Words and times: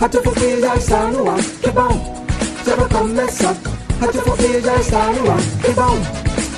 Radiofobia 0.00 0.60
já 0.60 0.76
está 0.76 1.06
no 1.08 1.30
ar, 1.30 1.36
que 1.36 1.70
bom, 1.70 2.24
já 2.66 2.74
vai 2.74 2.88
começar. 2.88 3.54
Radiofobia 4.00 4.60
já 4.62 4.76
está 4.76 5.12
no 5.12 5.30
ar, 5.30 5.40
que 5.62 5.72
bom, 5.72 5.98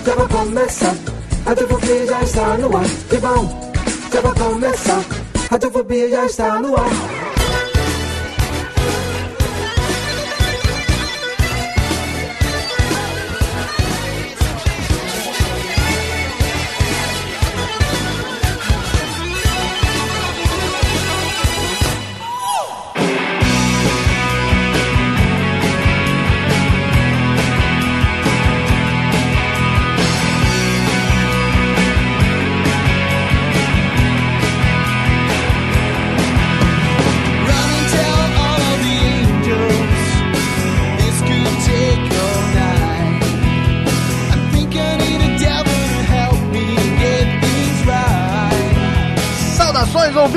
já 0.05 0.15
vai 0.15 0.29
começar. 0.29 0.95
Radiofobia 1.45 2.07
já 2.07 2.23
está 2.23 2.57
no 2.59 2.77
ar, 2.77 2.85
que 3.09 3.17
bom, 3.17 3.73
já 4.13 4.21
vai 4.21 4.35
começar. 4.35 5.05
Radiofobia 5.51 6.09
já 6.09 6.27
está 6.27 6.61
no 6.61 6.77
ar. 6.77 7.16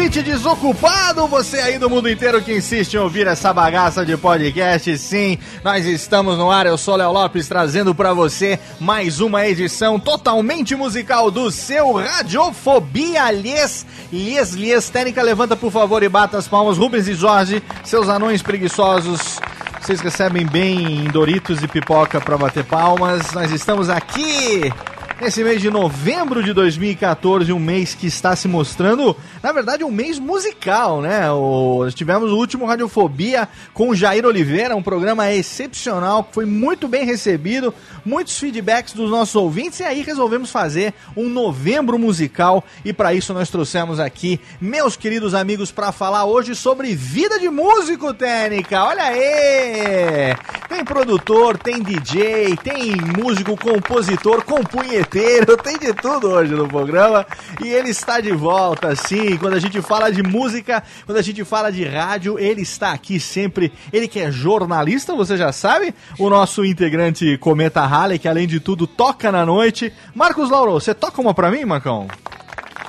Ouvinte 0.10 0.24
desocupado, 0.24 1.28
você 1.28 1.60
aí 1.60 1.78
do 1.78 1.88
mundo 1.88 2.10
inteiro 2.10 2.42
que 2.42 2.52
insiste 2.52 2.96
em 2.96 2.98
ouvir 2.98 3.28
essa 3.28 3.54
bagaça 3.54 4.04
de 4.04 4.18
podcast, 4.18 4.98
sim, 4.98 5.38
nós 5.64 5.86
estamos 5.86 6.36
no 6.36 6.50
ar, 6.50 6.66
eu 6.66 6.80
sou 6.80 6.96
Léo 6.96 7.12
Lopes 7.12 7.48
trazendo 7.48 7.94
para 7.94 8.12
você 8.12 8.60
mais 8.80 9.20
uma 9.20 9.46
edição 9.46 10.00
totalmente 10.00 10.76
musical 10.76 11.30
do 11.30 11.52
seu 11.52 11.94
Radiofobia 11.94 13.30
Lhes, 13.30 13.86
Lhes, 14.12 14.54
Lhes, 14.54 14.90
técnica, 14.90 15.22
levanta 15.22 15.56
por 15.56 15.72
favor 15.72 16.02
e 16.02 16.10
bata 16.10 16.40
as 16.40 16.48
palmas, 16.48 16.80
Rubens 16.80 17.08
e 17.08 17.14
Jorge, 17.14 17.62
seus 17.84 18.10
anões 18.10 18.42
preguiçosos, 18.42 19.40
vocês 19.80 20.02
recebem 20.02 20.44
bem 20.44 21.04
Doritos 21.12 21.62
e 21.62 21.68
pipoca 21.68 22.20
para 22.20 22.36
bater 22.36 22.64
palmas, 22.64 23.32
nós 23.34 23.52
estamos 23.52 23.92
aqui 23.92 24.74
nesse 25.22 25.44
mês 25.44 25.62
de 25.62 25.70
novembro 25.70 26.42
de 26.42 26.54
2014, 26.54 27.52
um 27.52 27.60
mês 27.60 27.94
que 27.94 28.08
está 28.08 28.36
se 28.36 28.48
mostrando, 28.48 29.16
na 29.44 29.52
verdade, 29.52 29.84
um 29.84 29.92
mês 29.92 30.18
musical, 30.18 31.02
né? 31.02 31.30
O, 31.32 31.88
tivemos 31.94 32.32
o 32.32 32.38
último 32.38 32.66
Radiofobia 32.66 33.48
com 33.74 33.90
o 33.90 33.96
Jair 33.96 34.26
Oliveira, 34.26 34.76
um 34.76 34.84
programa 34.84 35.32
excepcional, 35.32 36.24
que 36.24 36.34
foi 36.34 36.46
muito 36.46 36.88
bem 36.88 37.06
recebido, 37.06 37.74
muitos 38.06 38.38
feedbacks 38.40 38.94
dos 38.94 39.10
nossos 39.10 39.36
ouvintes, 39.36 39.80
e 39.82 39.84
aí 39.84 40.02
resolvemos 40.02 40.52
fazer 40.52 40.94
um 41.18 41.28
novembro 41.28 42.00
musical, 42.00 42.64
e 42.86 42.94
para 42.94 43.14
isso 43.14 43.34
nós 43.34 43.50
trouxemos 43.50 44.00
aqui 44.00 44.40
meus 44.62 44.96
queridos 44.96 45.34
amigos 45.34 45.72
para 45.72 45.92
falar 45.92 46.26
hoje 46.26 46.56
sobre 46.56 46.96
vida 46.96 47.40
de 47.40 47.50
músico, 47.50 48.14
Técnica. 48.14 48.84
Olha 48.86 49.04
aí! 49.04 50.36
Tem 50.70 50.86
produtor, 50.86 51.58
tem 51.58 51.82
DJ, 51.82 52.56
tem 52.64 52.96
músico, 52.96 53.58
compositor, 53.58 54.44
compunheteiro 54.44 55.09
tem 55.64 55.78
de 55.78 55.94
tudo 55.94 56.30
hoje 56.30 56.54
no 56.54 56.68
programa. 56.68 57.26
E 57.64 57.68
ele 57.68 57.90
está 57.90 58.20
de 58.20 58.32
volta, 58.32 58.96
sim. 58.96 59.38
Quando 59.38 59.56
a 59.56 59.60
gente 59.60 59.82
fala 59.82 60.12
de 60.12 60.22
música, 60.22 60.84
quando 61.06 61.18
a 61.18 61.22
gente 61.22 61.44
fala 61.44 61.72
de 61.72 61.84
rádio, 61.84 62.38
ele 62.38 62.62
está 62.62 62.92
aqui 62.92 63.20
sempre. 63.20 63.72
Ele 63.92 64.08
que 64.08 64.20
é 64.20 64.32
jornalista, 64.32 65.16
você 65.16 65.36
já 65.38 65.52
sabe. 65.52 65.94
O 66.18 66.30
nosso 66.30 66.64
integrante 66.64 67.38
Cometa 67.38 67.86
Halley, 67.86 68.20
que 68.20 68.28
além 68.28 68.48
de 68.48 68.60
tudo 68.60 68.86
toca 68.86 69.32
na 69.32 69.46
noite. 69.46 69.92
Marcos 70.14 70.50
Lauro, 70.50 70.74
você 70.74 70.94
toca 70.94 71.22
uma 71.22 71.34
pra 71.34 71.52
mim, 71.52 71.66
Marcão? 71.66 72.08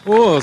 Oh, 0.06 0.38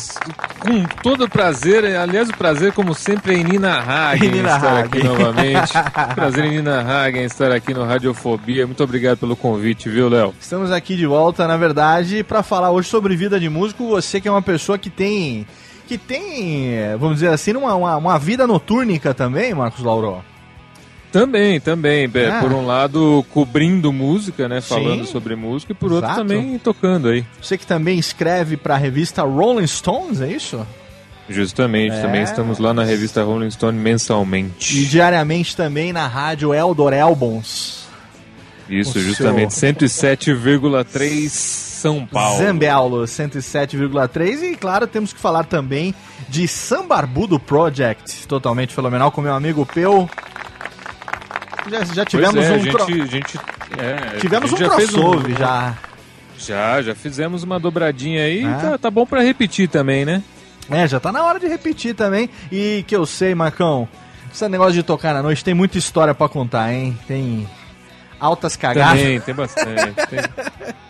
com 0.59 0.83
todo 1.01 1.27
prazer, 1.27 1.83
aliás, 1.97 2.29
o 2.29 2.37
prazer, 2.37 2.73
como 2.73 2.93
sempre, 2.93 3.33
é 3.33 3.37
em 3.39 3.43
Nina 3.43 3.79
Hagen 3.79 4.29
Nina 4.31 4.55
estar 4.55 4.71
Hagen. 4.71 4.83
aqui 4.83 5.03
novamente. 5.03 5.73
prazer 6.13 6.45
em 6.45 6.51
Nina 6.57 6.81
Hagen 6.81 7.23
estar 7.23 7.51
aqui 7.51 7.73
no 7.73 7.83
Radiofobia. 7.83 8.67
Muito 8.67 8.83
obrigado 8.83 9.17
pelo 9.17 9.35
convite, 9.35 9.89
viu, 9.89 10.09
Léo? 10.09 10.33
Estamos 10.39 10.71
aqui 10.71 10.95
de 10.95 11.07
volta, 11.07 11.47
na 11.47 11.57
verdade, 11.57 12.23
para 12.23 12.43
falar 12.43 12.69
hoje 12.69 12.87
sobre 12.87 13.15
vida 13.15 13.39
de 13.39 13.49
músico. 13.49 13.87
Você 13.89 14.21
que 14.21 14.27
é 14.27 14.31
uma 14.31 14.43
pessoa 14.43 14.77
que 14.77 14.91
tem. 14.91 15.47
que 15.87 15.97
tem, 15.97 16.95
vamos 16.99 17.15
dizer 17.15 17.29
assim, 17.29 17.53
uma, 17.53 17.73
uma, 17.73 17.97
uma 17.97 18.19
vida 18.19 18.45
notúrnica 18.45 19.13
também, 19.13 19.55
Marcos 19.55 19.83
Lauro. 19.83 20.23
Também, 21.11 21.59
também. 21.59 22.09
Ah. 22.29 22.39
Por 22.41 22.51
um 22.51 22.65
lado, 22.65 23.25
cobrindo 23.33 23.91
música, 23.93 24.47
né? 24.47 24.61
Falando 24.61 25.05
Sim. 25.05 25.11
sobre 25.11 25.35
música, 25.35 25.71
e 25.71 25.75
por 25.75 25.91
Exato. 25.91 26.05
outro 26.05 26.17
também 26.17 26.57
tocando 26.59 27.07
aí. 27.07 27.25
Você 27.41 27.57
que 27.57 27.65
também 27.65 27.97
escreve 27.97 28.57
para 28.57 28.75
a 28.75 28.77
revista 28.77 29.23
Rolling 29.23 29.67
Stones, 29.67 30.21
é 30.21 30.31
isso? 30.31 30.65
Justamente, 31.29 31.95
é. 31.95 32.01
também 32.01 32.23
estamos 32.23 32.57
lá 32.57 32.73
na 32.73 32.83
revista 32.83 33.23
Rolling 33.23 33.51
Stone 33.51 33.77
mensalmente. 33.77 34.77
E 34.77 34.85
diariamente 34.85 35.55
também 35.55 35.91
na 35.91 36.07
rádio 36.07 36.53
Eldor 36.53 36.93
Albons. 36.93 37.85
Isso, 38.69 38.97
o 38.97 39.01
justamente, 39.01 39.53
seu... 39.53 39.73
107,3 39.73 41.29
São 41.29 42.05
Paulo. 42.05 42.37
Zambeulo, 42.37 43.03
107,3 43.03 44.43
e 44.43 44.55
claro, 44.55 44.87
temos 44.87 45.13
que 45.13 45.19
falar 45.19 45.45
também 45.45 45.93
de 46.27 46.47
Sambarbudo 46.47 47.39
Project, 47.39 48.27
totalmente 48.27 48.73
fenomenal, 48.73 49.11
com 49.11 49.21
meu 49.21 49.33
amigo 49.33 49.65
Peu. 49.65 50.09
Já, 51.69 51.83
já 51.83 52.05
tivemos 52.05 52.45
é, 52.45 52.51
um. 52.51 52.59
Gente, 52.59 52.71
pro... 52.71 53.05
gente, 53.05 53.39
é, 53.77 54.19
tivemos 54.19 54.49
gente 54.49 54.63
um 54.63 54.69
crossover 54.69 55.35
um... 55.35 55.37
já. 55.37 55.75
Já, 56.37 56.81
já 56.81 56.95
fizemos 56.95 57.43
uma 57.43 57.59
dobradinha 57.59 58.23
aí. 58.23 58.45
É. 58.45 58.53
Tá, 58.53 58.77
tá 58.77 58.91
bom 58.91 59.05
para 59.05 59.21
repetir 59.21 59.67
também, 59.67 60.05
né? 60.05 60.23
É, 60.69 60.87
já 60.87 60.99
tá 60.99 61.11
na 61.11 61.23
hora 61.23 61.39
de 61.39 61.47
repetir 61.47 61.95
também. 61.95 62.29
E 62.51 62.83
que 62.87 62.95
eu 62.95 63.05
sei, 63.05 63.33
Marcão, 63.33 63.87
esse 64.31 64.47
negócio 64.47 64.73
de 64.73 64.83
tocar 64.83 65.13
na 65.13 65.23
noite 65.23 65.43
tem 65.43 65.53
muita 65.53 65.77
história 65.77 66.13
para 66.13 66.29
contar, 66.29 66.71
hein? 66.71 66.97
Tem 67.07 67.47
altas 68.19 68.55
cagadas. 68.55 69.01
Tem, 69.01 69.19
tem 69.19 69.35
bastante. 69.35 70.07
tem... 70.07 70.19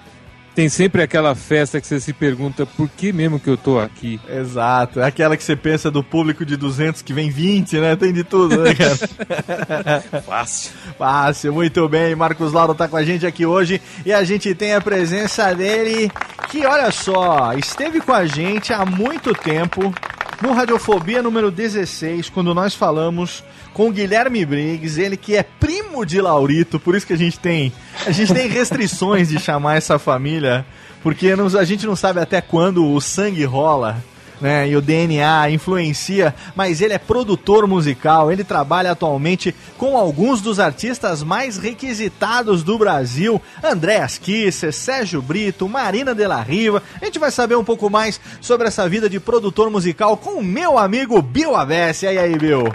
Tem 0.57 0.69
sempre 0.69 1.03
aquela 1.03 1.35
festa 1.35 1.79
que 1.79 1.85
você 1.85 1.99
se 1.99 2.11
pergunta 2.11 2.65
por 2.65 2.89
que 2.89 3.13
mesmo 3.13 3.39
que 3.39 3.47
eu 3.47 3.55
tô 3.55 3.79
aqui. 3.79 4.19
Exato. 4.27 4.99
É 4.99 5.05
aquela 5.05 5.37
que 5.37 5.43
você 5.43 5.55
pensa 5.55 5.91
do 5.91 6.03
público 6.03 6.43
de 6.43 6.57
200 6.57 7.03
que 7.03 7.13
vem 7.13 7.29
20, 7.29 7.77
né? 7.77 7.95
Tem 7.95 8.11
de 8.11 8.23
tudo, 8.23 8.63
né, 8.63 8.73
cara? 8.73 10.01
Fácil. 10.25 10.71
Fácil, 10.97 11.53
muito 11.53 11.87
bem. 11.87 12.15
Marcos 12.15 12.53
Lauro 12.53 12.73
tá 12.73 12.87
com 12.87 12.97
a 12.97 13.03
gente 13.03 13.23
aqui 13.23 13.45
hoje 13.45 13.79
e 14.03 14.11
a 14.11 14.23
gente 14.23 14.55
tem 14.55 14.73
a 14.73 14.81
presença 14.81 15.53
dele 15.53 16.11
que, 16.49 16.65
olha 16.65 16.89
só, 16.89 17.53
esteve 17.53 18.01
com 18.01 18.11
a 18.11 18.25
gente 18.25 18.73
há 18.73 18.83
muito 18.83 19.35
tempo 19.35 19.93
no 20.41 20.53
Radiofobia 20.53 21.21
número 21.21 21.51
16, 21.51 22.31
quando 22.31 22.55
nós 22.55 22.73
falamos 22.73 23.43
com 23.77 23.91
Guilherme 23.91 24.43
Briggs, 24.43 24.99
ele 24.99 25.15
que 25.15 25.35
é 25.35 25.43
primo 25.43 26.03
de 26.03 26.19
Laurito, 26.19 26.79
por 26.79 26.95
isso 26.95 27.05
que 27.05 27.13
a 27.13 27.17
gente 27.17 27.37
tem, 27.37 27.71
a 28.07 28.09
gente 28.09 28.33
tem 28.33 28.47
restrições 28.49 29.29
de 29.29 29.37
chamar 29.39 29.77
essa 29.77 29.99
família, 29.99 30.65
porque 31.03 31.27
a 31.29 31.63
gente 31.63 31.85
não 31.85 31.95
sabe 31.95 32.19
até 32.19 32.41
quando 32.41 32.91
o 32.91 32.99
sangue 32.99 33.45
rola 33.45 34.03
né? 34.39 34.69
E 34.69 34.75
o 34.75 34.81
DNA 34.81 35.49
influencia, 35.49 36.33
mas 36.55 36.79
ele 36.79 36.93
é 36.93 36.99
produtor 36.99 37.67
musical, 37.67 38.31
ele 38.31 38.43
trabalha 38.43 38.91
atualmente 38.91 39.53
com 39.79 39.97
alguns 39.97 40.41
dos 40.41 40.59
artistas 40.59 41.23
mais 41.23 41.57
requisitados 41.57 42.61
do 42.61 42.77
Brasil, 42.77 43.41
Andréas 43.63 44.19
Kisser, 44.19 44.71
Sérgio 44.71 45.23
Brito, 45.23 45.67
Marina 45.67 46.13
de 46.13 46.27
la 46.27 46.41
Riva. 46.41 46.83
A 47.01 47.05
gente 47.05 47.17
vai 47.17 47.31
saber 47.31 47.55
um 47.55 47.63
pouco 47.63 47.89
mais 47.89 48.19
sobre 48.39 48.67
essa 48.67 48.87
vida 48.87 49.09
de 49.09 49.19
produtor 49.19 49.71
musical 49.71 50.15
com 50.17 50.39
o 50.39 50.43
meu 50.43 50.77
amigo 50.77 51.19
Bill 51.19 51.55
Avess. 51.55 52.03
E 52.03 52.07
aí, 52.07 52.37
Bill? 52.37 52.71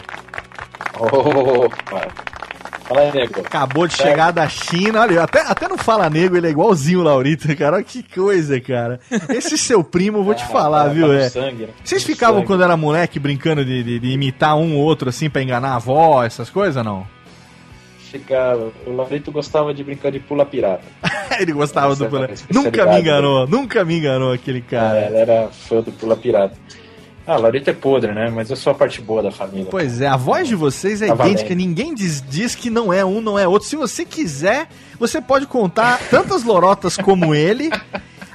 Opa! 0.99 2.09
Fala 2.85 3.01
aí, 3.01 3.13
nego. 3.13 3.41
Acabou 3.41 3.87
de 3.87 3.95
chegar 3.95 4.33
da 4.33 4.49
China, 4.49 5.01
olha, 5.03 5.23
até, 5.23 5.41
até 5.41 5.69
não 5.69 5.79
fala 5.79 6.11
nego, 6.11 6.37
ele 6.37 6.49
é 6.49 6.51
igualzinho 6.51 7.01
o 7.01 7.03
Laurito, 7.03 7.55
cara, 7.57 7.77
olha 7.77 7.85
que 7.85 8.03
coisa, 8.03 8.61
cara. 8.61 9.01
Esse 9.31 9.57
seu 9.57 9.83
primo, 9.85 10.19
eu 10.19 10.25
vou 10.25 10.35
te 10.35 10.45
falar, 10.47 10.85
tá 10.85 10.89
viu? 10.91 11.13
É. 11.13 11.29
sangue, 11.31 11.63
né? 11.67 11.69
Vocês 11.83 12.03
ficavam 12.05 12.37
sangue. 12.37 12.47
quando 12.49 12.65
era 12.65 12.77
moleque 12.77 13.19
brincando 13.19 13.65
de, 13.65 13.83
de- 13.83 13.99
de 14.01 14.09
imitar 14.11 14.57
um 14.57 14.77
ou 14.77 14.83
outro 14.83 15.09
assim 15.09 15.31
pra 15.31 15.43
enganar 15.43 15.71
a 15.71 15.77
avó, 15.77 16.23
essas 16.25 16.51
coisas, 16.51 16.85
não? 16.85 17.07
Ficava. 18.11 18.71
O 18.87 18.95
Laurito 18.95 19.33
gostava 19.33 19.73
de 19.73 19.83
brincar 19.83 20.11
de 20.13 20.19
pula 20.21 20.45
pirata. 20.45 20.83
ele 21.41 21.53
gostava 21.53 21.93
Essa 21.93 22.05
do 22.05 22.11
pula. 22.11 22.27
é 22.27 22.31
a 22.31 22.33
especialidade 22.35 22.77
Nunca 22.79 22.93
me 22.93 23.01
enganou, 23.01 23.47
nunca 23.47 23.85
me 23.87 23.97
enganou 23.97 24.33
aquele 24.33 24.61
Cara, 24.61 24.89
cara. 24.89 24.99
ela 25.07 25.19
era 25.19 25.49
fã 25.49 25.81
do 25.81 25.91
pula 25.93 26.15
pirata. 26.17 26.55
Ah, 27.27 27.37
Laurito 27.37 27.71
é 27.71 27.73
podre, 27.73 28.13
né? 28.13 28.31
Mas 28.31 28.51
eu 28.51 28.57
sou 28.57 28.73
a 28.73 28.75
parte 28.75 29.01
boa 29.01 29.23
da 29.23 29.31
família. 29.31 29.69
Pois 29.71 30.01
é, 30.01 30.09
a 30.09 30.17
voz 30.17 30.49
de 30.49 30.57
vocês 30.57 31.01
é 31.03 31.07
Tá 31.07 31.15
idêntica, 31.15 31.51
valendo. 31.51 31.57
ninguém 31.59 31.95
diz, 31.95 32.23
diz 32.29 32.55
que 32.55 32.69
não 32.69 32.93
é 32.93 33.05
um, 33.05 33.21
não 33.21 33.39
é 33.39 33.47
outro. 33.47 33.69
Se 33.69 33.77
você 33.77 34.05
quiser, 34.05 34.69
você 34.99 35.21
pode 35.21 35.47
contar 35.47 36.01
tantas 36.11 36.43
lorotas 36.43 36.97
como 36.97 37.33
ele. 37.35 37.71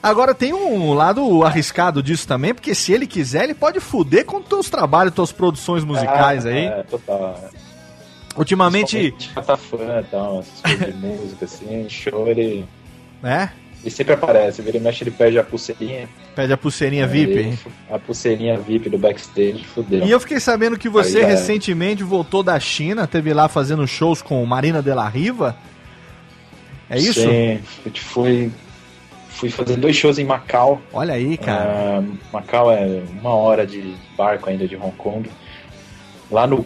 Agora 0.02 0.34
tem 0.34 0.54
um 0.54 0.94
lado 0.94 1.44
arriscado 1.44 2.02
disso 2.02 2.26
também, 2.28 2.54
porque 2.54 2.74
se 2.74 2.94
ele 2.94 3.06
quiser, 3.06 3.44
ele 3.44 3.54
pode 3.54 3.80
fuder 3.82 4.24
com 4.26 4.42
teus 4.42 4.70
trabalhos, 4.70 5.14
tuas 5.14 5.32
produções 5.34 5.84
musicais 5.84 6.46
Ah, 6.46 6.50
aí. 6.50 6.66
É, 6.68 6.84
total. 6.84 7.50
Ultimamente, 8.38 9.14
tá 9.46 9.58
fã 9.58 10.00
e 10.00 10.04
tal, 10.12 10.40
essas 10.40 10.62
coisas 10.62 10.88
de 10.88 10.94
música, 11.08 11.46
assim, 11.46 11.90
show, 11.90 12.28
ele. 12.28 12.66
né? 13.22 13.52
Ele 13.88 13.96
sempre 13.96 14.16
aparece, 14.16 14.62
vira 14.62 14.76
e 14.76 14.80
mexe, 14.82 15.02
ele 15.02 15.12
perde 15.12 15.40
a 15.40 15.44
pulseirinha. 15.46 16.10
Pede 16.36 16.52
a 16.52 16.58
pulseirinha 16.58 17.08
VIP. 17.08 17.58
A 17.90 17.98
pulseirinha 17.98 18.58
VIP 18.58 18.90
do 18.90 18.98
backstage, 18.98 19.64
fudeu. 19.64 20.06
E 20.06 20.12
eu 20.12 20.20
fiquei 20.20 20.42
sabendo 20.42 20.78
que 20.78 20.90
você 20.90 21.20
Aí 21.20 21.24
recentemente 21.24 22.04
voltou 22.04 22.44
da 22.44 22.60
China, 22.60 23.08
teve 23.08 23.34
lá 23.34 23.48
fazendo 23.48 23.88
shows 23.88 24.22
com 24.22 24.46
Marina 24.46 24.82
de 24.84 24.94
la 24.94 25.08
Riva. 25.08 25.56
É 26.90 26.98
isso? 27.00 27.22
Sim, 27.22 27.62
eu 27.86 27.92
fui, 27.96 28.52
fui 29.30 29.50
fazer 29.50 29.78
dois 29.78 29.96
shows 29.96 30.20
em 30.20 30.26
Macau. 30.26 30.82
Olha 30.92 31.14
aí, 31.14 31.38
cara. 31.38 32.00
Ah, 32.00 32.04
Macau 32.34 32.70
é 32.70 33.04
uma 33.22 33.36
hora 33.36 33.66
de 33.66 33.96
barco 34.18 34.50
ainda 34.50 34.68
de 34.68 34.76
Hong 34.76 34.92
Kong. 34.98 35.30
Lá 36.30 36.46
no, 36.46 36.66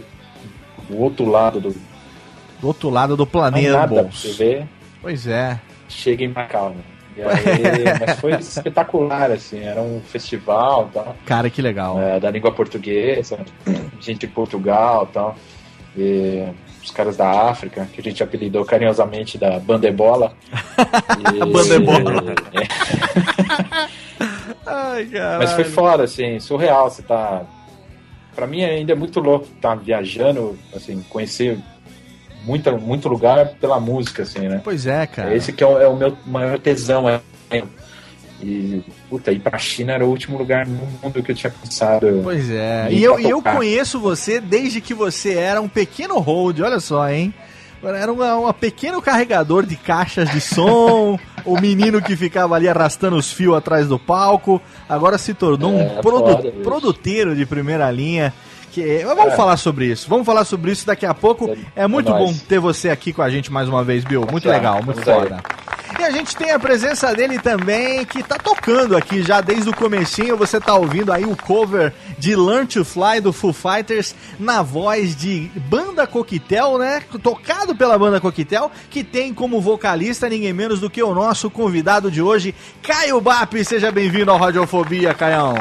no 0.89 0.97
outro 0.97 1.25
lado 1.29 1.61
do 1.61 1.69
Do 2.59 2.67
outro 2.67 2.89
lado 2.89 3.15
do 3.15 3.25
não 3.25 3.31
planeta. 3.31 3.73
nada 3.77 4.03
pra 4.05 4.11
você 4.11 4.31
ver, 4.31 4.67
Pois 5.03 5.27
é. 5.27 5.59
chega 5.87 6.23
em 6.23 6.29
Macau. 6.29 6.71
Né? 6.71 6.81
Aí, 7.17 7.83
mas 8.05 8.19
foi 8.19 8.31
espetacular, 8.33 9.31
assim, 9.31 9.59
era 9.63 9.81
um 9.81 9.99
festival 10.01 10.89
tal, 10.93 11.15
Cara, 11.25 11.49
que 11.49 11.61
legal. 11.61 11.99
é, 12.01 12.19
da 12.19 12.29
língua 12.31 12.51
portuguesa, 12.51 13.39
gente 13.99 14.19
de 14.19 14.27
Portugal 14.27 15.07
tal, 15.11 15.35
e 15.97 16.43
os 16.83 16.89
caras 16.91 17.15
da 17.17 17.49
África, 17.49 17.87
que 17.93 17.99
a 17.99 18.03
gente 18.03 18.23
apelidou 18.23 18.63
carinhosamente 18.65 19.37
da 19.37 19.59
Bandebola. 19.59 20.33
E- 21.35 21.39
Bandebola. 21.45 22.33
Ai. 24.65 25.07
Mas 25.39 25.51
foi 25.53 25.63
foda, 25.63 26.03
assim, 26.03 26.39
surreal. 26.39 26.89
Você 26.89 27.01
tá. 27.01 27.43
Pra 28.35 28.47
mim 28.47 28.63
ainda 28.63 28.93
é 28.93 28.95
muito 28.95 29.19
louco 29.19 29.45
estar 29.53 29.75
viajando, 29.75 30.57
assim, 30.75 31.03
conhecer 31.09 31.59
muita, 32.45 32.71
muito 32.71 33.07
lugar 33.07 33.49
pela 33.59 33.79
música, 33.79 34.23
assim, 34.23 34.47
né? 34.47 34.61
Pois 34.63 34.85
é, 34.87 35.05
cara. 35.07 35.35
Esse 35.35 35.51
que 35.53 35.63
é 35.63 35.67
o, 35.67 35.79
é 35.79 35.87
o 35.87 35.95
meu 35.95 36.17
maior 36.25 36.59
tesão. 36.59 37.07
É, 37.09 37.21
e, 38.41 38.83
puta, 39.09 39.31
ir 39.31 39.39
pra 39.39 39.57
China 39.57 39.93
era 39.93 40.05
o 40.05 40.09
último 40.09 40.37
lugar 40.37 40.65
no 40.65 40.87
mundo 41.01 41.21
que 41.21 41.31
eu 41.31 41.35
tinha 41.35 41.51
pensado. 41.51 42.21
Pois 42.23 42.49
é. 42.49 42.87
E 42.89 43.03
eu, 43.03 43.19
eu 43.19 43.41
conheço 43.41 43.99
você 43.99 44.39
desde 44.39 44.81
que 44.81 44.93
você 44.93 45.35
era 45.35 45.61
um 45.61 45.67
pequeno 45.67 46.17
hold, 46.19 46.59
olha 46.61 46.79
só, 46.79 47.07
hein? 47.07 47.33
Era 47.83 48.11
um 48.11 48.53
pequeno 48.53 49.01
carregador 49.01 49.65
de 49.65 49.75
caixas 49.75 50.29
de 50.29 50.39
som, 50.39 51.19
o 51.43 51.59
menino 51.59 52.01
que 52.01 52.15
ficava 52.15 52.55
ali 52.55 52.67
arrastando 52.67 53.15
os 53.15 53.31
fios 53.31 53.55
atrás 53.55 53.87
do 53.87 53.97
palco, 53.97 54.61
agora 54.87 55.17
se 55.17 55.33
tornou 55.33 55.79
É, 55.79 55.83
um 55.83 56.01
produ 56.01 56.31
foda, 56.31 56.51
produteiro 56.63 57.35
de 57.35 57.45
primeira 57.45 57.89
linha. 57.89 58.33
Que, 58.71 59.03
mas 59.05 59.15
vamos 59.17 59.33
É. 59.33 59.35
falar 59.35 59.57
sobre 59.57 59.85
isso, 59.85 60.07
vamos 60.09 60.25
falar 60.25 60.45
sobre 60.45 60.71
isso 60.71 60.85
daqui 60.85 61.05
a 61.05 61.13
pouco. 61.13 61.49
É, 61.75 61.83
É 61.83 61.87
muito 61.87 62.11
bom 62.11 62.25
nóis. 62.25 62.41
ter 62.43 62.59
você 62.59 62.89
aqui 62.89 63.11
com 63.13 63.21
a 63.21 63.29
gente 63.29 63.51
mais 63.51 63.67
uma 63.67 63.83
vez, 63.83 64.03
Bill. 64.03 64.25
Muito 64.31 64.45
Tá, 64.47 64.51
legal, 64.51 64.81
muito 64.83 65.01
foda. 65.01 65.39
E 65.99 66.03
a 66.03 66.09
gente 66.09 66.35
tem 66.35 66.49
a 66.51 66.57
presença 66.57 67.13
dele 67.13 67.37
também, 67.37 68.05
que 68.05 68.23
tá 68.23 68.37
tocando 68.37 68.95
aqui 68.97 69.21
já 69.21 69.39
desde 69.41 69.69
o 69.69 69.75
comecinho. 69.75 70.35
Você 70.37 70.59
tá 70.59 70.73
ouvindo 70.73 71.11
aí 71.11 71.25
o 71.25 71.35
cover 71.35 71.93
de 72.17 72.35
Learn 72.35 72.65
to 72.65 72.83
Fly 72.85 73.19
do 73.21 73.31
Foo 73.33 73.53
Fighters 73.53 74.15
na 74.39 74.63
voz 74.63 75.15
de 75.15 75.51
Banda 75.69 76.07
Coquetel, 76.07 76.77
né? 76.79 77.03
Tocado 77.21 77.75
pela 77.75 77.99
Banda 77.99 78.19
Coquetel, 78.21 78.71
que 78.89 79.03
tem 79.03 79.31
como 79.33 79.61
vocalista 79.61 80.27
ninguém 80.29 80.53
menos 80.53 80.79
do 80.79 80.89
que 80.89 81.03
o 81.03 81.13
nosso 81.13 81.51
convidado 81.51 82.09
de 82.09 82.21
hoje, 82.21 82.55
Caio 82.81 83.19
Bap. 83.21 83.53
Seja 83.63 83.91
bem-vindo 83.91 84.31
ao 84.31 84.37
Radiofobia, 84.39 85.13
Caião. 85.13 85.53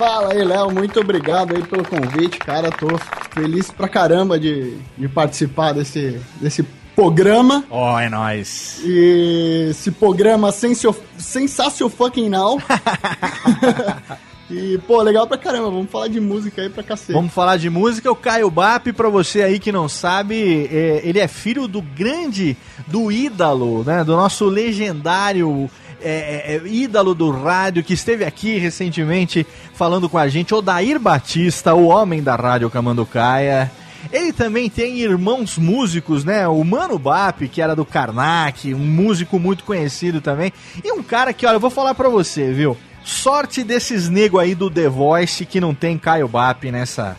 Fala 0.00 0.32
aí, 0.32 0.42
Léo, 0.42 0.70
muito 0.70 0.98
obrigado 0.98 1.54
aí 1.54 1.62
pelo 1.62 1.84
convite, 1.84 2.38
cara. 2.38 2.70
Tô 2.70 2.86
feliz 3.32 3.70
pra 3.70 3.86
caramba 3.86 4.40
de, 4.40 4.78
de 4.96 5.06
participar 5.10 5.74
desse, 5.74 6.18
desse 6.40 6.62
programa. 6.96 7.66
Ó, 7.68 8.00
é 8.00 8.08
nóis. 8.08 8.80
E 8.82 9.66
esse 9.68 9.90
programa 9.90 10.52
sensio, 10.52 10.96
sensacional 11.18 11.90
fucking 11.94 12.30
now. 12.32 12.58
e, 14.50 14.78
pô, 14.86 15.02
legal 15.02 15.26
pra 15.26 15.36
caramba. 15.36 15.68
Vamos 15.68 15.90
falar 15.90 16.08
de 16.08 16.18
música 16.18 16.62
aí 16.62 16.70
pra 16.70 16.82
cacete. 16.82 17.12
Vamos 17.12 17.34
falar 17.34 17.58
de 17.58 17.68
música. 17.68 18.10
O 18.10 18.16
Caio 18.16 18.50
Bap, 18.50 18.90
pra 18.94 19.10
você 19.10 19.42
aí 19.42 19.58
que 19.58 19.70
não 19.70 19.86
sabe, 19.86 20.66
é, 20.72 21.02
ele 21.04 21.18
é 21.18 21.28
filho 21.28 21.68
do 21.68 21.82
grande, 21.82 22.56
do 22.86 23.12
ídolo, 23.12 23.84
né? 23.84 24.02
Do 24.02 24.16
nosso 24.16 24.46
legendário 24.46 25.68
é, 26.02 26.54
é, 26.54 26.56
é, 26.56 26.68
ídolo 26.68 27.14
do 27.14 27.30
rádio 27.30 27.84
que 27.84 27.94
esteve 27.94 28.24
aqui 28.24 28.58
recentemente 28.58 29.46
falando 29.74 30.08
com 30.08 30.18
a 30.18 30.28
gente, 30.28 30.54
Odair 30.54 30.98
Batista, 30.98 31.74
o 31.74 31.88
homem 31.88 32.22
da 32.22 32.36
rádio 32.36 32.70
Camanducaia. 32.70 33.70
Ele 34.12 34.32
também 34.32 34.70
tem 34.70 34.98
irmãos 34.98 35.58
músicos, 35.58 36.24
né? 36.24 36.48
O 36.48 36.64
Mano 36.64 36.98
Bap, 36.98 37.46
que 37.48 37.60
era 37.60 37.76
do 37.76 37.84
Karnak, 37.84 38.72
um 38.74 38.78
músico 38.78 39.38
muito 39.38 39.62
conhecido 39.64 40.20
também. 40.20 40.52
E 40.82 40.90
um 40.90 41.02
cara 41.02 41.32
que, 41.32 41.44
olha, 41.44 41.56
eu 41.56 41.60
vou 41.60 41.70
falar 41.70 41.94
pra 41.94 42.08
você, 42.08 42.50
viu? 42.52 42.76
Sorte 43.04 43.62
desses 43.62 44.08
nego 44.08 44.38
aí 44.38 44.54
do 44.54 44.70
The 44.70 44.88
Voice 44.88 45.44
que 45.44 45.60
não 45.60 45.74
tem 45.74 45.98
Caio 45.98 46.28
Bap 46.28 46.64
nessa, 46.70 47.16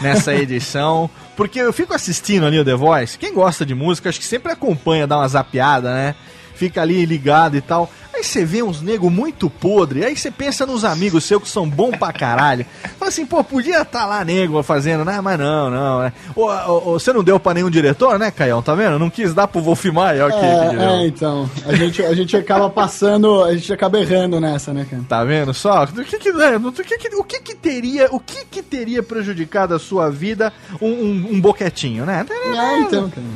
nessa 0.00 0.34
edição. 0.36 1.08
Porque 1.36 1.60
eu 1.60 1.72
fico 1.72 1.94
assistindo 1.94 2.46
ali 2.46 2.58
o 2.58 2.64
The 2.64 2.74
Voice. 2.74 3.18
Quem 3.18 3.32
gosta 3.32 3.64
de 3.64 3.74
música, 3.74 4.08
acho 4.08 4.18
que 4.18 4.26
sempre 4.26 4.50
acompanha, 4.50 5.06
dá 5.06 5.18
uma 5.18 5.28
zapiada, 5.28 5.94
né? 5.94 6.14
Fica 6.54 6.82
ali 6.82 7.04
ligado 7.04 7.56
e 7.56 7.60
tal. 7.60 7.90
Aí 8.14 8.22
você 8.22 8.44
vê 8.44 8.62
uns 8.62 8.80
nego 8.80 9.10
muito 9.10 9.50
podre, 9.50 10.04
aí 10.04 10.16
você 10.16 10.30
pensa 10.30 10.64
nos 10.64 10.84
amigos 10.84 11.24
seus 11.24 11.42
que 11.42 11.48
são 11.48 11.68
bom 11.68 11.90
pra 11.90 12.12
caralho. 12.12 12.64
Fala 12.96 13.08
assim, 13.08 13.26
pô, 13.26 13.42
podia 13.42 13.82
estar 13.82 14.06
lá 14.06 14.24
nego 14.24 14.62
fazendo, 14.62 15.04
né? 15.04 15.20
Mas 15.20 15.36
não, 15.36 15.68
não, 15.68 15.98
né? 16.00 16.12
Ô, 16.36 16.42
ô, 16.44 16.90
ô, 16.90 16.92
você 17.00 17.12
não 17.12 17.24
deu 17.24 17.40
pra 17.40 17.52
nenhum 17.54 17.68
diretor, 17.68 18.16
né, 18.16 18.30
Caião? 18.30 18.62
Tá 18.62 18.72
vendo? 18.72 19.00
Não 19.00 19.10
quis 19.10 19.34
dar 19.34 19.48
pro 19.48 19.60
Wolf 19.60 19.84
Maia, 19.86 20.26
ok. 20.28 20.38
É, 20.38 21.02
é, 21.02 21.06
então. 21.08 21.50
A 21.66 21.74
gente, 21.74 22.04
a 22.04 22.14
gente 22.14 22.36
acaba 22.36 22.70
passando, 22.70 23.42
a 23.42 23.52
gente 23.52 23.72
acaba 23.72 23.98
errando 23.98 24.40
nessa, 24.40 24.72
né, 24.72 24.86
cara? 24.88 25.02
Tá 25.08 25.24
vendo 25.24 25.52
só? 25.52 25.84
Do 25.84 26.04
que 26.04 26.16
que, 26.16 26.32
né, 26.32 26.56
do 26.56 26.70
que 26.72 26.96
que- 26.96 27.16
o 27.16 27.24
que 27.24 27.40
que 27.40 27.54
teria, 27.56 28.06
o 28.12 28.20
que 28.20 28.44
que 28.44 28.62
teria 28.62 29.02
prejudicado 29.02 29.74
a 29.74 29.78
sua 29.80 30.08
vida 30.08 30.52
um, 30.80 30.86
um, 30.88 31.28
um 31.32 31.40
boquetinho, 31.40 32.06
né? 32.06 32.24
É, 32.30 32.78
então, 32.78 33.10
cara. 33.10 33.26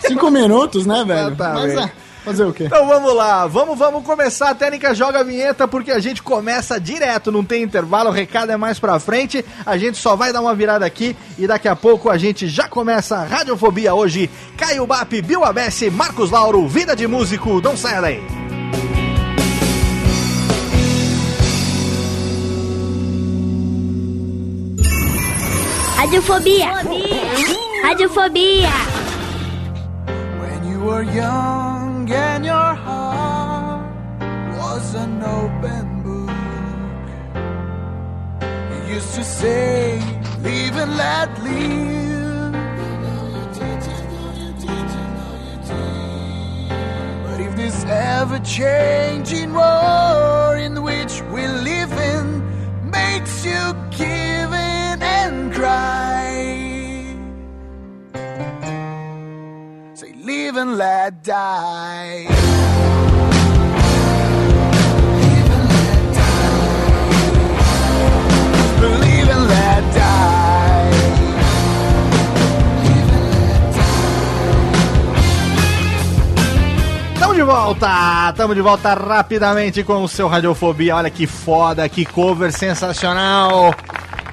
Cinco 0.00 0.30
minutos, 0.30 0.86
né, 0.86 1.04
velho? 1.06 1.36
tá 1.36 1.52
Mas, 1.52 1.74
bem. 1.74 1.84
ah, 1.84 1.90
fazer 2.24 2.44
o 2.44 2.52
quê? 2.52 2.64
Então 2.64 2.86
vamos 2.88 3.14
lá, 3.14 3.46
vamos, 3.46 3.78
vamos 3.78 4.04
começar. 4.04 4.50
A 4.50 4.54
técnica 4.54 4.94
joga 4.94 5.20
a 5.20 5.22
vinheta 5.22 5.68
porque 5.68 5.92
a 5.92 5.98
gente 5.98 6.22
começa 6.22 6.80
direto, 6.80 7.30
não 7.30 7.44
tem 7.44 7.62
intervalo, 7.62 8.08
o 8.08 8.12
recado 8.12 8.50
é 8.50 8.56
mais 8.56 8.78
pra 8.78 8.98
frente. 8.98 9.44
A 9.64 9.76
gente 9.76 9.98
só 9.98 10.16
vai 10.16 10.32
dar 10.32 10.40
uma 10.40 10.54
virada 10.54 10.86
aqui 10.86 11.16
e 11.38 11.46
daqui 11.46 11.68
a 11.68 11.76
pouco 11.76 12.10
a 12.10 12.16
gente 12.16 12.48
já 12.48 12.68
começa 12.68 13.16
a 13.16 13.24
Radiofobia 13.24 13.94
hoje. 13.94 14.30
Caio 14.56 14.86
Bap, 14.86 15.12
Bill 15.22 15.44
Abesse, 15.44 15.90
Marcos 15.90 16.30
Lauro, 16.30 16.66
Vida 16.66 16.96
de 16.96 17.06
Músico, 17.06 17.60
não 17.60 17.76
saia 17.76 18.00
daí. 18.00 18.22
Radiofobia. 25.96 26.68
Radiofobia. 27.82 28.70
When 30.38 30.70
you 30.70 30.80
were 30.80 31.02
young 31.02 31.83
and 32.14 32.44
your 32.44 32.74
heart 32.86 33.82
was 34.56 34.94
an 34.94 35.22
open 35.22 36.02
book, 36.06 36.30
You 38.70 38.94
used 38.94 39.14
to 39.14 39.24
say, 39.24 40.00
Leave 40.42 40.76
and 40.76 40.96
let 40.96 41.28
live. 41.42 42.52
But 47.24 47.40
if 47.40 47.56
this 47.56 47.84
ever 47.84 48.38
changing 48.40 49.52
war 49.52 50.56
in 50.56 50.82
which 50.82 51.22
we 51.32 51.46
live 51.70 51.92
in 51.92 52.26
makes 52.90 53.44
you 53.44 53.62
give 53.90 54.52
in 54.52 55.02
and 55.02 55.52
cry, 55.52 56.23
live 60.24 60.56
and 60.56 60.76
let 60.78 61.22
die. 61.22 62.26
And 69.26 69.48
let 69.48 69.94
die. 69.94 70.90
Tamo 77.18 77.34
de 77.34 77.42
volta! 77.42 78.32
Tamo 78.36 78.54
de 78.54 78.60
volta 78.60 78.94
rapidamente 78.94 79.82
com 79.82 80.02
o 80.02 80.08
seu 80.08 80.28
Radiofobia. 80.28 80.96
Olha 80.96 81.10
que 81.10 81.26
foda, 81.26 81.88
que 81.88 82.04
cover 82.04 82.52
sensacional! 82.52 83.74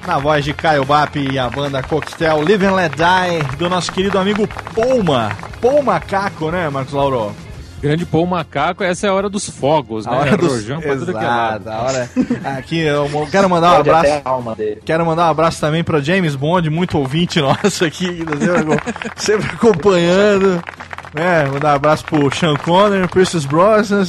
Na 0.06 0.18
voz 0.18 0.44
de 0.44 0.52
Caio 0.52 0.84
Bap 0.84 1.16
e 1.16 1.38
a 1.38 1.48
banda 1.48 1.82
Coquetel 1.82 2.42
Live 2.42 2.66
and 2.66 2.74
Let 2.74 2.92
Die, 2.96 3.56
do 3.56 3.70
nosso 3.70 3.92
querido 3.92 4.18
amigo 4.18 4.48
Pouma. 4.74 5.30
Paul 5.60 5.82
Macaco, 5.82 6.50
né, 6.50 6.68
Marcos 6.68 6.92
Lauro? 6.92 7.32
Grande 7.80 8.04
Paul 8.04 8.26
Macaco, 8.26 8.82
essa 8.82 9.06
é 9.06 9.10
a 9.10 9.14
hora 9.14 9.28
dos 9.28 9.48
fogos, 9.48 10.06
né? 10.06 10.12
A 10.12 10.16
hora 10.16 10.36
dos... 10.36 10.52
Rojão 10.52 10.80
pra 10.80 10.96
tudo 10.96 11.12
que 11.12 11.18
é 11.18 11.26
lado. 11.26 11.68
A 11.68 11.82
hora... 11.82 12.10
Aqui 12.56 12.78
eu 12.80 13.08
quero 13.30 13.48
mandar 13.48 13.72
um 13.72 13.80
abraço... 13.80 14.22
Quero 14.84 15.06
mandar 15.06 15.26
um 15.26 15.30
abraço 15.30 15.60
também 15.60 15.84
para 15.84 16.00
James 16.00 16.34
Bond, 16.34 16.68
muito 16.68 16.98
ouvinte 16.98 17.40
nosso 17.40 17.84
aqui, 17.84 18.06
sempre, 18.38 18.82
sempre 19.16 19.50
acompanhando. 19.52 20.62
Né? 21.14 21.44
Mandar 21.52 21.72
um 21.72 21.76
abraço 21.76 22.04
pro 22.04 22.34
Sean 22.34 22.56
Connery, 22.56 23.06
Pierce 23.06 23.46
Brosnan, 23.46 24.04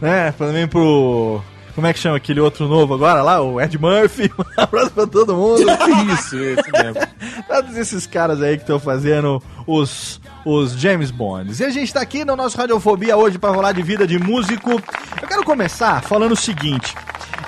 né? 0.00 0.32
Também 0.38 0.68
pro. 0.68 1.42
Como 1.74 1.86
é 1.86 1.92
que 1.92 1.98
chama 1.98 2.16
aquele 2.16 2.38
outro 2.40 2.68
novo 2.68 2.94
agora 2.94 3.20
lá? 3.22 3.40
O 3.40 3.60
Ed 3.60 3.76
Murphy. 3.78 4.30
Um 4.56 4.62
abraço 4.62 4.90
pra 4.92 5.06
todo 5.06 5.34
mundo. 5.34 5.62
Isso, 6.14 6.36
esse 6.36 6.70
mesmo. 6.70 7.00
Todos 7.48 7.76
esses 7.76 8.06
caras 8.06 8.40
aí 8.40 8.56
que 8.56 8.62
estão 8.62 8.78
fazendo 8.78 9.42
os, 9.66 10.20
os 10.44 10.72
James 10.72 11.10
Bonds. 11.10 11.58
E 11.60 11.64
a 11.64 11.70
gente 11.70 11.92
tá 11.92 12.00
aqui 12.00 12.24
no 12.24 12.36
nosso 12.36 12.56
Radiofobia 12.56 13.16
hoje 13.16 13.38
para 13.38 13.52
falar 13.52 13.72
de 13.72 13.82
vida 13.82 14.06
de 14.06 14.18
músico. 14.18 14.70
Eu 15.20 15.28
quero 15.28 15.42
começar 15.44 16.00
falando 16.02 16.32
o 16.32 16.36
seguinte. 16.36 16.94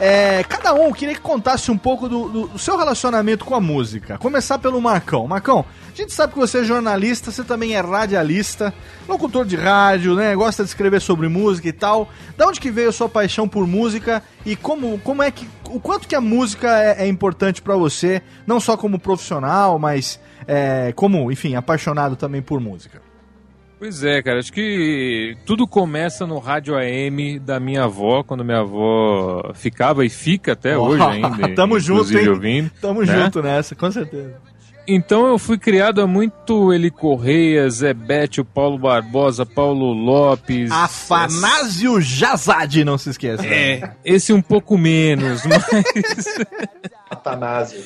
É, 0.01 0.43
cada 0.45 0.75
um 0.75 0.93
queria 0.93 1.15
que 1.15 1.21
contasse 1.21 1.71
um 1.71 1.79
pouco 1.79 2.09
do, 2.09 2.29
do- 2.29 2.47
do 2.49 2.59
seu 2.59 2.77
relacionamento 2.77 3.45
com 3.45 3.55
a 3.55 3.61
música. 3.61 4.19
Começar 4.19 4.59
pelo 4.59 4.81
Marcão. 4.81 5.27
Marcão, 5.29 5.65
a 6.03 6.05
gente 6.05 6.13
sabe 6.13 6.33
que 6.33 6.39
você 6.39 6.59
é 6.59 6.65
jornalista, 6.65 7.31
você 7.31 7.43
também 7.43 7.75
é 7.75 7.81
radialista, 7.81 8.73
locutor 9.09 9.45
de 9.45 9.57
rádio, 9.57 10.15
né? 10.15 10.35
Gosta 10.35 10.63
de 10.63 10.69
escrever 10.69 11.01
sobre 11.01 11.29
música 11.29 11.69
e 11.69 11.73
tal. 11.73 12.09
Da 12.37 12.47
onde 12.47 12.61
que 12.61 12.71
veio 12.71 12.91
a 12.91 12.93
sua 12.93 13.09
paixão 13.09 13.49
por 13.49 13.67
música 13.67 14.23
e 14.45 14.55
como, 14.57 14.99
como 14.99 15.23
é 15.23 15.31
que. 15.31 15.49
O 15.71 15.81
quanto 15.81 16.07
que 16.07 16.15
a 16.15 16.21
música 16.21 16.69
é, 16.79 17.05
é 17.05 17.09
importante 17.09 17.61
pra 17.61 17.77
você, 17.77 18.23
não 18.47 18.61
só 18.61 18.77
como 18.77 18.99
profissional, 18.99 19.79
mas 19.79 20.21
é, 20.47 20.93
como, 20.95 21.33
enfim, 21.33 21.55
apaixonado 21.55 22.15
também 22.15 22.41
por 22.41 22.61
música. 22.61 23.03
Pois 23.79 24.03
é, 24.03 24.23
cara, 24.23 24.39
acho 24.39 24.53
que 24.53 25.37
tudo 25.45 25.67
começa 25.67 26.27
no 26.27 26.39
rádio 26.39 26.77
AM 26.77 27.39
da 27.39 27.61
minha 27.61 27.85
avó, 27.85 28.23
quando 28.23 28.43
minha 28.43 28.61
avó 28.61 29.53
ficava 29.55 30.05
e 30.05 30.09
fica 30.09 30.53
até 30.53 30.79
hoje 30.79 31.03
ainda. 31.03 31.49
Tamo 31.55 31.79
junto, 31.79 32.17
hein? 32.17 32.29
ouvindo. 32.29 32.71
Tamo 32.81 33.03
né? 33.03 33.07
junto 33.07 33.43
nessa, 33.43 33.75
com 33.75 33.91
certeza. 33.91 34.41
Então 34.87 35.27
eu 35.27 35.39
fui 35.39 35.59
criado 35.59 36.01
a 36.01 36.07
muito 36.07 36.73
Eli 36.73 36.91
Correia, 36.91 37.69
Zé 37.69 37.93
Bétio, 37.93 38.45
Paulo 38.45 38.79
Barbosa, 38.79 39.45
Paulo 39.45 39.93
Lopes. 39.93 40.71
Afanásio 40.71 42.01
Jazade, 42.01 42.85
não 42.85 42.97
se 42.97 43.11
esqueça. 43.11 43.45
É, 43.47 43.91
esse 44.05 44.33
um 44.33 44.41
pouco 44.41 44.79
menos, 44.79 45.43
mas, 45.47 45.65
Atanásio. 47.11 47.83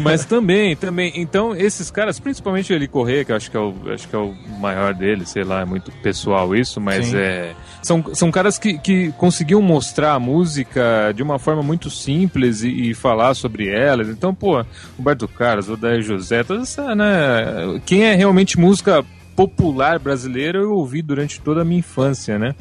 mas 0.00 0.24
também, 0.24 0.74
também. 0.74 1.12
Então, 1.16 1.54
esses 1.54 1.90
caras, 1.90 2.18
principalmente 2.18 2.72
o 2.72 2.76
Eli 2.76 2.88
Correia, 2.88 3.24
que 3.24 3.32
eu 3.32 3.36
acho 3.36 3.50
que 3.50 3.56
é 3.56 3.60
o, 3.60 3.74
acho 3.92 4.08
que 4.08 4.16
é 4.16 4.18
o 4.18 4.34
maior 4.58 4.94
dele, 4.94 5.26
sei 5.26 5.44
lá, 5.44 5.60
é 5.60 5.64
muito 5.64 5.92
pessoal 6.02 6.54
isso, 6.54 6.80
mas 6.80 7.06
Sim. 7.06 7.18
é. 7.18 7.54
São, 7.86 8.04
são 8.14 8.32
caras 8.32 8.58
que, 8.58 8.78
que 8.78 9.12
conseguiam 9.12 9.62
mostrar 9.62 10.14
a 10.14 10.18
música 10.18 11.12
de 11.14 11.22
uma 11.22 11.38
forma 11.38 11.62
muito 11.62 11.88
simples 11.88 12.62
e, 12.64 12.90
e 12.90 12.94
falar 12.94 13.34
sobre 13.34 13.68
elas. 13.68 14.08
Então, 14.08 14.34
pô, 14.34 14.64
Roberto 14.98 15.28
Carlos, 15.28 15.70
Odair 15.70 16.02
José, 16.02 16.42
toda 16.42 16.62
essa, 16.62 16.96
né? 16.96 17.80
Quem 17.86 18.02
é 18.02 18.14
realmente 18.16 18.58
música 18.58 19.04
popular 19.36 20.00
brasileira 20.00 20.58
eu 20.58 20.72
ouvi 20.72 21.00
durante 21.00 21.40
toda 21.40 21.62
a 21.62 21.64
minha 21.64 21.78
infância, 21.78 22.38
né? 22.38 22.56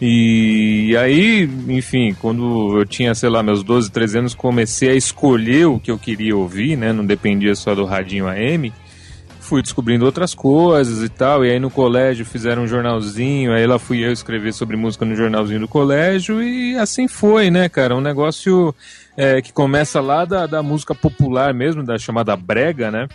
E 0.00 0.94
aí, 0.96 1.50
enfim, 1.68 2.14
quando 2.20 2.78
eu 2.78 2.86
tinha, 2.86 3.12
sei 3.16 3.28
lá, 3.28 3.42
meus 3.42 3.64
12, 3.64 3.90
13 3.90 4.18
anos, 4.18 4.34
comecei 4.34 4.90
a 4.90 4.94
escolher 4.94 5.66
o 5.66 5.80
que 5.80 5.90
eu 5.90 5.98
queria 5.98 6.36
ouvir, 6.36 6.76
né? 6.76 6.92
Não 6.92 7.04
dependia 7.04 7.56
só 7.56 7.74
do 7.74 7.84
radinho 7.84 8.28
AM. 8.28 8.72
Fui 9.48 9.62
descobrindo 9.62 10.04
outras 10.04 10.34
coisas 10.34 11.02
e 11.02 11.08
tal. 11.08 11.42
E 11.42 11.50
aí 11.50 11.58
no 11.58 11.70
colégio 11.70 12.26
fizeram 12.26 12.64
um 12.64 12.66
jornalzinho. 12.66 13.54
Aí 13.54 13.66
lá 13.66 13.78
fui 13.78 14.04
eu 14.04 14.12
escrever 14.12 14.52
sobre 14.52 14.76
música 14.76 15.06
no 15.06 15.16
jornalzinho 15.16 15.60
do 15.60 15.66
colégio. 15.66 16.42
E 16.42 16.76
assim 16.76 17.08
foi, 17.08 17.50
né, 17.50 17.66
cara? 17.66 17.96
Um 17.96 18.00
negócio 18.02 18.74
é, 19.16 19.40
que 19.40 19.50
começa 19.50 20.02
lá 20.02 20.26
da, 20.26 20.46
da 20.46 20.62
música 20.62 20.94
popular 20.94 21.54
mesmo, 21.54 21.82
da 21.82 21.96
chamada 21.96 22.36
brega, 22.36 22.90
né? 22.90 23.08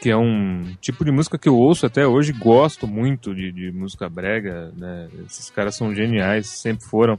que 0.00 0.08
é 0.08 0.16
um 0.16 0.64
tipo 0.80 1.04
de 1.04 1.10
música 1.10 1.36
que 1.36 1.46
eu 1.46 1.54
ouço 1.54 1.84
até 1.84 2.06
hoje, 2.06 2.32
gosto 2.32 2.86
muito 2.86 3.34
de, 3.34 3.52
de 3.52 3.70
música 3.70 4.08
brega, 4.08 4.72
né? 4.74 5.08
Esses 5.26 5.50
caras 5.50 5.76
são 5.76 5.94
geniais, 5.94 6.46
sempre 6.46 6.86
foram. 6.86 7.18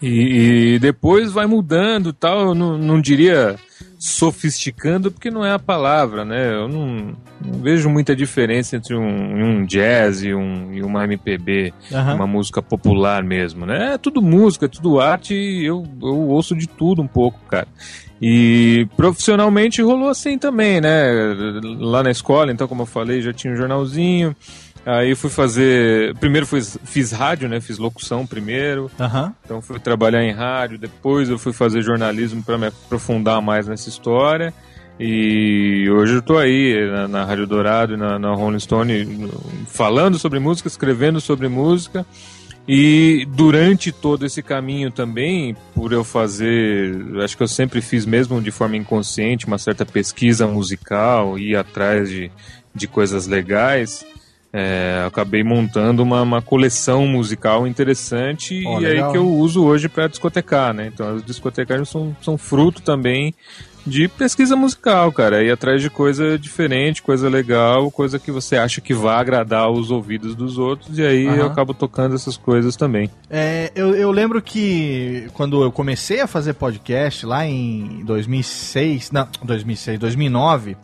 E, 0.00 0.74
e 0.74 0.78
depois 0.78 1.32
vai 1.32 1.46
mudando 1.46 2.12
tal, 2.12 2.40
eu 2.40 2.54
não, 2.54 2.78
não 2.78 3.00
diria 3.00 3.56
sofisticando, 4.00 5.12
porque 5.12 5.30
não 5.30 5.44
é 5.44 5.52
a 5.52 5.58
palavra, 5.58 6.24
né? 6.24 6.54
Eu 6.54 6.66
não, 6.66 7.14
não 7.38 7.60
vejo 7.60 7.90
muita 7.90 8.16
diferença 8.16 8.74
entre 8.74 8.96
um, 8.96 9.02
um 9.04 9.66
jazz 9.66 10.22
e, 10.22 10.32
um, 10.32 10.72
e 10.72 10.82
uma 10.82 11.04
MPB, 11.04 11.74
Aham. 11.92 12.14
uma 12.14 12.26
música 12.26 12.62
popular 12.62 13.22
mesmo, 13.22 13.66
né? 13.66 13.92
É 13.92 13.98
tudo 13.98 14.22
música, 14.22 14.64
é 14.64 14.68
tudo 14.68 14.98
arte, 14.98 15.34
e 15.34 15.66
eu, 15.66 15.84
eu 16.00 16.16
ouço 16.30 16.56
de 16.56 16.66
tudo 16.66 17.02
um 17.02 17.06
pouco, 17.06 17.38
cara. 17.46 17.68
E 18.22 18.88
profissionalmente 18.96 19.82
rolou 19.82 20.08
assim 20.08 20.38
também, 20.38 20.80
né? 20.80 21.06
Lá 21.78 22.02
na 22.02 22.10
escola, 22.10 22.50
então, 22.50 22.66
como 22.66 22.82
eu 22.82 22.86
falei, 22.86 23.20
já 23.20 23.34
tinha 23.34 23.52
um 23.52 23.56
jornalzinho. 23.56 24.34
Aí 24.84 25.14
fui 25.14 25.30
fazer. 25.30 26.14
Primeiro 26.16 26.46
fiz, 26.46 26.78
fiz 26.84 27.12
rádio, 27.12 27.48
né? 27.48 27.60
Fiz 27.60 27.78
locução 27.78 28.26
primeiro. 28.26 28.90
Aham. 28.98 29.34
Então 29.44 29.60
fui 29.60 29.78
trabalhar 29.78 30.24
em 30.24 30.32
rádio. 30.32 30.78
Depois 30.78 31.28
eu 31.28 31.38
fui 31.38 31.52
fazer 31.52 31.82
jornalismo 31.82 32.42
para 32.42 32.56
me 32.56 32.66
aprofundar 32.66 33.40
mais 33.42 33.68
nessa 33.68 33.88
história. 33.88 34.54
E 34.98 35.88
hoje 35.90 36.16
eu 36.16 36.22
tô 36.22 36.36
aí 36.36 36.86
na, 36.90 37.08
na 37.08 37.24
Rádio 37.24 37.46
Dourado 37.46 37.94
e 37.94 37.96
na, 37.96 38.18
na 38.18 38.34
Rolling 38.34 38.60
Stone 38.60 39.30
falando 39.66 40.18
sobre 40.18 40.38
música, 40.38 40.68
escrevendo 40.68 41.20
sobre 41.20 41.48
música. 41.48 42.04
E 42.68 43.26
durante 43.30 43.90
todo 43.90 44.26
esse 44.26 44.42
caminho 44.42 44.90
também, 44.90 45.56
por 45.74 45.92
eu 45.92 46.04
fazer, 46.04 46.94
acho 47.24 47.36
que 47.36 47.42
eu 47.42 47.48
sempre 47.48 47.80
fiz 47.80 48.04
mesmo 48.04 48.40
de 48.40 48.50
forma 48.50 48.76
inconsciente, 48.76 49.46
uma 49.46 49.58
certa 49.58 49.84
pesquisa 49.84 50.46
musical, 50.46 51.38
ir 51.38 51.56
atrás 51.56 52.08
de, 52.10 52.30
de 52.74 52.86
coisas 52.86 53.26
legais, 53.26 54.04
é, 54.52 55.04
acabei 55.06 55.44
montando 55.44 56.02
uma, 56.02 56.22
uma 56.22 56.42
coleção 56.42 57.06
musical 57.06 57.66
interessante 57.66 58.64
Ó, 58.66 58.80
e 58.80 58.84
legal. 58.84 59.06
aí 59.06 59.12
que 59.12 59.18
eu 59.18 59.28
uso 59.28 59.64
hoje 59.64 59.88
para 59.88 60.08
discotecar, 60.08 60.74
né? 60.74 60.90
Então 60.92 61.16
as 61.16 61.24
discotecas 61.24 61.88
são, 61.88 62.16
são 62.20 62.36
fruto 62.36 62.82
também 62.82 63.34
de 63.86 64.08
pesquisa 64.08 64.54
musical, 64.56 65.10
cara, 65.10 65.42
ir 65.42 65.50
atrás 65.50 65.80
de 65.80 65.88
coisa 65.88 66.38
diferente, 66.38 67.02
coisa 67.02 67.28
legal, 67.28 67.90
coisa 67.90 68.18
que 68.18 68.30
você 68.30 68.56
acha 68.56 68.80
que 68.80 68.92
vai 68.92 69.16
agradar 69.16 69.70
os 69.70 69.90
ouvidos 69.90 70.34
dos 70.34 70.58
outros, 70.58 70.98
e 70.98 71.02
aí 71.02 71.26
Aham. 71.26 71.36
eu 71.36 71.46
acabo 71.46 71.72
tocando 71.72 72.14
essas 72.14 72.36
coisas 72.36 72.76
também. 72.76 73.10
É, 73.28 73.72
eu, 73.74 73.94
eu 73.94 74.10
lembro 74.10 74.42
que 74.42 75.28
quando 75.32 75.62
eu 75.62 75.72
comecei 75.72 76.20
a 76.20 76.26
fazer 76.26 76.54
podcast 76.54 77.24
lá 77.24 77.46
em 77.46 78.02
2006, 78.04 79.10
não, 79.10 79.26
2006, 79.42 79.98
2009, 79.98 80.76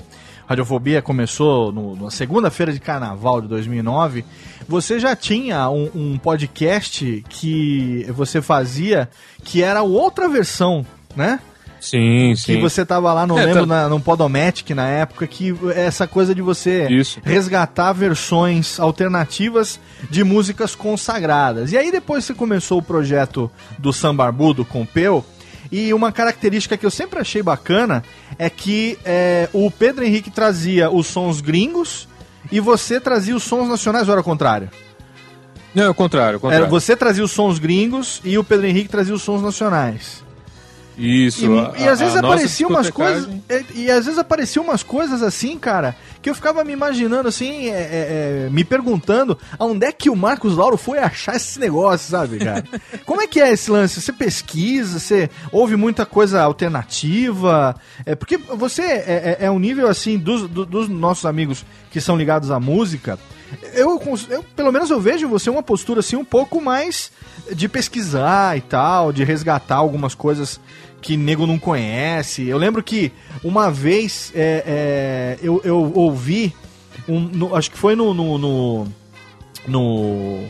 Radiofobia 0.49 1.03
começou 1.03 1.73
no- 1.73 1.97
na 1.97 2.11
segunda-feira 2.11 2.73
de 2.73 2.81
carnaval 2.81 3.41
de 3.41 3.49
2009. 3.49 4.25
Você 4.69 4.99
já 5.01 5.15
tinha 5.17 5.69
um, 5.71 5.91
um 5.95 6.19
podcast 6.19 7.25
que 7.29 8.07
você 8.11 8.41
fazia 8.41 9.09
que 9.45 9.63
era 9.63 9.83
outra 9.83 10.29
versão, 10.29 10.85
né? 11.15 11.41
Sim, 11.79 12.31
Que 12.35 12.37
sim. 12.55 12.61
você 12.61 12.85
tava 12.87 13.13
lá, 13.13 13.27
não 13.27 13.39
É, 13.39 13.45
lembro, 13.45 13.61
tá- 13.61 13.67
na, 13.67 13.89
no 13.89 14.01
Podomatic 14.01 14.71
na 14.71 14.89
época, 14.89 15.27
que 15.27 15.55
essa 15.75 16.07
coisa 16.07 16.35
de 16.35 16.41
você 16.43 16.89
Isso. 16.89 17.21
resgatar 17.23 17.93
versões 17.93 18.81
alternativas 18.81 19.79
de 20.11 20.25
músicas 20.25 20.75
consagradas. 20.75 21.73
E 21.73 21.77
aí 21.77 21.93
depois 21.93 22.25
você 22.25 22.35
começou 22.35 22.79
o 22.79 22.83
projeto 22.83 23.51
do 23.79 23.93
Sambarbudo 23.93 24.65
com 24.65 24.83
o 24.83 24.87
Peu, 24.87 25.25
E 25.71 25.93
uma 25.93 26.13
característica 26.13 26.77
que 26.77 26.87
eu 26.87 26.91
sempre 26.91 27.21
achei 27.21 27.43
bacana 27.43 28.03
é 28.39 28.49
que 28.49 28.99
é, 29.05 29.49
o 29.53 29.71
Pedro 29.71 30.05
Henrique 30.05 30.31
trazia 30.31 30.91
os 30.91 31.07
sons 31.07 31.41
gringos 31.41 32.09
e 32.51 32.61
você 32.61 33.01
trazia 33.01 33.35
os 33.35 33.43
sons 33.43 33.69
nacionais, 33.69 34.09
ou 34.09 34.13
era 34.13 34.21
o 34.21 34.25
contrário? 34.25 34.71
Não, 35.75 35.85
é 35.85 35.89
o 35.89 35.95
contrário, 35.95 36.39
o 36.39 36.41
contrário. 36.41 36.65
Era, 36.65 36.71
você 36.71 36.97
trazia 36.97 37.25
os 37.25 37.33
sons 37.33 37.59
gringos 37.59 38.21
e 38.25 38.39
o 38.39 38.45
Pedro 38.45 38.67
Henrique 38.67 38.89
trazia 38.89 39.15
os 39.15 39.23
sons 39.23 39.43
nacionais. 39.43 40.25
Isso. 40.99 41.45
E, 41.45 41.59
a- 41.59 41.73
e 41.85 41.89
às 41.89 41.99
vezes 42.01 42.15
apareciam 42.17 42.71
umas 42.71 42.91
coisas. 42.91 43.29
E, 43.75 43.83
e 43.83 43.91
às 43.91 44.05
vezes 44.07 44.19
apareciam 44.19 44.65
umas 44.65 44.83
coisas 44.83 45.23
assim, 45.23 45.59
cara, 45.59 45.95
que 46.23 46.31
eu 46.31 46.35
ficava 46.35 46.65
me 46.65 46.73
imaginando 46.73 47.29
assim, 47.29 47.67
é, 47.69 47.71
é, 47.71 48.47
é, 48.47 48.49
me 48.51 48.65
perguntando 48.65 49.39
aonde 49.59 49.85
é 49.87 49.93
que 49.93 50.09
o 50.09 50.17
Marcos 50.17 50.57
Lauro 50.57 50.77
foi 50.79 50.99
achar 50.99 51.37
esse 51.37 51.59
negócio, 51.61 52.11
sabe, 52.11 52.39
cara? 52.39 52.65
Como 53.05 53.21
é 53.21 53.27
que 53.27 53.41
é 53.41 53.51
esse 53.53 53.71
lance? 53.71 54.01
Você 54.01 54.13
pesquisa, 54.13 54.99
você 54.99 55.29
ouve 55.53 55.77
muita 55.77 56.07
coisa 56.07 56.43
alternativa? 56.43 57.75
É, 58.05 58.15
porque 58.15 58.37
você 58.39 58.83
é, 58.83 59.37
é- 59.41 59.47
é 59.47 59.51
um 59.51 59.59
nível 59.59 59.89
assim 59.89 60.19
dos, 60.19 60.49
do- 60.49 60.67
dos 60.67 60.89
nossos 60.89 61.27
amigos 61.27 61.65
que 61.91 62.01
são 62.01 62.17
ligados 62.17 62.51
à 62.51 62.59
música. 62.59 63.19
Eu, 63.75 64.01
eu, 64.29 64.43
pelo 64.57 64.73
menos 64.73 64.91
eu 64.91 65.01
vejo 65.01 65.29
você 65.29 65.49
uma 65.49 65.63
postura 65.63 66.01
assim 66.01 66.17
um 66.17 66.25
pouco 66.25 66.61
mais 66.61 67.13
de 67.53 67.69
pesquisar 67.69 68.57
e 68.57 68.61
tal, 68.61 69.13
de 69.13 69.23
resgatar 69.23 69.77
algumas 69.77 70.15
coisas 70.15 70.59
que 71.01 71.17
nego 71.17 71.47
não 71.47 71.59
conhece. 71.59 72.47
Eu 72.47 72.59
lembro 72.59 72.83
que 72.83 73.13
uma 73.45 73.71
vez 73.71 74.33
é, 74.35 74.65
é, 74.67 75.39
eu, 75.43 75.61
eu 75.65 75.93
ouvi, 75.95 76.55
um, 77.09 77.21
no- 77.21 77.55
acho 77.57 77.71
que 77.71 77.79
foi 77.79 77.95
no. 77.95 78.13
no, 78.15 78.39
no, 78.39 78.87
no- 79.69 80.45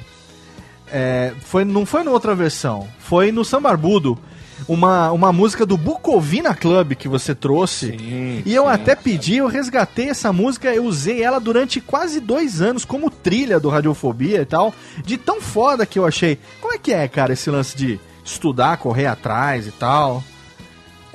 é, 0.90 1.32
foi, 1.40 1.64
não 1.64 1.84
foi 1.84 2.02
na 2.04 2.10
outra 2.10 2.34
versão, 2.34 2.86
foi 2.98 3.32
no 3.32 3.44
Sambarbudo. 3.44 4.18
Uma, 4.66 5.12
uma 5.12 5.34
música 5.34 5.66
do 5.66 5.76
Bucovina 5.76 6.54
Club 6.54 6.94
que 6.94 7.08
você 7.08 7.34
trouxe. 7.34 7.88
Sim, 7.90 8.42
E 8.46 8.54
eu 8.54 8.62
sim. 8.64 8.70
até 8.70 8.94
pedi, 8.96 9.36
eu 9.36 9.48
resgatei 9.48 10.08
essa 10.08 10.32
música, 10.32 10.72
eu 10.74 10.84
usei 10.86 11.22
ela 11.22 11.38
durante 11.38 11.78
quase 11.78 12.20
dois 12.20 12.62
anos 12.62 12.82
como 12.82 13.10
trilha 13.10 13.60
do 13.60 13.68
Radiofobia 13.68 14.40
e 14.40 14.46
tal. 14.46 14.74
De 15.04 15.18
tão 15.18 15.42
foda 15.42 15.84
que 15.84 15.98
eu 15.98 16.06
achei. 16.06 16.38
Como 16.62 16.72
é 16.72 16.78
que 16.78 16.90
é, 16.90 17.06
cara, 17.06 17.34
esse 17.34 17.50
lance 17.50 17.76
de 17.76 18.00
estudar, 18.24 18.78
correr 18.78 19.04
atrás 19.06 19.66
e 19.66 19.72
tal? 19.72 20.24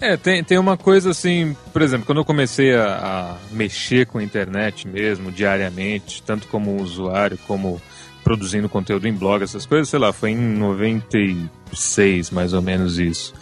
É, 0.01 0.17
tem, 0.17 0.43
tem 0.43 0.57
uma 0.57 0.75
coisa 0.75 1.11
assim, 1.11 1.55
por 1.71 1.81
exemplo, 1.83 2.05
quando 2.07 2.17
eu 2.17 2.25
comecei 2.25 2.73
a, 2.75 3.37
a 3.51 3.53
mexer 3.55 4.07
com 4.07 4.17
a 4.17 4.23
internet 4.23 4.87
mesmo, 4.87 5.31
diariamente, 5.31 6.23
tanto 6.23 6.47
como 6.47 6.81
usuário, 6.81 7.37
como 7.47 7.79
produzindo 8.23 8.67
conteúdo 8.67 9.07
em 9.07 9.13
blog, 9.13 9.43
essas 9.43 9.65
coisas, 9.65 9.89
sei 9.89 9.99
lá, 9.99 10.11
foi 10.11 10.31
em 10.31 10.35
96, 10.37 12.31
mais 12.31 12.53
ou 12.53 12.61
menos 12.61 12.97
isso. 12.99 13.33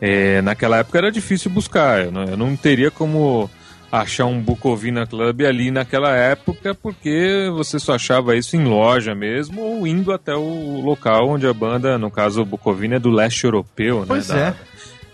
É, 0.00 0.40
naquela 0.42 0.78
época 0.78 0.98
era 0.98 1.10
difícil 1.12 1.50
buscar, 1.50 2.04
eu 2.06 2.12
não, 2.12 2.24
eu 2.24 2.36
não 2.36 2.56
teria 2.56 2.90
como 2.90 3.48
achar 3.90 4.26
um 4.26 4.40
Bucovina 4.40 5.06
Club 5.06 5.42
ali 5.42 5.70
naquela 5.70 6.14
época, 6.14 6.74
porque 6.74 7.48
você 7.54 7.78
só 7.78 7.94
achava 7.94 8.36
isso 8.36 8.56
em 8.56 8.64
loja 8.64 9.14
mesmo, 9.14 9.60
ou 9.62 9.86
indo 9.86 10.12
até 10.12 10.34
o 10.34 10.80
local 10.84 11.28
onde 11.30 11.46
a 11.46 11.54
banda, 11.54 11.96
no 11.96 12.10
caso 12.10 12.42
o 12.42 12.44
Bucovina, 12.44 12.96
é 12.96 12.98
do 13.00 13.10
leste 13.10 13.44
europeu, 13.44 14.04
Pois 14.06 14.28
né? 14.28 14.34
da- 14.34 14.40
é. 14.48 14.54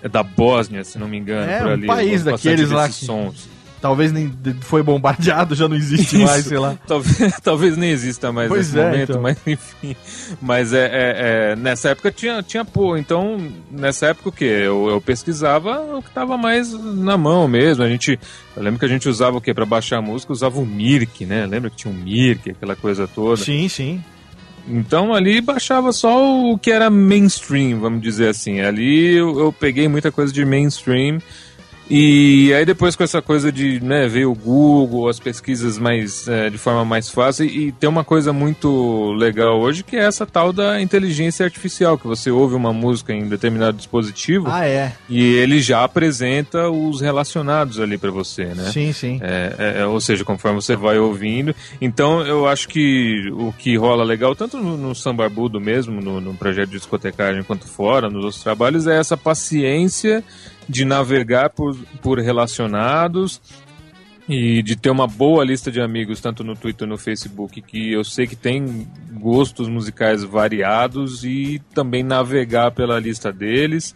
É 0.05 0.09
da 0.09 0.23
Bósnia, 0.23 0.85
se 0.85 0.99
não 0.99 1.09
me 1.09 1.17
engano, 1.17 1.51
É, 1.51 1.59
por 1.59 1.67
um 1.69 1.73
ali. 1.73 1.87
país 1.89 2.23
bastante 2.23 2.45
daqueles 2.51 2.71
lá 2.71 2.87
que- 2.87 2.95
sons. 2.95 3.49
Talvez 3.81 4.11
nem 4.13 4.33
foi 4.63 4.83
bombardeado, 4.83 5.55
já 5.55 5.69
não 5.69 5.77
existe 5.77 6.17
mais, 6.17 6.41
Isso. 6.41 6.49
sei 6.49 6.59
lá. 6.59 6.75
Talvez, 6.89 7.35
talvez 7.43 7.77
nem 7.77 7.91
exista 7.91 8.33
mais 8.33 8.49
Pois 8.49 8.69
nesse 8.73 8.79
é, 8.81 8.83
momento, 8.91 9.11
então. 9.11 9.21
mas 9.21 9.37
enfim. 9.47 9.95
Mas 10.41 10.73
é, 10.73 10.87
é- 10.87 11.51
é, 11.53 11.57
nessa 11.57 11.91
época 11.91 12.11
tinha, 12.11 12.43
tinha 12.43 12.65
pô. 12.65 12.97
Então, 12.97 13.37
nessa 13.71 14.07
época 14.07 14.31
o 14.31 14.33
quê? 14.33 14.47
Eu, 14.47 14.89
eu 14.89 15.03
pesquisava 15.03 15.83
o 15.99 16.03
que 16.03 16.09
tava 16.11 16.39
mais 16.39 16.73
na 16.73 17.19
mão 17.19 17.47
mesmo. 17.47 17.85
A 17.85 17.89
gente. 17.91 18.19
Eu 18.57 18.63
lembro 18.63 18.79
que 18.79 18.87
a 18.87 18.89
gente 18.89 19.07
usava 19.07 19.37
o 19.37 19.41
quê? 19.41 19.53
Pra 19.53 19.67
baixar 19.67 19.99
a 19.99 20.03
música, 20.03 20.33
usava 20.33 20.59
o 20.59 20.65
Mirk, 20.65 21.27
né? 21.27 21.45
Lembra 21.45 21.69
que 21.69 21.77
tinha 21.77 21.93
um 21.93 21.97
Mirk, 21.97 22.53
aquela 22.53 22.75
coisa 22.75 23.07
toda. 23.07 23.37
Sim, 23.37 23.69
sim. 23.69 24.03
Então 24.66 25.12
ali 25.12 25.40
baixava 25.40 25.92
só 25.92 26.52
o 26.52 26.59
que 26.59 26.71
era 26.71 26.88
mainstream, 26.88 27.80
vamos 27.80 28.00
dizer 28.02 28.28
assim. 28.28 28.61
Ali 28.61 29.14
eu, 29.14 29.38
eu 29.38 29.52
peguei 29.52 29.88
muita 29.88 30.11
coisa 30.11 30.33
de 30.33 30.44
mainstream. 30.44 31.18
E 31.88 32.53
aí 32.55 32.64
depois 32.64 32.97
com 32.97 33.05
essa 33.05 33.21
coisa 33.21 33.53
de, 33.53 33.79
né, 33.81 34.09
veio 34.09 34.31
o 34.31 34.35
Google, 34.35 35.09
as 35.09 35.21
pesquisas 35.21 35.79
mais 35.79 36.27
é, 36.27 36.49
de 36.49 36.57
forma 36.57 36.85
mais 36.85 37.11
fácil 37.11 37.44
e 37.47 37.73
tem 37.73 37.88
uma 37.88 38.05
coisa 38.05 38.33
muito 38.33 39.12
legal 39.12 39.61
hoje 39.61 39.83
que 39.83 39.97
é 39.97 40.05
essa 40.05 40.25
tal 40.25 40.53
da 40.53 40.81
inteligência 40.81 41.44
artificial, 41.44 41.99
que 41.99 42.07
você 42.07 42.31
ouve 42.31 42.55
uma 42.55 42.73
música 42.73 43.12
em 43.12 43.29
determinado 43.29 43.77
dispositivo 43.77 44.47
Ah, 44.49 44.66
é. 44.66 44.92
e 45.09 45.23
ele 45.35 45.61
já 45.61 45.85
apresenta 45.85 46.70
os 46.70 47.01
relacionados 47.01 47.79
ali 47.79 47.99
para 47.99 48.11
você, 48.11 48.47
né? 48.47 48.70
Sim, 48.73 48.92
sim. 48.92 49.20
É, 49.23 49.55
é, 49.59 49.81
é, 49.83 49.87
ou 49.87 50.01
seja, 50.01 50.25
conforme 50.25 50.61
você 50.61 50.77
vai 50.77 50.99
ouvindo. 50.99 51.55
Então, 51.81 52.23
eu 52.27 52.47
acho 52.47 52.68
que 52.68 53.31
o 53.33 53.53
que 53.53 53.77
rola 53.77 54.05
legal, 54.05 54.35
tanto 54.35 54.57
no, 54.57 54.77
no 54.77 54.94
Sambarbudo 54.94 55.61
mesmo, 55.61 56.01
no, 56.01 56.20
no 56.20 56.35
projeto 56.35 56.70
de 56.70 56.79
discotecagem, 56.79 57.42
quanto 57.42 57.66
fora, 57.66 58.09
nos 58.09 58.25
outros 58.25 58.42
trabalhos, 58.42 58.87
é 58.87 58.99
essa 58.99 59.16
paciência 59.16 60.25
de 60.68 60.85
navegar 60.85 61.50
por, 61.50 61.77
por 62.03 62.18
relacionados 62.18 63.40
e 64.29 64.62
de 64.62 64.74
ter 64.77 64.88
uma 64.90 65.07
boa 65.07 65.44
lista 65.44 65.70
de 65.70 65.81
amigos, 65.81 66.20
tanto 66.20 66.42
no 66.42 66.57
Twitter 66.57 66.88
no 66.88 66.96
Facebook, 66.96 67.61
que 67.61 67.92
eu 67.92 68.03
sei 68.03 68.27
que 68.27 68.37
tem 68.37 68.87
gostos 69.12 69.68
musicais 69.68 70.22
variados 70.24 71.24
e 71.24 71.61
também 71.74 72.03
navegar 72.03 72.70
pela 72.70 72.98
lista 72.98 73.31
deles. 73.33 73.94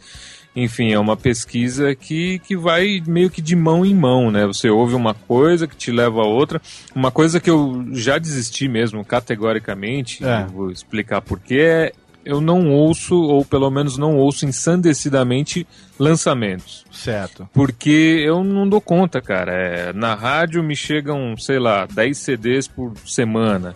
Enfim, 0.54 0.92
é 0.92 0.98
uma 0.98 1.16
pesquisa 1.16 1.94
que, 1.94 2.40
que 2.40 2.56
vai 2.56 3.00
meio 3.06 3.30
que 3.30 3.40
de 3.40 3.54
mão 3.54 3.86
em 3.86 3.94
mão, 3.94 4.30
né? 4.30 4.44
Você 4.46 4.68
ouve 4.68 4.94
uma 4.94 5.14
coisa 5.14 5.68
que 5.68 5.76
te 5.76 5.92
leva 5.92 6.20
a 6.20 6.26
outra. 6.26 6.60
Uma 6.94 7.10
coisa 7.12 7.38
que 7.38 7.48
eu 7.48 7.86
já 7.92 8.18
desisti 8.18 8.66
mesmo, 8.68 9.04
categoricamente, 9.04 10.24
É. 10.24 10.44
vou 10.46 10.70
explicar 10.70 11.20
porquê, 11.20 11.60
é 11.60 11.92
eu 12.28 12.42
não 12.42 12.70
ouço, 12.70 13.14
ou 13.14 13.42
pelo 13.42 13.70
menos 13.70 13.96
não 13.96 14.14
ouço 14.14 14.44
ensandecidamente, 14.44 15.66
lançamentos. 15.98 16.84
Certo. 16.92 17.48
Porque 17.54 18.22
eu 18.22 18.44
não 18.44 18.68
dou 18.68 18.82
conta, 18.82 19.18
cara. 19.22 19.50
É, 19.50 19.92
na 19.94 20.14
rádio 20.14 20.62
me 20.62 20.76
chegam, 20.76 21.34
sei 21.38 21.58
lá, 21.58 21.86
10 21.86 22.18
CDs 22.18 22.68
por 22.68 22.92
semana. 23.06 23.74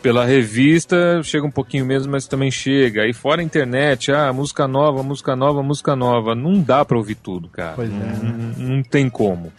Pela 0.00 0.24
revista 0.24 1.22
chega 1.22 1.46
um 1.46 1.50
pouquinho 1.50 1.84
mesmo, 1.84 2.10
mas 2.10 2.26
também 2.26 2.50
chega. 2.50 3.02
Aí 3.02 3.12
fora 3.12 3.42
a 3.42 3.44
internet, 3.44 4.10
ah, 4.10 4.32
música 4.32 4.66
nova, 4.66 5.02
música 5.02 5.36
nova, 5.36 5.62
música 5.62 5.94
nova. 5.94 6.34
Não 6.34 6.62
dá 6.62 6.86
pra 6.86 6.96
ouvir 6.96 7.16
tudo, 7.16 7.46
cara. 7.50 7.74
Pois 7.76 7.90
é, 7.90 7.92
não, 7.92 8.68
não 8.76 8.82
tem 8.82 9.10
como. 9.10 9.52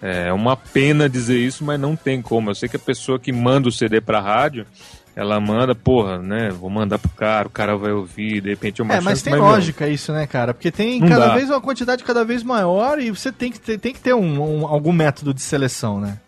É 0.00 0.32
uma 0.32 0.56
pena 0.56 1.08
dizer 1.08 1.38
isso, 1.38 1.64
mas 1.64 1.80
não 1.80 1.96
tem 1.96 2.22
como. 2.22 2.50
Eu 2.50 2.54
sei 2.54 2.68
que 2.68 2.76
a 2.76 2.78
pessoa 2.78 3.18
que 3.18 3.32
manda 3.32 3.68
o 3.68 3.72
CD 3.72 4.00
pra 4.00 4.20
rádio, 4.20 4.66
ela 5.14 5.38
manda, 5.40 5.74
porra, 5.74 6.18
né? 6.18 6.50
Vou 6.50 6.70
mandar 6.70 6.98
pro 6.98 7.10
cara, 7.10 7.46
o 7.46 7.50
cara 7.50 7.76
vai 7.76 7.92
ouvir, 7.92 8.40
de 8.40 8.48
repente 8.50 8.80
uma 8.80 8.94
É, 8.94 9.00
mas 9.00 9.20
tem 9.22 9.34
lógica 9.34 9.86
isso, 9.88 10.12
né, 10.12 10.26
cara? 10.26 10.54
Porque 10.54 10.70
tem 10.70 11.00
Não 11.00 11.08
cada 11.08 11.28
dá. 11.28 11.34
vez 11.34 11.50
uma 11.50 11.60
quantidade 11.60 12.02
cada 12.04 12.24
vez 12.24 12.42
maior 12.42 12.98
e 12.98 13.10
você 13.10 13.30
tem 13.30 13.52
que 13.52 13.60
ter, 13.60 13.78
tem 13.78 13.92
que 13.92 14.00
ter 14.00 14.14
um, 14.14 14.60
um- 14.62 14.66
algum 14.66 14.92
método 14.92 15.34
de 15.34 15.42
seleção, 15.42 16.00
né? 16.00 16.18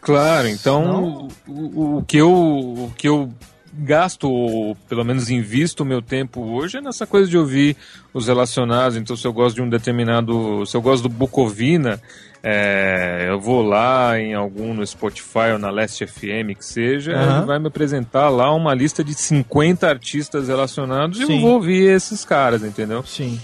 Claro, 0.00 0.48
então 0.48 1.28
o, 1.46 1.52
o- 1.52 1.96
o 1.98 2.04
que 2.04 2.16
eu, 2.18 2.30
o 2.32 2.92
que 2.96 3.08
eu 3.08 3.32
gasto, 3.76 4.30
ou 4.30 4.76
pelo 4.88 5.04
menos 5.04 5.30
invisto 5.30 5.82
o 5.82 5.86
meu 5.86 6.00
tempo 6.00 6.40
hoje, 6.40 6.78
é 6.78 6.80
nessa 6.80 7.06
coisa 7.06 7.28
de 7.28 7.36
ouvir 7.36 7.76
os 8.12 8.28
relacionados. 8.28 8.96
Então, 8.96 9.16
se 9.16 9.26
eu 9.26 9.32
gosto 9.32 9.56
de 9.56 9.62
um 9.62 9.68
determinado. 9.68 10.64
Se 10.66 10.76
eu 10.76 10.80
gosto 10.82 11.02
do 11.04 11.08
Bucovina, 11.08 12.00
é, 12.46 13.24
eu 13.30 13.40
vou 13.40 13.62
lá 13.62 14.20
em 14.20 14.34
algum 14.34 14.74
no 14.74 14.86
Spotify 14.86 15.52
ou 15.52 15.58
na 15.58 15.70
Last 15.70 16.06
FM, 16.06 16.52
que 16.58 16.64
seja, 16.66 17.12
Aham. 17.12 17.38
ele 17.38 17.46
vai 17.46 17.58
me 17.58 17.68
apresentar 17.68 18.28
lá 18.28 18.52
uma 18.54 18.74
lista 18.74 19.02
de 19.02 19.14
50 19.14 19.88
artistas 19.88 20.48
relacionados 20.48 21.18
e 21.18 21.24
Sim. 21.24 21.36
eu 21.36 21.40
vou 21.40 21.52
ouvir 21.52 21.88
esses 21.88 22.22
caras, 22.22 22.62
entendeu? 22.62 23.02
Sim. 23.02 23.40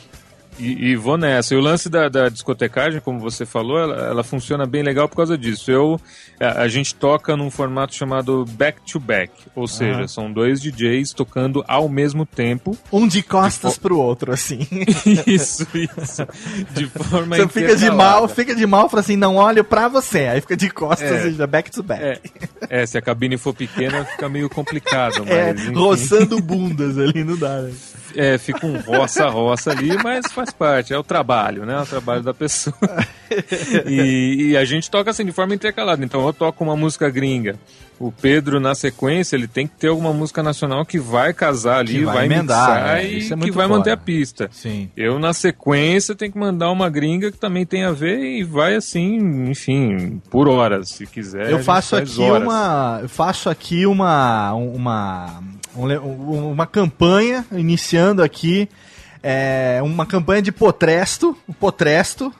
E, 0.60 0.90
e 0.90 0.96
vou 0.96 1.16
nessa. 1.16 1.54
E 1.54 1.56
o 1.56 1.60
lance 1.60 1.88
da, 1.88 2.08
da 2.08 2.28
discotecagem, 2.28 3.00
como 3.00 3.18
você 3.18 3.46
falou, 3.46 3.78
ela, 3.78 3.96
ela 4.06 4.22
funciona 4.22 4.66
bem 4.66 4.82
legal 4.82 5.08
por 5.08 5.16
causa 5.16 5.36
disso. 5.38 5.70
Eu, 5.70 6.00
a, 6.38 6.62
a 6.62 6.68
gente 6.68 6.94
toca 6.94 7.36
num 7.36 7.50
formato 7.50 7.94
chamado 7.94 8.44
back-to-back, 8.52 9.32
ou 9.54 9.66
seja, 9.66 10.06
são 10.06 10.32
dois 10.32 10.60
DJs 10.60 11.12
tocando 11.12 11.64
ao 11.66 11.88
mesmo 11.88 12.26
tempo. 12.26 12.76
Um 12.92 13.08
de 13.08 13.22
costas 13.22 13.78
pro 13.78 13.98
outro, 13.98 14.32
assim. 14.32 14.66
isso, 15.26 15.66
isso. 15.74 16.26
De 16.72 16.86
forma 16.86 17.36
Você 17.36 17.48
fica 17.48 17.76
de 17.76 17.90
mal, 17.90 18.28
fica 18.28 18.54
de 18.54 18.66
mal, 18.66 18.88
fala 18.88 19.00
assim, 19.00 19.16
não 19.16 19.36
olho 19.36 19.64
pra 19.64 19.88
você. 19.88 20.26
Aí 20.26 20.40
fica 20.40 20.56
de 20.56 20.68
costas 20.70 21.10
É. 21.10 21.30
já 21.30 21.46
back 21.46 21.70
to 21.70 21.82
back. 21.82 22.02
É, 22.02 22.20
é, 22.68 22.86
se 22.86 22.98
a 22.98 23.02
cabine 23.02 23.36
for 23.38 23.54
pequena, 23.54 24.04
fica 24.04 24.28
meio 24.28 24.48
complicado. 24.48 25.20
Mas, 25.24 25.30
É, 25.30 25.50
enfim. 25.52 25.72
roçando 25.72 26.40
bundas 26.40 26.98
ali, 26.98 27.24
não 27.24 27.36
dá, 27.36 27.62
né? 27.62 27.72
É, 28.14 28.38
fica 28.38 28.66
um 28.66 28.78
roça-roça 28.78 29.70
ali, 29.70 29.96
mas 30.02 30.26
faz 30.32 30.50
parte, 30.52 30.92
é 30.92 30.98
o 30.98 31.02
trabalho, 31.02 31.64
né? 31.64 31.74
É 31.74 31.82
o 31.82 31.86
trabalho 31.86 32.22
da 32.22 32.34
pessoa. 32.34 32.74
e, 33.86 34.50
e, 34.50 34.56
a 34.56 34.64
gente 34.64 34.90
toca 34.90 35.10
assim 35.10 35.24
de 35.24 35.32
forma 35.32 35.54
intercalada. 35.54 36.04
Então 36.04 36.26
eu 36.26 36.32
toco 36.32 36.62
uma 36.64 36.76
música 36.76 37.08
gringa. 37.08 37.56
O 37.98 38.10
Pedro, 38.10 38.58
na 38.58 38.74
sequência, 38.74 39.36
ele 39.36 39.46
tem 39.46 39.66
que 39.66 39.74
ter 39.76 39.88
alguma 39.88 40.10
música 40.10 40.42
nacional 40.42 40.86
que 40.86 40.98
vai 40.98 41.34
casar 41.34 41.80
ali, 41.80 41.98
Que 41.98 42.04
vai 42.04 42.14
vai, 42.14 42.24
emendar, 42.24 42.84
né? 42.84 43.04
e 43.06 43.18
é 43.18 43.36
que 43.36 43.50
vai 43.50 43.66
foda. 43.66 43.68
manter 43.68 43.90
a 43.90 43.96
pista. 43.96 44.48
Sim. 44.50 44.90
Eu, 44.96 45.18
na 45.18 45.34
sequência, 45.34 46.14
tenho 46.14 46.32
que 46.32 46.38
mandar 46.38 46.70
uma 46.70 46.88
gringa 46.88 47.30
que 47.30 47.36
também 47.36 47.66
tem 47.66 47.84
a 47.84 47.92
ver 47.92 48.18
e 48.18 48.42
vai 48.42 48.74
assim, 48.74 49.50
enfim, 49.50 50.20
por 50.30 50.48
horas, 50.48 50.88
se 50.88 51.06
quiser. 51.06 51.50
Eu 51.50 51.58
faço 51.62 51.94
aqui 51.94 52.22
horas. 52.22 52.42
uma. 52.42 52.98
Eu 53.02 53.08
faço 53.08 53.50
aqui 53.50 53.84
uma. 53.84 54.54
uma. 54.54 55.42
Um 55.76 55.86
um- 55.86 56.50
uma 56.52 56.66
campanha, 56.66 57.44
iniciando 57.52 58.22
aqui. 58.22 58.68
é, 59.22 59.80
uma 59.82 60.06
campanha 60.06 60.40
de 60.40 60.50
potresto. 60.50 61.36
Potresto. 61.58 62.32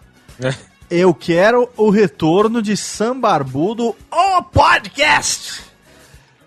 É. 0.42 0.54
Eu 0.90 1.12
quero 1.14 1.68
o 1.76 1.90
retorno 1.90 2.62
de 2.62 2.74
Sam 2.76 3.20
Barbudo, 3.20 3.94
o 4.10 4.42
podcast! 4.44 5.62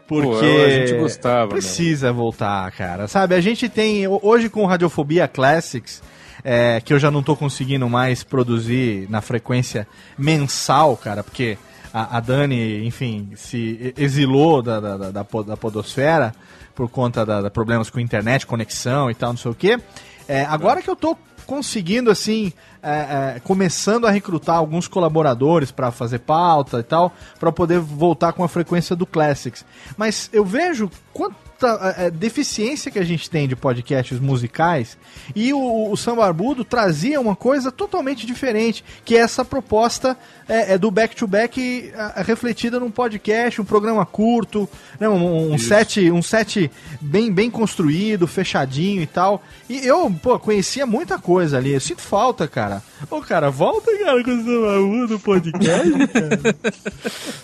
Porque 0.07 0.27
Pô, 0.27 0.63
a 0.65 0.69
gente 0.69 0.93
gostava, 0.97 1.49
precisa 1.49 2.11
voltar, 2.11 2.69
cara. 2.71 3.07
Sabe, 3.07 3.35
a 3.35 3.41
gente 3.41 3.69
tem 3.69 4.05
hoje 4.07 4.49
com 4.49 4.65
Radiofobia 4.65 5.27
Classics, 5.27 6.01
é, 6.43 6.81
que 6.81 6.93
eu 6.93 6.99
já 6.99 7.09
não 7.09 7.23
tô 7.23 7.35
conseguindo 7.37 7.87
mais 7.89 8.21
produzir 8.23 9.07
na 9.09 9.21
frequência 9.21 9.87
mensal, 10.17 10.97
cara, 10.97 11.23
porque 11.23 11.57
a, 11.93 12.17
a 12.17 12.19
Dani, 12.19 12.85
enfim, 12.85 13.29
se 13.35 13.93
exilou 13.97 14.61
da, 14.61 14.79
da, 14.79 14.97
da, 14.97 15.11
da 15.11 15.57
podosfera 15.57 16.33
por 16.75 16.89
conta 16.89 17.25
da, 17.25 17.41
da 17.41 17.49
problemas 17.49 17.89
com 17.89 17.99
internet, 17.99 18.45
conexão 18.45 19.09
e 19.09 19.15
tal, 19.15 19.31
não 19.31 19.37
sei 19.37 19.51
o 19.51 19.55
quê. 19.55 19.79
É, 20.27 20.43
agora 20.43 20.81
que 20.81 20.89
eu 20.89 20.95
tô 20.95 21.17
conseguindo, 21.45 22.09
assim, 22.09 22.53
é, 22.83 23.35
é, 23.37 23.39
começando 23.39 24.05
a 24.05 24.11
recrutar 24.11 24.57
alguns 24.57 24.87
colaboradores 24.87 25.71
para 25.71 25.89
fazer 25.89 26.19
pauta 26.19 26.79
e 26.79 26.83
tal, 26.83 27.13
para 27.39 27.51
poder 27.51 27.79
voltar 27.79 28.33
com 28.33 28.43
a 28.43 28.49
frequência 28.49 28.95
do 28.95 29.05
Classics. 29.05 29.65
Mas 29.97 30.29
eu 30.33 30.43
vejo 30.43 30.91
quanta 31.13 31.43
é, 31.63 32.07
é, 32.07 32.11
deficiência 32.11 32.91
que 32.91 32.99
a 32.99 33.05
gente 33.05 33.29
tem 33.29 33.47
de 33.47 33.55
podcasts 33.55 34.19
musicais 34.19 34.97
e 35.33 35.53
o, 35.53 35.91
o 35.91 35.95
Sam 35.95 36.15
Barbudo 36.15 36.65
trazia 36.65 37.21
uma 37.21 37.35
coisa 37.35 37.71
totalmente 37.71 38.25
diferente, 38.25 38.83
que 39.05 39.15
é 39.15 39.19
essa 39.19 39.45
proposta 39.45 40.17
é, 40.47 40.73
é 40.73 40.77
do 40.77 40.91
back-to-back 40.91 41.93
é, 41.95 42.21
refletida 42.21 42.79
num 42.79 42.91
podcast, 42.91 43.61
um 43.61 43.65
programa 43.65 44.05
curto, 44.05 44.67
né, 44.99 45.07
um, 45.07 45.53
um 45.53 45.57
set, 45.57 46.11
um 46.11 46.21
set 46.21 46.69
bem, 46.99 47.31
bem 47.31 47.49
construído, 47.49 48.27
fechadinho 48.27 49.01
e 49.01 49.07
tal. 49.07 49.41
E 49.69 49.85
eu, 49.85 50.11
pô, 50.21 50.37
conhecia 50.39 50.85
muita 50.85 51.17
coisa 51.17 51.57
ali. 51.57 51.73
Eu 51.73 51.79
sinto 51.79 52.01
falta, 52.01 52.47
cara. 52.47 52.72
Ô, 53.09 53.21
cara, 53.21 53.49
volta, 53.49 53.91
cara, 53.97 54.23
com 54.23 54.31
o 54.31 54.43
Sam 54.43 54.61
Barbudo 54.61 55.19
podcast, 55.19 56.07
cara. 56.07 56.39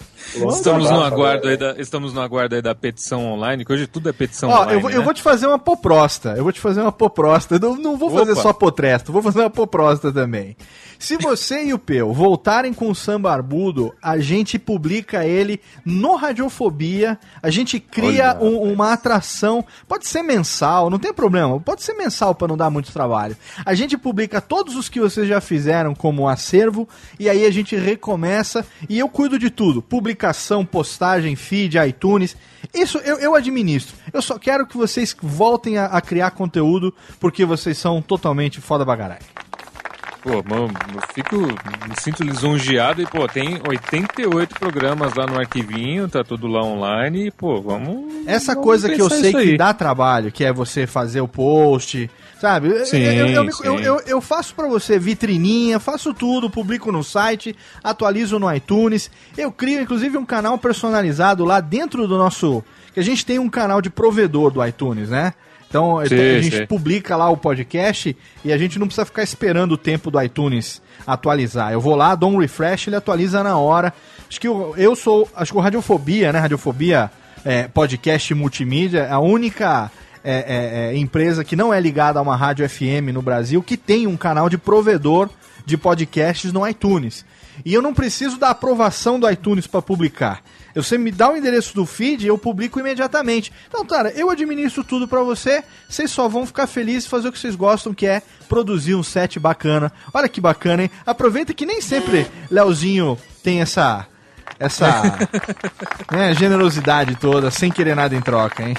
Estamos 0.35 0.89
no, 0.89 1.01
aguardo 1.01 1.47
aí 1.47 1.57
da, 1.57 1.75
estamos 1.79 2.13
no 2.13 2.21
aguardo 2.21 2.55
aí 2.55 2.61
da 2.61 2.75
petição 2.75 3.25
online, 3.25 3.65
que 3.65 3.73
hoje 3.73 3.87
tudo 3.87 4.09
é 4.09 4.13
petição 4.13 4.49
Ó, 4.49 4.61
online. 4.61 4.73
eu, 4.73 4.79
vou, 4.81 4.91
eu 4.91 4.99
né? 4.99 5.05
vou 5.05 5.13
te 5.13 5.21
fazer 5.21 5.47
uma 5.47 5.57
poprosta. 5.57 6.35
Eu 6.37 6.43
vou 6.43 6.51
te 6.51 6.59
fazer 6.59 6.81
uma 6.81 6.91
poprosta. 6.91 7.55
Eu 7.55 7.59
não, 7.59 7.75
não 7.75 7.97
vou 7.97 8.11
fazer 8.11 8.33
Opa. 8.33 8.41
só 8.41 8.53
potresto, 8.53 9.11
vou 9.11 9.23
fazer 9.23 9.39
uma 9.39 9.49
poprosta 9.49 10.11
também. 10.11 10.55
Se 10.99 11.15
você 11.17 11.63
e 11.63 11.73
o 11.73 11.79
Peu 11.79 12.11
voltarem 12.13 12.73
com 12.73 12.91
o 12.91 12.93
Sam 12.95 13.21
Barbudo, 13.21 13.95
a 14.01 14.19
gente 14.19 14.59
publica 14.59 15.25
ele 15.25 15.61
no 15.85 16.15
Radiofobia, 16.15 17.17
a 17.41 17.49
gente 17.49 17.79
cria 17.79 18.35
Olha, 18.37 18.43
um- 18.43 18.73
uma 18.73 18.91
atração, 18.91 19.65
pode 19.87 20.05
ser 20.07 20.21
mensal, 20.23 20.89
não 20.89 20.99
tem 20.99 21.13
problema, 21.13 21.57
pode 21.61 21.83
ser 21.83 21.93
mensal 21.93 22.35
para 22.35 22.49
não 22.49 22.57
dar 22.57 22.69
muito 22.69 22.91
trabalho. 22.91 23.35
A 23.65 23.73
gente 23.73 23.97
publica 23.97 24.41
todos 24.41 24.75
os 24.75 24.89
que 24.89 24.99
vocês 24.99 25.25
já 25.25 25.39
fizeram 25.39 25.95
como 25.95 26.27
acervo 26.27 26.87
e 27.17 27.29
aí 27.29 27.45
a 27.45 27.51
gente 27.51 27.77
recomeça 27.77 28.65
e 28.89 28.99
eu 28.99 29.07
cuido 29.07 29.39
de 29.39 29.49
tudo, 29.49 29.81
publicação, 29.81 30.65
postagem, 30.65 31.33
feed, 31.35 31.77
iTunes, 31.77 32.35
isso 32.73 32.97
eu, 32.99 33.17
eu 33.19 33.35
administro. 33.35 33.95
Eu 34.11 34.21
só 34.21 34.37
quero 34.37 34.67
que 34.67 34.75
vocês 34.75 35.15
voltem 35.21 35.77
a, 35.77 35.85
a 35.85 36.01
criar 36.01 36.31
conteúdo 36.31 36.93
porque 37.21 37.45
vocês 37.45 37.77
são 37.77 38.01
totalmente 38.01 38.59
foda 38.59 38.83
bagarai. 38.83 39.19
Pô, 40.21 40.43
mano, 40.43 40.67
eu 40.93 41.01
fico, 41.13 41.37
me 41.37 41.95
sinto 41.95 42.23
lisonjeado 42.23 43.01
e, 43.01 43.05
pô, 43.05 43.25
tem 43.25 43.61
88 43.65 44.53
programas 44.59 45.13
lá 45.13 45.25
no 45.25 45.39
arquivinho, 45.39 46.09
tá 46.09 46.25
tudo 46.25 46.45
lá 46.45 46.61
online 46.61 47.27
e, 47.27 47.31
pô, 47.31 47.61
vamos... 47.61 48.27
Essa 48.27 48.53
vamos 48.53 48.67
coisa 48.67 48.89
que 48.93 49.01
eu 49.01 49.09
sei 49.09 49.31
que 49.31 49.57
dá 49.57 49.73
trabalho, 49.73 50.29
que 50.29 50.43
é 50.43 50.51
você 50.51 50.85
fazer 50.85 51.21
o 51.21 51.27
post, 51.27 52.11
sabe? 52.39 52.67
Eu- 52.67 52.85
Sim, 52.85 52.97
eu, 52.97 53.27
eu, 53.27 53.51
sim. 53.53 53.63
eu- 53.65 54.01
eu- 54.05 54.19
faço 54.21 54.53
pra 54.53 54.67
você 54.67 54.99
vitrininha, 54.99 55.79
faço 55.79 56.13
tudo, 56.13 56.49
publico 56.49 56.91
no 56.91 57.01
site, 57.01 57.55
atualizo 57.81 58.37
no 58.37 58.53
iTunes. 58.53 59.09
Eu 59.37 59.53
crio 59.53 59.81
inclusive 59.81 60.17
um 60.17 60.25
canal 60.25 60.57
personalizado 60.57 61.45
lá 61.45 61.61
dentro 61.61 62.05
do 62.09 62.17
nosso. 62.17 62.61
Que 62.93 62.99
a 62.99 63.03
gente 63.03 63.25
tem 63.25 63.39
um 63.39 63.49
canal 63.49 63.81
de 63.81 63.89
provedor 63.89 64.51
do 64.51 64.65
iTunes, 64.65 65.09
né? 65.09 65.33
Então 65.69 66.03
Sim, 66.05 66.15
a 66.15 66.41
gente 66.41 66.57
sim. 66.57 66.65
publica 66.65 67.15
lá 67.15 67.29
o 67.29 67.37
podcast 67.37 68.17
e 68.43 68.51
a 68.51 68.57
gente 68.57 68.79
não 68.79 68.87
precisa 68.87 69.05
ficar 69.05 69.21
esperando 69.21 69.73
o 69.73 69.77
tempo 69.77 70.09
do 70.09 70.21
iTunes 70.21 70.81
atualizar. 71.05 71.71
Eu 71.71 71.79
vou 71.79 71.95
lá, 71.95 72.15
dou 72.15 72.31
um 72.31 72.37
refresh, 72.37 72.87
ele 72.87 72.95
atualiza 72.95 73.43
na 73.43 73.55
hora. 73.57 73.93
Acho 74.27 74.41
que 74.41 74.47
eu, 74.47 74.73
eu 74.75 74.95
sou. 74.95 75.29
Acho 75.35 75.51
que 75.51 75.57
o 75.57 75.61
Radiofobia, 75.61 76.33
né? 76.33 76.39
Radiofobia 76.39 77.11
é, 77.45 77.67
podcast 77.67 78.33
multimídia, 78.33 79.01
é 79.01 79.11
a 79.11 79.19
única 79.19 79.91
é, 80.23 80.33
é, 80.33 80.93
é, 80.93 80.97
empresa 80.97 81.43
que 81.43 81.55
não 81.55 81.73
é 81.73 81.79
ligada 81.79 82.19
a 82.19 82.21
uma 82.21 82.35
rádio 82.35 82.67
FM 82.67 83.13
no 83.13 83.21
Brasil 83.21 83.61
que 83.63 83.77
tem 83.77 84.07
um 84.07 84.17
canal 84.17 84.49
de 84.49 84.57
provedor 84.57 85.29
de 85.65 85.77
podcasts 85.77 86.51
no 86.51 86.67
iTunes. 86.67 87.25
E 87.63 87.73
eu 87.73 87.81
não 87.81 87.93
preciso 87.93 88.37
da 88.37 88.49
aprovação 88.49 89.19
do 89.19 89.29
iTunes 89.29 89.67
para 89.67 89.81
publicar. 89.81 90.41
Eu, 90.79 90.83
Você 90.83 90.97
me 90.97 91.11
dá 91.11 91.29
o 91.31 91.37
endereço 91.37 91.75
do 91.75 91.85
feed 91.85 92.25
eu 92.25 92.37
publico 92.37 92.79
imediatamente. 92.79 93.51
Então, 93.67 93.85
cara, 93.85 94.09
eu 94.11 94.29
administro 94.29 94.83
tudo 94.83 95.07
pra 95.07 95.21
você. 95.21 95.63
Vocês 95.87 96.09
só 96.09 96.27
vão 96.27 96.45
ficar 96.45 96.67
felizes 96.67 97.05
e 97.05 97.09
fazer 97.09 97.27
o 97.27 97.31
que 97.31 97.39
vocês 97.39 97.55
gostam, 97.55 97.93
que 97.93 98.05
é 98.07 98.21
produzir 98.47 98.95
um 98.95 99.03
set 99.03 99.39
bacana. 99.39 99.91
Olha 100.13 100.27
que 100.29 100.41
bacana, 100.41 100.83
hein? 100.83 100.91
Aproveita 101.05 101.53
que 101.53 101.65
nem 101.65 101.81
sempre 101.81 102.27
Leozinho 102.49 103.17
tem 103.43 103.61
essa 103.61 104.07
essa 104.59 105.17
né, 106.11 106.33
generosidade 106.35 107.15
toda, 107.15 107.49
sem 107.49 107.71
querer 107.71 107.95
nada 107.95 108.13
em 108.15 108.21
troca, 108.21 108.63
hein? 108.63 108.75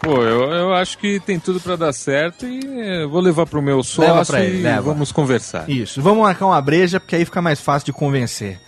Pô, 0.00 0.22
eu, 0.22 0.50
eu 0.50 0.74
acho 0.74 0.98
que 0.98 1.20
tem 1.20 1.38
tudo 1.38 1.60
pra 1.60 1.76
dar 1.76 1.92
certo 1.92 2.46
e 2.46 2.60
eh, 2.80 3.06
vou 3.06 3.20
levar 3.20 3.46
pro 3.46 3.62
meu 3.62 3.76
Leva 3.76 3.84
sócio 3.84 4.32
pra 4.32 4.42
ele, 4.44 4.58
e 4.58 4.62
leva. 4.62 4.80
vamos 4.80 5.12
conversar. 5.12 5.68
Isso. 5.70 6.02
Vamos 6.02 6.22
marcar 6.24 6.46
uma 6.46 6.60
breja, 6.60 6.98
porque 6.98 7.14
aí 7.14 7.24
fica 7.24 7.40
mais 7.40 7.60
fácil 7.60 7.86
de 7.86 7.92
convencer. 7.92 8.58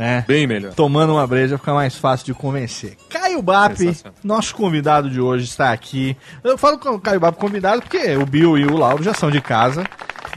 Né? 0.00 0.24
Bem 0.26 0.46
melhor. 0.46 0.72
Tomando 0.72 1.12
uma 1.12 1.26
breja 1.26 1.58
fica 1.58 1.74
mais 1.74 1.94
fácil 1.94 2.24
de 2.24 2.32
convencer. 2.32 2.96
Caio 3.10 3.42
Bap, 3.42 3.76
nosso 4.24 4.54
convidado 4.54 5.10
de 5.10 5.20
hoje, 5.20 5.44
está 5.44 5.72
aqui. 5.72 6.16
Eu 6.42 6.56
falo 6.56 6.78
com 6.78 6.88
o 6.90 6.98
Caio 6.98 7.20
Bap 7.20 7.36
convidado 7.36 7.82
porque 7.82 8.16
o 8.16 8.24
Bill 8.24 8.56
e 8.56 8.64
o 8.64 8.78
Lauro 8.78 9.02
já 9.02 9.12
são 9.12 9.30
de 9.30 9.42
casa. 9.42 9.84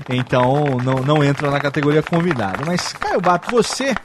Então 0.10 0.66
não, 0.84 0.96
não 0.96 1.24
entram 1.24 1.50
na 1.50 1.62
categoria 1.62 2.04
convidado. 2.04 2.64
Mas, 2.66 2.92
Caio 2.94 3.22
Bap, 3.22 3.50
você. 3.50 3.96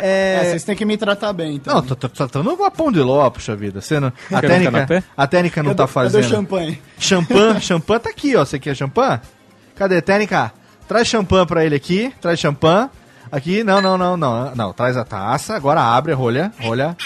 É, 0.00 0.34
É... 0.36 0.44
vocês 0.50 0.62
têm 0.62 0.76
que 0.76 0.84
me 0.84 0.96
tratar 0.96 1.32
bem, 1.32 1.56
então. 1.56 1.74
Não, 1.74 1.82
tô, 1.82 1.96
tô 1.96 2.42
no 2.44 2.70
pão 2.70 2.92
de 2.92 3.00
ló, 3.00 3.28
puxa 3.30 3.56
vida. 3.56 3.80
Você 3.80 3.98
não, 3.98 4.08
a, 4.32 4.40
Quer 4.40 4.48
técnica, 4.48 4.70
canapé? 4.70 5.02
a 5.16 5.26
técnica 5.26 5.62
não 5.64 5.70
Cadê- 5.74 5.76
tá 5.78 5.82
Cadê 5.84 5.92
fazendo. 6.10 6.24
o 6.24 6.28
champanhe? 6.28 6.82
Champan, 6.96 7.58
champan 7.60 7.98
tá 7.98 8.10
aqui, 8.10 8.36
ó. 8.36 8.44
Você 8.44 8.58
quer 8.60 8.76
champan? 8.76 9.20
Cadê, 9.74 10.00
técnica? 10.00 10.52
Traz 10.86 11.08
champan 11.08 11.44
pra 11.44 11.64
ele 11.64 11.74
aqui. 11.74 12.12
Traz 12.20 12.38
champan. 12.38 12.88
Aqui, 13.30 13.62
não, 13.62 13.80
não, 13.80 13.98
não, 13.98 14.16
não. 14.16 14.54
Não, 14.54 14.72
traz 14.72 14.96
a 14.96 15.04
taça. 15.04 15.54
Agora 15.54 15.80
abre, 15.80 16.12
rolha, 16.12 16.52
rolha. 16.60 16.96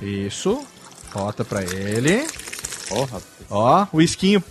Isso. 0.00 0.64
Bota 1.14 1.44
pra 1.44 1.62
ele. 1.62 2.26
Ó, 2.90 3.00
rapaz. 3.02 3.24
Ó, 3.50 3.86
o 3.92 4.00
esquinho, 4.00 4.42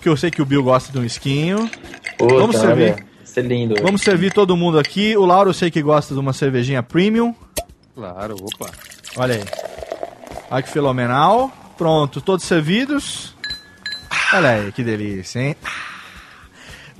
que 0.00 0.08
eu 0.08 0.16
sei 0.16 0.30
que 0.30 0.42
o 0.42 0.46
Bill 0.46 0.62
gosta 0.62 0.92
de 0.92 0.98
um 0.98 1.04
esquinho. 1.04 1.70
Puta, 2.18 2.34
Vamos 2.34 2.56
né, 2.56 2.62
servir. 2.62 3.06
Isso 3.24 3.38
é 3.38 3.42
lindo. 3.42 3.74
Vamos 3.82 4.02
servir 4.02 4.32
todo 4.32 4.56
mundo 4.56 4.78
aqui. 4.78 5.16
O 5.16 5.24
Lauro 5.24 5.50
eu 5.50 5.54
sei 5.54 5.70
que 5.70 5.80
gosta 5.80 6.14
de 6.14 6.20
uma 6.20 6.32
cervejinha 6.32 6.82
premium. 6.82 7.34
Claro, 7.94 8.36
opa. 8.40 8.70
Olha 9.16 9.36
aí. 9.36 9.44
Olha 10.50 10.62
que 10.62 10.70
fenomenal. 10.70 11.52
Pronto, 11.78 12.20
todos 12.20 12.44
servidos. 12.44 13.34
Olha 14.32 14.50
aí, 14.50 14.72
que 14.72 14.82
delícia, 14.82 15.40
hein? 15.40 15.56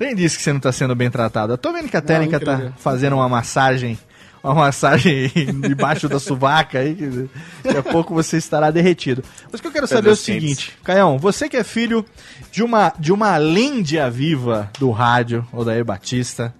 Nem 0.01 0.15
disse 0.15 0.39
que 0.39 0.43
você 0.43 0.53
não 0.53 0.61
tá 0.61 0.73
sendo 0.73 0.95
bem 0.95 1.11
tratado. 1.11 1.53
Eu 1.53 1.59
tô 1.59 1.71
vendo 1.73 1.89
que 1.91 1.97
a 1.97 2.01
técnica 2.01 2.41
tá 2.41 2.55
incrível. 2.55 2.73
fazendo 2.79 3.17
uma 3.17 3.29
massagem. 3.29 3.99
Uma 4.43 4.55
massagem 4.55 5.31
debaixo 5.69 6.09
da 6.09 6.19
suvaca 6.19 6.79
aí. 6.79 6.95
que 6.95 7.29
Daqui 7.63 7.79
a 7.79 7.83
pouco 7.83 8.15
você 8.15 8.39
estará 8.39 8.71
derretido. 8.71 9.23
Mas 9.53 9.59
o 9.59 9.63
que 9.63 9.69
eu 9.69 9.73
quero 9.73 9.87
saber 9.87 10.09
é 10.09 10.13
o 10.13 10.17
seguinte, 10.17 10.79
Caião, 10.83 11.19
você 11.19 11.47
que 11.47 11.59
é 11.59 11.63
filho 11.63 12.03
de 12.51 12.63
uma, 12.63 12.91
de 12.99 13.13
uma 13.13 13.37
lêndia 13.37 14.11
viva 14.11 14.71
do 14.79 14.91
rádio, 14.91 15.47
Odair 15.53 15.85
Batista, 15.85 16.55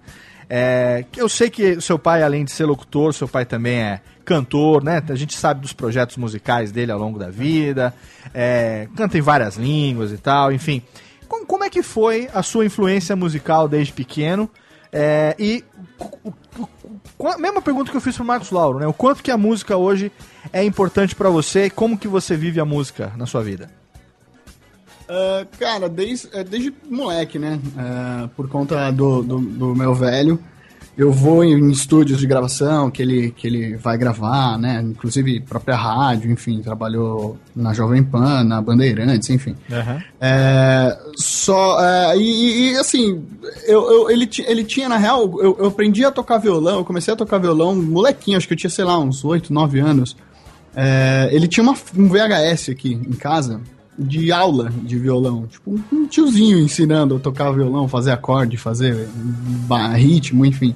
É, 0.47 1.05
que 1.09 1.19
eu 1.21 1.29
sei 1.29 1.49
que 1.49 1.79
seu 1.79 1.97
pai, 1.97 2.21
além 2.21 2.43
de 2.43 2.51
ser 2.51 2.65
locutor, 2.65 3.13
seu 3.13 3.25
pai 3.27 3.45
também 3.45 3.77
é 3.77 4.01
cantor, 4.25 4.83
né? 4.83 5.01
A 5.09 5.15
gente 5.15 5.33
sabe 5.35 5.61
dos 5.61 5.71
projetos 5.73 6.17
musicais 6.17 6.71
dele 6.73 6.91
ao 6.91 6.99
longo 6.99 7.17
da 7.17 7.29
vida, 7.29 7.93
é, 8.33 8.87
canta 8.95 9.17
em 9.17 9.21
várias 9.21 9.55
línguas 9.55 10.11
e 10.11 10.17
tal, 10.17 10.51
enfim. 10.51 10.81
Como, 11.41 11.45
como 11.45 11.63
é 11.63 11.69
que 11.69 11.81
foi 11.81 12.29
a 12.33 12.43
sua 12.43 12.65
influência 12.65 13.15
musical 13.15 13.67
desde 13.67 13.93
pequeno? 13.93 14.49
É, 14.91 15.35
e 15.39 15.63
a 17.23 17.37
mesma 17.37 17.61
pergunta 17.61 17.89
que 17.89 17.97
eu 17.97 18.01
fiz 18.01 18.15
pro 18.15 18.25
Marcos 18.25 18.51
Lauro, 18.51 18.79
né? 18.79 18.87
O 18.87 18.93
quanto 18.93 19.23
que 19.23 19.31
a 19.31 19.37
música 19.37 19.77
hoje 19.77 20.11
é 20.51 20.63
importante 20.63 21.15
pra 21.15 21.29
você 21.29 21.65
e 21.65 21.69
como 21.69 21.97
que 21.97 22.07
você 22.07 22.35
vive 22.35 22.59
a 22.59 22.65
música 22.65 23.13
na 23.15 23.25
sua 23.25 23.41
vida? 23.41 23.69
Ah, 25.07 25.45
cara, 25.59 25.87
desde, 25.89 26.29
é, 26.33 26.43
desde 26.43 26.73
moleque, 26.89 27.39
né? 27.39 27.59
Ah, 27.77 28.29
por 28.35 28.49
conta 28.49 28.91
do, 28.91 29.23
do, 29.23 29.39
do 29.39 29.75
meu 29.75 29.93
velho, 29.93 30.39
eu 30.97 31.11
vou 31.11 31.43
em 31.43 31.71
estúdios 31.71 32.19
de 32.19 32.27
gravação 32.27 32.91
que 32.91 33.01
ele, 33.01 33.31
que 33.31 33.47
ele 33.47 33.75
vai 33.77 33.97
gravar, 33.97 34.57
né? 34.59 34.81
Inclusive 34.83 35.39
própria 35.39 35.75
rádio, 35.75 36.29
enfim, 36.31 36.61
trabalhou 36.61 37.37
na 37.55 37.73
Jovem 37.73 38.03
Pan, 38.03 38.43
na 38.43 38.61
Bandeirantes, 38.61 39.29
enfim. 39.29 39.55
É, 40.19 40.97
só. 41.15 41.79
é, 41.81 42.17
e, 42.17 42.71
e- 42.73 42.77
assim, 42.77 43.23
eu, 43.65 43.89
eu- 43.91 44.11
ele, 44.11 44.29
ele 44.45 44.63
tinha, 44.63 44.87
na 44.89 44.97
real, 44.97 45.23
eu, 45.41 45.55
eu 45.59 45.65
aprendi 45.67 46.03
a 46.05 46.11
tocar 46.11 46.37
violão, 46.37 46.79
eu 46.79 46.85
comecei 46.85 47.13
a 47.13 47.17
tocar 47.17 47.37
violão 47.37 47.75
molequinho, 47.75 48.37
acho 48.37 48.47
que 48.47 48.53
eu 48.53 48.57
tinha, 48.57 48.69
sei 48.69 48.83
lá, 48.85 48.99
uns 48.99 49.23
8, 49.25 49.51
9 49.53 49.79
anos. 49.79 50.15
É, 50.75 51.29
ele 51.31 51.47
tinha 51.47 51.63
uma- 51.63 51.75
um 51.97 52.07
VHS 52.07 52.69
aqui 52.69 52.93
em 52.93 53.13
casa 53.13 53.59
de 53.97 54.31
aula 54.31 54.71
de 54.83 54.97
violão. 54.97 55.45
Tipo, 55.47 55.79
um- 55.91 56.05
tiozinho 56.07 56.59
ensinando 56.59 57.15
a 57.15 57.19
tocar 57.19 57.51
violão, 57.51 57.87
fazer 57.87 58.11
acorde, 58.11 58.57
fazer 58.57 59.07
ritmo, 59.95 60.45
enfim. 60.45 60.75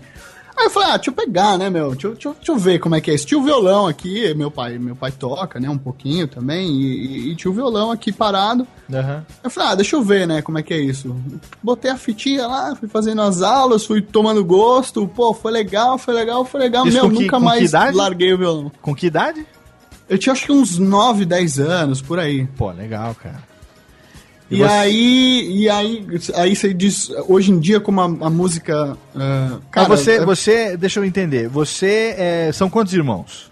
Aí 0.58 0.68
eu 0.68 0.70
falei, 0.70 0.90
ah, 0.92 0.96
deixa 0.96 1.10
eu 1.10 1.14
pegar, 1.14 1.58
né, 1.58 1.70
meu? 1.70 1.92
Deixa, 1.92 2.08
eu- 2.08 2.14
deixa 2.14 2.30
deixa 2.34 2.52
eu 2.54 2.58
ver 2.58 2.80
como 2.80 2.96
é 2.96 3.02
que 3.02 3.12
é 3.12 3.14
isso. 3.14 3.26
Tinha 3.28 3.38
o 3.38 3.44
violão 3.44 3.88
aqui, 3.88 4.34
meu 4.36 4.50
pai, 4.50 4.78
meu 4.80 4.96
pai 4.96 5.12
toca, 5.12 5.60
né, 5.60 5.70
um 5.70 5.78
pouquinho 5.78 6.30
também, 6.30 6.72
e, 6.72 7.32
e- 7.32 7.36
tinha 7.36 7.52
o 7.52 7.54
violão 7.54 7.92
aqui 7.92 8.10
parado. 8.10 8.66
Eu 9.44 9.50
falei, 9.50 9.70
ah, 9.72 9.76
deixa 9.76 9.98
eu 9.98 10.02
ver, 10.02 10.26
né, 10.26 10.42
como 10.42 10.58
é 10.58 10.64
que 10.64 10.74
é 10.74 10.80
isso. 10.80 11.14
Botei 11.62 11.92
a 11.92 11.98
fitinha 11.98 12.48
lá, 12.48 12.74
fui 12.74 12.88
fazendo 12.88 13.22
as 13.22 13.42
aulas, 13.42 13.84
fui 13.86 14.02
tomando 14.02 14.46
gosto, 14.46 15.06
pô, 15.10 15.34
foi 15.34 15.52
legal, 15.52 15.98
foi 15.98 16.14
legal, 16.14 16.46
foi 16.46 16.62
legal. 16.62 16.88
Isso 16.88 16.96
Meu, 16.98 17.10
que- 17.12 17.24
nunca 17.24 17.38
mais 17.38 17.70
idade? 17.72 17.98
larguei 17.98 18.34
o 18.34 18.38
violão. 18.38 18.72
Com 18.82 18.96
que 18.96 19.08
idade? 19.08 19.46
Eu 20.08 20.18
tinha 20.18 20.34
acho 20.34 20.46
que 20.46 20.52
uns 20.52 20.78
9, 20.78 21.26
10 21.26 21.60
anos, 21.60 22.02
por 22.02 22.20
aí. 22.20 22.46
Pô, 22.58 22.70
legal, 22.72 23.16
cara. 23.16 23.44
E, 24.52 24.56
E 24.56 24.58
você- 24.60 24.64
aí, 24.74 25.50
e 25.62 25.70
aí, 25.70 26.08
aí 26.36 26.56
você 26.56 26.72
diz, 26.74 27.10
hoje 27.28 27.52
em 27.52 27.60
dia, 27.60 27.80
como 27.80 28.00
a, 28.02 28.06
a 28.06 28.30
música. 28.30 28.96
ah, 29.16 29.58
Cara, 29.72 29.88
você, 29.88 30.12
é- 30.18 30.26
você, 30.26 30.78
deixa 30.78 31.00
eu 31.00 31.06
entender, 31.06 31.48
você 31.50 32.14
é, 32.18 32.52
são 32.54 32.70
quantos 32.70 32.94
irmãos? 32.94 33.52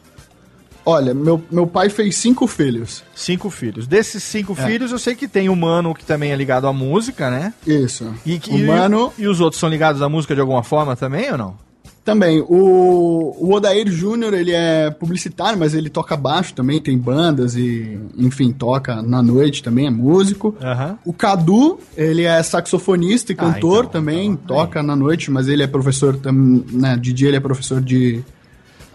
Olha, 0.86 1.14
meu, 1.14 1.42
meu 1.50 1.66
pai 1.66 1.90
fez 1.90 2.18
cinco 2.18 2.46
filhos. 2.46 3.04
Cinco 3.16 3.50
filhos. 3.50 3.88
Desses 3.88 4.22
cinco 4.22 4.54
É. 4.56 4.66
filhos, 4.68 4.92
eu 4.92 5.00
sei 5.00 5.16
que 5.16 5.28
tem 5.30 5.48
o 5.50 5.56
mano 5.56 5.96
que 5.96 6.06
também 6.06 6.32
é 6.32 6.36
ligado 6.36 6.68
à 6.68 6.74
música, 6.74 7.32
né? 7.32 7.54
Isso. 7.66 8.14
E, 8.26 8.38
que- 8.38 8.52
o 8.52 8.68
mano 8.68 9.12
e 9.18 9.26
os 9.26 9.40
outros 9.40 9.60
são 9.60 9.70
ligados 9.70 10.02
à 10.02 10.10
música 10.10 10.36
de 10.36 10.42
alguma 10.42 10.62
forma 10.62 10.96
também 10.96 11.32
ou 11.32 11.38
não? 11.38 11.58
Também. 12.04 12.42
O, 12.42 13.36
o 13.40 13.54
Odair 13.54 13.90
Júnior, 13.90 14.34
ele 14.34 14.52
é 14.52 14.90
publicitário, 14.92 15.58
mas 15.58 15.74
ele 15.74 15.90
toca 15.90 16.18
baixo 16.18 16.54
também, 16.54 16.82
tem 16.82 16.98
bandas 16.98 17.56
e, 17.56 18.00
enfim, 18.18 18.52
toca 18.52 19.02
na 19.02 19.24
noite 19.24 19.64
também, 19.64 19.88
é 19.88 19.90
músico. 19.90 20.56
Aham. 20.62 20.98
O 21.06 21.14
Cadu, 21.14 21.80
ele 21.96 22.24
é 22.24 22.42
saxofonista 22.44 23.32
e 23.32 23.36
Ah, 23.36 23.38
cantor 23.38 23.86
então, 23.86 23.92
também, 23.92 24.28
então, 24.32 24.58
toca 24.58 24.84
na 24.84 24.96
noite, 24.96 25.32
mas 25.32 25.48
ele 25.48 25.64
é 25.64 25.68
professor, 25.68 26.20
né, 26.72 26.98
de 26.98 27.14
dia 27.14 27.30
ele 27.30 27.38
é 27.38 27.40
professor 27.40 27.82
de, 27.82 28.22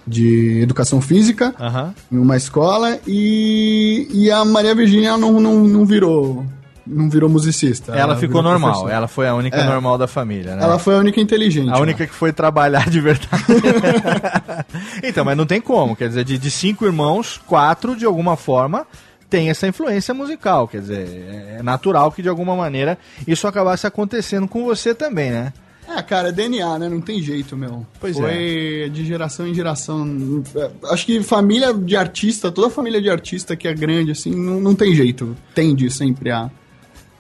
de 0.07 0.61
educação 0.61 1.01
física. 1.01 1.55
Aham. 1.59 1.95
em 2.13 2.19
uma 2.19 2.37
escola 2.37 2.99
e, 3.07 4.09
e 4.13 4.31
a 4.31 4.45
Maria 4.45 4.75
Virgínia 4.75 5.17
não, 5.17 5.41
não, 5.41 5.65
não 5.65 5.87
virou 5.87 6.45
não 6.89 7.11
virou 7.11 7.29
musicista. 7.29 7.93
Ela, 7.93 8.17
ficou 8.17 8.43
virou 8.43 8.59
normal, 8.59 8.89
ela 8.89 9.07
foi 9.09 9.29
a 9.29 9.35
única 9.35 9.57
É. 9.57 9.65
normal 9.65 9.99
da 9.99 10.07
família, 10.07 10.57
né? 10.57 10.63
Ela 10.63 10.79
foi 10.79 10.95
a 10.95 10.99
única 10.99 11.21
inteligente. 11.21 11.69
A 11.69 11.75
lá. 11.75 11.81
única 11.81 12.07
que 12.07 12.15
foi 12.15 12.33
trabalhar 12.33 12.89
de 12.89 13.01
verdade. 13.01 13.45
então, 15.03 15.25
mas 15.25 15.37
não 15.37 15.47
tem 15.47 15.61
como. 15.61 15.95
Quer 15.95 16.09
dizer, 16.09 16.25
de, 16.25 16.39
de 16.39 16.51
cinco 16.51 16.85
irmãos, 16.85 17.41
quatro, 17.47 17.97
de 17.97 18.05
alguma 18.05 18.37
forma, 18.37 18.87
tem 19.29 19.51
essa 19.51 19.67
influência 19.67 20.15
musical. 20.15 20.67
Quer 20.67 20.81
dizer, 20.81 21.57
é 21.59 21.63
natural 21.63 22.11
que 22.11 22.23
de 22.23 22.29
alguma 22.29 22.57
maneira 22.57 22.99
isso 23.27 23.47
acabasse 23.47 23.87
acontecendo 23.87 24.49
com 24.49 24.65
você 24.65 24.95
também, 24.95 25.31
né? 25.31 25.53
É, 25.89 26.03
cara, 26.03 26.29
é 26.29 26.33
DNA, 26.33 26.79
né? 26.81 26.89
Não 26.89 27.01
tem 27.01 27.23
jeito, 27.23 27.57
meu. 27.57 27.87
Pois 27.99 28.15
Foi 28.17 28.91
de 28.93 29.07
geração 29.07 29.47
em 29.47 29.55
geração. 29.55 30.45
É, 30.55 30.71
Acho 30.93 31.07
que 31.07 31.23
família 31.23 31.73
de 31.73 31.97
artista, 31.97 32.53
toda 32.53 32.69
família 32.69 33.01
de 33.01 33.09
artista 33.09 33.57
que 33.57 33.67
é 33.67 33.73
grande, 33.73 34.11
assim, 34.11 34.31
não, 34.35 34.61
não 34.61 34.75
tem 34.75 34.95
jeito. 34.95 35.35
Tende 35.55 35.91
sempre 35.91 36.31
a, 36.31 36.51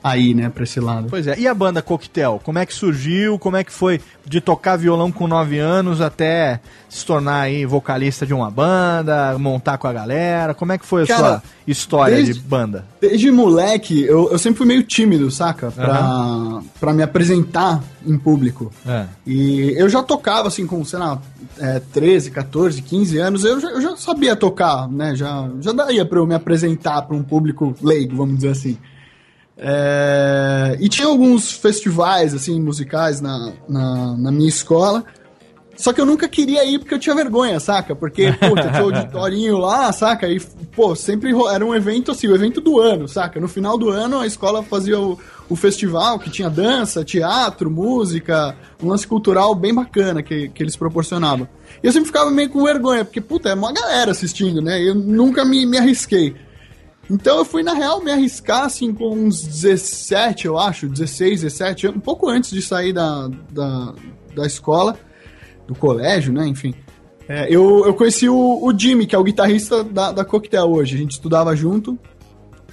a 0.02 0.16
ir, 0.16 0.32
né, 0.34 0.48
pra 0.48 0.62
esse 0.62 0.78
lado. 0.78 1.08
Pois 1.10 1.26
é. 1.26 1.36
E 1.38 1.46
a 1.48 1.52
banda 1.54 1.82
Coquetel? 1.82 2.40
Como 2.44 2.58
é 2.58 2.64
que 2.64 2.72
surgiu? 2.72 3.38
Como 3.38 3.56
é 3.56 3.64
que 3.64 3.72
foi 3.72 4.00
de 4.24 4.40
tocar 4.40 4.76
violão 4.76 5.10
com 5.10 5.26
nove 5.26 5.58
anos 5.58 6.00
até 6.00 6.60
se 6.88 7.04
tornar 7.04 7.40
aí 7.40 7.66
vocalista 7.66 8.24
de 8.24 8.32
uma 8.32 8.50
banda, 8.50 9.36
montar 9.38 9.76
com 9.76 9.88
a 9.88 9.92
galera? 9.92 10.54
Como 10.54 10.72
é 10.72 10.78
que 10.78 10.86
foi 10.86 11.02
a 11.02 11.06
Cara, 11.06 11.18
sua 11.20 11.42
história 11.66 12.14
desde- 12.16 12.34
de 12.34 12.40
banda? 12.40 12.84
Desde 13.00 13.30
moleque, 13.30 14.02
eu, 14.04 14.30
eu 14.30 14.38
sempre 14.38 14.58
fui 14.58 14.66
meio 14.66 14.82
tímido, 14.84 15.30
saca? 15.30 15.70
Pra, 15.72 16.60
pra 16.78 16.92
me 16.92 17.02
apresentar 17.02 17.82
em 18.06 18.16
público. 18.16 18.72
É. 18.86 19.04
E 19.26 19.74
eu 19.76 19.88
já 19.88 20.02
tocava, 20.02 20.46
assim, 20.48 20.66
com, 20.66 20.84
sei 20.84 20.98
lá, 21.00 21.20
é, 21.58 21.80
13, 21.92 22.30
14, 22.30 22.80
15 22.82 23.18
anos, 23.18 23.42
eu 23.44 23.60
já, 23.60 23.68
eu 23.70 23.80
já 23.80 23.96
sabia 23.96 24.36
tocar, 24.36 24.88
né? 24.88 25.16
Já, 25.16 25.48
já 25.60 25.72
daria 25.72 26.04
pra 26.04 26.18
eu 26.20 26.26
me 26.26 26.34
apresentar 26.36 27.02
pra 27.02 27.16
um 27.16 27.22
público 27.22 27.74
leigo, 27.82 28.16
vamos 28.16 28.36
dizer 28.36 28.50
assim. 28.50 28.78
É, 29.60 30.76
e 30.80 30.88
tinha 30.88 31.08
alguns 31.08 31.50
festivais, 31.50 32.32
assim, 32.32 32.60
musicais 32.60 33.20
na, 33.20 33.52
na, 33.68 34.16
na 34.16 34.32
minha 34.32 34.48
escola. 34.48 35.04
Só 35.76 35.92
que 35.92 36.00
eu 36.00 36.06
nunca 36.06 36.28
queria 36.28 36.64
ir 36.64 36.80
porque 36.80 36.94
eu 36.94 36.98
tinha 36.98 37.14
vergonha, 37.14 37.60
saca? 37.60 37.94
Porque, 37.94 38.32
puta, 38.32 38.68
tinha 38.68 38.82
o 38.82 38.86
auditorinho 38.86 39.58
lá, 39.58 39.92
saca? 39.92 40.28
E, 40.28 40.40
pô, 40.74 40.94
sempre 40.96 41.32
era 41.52 41.64
um 41.64 41.72
evento 41.72 42.10
assim, 42.10 42.26
o 42.26 42.34
evento 42.34 42.60
do 42.60 42.80
ano, 42.80 43.06
saca? 43.06 43.38
No 43.38 43.46
final 43.46 43.78
do 43.78 43.88
ano 43.88 44.18
a 44.18 44.26
escola 44.26 44.60
fazia 44.60 44.98
o, 44.98 45.16
o 45.48 45.54
festival 45.54 46.18
que 46.18 46.30
tinha 46.30 46.50
dança, 46.50 47.04
teatro, 47.04 47.70
música, 47.70 48.56
um 48.82 48.88
lance 48.88 49.06
cultural 49.06 49.54
bem 49.54 49.72
bacana 49.72 50.20
que, 50.20 50.48
que 50.48 50.62
eles 50.64 50.74
proporcionavam. 50.74 51.48
E 51.80 51.86
eu 51.86 51.92
sempre 51.92 52.08
ficava 52.08 52.28
meio 52.28 52.50
com 52.50 52.64
vergonha, 52.64 53.04
porque, 53.04 53.20
puta, 53.20 53.48
é 53.48 53.54
uma 53.54 53.72
galera 53.72 54.10
assistindo, 54.10 54.60
né? 54.60 54.82
Eu 54.82 54.96
nunca 54.96 55.44
me, 55.44 55.64
me 55.64 55.78
arrisquei. 55.78 56.34
Então 57.10 57.38
eu 57.38 57.44
fui, 57.44 57.62
na 57.62 57.72
real, 57.72 58.02
me 58.02 58.10
arriscar, 58.10 58.64
assim, 58.64 58.92
com 58.92 59.10
uns 59.10 59.42
17, 59.42 60.46
eu 60.46 60.58
acho, 60.58 60.88
16, 60.88 61.42
17, 61.42 61.88
um 61.88 62.00
pouco 62.00 62.28
antes 62.28 62.50
de 62.50 62.60
sair 62.60 62.92
da, 62.92 63.28
da, 63.50 63.94
da 64.34 64.46
escola, 64.46 64.96
do 65.66 65.74
colégio, 65.74 66.32
né, 66.32 66.46
enfim. 66.46 66.74
É, 67.28 67.46
eu, 67.48 67.84
eu 67.86 67.94
conheci 67.94 68.28
o, 68.28 68.60
o 68.62 68.78
Jimmy, 68.78 69.06
que 69.06 69.14
é 69.14 69.18
o 69.18 69.24
guitarrista 69.24 69.82
da, 69.84 70.12
da 70.12 70.24
Coquetel 70.24 70.70
hoje, 70.70 70.96
a 70.96 70.98
gente 70.98 71.12
estudava 71.12 71.54
junto, 71.56 71.98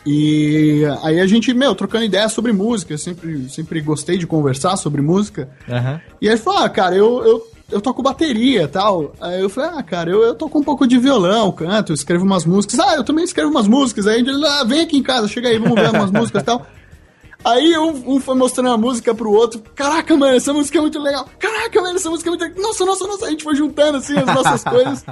e 0.06 0.84
aí 1.02 1.20
a 1.20 1.26
gente, 1.26 1.54
meu, 1.54 1.74
trocando 1.74 2.06
ideia 2.06 2.30
sobre 2.30 2.52
música, 2.52 2.94
eu 2.94 2.98
sempre, 2.98 3.50
sempre 3.50 3.82
gostei 3.82 4.18
de 4.18 4.28
conversar 4.28 4.78
sobre 4.78 5.02
música, 5.02 5.50
Aham. 5.68 6.02
e 6.22 6.28
aí 6.28 6.36
ele 6.36 6.42
falou, 6.42 6.60
ah, 6.60 6.70
cara, 6.70 6.96
eu, 6.96 7.24
eu, 7.26 7.48
eu 7.72 7.82
toco 7.82 8.02
bateria 8.04 8.64
e 8.64 8.68
tal. 8.68 9.14
Aí 9.20 9.42
eu 9.42 9.50
falei, 9.50 9.72
ah, 9.76 9.84
cara, 9.84 10.10
eu, 10.10 10.22
eu 10.24 10.36
toco 10.36 10.60
um 10.60 10.64
pouco 10.64 10.88
de 10.88 10.98
violão, 10.98 11.52
canto, 11.52 11.92
eu 11.92 11.96
escrevo 11.96 12.24
umas 12.26 12.46
músicas. 12.46 12.80
Ah, 12.80 12.96
eu 12.96 13.04
também 13.04 13.24
escrevo 13.26 13.50
umas 13.50 13.68
músicas. 13.68 14.08
Aí 14.08 14.20
ele, 14.20 14.32
ah, 14.46 14.64
vem 14.64 14.82
aqui 14.82 14.98
em 14.98 15.04
casa, 15.04 15.28
chega 15.28 15.50
aí, 15.50 15.58
vamos 15.58 15.76
ver 15.80 15.90
umas 15.92 16.12
músicas 16.12 16.42
e 16.42 16.46
tal. 16.46 16.66
Aí 17.44 17.78
um, 17.78 18.16
um 18.16 18.20
foi 18.20 18.36
mostrando 18.36 18.70
a 18.72 18.78
música 18.78 19.14
pro 19.14 19.32
outro. 19.32 19.62
Caraca, 19.76 20.16
mano, 20.18 20.36
essa 20.36 20.52
música 20.52 20.78
é 20.80 20.82
muito 20.82 21.00
legal. 21.00 21.28
Caraca, 21.38 21.80
mano, 21.82 21.96
essa 21.96 22.10
música 22.10 22.30
é 22.30 22.32
muito 22.32 22.42
legal. 22.42 22.62
Nossa, 22.62 22.86
nossa, 22.86 23.06
nossa. 23.08 23.26
A 23.26 23.30
gente 23.30 23.44
foi 23.44 23.56
juntando, 23.56 23.98
assim, 24.00 24.18
as 24.18 24.26
nossas 24.26 24.64
coisas. 24.66 25.06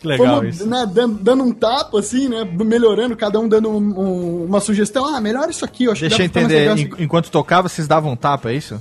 Que 0.00 0.06
legal 0.06 0.36
Fomos, 0.38 0.56
isso. 0.56 0.66
né, 0.66 0.86
dando, 0.90 1.14
dando 1.18 1.42
um 1.42 1.52
tapa, 1.52 1.98
assim, 1.98 2.28
né, 2.28 2.44
melhorando, 2.44 3.16
cada 3.16 3.40
um 3.40 3.48
dando 3.48 3.68
um- 3.68 4.00
um- 4.00 4.44
uma 4.44 4.60
sugestão. 4.60 5.04
Ah, 5.04 5.20
melhor 5.20 5.50
isso 5.50 5.64
aqui, 5.64 5.84
eu 5.84 5.92
acho 5.92 6.02
Deixa 6.02 6.22
eu 6.22 6.30
que 6.30 6.34
mais 6.40 6.52
entender, 6.52 6.68
aqui. 6.70 7.02
enquanto 7.02 7.30
tocava, 7.32 7.68
vocês 7.68 7.88
davam 7.88 8.12
um 8.12 8.16
tapa, 8.16 8.50
é 8.50 8.54
isso? 8.54 8.80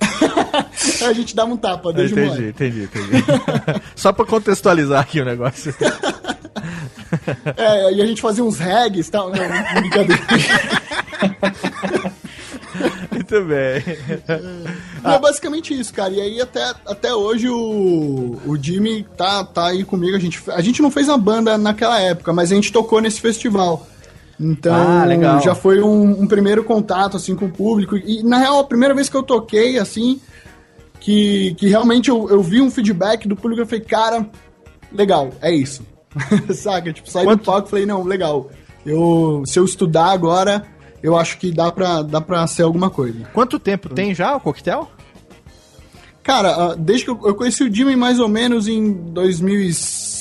A 1.06 1.12
gente 1.12 1.34
dava 1.34 1.52
um 1.52 1.56
tapa, 1.56 1.92
desde 1.92 2.14
o 2.14 2.24
entendi, 2.24 2.48
entendi, 2.48 2.82
entendi. 2.84 3.24
Só 3.94 4.12
pra 4.12 4.24
contextualizar 4.24 5.00
aqui 5.00 5.20
o 5.20 5.24
negócio. 5.24 5.74
É, 7.56 7.92
e 7.92 8.00
a 8.00 8.06
gente 8.06 8.22
fazia 8.22 8.44
uns 8.44 8.60
regs 8.60 9.08
e 9.08 9.10
tal. 9.10 9.30
Não, 9.30 9.80
brincadeira. 9.80 10.22
Muito 13.10 13.44
bem. 13.44 13.82
Não, 15.02 15.12
é 15.14 15.18
basicamente 15.18 15.78
isso, 15.78 15.92
cara. 15.92 16.12
E 16.12 16.20
aí 16.20 16.40
até, 16.40 16.72
até 16.86 17.12
hoje 17.12 17.48
o, 17.48 18.38
o 18.46 18.56
Jimmy 18.56 19.04
tá, 19.16 19.42
tá 19.42 19.66
aí 19.66 19.82
comigo. 19.82 20.16
A 20.16 20.20
gente, 20.20 20.40
a 20.50 20.60
gente 20.60 20.80
não 20.80 20.90
fez 20.90 21.08
uma 21.08 21.18
banda 21.18 21.58
naquela 21.58 22.00
época, 22.00 22.32
mas 22.32 22.52
a 22.52 22.54
gente 22.54 22.72
tocou 22.72 23.00
nesse 23.00 23.20
festival. 23.20 23.88
Então 24.42 24.74
Ah, 24.74 25.38
já 25.44 25.54
foi 25.54 25.82
um, 25.82 26.22
um 26.22 26.26
primeiro 26.26 26.64
contato 26.64 27.16
assim 27.16 27.36
com 27.36 27.44
o 27.44 27.50
público. 27.50 27.96
E 27.96 28.22
na 28.22 28.38
real, 28.38 28.60
a 28.60 28.64
primeira 28.64 28.94
vez 28.94 29.08
que 29.08 29.16
eu 29.16 29.22
toquei, 29.22 29.78
assim, 29.78 30.18
que, 30.98 31.54
que 31.58 31.68
realmente 31.68 32.08
eu, 32.08 32.26
eu 32.30 32.42
vi 32.42 32.60
um 32.62 32.70
feedback 32.70 33.28
do 33.28 33.36
público 33.36 33.60
e 33.62 33.66
falei, 33.66 33.84
cara, 33.84 34.26
legal, 34.92 35.30
é 35.42 35.54
isso. 35.54 35.82
Saca? 36.54 36.90
Tipo, 36.92 37.10
saí 37.10 37.24
Quanto- 37.24 37.40
do 37.40 37.44
palco 37.44 37.68
e 37.68 37.70
falei, 37.70 37.84
não, 37.86 38.02
legal. 38.02 38.50
Eu, 38.86 39.42
se 39.44 39.58
eu 39.58 39.64
estudar 39.66 40.06
agora, 40.10 40.64
eu 41.02 41.16
acho 41.18 41.36
que 41.38 41.52
dá 41.52 41.70
pra, 41.70 42.00
dá 42.00 42.20
pra 42.20 42.46
ser 42.46 42.62
alguma 42.62 42.88
coisa. 42.88 43.18
Quanto 43.34 43.58
tempo 43.58 43.90
tem 43.90 44.14
já 44.14 44.34
o 44.36 44.40
coquetel? 44.40 44.88
Cara, 46.22 46.48
ah, 46.50 46.74
desde 46.78 47.04
que 47.04 47.10
eu, 47.10 47.20
eu 47.24 47.34
conheci 47.34 47.62
o 47.64 47.74
Jimmy 47.74 47.94
mais 47.96 48.18
ou 48.18 48.28
menos 48.28 48.68
em 48.68 48.90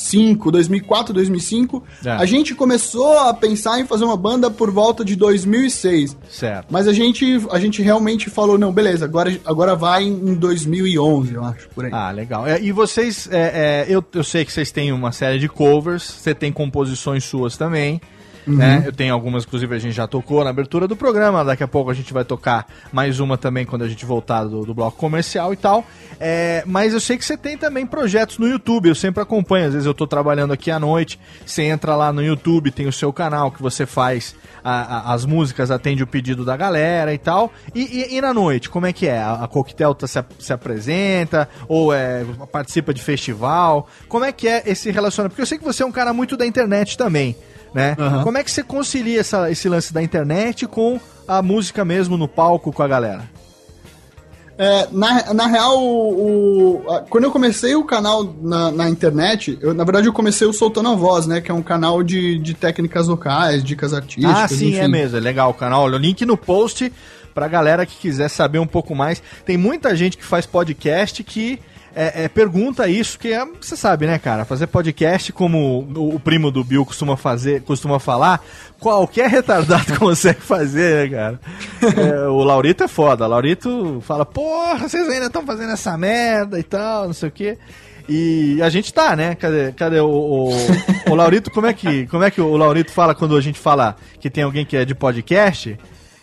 2005, 0.09 0.51
2004, 0.51 1.13
2005, 1.13 1.83
É. 2.05 2.11
a 2.11 2.25
gente 2.25 2.55
começou 2.55 3.17
a 3.17 3.33
pensar 3.33 3.79
em 3.79 3.85
fazer 3.85 4.05
uma 4.05 4.17
banda 4.17 4.49
por 4.49 4.71
volta 4.71 5.05
de 5.05 5.15
2006. 5.15 6.17
Certo. 6.29 6.67
Mas 6.69 6.87
a 6.87 6.93
gente, 6.93 7.39
a 7.51 7.59
gente 7.59 7.81
realmente 7.81 8.29
falou, 8.29 8.57
não, 8.57 8.71
beleza, 8.71 9.05
agora, 9.05 9.39
agora 9.45 9.75
vai 9.75 10.03
em 10.03 10.33
2011, 10.33 11.33
eu 11.33 11.43
acho, 11.43 11.69
por 11.69 11.85
aí. 11.85 11.91
Ah, 11.93 12.11
legal. 12.11 12.47
É, 12.47 12.59
e 12.61 12.71
vocês, 12.71 13.27
é, 13.31 13.85
é, 13.87 13.93
eu, 13.93 14.03
eu 14.13 14.23
sei 14.23 14.43
que 14.43 14.51
vocês 14.51 14.71
têm 14.71 14.91
uma 14.91 15.11
série 15.11 15.39
de 15.39 15.47
covers, 15.47 16.03
você 16.03 16.33
tem 16.33 16.51
composições 16.51 17.23
suas 17.23 17.55
também. 17.57 18.01
Né? 18.47 18.83
Eu 18.85 18.91
tenho 18.93 19.13
algumas, 19.13 19.43
inclusive, 19.45 19.75
a 19.75 19.79
gente 19.79 19.93
já 19.93 20.07
tocou 20.07 20.43
na 20.43 20.49
abertura 20.49 20.87
do 20.87 20.95
programa. 20.95 21.43
Daqui 21.45 21.63
a 21.63 21.67
pouco 21.67 21.91
a 21.91 21.93
gente 21.93 22.11
vai 22.13 22.25
tocar 22.25 22.65
mais 22.91 23.19
uma 23.19 23.37
também 23.37 23.65
quando 23.65 23.83
a 23.83 23.87
gente 23.87 24.05
voltar 24.05 24.43
do, 24.45 24.65
do 24.65 24.73
bloco 24.73 24.97
comercial 24.97 25.53
e 25.53 25.57
tal. 25.57 25.85
É, 26.19 26.63
mas 26.65 26.93
eu 26.93 26.99
sei 26.99 27.17
que 27.17 27.23
você 27.25 27.37
tem 27.37 27.57
também 27.57 27.85
projetos 27.85 28.37
no 28.37 28.47
YouTube. 28.47 28.89
Eu 28.89 28.95
sempre 28.95 29.21
acompanho. 29.21 29.67
Às 29.67 29.73
vezes 29.73 29.85
eu 29.85 29.93
tô 29.93 30.07
trabalhando 30.07 30.51
aqui 30.51 30.71
à 30.71 30.79
noite. 30.79 31.19
Você 31.45 31.63
entra 31.63 31.95
lá 31.95 32.11
no 32.11 32.23
YouTube, 32.23 32.71
tem 32.71 32.87
o 32.87 32.91
seu 32.93 33.13
canal 33.13 33.51
que 33.51 33.61
você 33.61 33.85
faz 33.85 34.35
a- 34.63 35.11
a- 35.11 35.13
as 35.13 35.25
músicas, 35.25 35.69
atende 35.71 36.01
o 36.03 36.07
pedido 36.07 36.43
da 36.43 36.57
galera 36.57 37.13
e 37.13 37.17
tal. 37.17 37.51
E, 37.75 37.81
e- 37.81 38.17
e 38.17 38.21
na 38.21 38.33
noite, 38.33 38.69
como 38.69 38.85
é 38.85 38.93
que 38.93 39.07
é? 39.07 39.19
A, 39.19 39.43
a 39.43 39.47
Coquetel 39.47 39.93
tá- 39.95 40.07
se, 40.07 40.23
se 40.39 40.51
apresenta? 40.51 41.47
Ou 41.67 41.93
é, 41.93 42.25
participa 42.51 42.93
de 42.93 43.01
festival? 43.01 43.87
Como 44.07 44.25
é 44.25 44.31
que 44.31 44.47
é 44.47 44.63
esse 44.65 44.91
relacionamento? 44.91 45.31
Porque 45.33 45.41
eu 45.41 45.45
sei 45.45 45.57
que 45.57 45.63
você 45.63 45.83
é 45.83 45.85
um 45.85 45.91
cara 45.91 46.13
muito 46.13 46.35
da 46.35 46.45
internet 46.45 46.97
também, 46.97 47.35
né? 47.73 47.95
Aham. 47.99 48.23
Como 48.23 48.37
é 48.37 48.43
que 48.43 48.51
você 48.51 48.63
concilia 48.63 49.19
essa- 49.19 49.49
esse 49.51 49.67
lance 49.69 49.93
da 49.93 50.01
internet 50.01 50.65
com 50.67 50.99
a 51.27 51.41
música 51.41 51.83
mesmo 51.85 52.17
no 52.17 52.27
palco 52.27 52.71
com 52.71 52.81
a 52.83 52.87
galera? 52.87 53.23
É, 54.61 54.89
na, 54.91 55.33
na 55.33 55.47
real, 55.47 55.81
o, 55.81 56.83
o- 56.85 56.91
a- 56.91 56.99
quando 57.03 57.23
eu 57.23 57.31
comecei 57.31 57.75
o 57.75 57.85
canal 57.85 58.25
na, 58.41 58.69
na 58.71 58.89
internet, 58.89 59.57
eu, 59.61 59.73
na 59.73 59.85
verdade 59.85 60.07
eu 60.07 60.11
comecei 60.13 60.45
o 60.45 60.51
Soltando 60.51 60.89
a 60.89 60.95
Voz, 60.95 61.25
né? 61.25 61.39
Que 61.39 61.49
é 61.49 61.53
um 61.53 61.61
canal 61.61 62.03
de, 62.03 62.37
de 62.39 62.53
técnicas 62.53 63.07
vocais, 63.07 63.63
dicas 63.63 63.93
artísticas. 63.93 64.35
Ah, 64.37 64.47
sim, 64.49 64.69
enfim. 64.71 64.79
é 64.79 64.87
mesmo. 64.89 65.15
É 65.15 65.19
legal 65.21 65.49
o 65.51 65.53
canal. 65.53 65.83
Olha, 65.83 65.95
o 65.95 65.97
link 65.99 66.25
no 66.25 66.35
post 66.35 66.91
pra 67.33 67.47
galera 67.47 67.85
que 67.85 67.95
quiser 67.95 68.27
saber 68.29 68.59
um 68.59 68.67
pouco 68.67 68.93
mais. 68.93 69.23
Tem 69.45 69.55
muita 69.55 69.95
gente 69.95 70.17
que 70.17 70.25
faz 70.25 70.45
podcast 70.45 71.23
que 71.23 71.57
é, 71.95 72.23
é, 72.23 72.27
pergunta 72.27 72.87
isso, 72.87 73.17
que 73.19 73.33
é, 73.33 73.45
você 73.59 73.75
sabe, 73.75 74.05
né, 74.07 74.17
cara? 74.19 74.45
Fazer 74.45 74.67
podcast, 74.67 75.31
como 75.33 75.87
o, 75.95 76.15
o 76.15 76.19
primo 76.19 76.51
do 76.51 76.63
Bill 76.63 76.85
costuma 76.85 77.17
fazer, 77.17 77.61
costuma 77.63 77.99
falar, 77.99 78.41
qualquer 78.79 79.29
retardado 79.29 79.97
consegue 79.99 80.41
fazer, 80.41 81.09
né, 81.09 81.17
cara? 81.17 81.39
É, 81.97 82.27
o 82.27 82.43
Laurito 82.43 82.83
é 82.83 82.87
foda. 82.87 83.25
O 83.25 83.27
Laurito 83.27 84.01
fala, 84.05 84.25
porra, 84.25 84.87
vocês 84.87 85.07
ainda 85.09 85.25
estão 85.27 85.45
fazendo 85.45 85.71
essa 85.71 85.97
merda 85.97 86.59
e 86.59 86.63
tal, 86.63 87.07
não 87.07 87.13
sei 87.13 87.29
o 87.29 87.31
quê. 87.31 87.57
E 88.07 88.59
a 88.63 88.69
gente 88.69 88.91
tá, 88.91 89.15
né? 89.15 89.35
Cadê, 89.35 89.71
cadê 89.73 89.99
o, 89.99 90.07
o, 90.07 90.49
o 91.11 91.15
Laurito? 91.15 91.51
Como 91.51 91.67
é, 91.67 91.73
que, 91.73 92.07
como 92.07 92.23
é 92.23 92.31
que 92.31 92.41
o 92.41 92.57
Laurito 92.57 92.91
fala 92.91 93.13
quando 93.13 93.37
a 93.37 93.41
gente 93.41 93.59
fala 93.59 93.95
que 94.19 94.31
tem 94.31 94.43
alguém 94.43 94.65
que 94.65 94.75
é 94.75 94.83
de 94.83 94.95
podcast? 94.95 95.77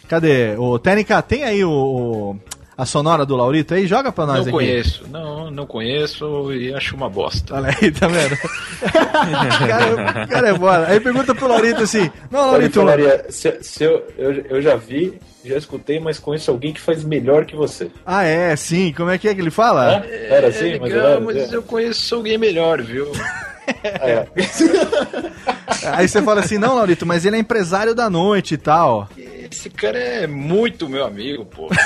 Cadê? 0.09 0.57
O 0.59 0.79
Técnica, 0.81 1.23
tem 1.23 1.45
aí 1.45 1.65
o, 1.65 1.71
o- 1.71 2.37
a 2.77 2.85
sonora 2.85 3.25
do 3.25 3.37
Laurito 3.37 3.75
aí? 3.75 3.87
Joga 3.87 4.13
pra 4.13 4.27
nós 4.27 4.37
Não 4.37 4.43
aqui. 4.43 4.51
conheço, 4.53 5.05
não, 5.11 5.51
não 5.51 5.67
conheço 5.67 6.53
e 6.53 6.75
acho 6.75 6.95
uma 6.95 7.09
bosta. 7.09 7.55
Olha 7.55 7.69
aí, 7.81 7.91
tá 7.91 8.07
vendo? 8.07 8.35
o, 8.37 9.67
cara, 9.69 10.27
cara 10.27 10.49
é 10.49 10.55
bora. 10.55 10.89
Aí 10.89 11.01
pergunta 11.01 11.35
pro 11.35 11.49
Laurito 11.49 11.83
assim: 11.83 12.11
Não, 12.31 12.41
Ele 12.41 12.51
Laurito. 12.51 12.81
falaria, 12.81 13.27
se, 13.31 13.57
se 13.63 13.85
eu, 13.85 14.07
eu, 14.19 14.33
eu 14.51 14.63
já 14.63 14.77
vi, 14.77 15.19
já 15.45 15.57
escutei, 15.57 15.99
mas 16.01 16.19
conheço 16.19 16.51
alguém 16.51 16.73
que 16.73 16.81
faz 16.81 17.03
melhor 17.05 17.45
que 17.47 17.57
você. 17.57 17.91
Ah, 18.05 18.25
é, 18.25 18.55
sim. 18.57 18.93
Como 18.97 19.11
é 19.11 19.19
que 19.19 19.29
é 19.29 19.35
que 19.35 19.41
ele 19.41 19.51
fala? 19.51 19.99
Hã? 19.99 20.03
Era 20.07 20.49
assim, 20.49 20.73
é 20.73 20.79
legal, 20.79 21.15
ou 21.15 21.21
menos? 21.21 21.35
mas 21.43 21.53
eu 21.53 21.63
conheço 21.63 22.15
alguém 22.15 22.37
melhor, 22.37 22.83
viu? 22.83 23.11
É. 23.85 24.27
Aí 25.93 26.09
você 26.09 26.23
fala 26.23 26.41
assim: 26.41 26.59
Não, 26.59 26.75
Laurito, 26.75 27.07
mas 27.07 27.25
ele 27.25 27.37
é 27.37 27.39
empresário 27.39 27.95
da 27.95 28.11
noite 28.11 28.55
e 28.55 28.59
tal. 28.59 29.09
Esse 29.17 29.71
cara 29.71 29.99
é 29.99 30.27
muito 30.27 30.89
meu 30.89 31.05
amigo, 31.05 31.45
pô. 31.45 31.69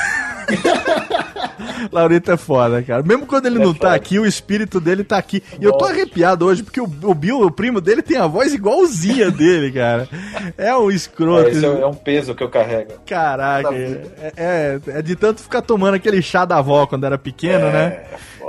Laurito 1.92 2.30
é 2.32 2.36
foda, 2.36 2.82
cara. 2.82 3.02
Mesmo 3.02 3.26
quando 3.26 3.46
ele 3.46 3.60
É 3.60 3.64
não 3.64 3.72
tá 3.72 3.88
foda. 3.88 3.94
aqui, 3.94 4.18
o 4.18 4.26
espírito 4.26 4.80
dele 4.80 5.04
tá 5.04 5.18
aqui. 5.18 5.42
E 5.60 5.64
eu 5.64 5.72
tô 5.72 5.84
arrepiado 5.84 6.46
hoje, 6.46 6.62
porque 6.62 6.80
o, 6.80 6.84
o 7.02 7.14
Bill, 7.14 7.40
o 7.42 7.50
primo 7.50 7.80
dele, 7.80 8.02
tem 8.02 8.16
a 8.16 8.26
voz 8.26 8.54
igualzinha 8.54 9.30
dele, 9.30 9.70
cara. 9.72 10.08
É 10.56 10.74
um 10.76 10.90
escroto. 10.90 11.48
É, 11.48 11.52
é, 11.52 11.80
é 11.82 11.86
um 11.86 11.94
peso 11.94 12.34
que 12.34 12.42
eu 12.42 12.48
carrego. 12.48 12.92
Caraca, 13.06 13.70
da 13.70 13.76
é, 13.76 14.32
é, 14.36 14.80
é 14.86 15.02
de 15.02 15.16
tanto 15.16 15.42
ficar 15.42 15.62
tomando 15.62 15.94
aquele 15.94 16.22
chá 16.22 16.44
da 16.44 16.58
avó 16.58 16.86
quando 16.86 17.04
era 17.04 17.18
pequeno, 17.18 17.66
É, 17.66 17.72
né? 17.72 18.02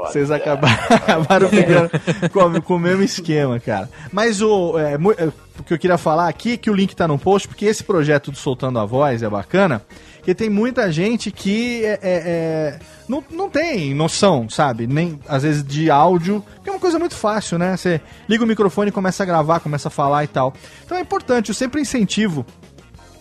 Vocês 0.07 0.29
acabaram, 0.31 1.49
pegando 1.49 1.89
com, 2.31 2.61
com 2.61 2.75
o 2.75 2.79
mesmo 2.79 3.03
esquema, 3.03 3.59
cara. 3.59 3.89
Mas 4.11 4.41
o, 4.41 4.77
é, 4.77 4.93
é, 4.93 5.27
o 5.59 5.63
que 5.63 5.73
eu 5.73 5.79
queria 5.79 5.97
falar 5.97 6.27
aqui, 6.27 6.53
é 6.53 6.57
que 6.57 6.69
o 6.69 6.73
link 6.73 6.95
tá 6.95 7.07
no 7.07 7.19
post, 7.19 7.47
porque 7.47 7.65
esse 7.65 7.83
projeto 7.83 8.31
do 8.31 8.37
Soltando 8.37 8.79
a 8.79 8.85
Voz 8.85 9.21
é 9.21 9.29
bacana, 9.29 9.81
porque 10.17 10.35
tem 10.35 10.49
muita 10.49 10.91
gente 10.91 11.31
que 11.31 11.83
é, 11.83 11.89
é, 11.89 11.99
é, 12.03 12.79
não, 13.07 13.23
não 13.31 13.49
tem 13.49 13.93
noção, 13.93 14.47
sabe? 14.49 14.85
Nem, 14.85 15.19
às 15.27 15.43
vezes, 15.43 15.63
de 15.63 15.89
áudio, 15.89 16.43
que 16.63 16.69
é 16.69 16.73
uma 16.73 16.79
coisa 16.79 16.99
muito 16.99 17.15
fácil, 17.15 17.57
né? 17.57 17.75
Você 17.75 17.99
liga 18.29 18.43
o 18.43 18.47
microfone 18.47 18.91
começa 18.91 19.23
a 19.23 19.25
gravar, 19.25 19.59
começa 19.59 19.87
a 19.87 19.91
falar 19.91 20.23
e 20.23 20.27
tal. 20.27 20.53
Então 20.85 20.97
é 20.97 21.01
importante, 21.01 21.49
eu 21.49 21.55
sempre 21.55 21.81
incentivo 21.81 22.45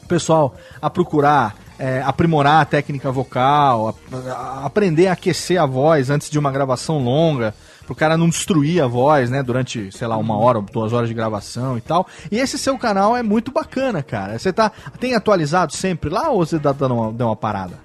o 0.03 0.07
pessoal 0.07 0.55
a 0.81 0.91
procurar 0.91 1.57
é, 1.81 2.03
aprimorar 2.03 2.61
a 2.61 2.65
técnica 2.67 3.11
vocal, 3.11 3.89
a- 4.13 4.17
a- 4.33 4.67
aprender 4.67 5.07
a 5.07 5.13
aquecer 5.15 5.61
a 5.61 5.65
voz 5.65 6.11
antes 6.11 6.29
de 6.29 6.39
uma 6.39 6.53
gravação 6.53 6.99
longa, 7.03 7.55
pro 7.87 7.95
cara 7.95 8.17
não 8.17 8.29
destruir 8.29 8.83
a 8.83 8.87
voz, 8.87 9.31
né, 9.31 9.43
durante, 9.43 9.91
sei 9.91 10.07
lá, 10.07 10.17
uma 10.19 10.37
hora, 10.37 10.61
duas 10.61 10.93
horas 10.93 11.09
de 11.09 11.15
gravação 11.15 11.77
e 11.77 11.81
tal. 11.81 12.07
E 12.31 12.39
esse 12.39 12.57
seu 12.59 12.77
canal 12.79 13.17
é 13.17 13.23
muito 13.23 13.51
bacana, 13.51 14.03
cara. 14.03 14.39
Você 14.39 14.53
tá, 14.53 14.71
tem 15.01 15.15
atualizado 15.15 15.73
sempre 15.75 16.11
lá 16.11 16.29
ou 16.31 16.45
você 16.45 16.59
tá 16.59 16.71
dando 16.73 16.95
uma, 16.95 17.13
deu 17.13 17.27
uma 17.29 17.35
parada? 17.37 17.79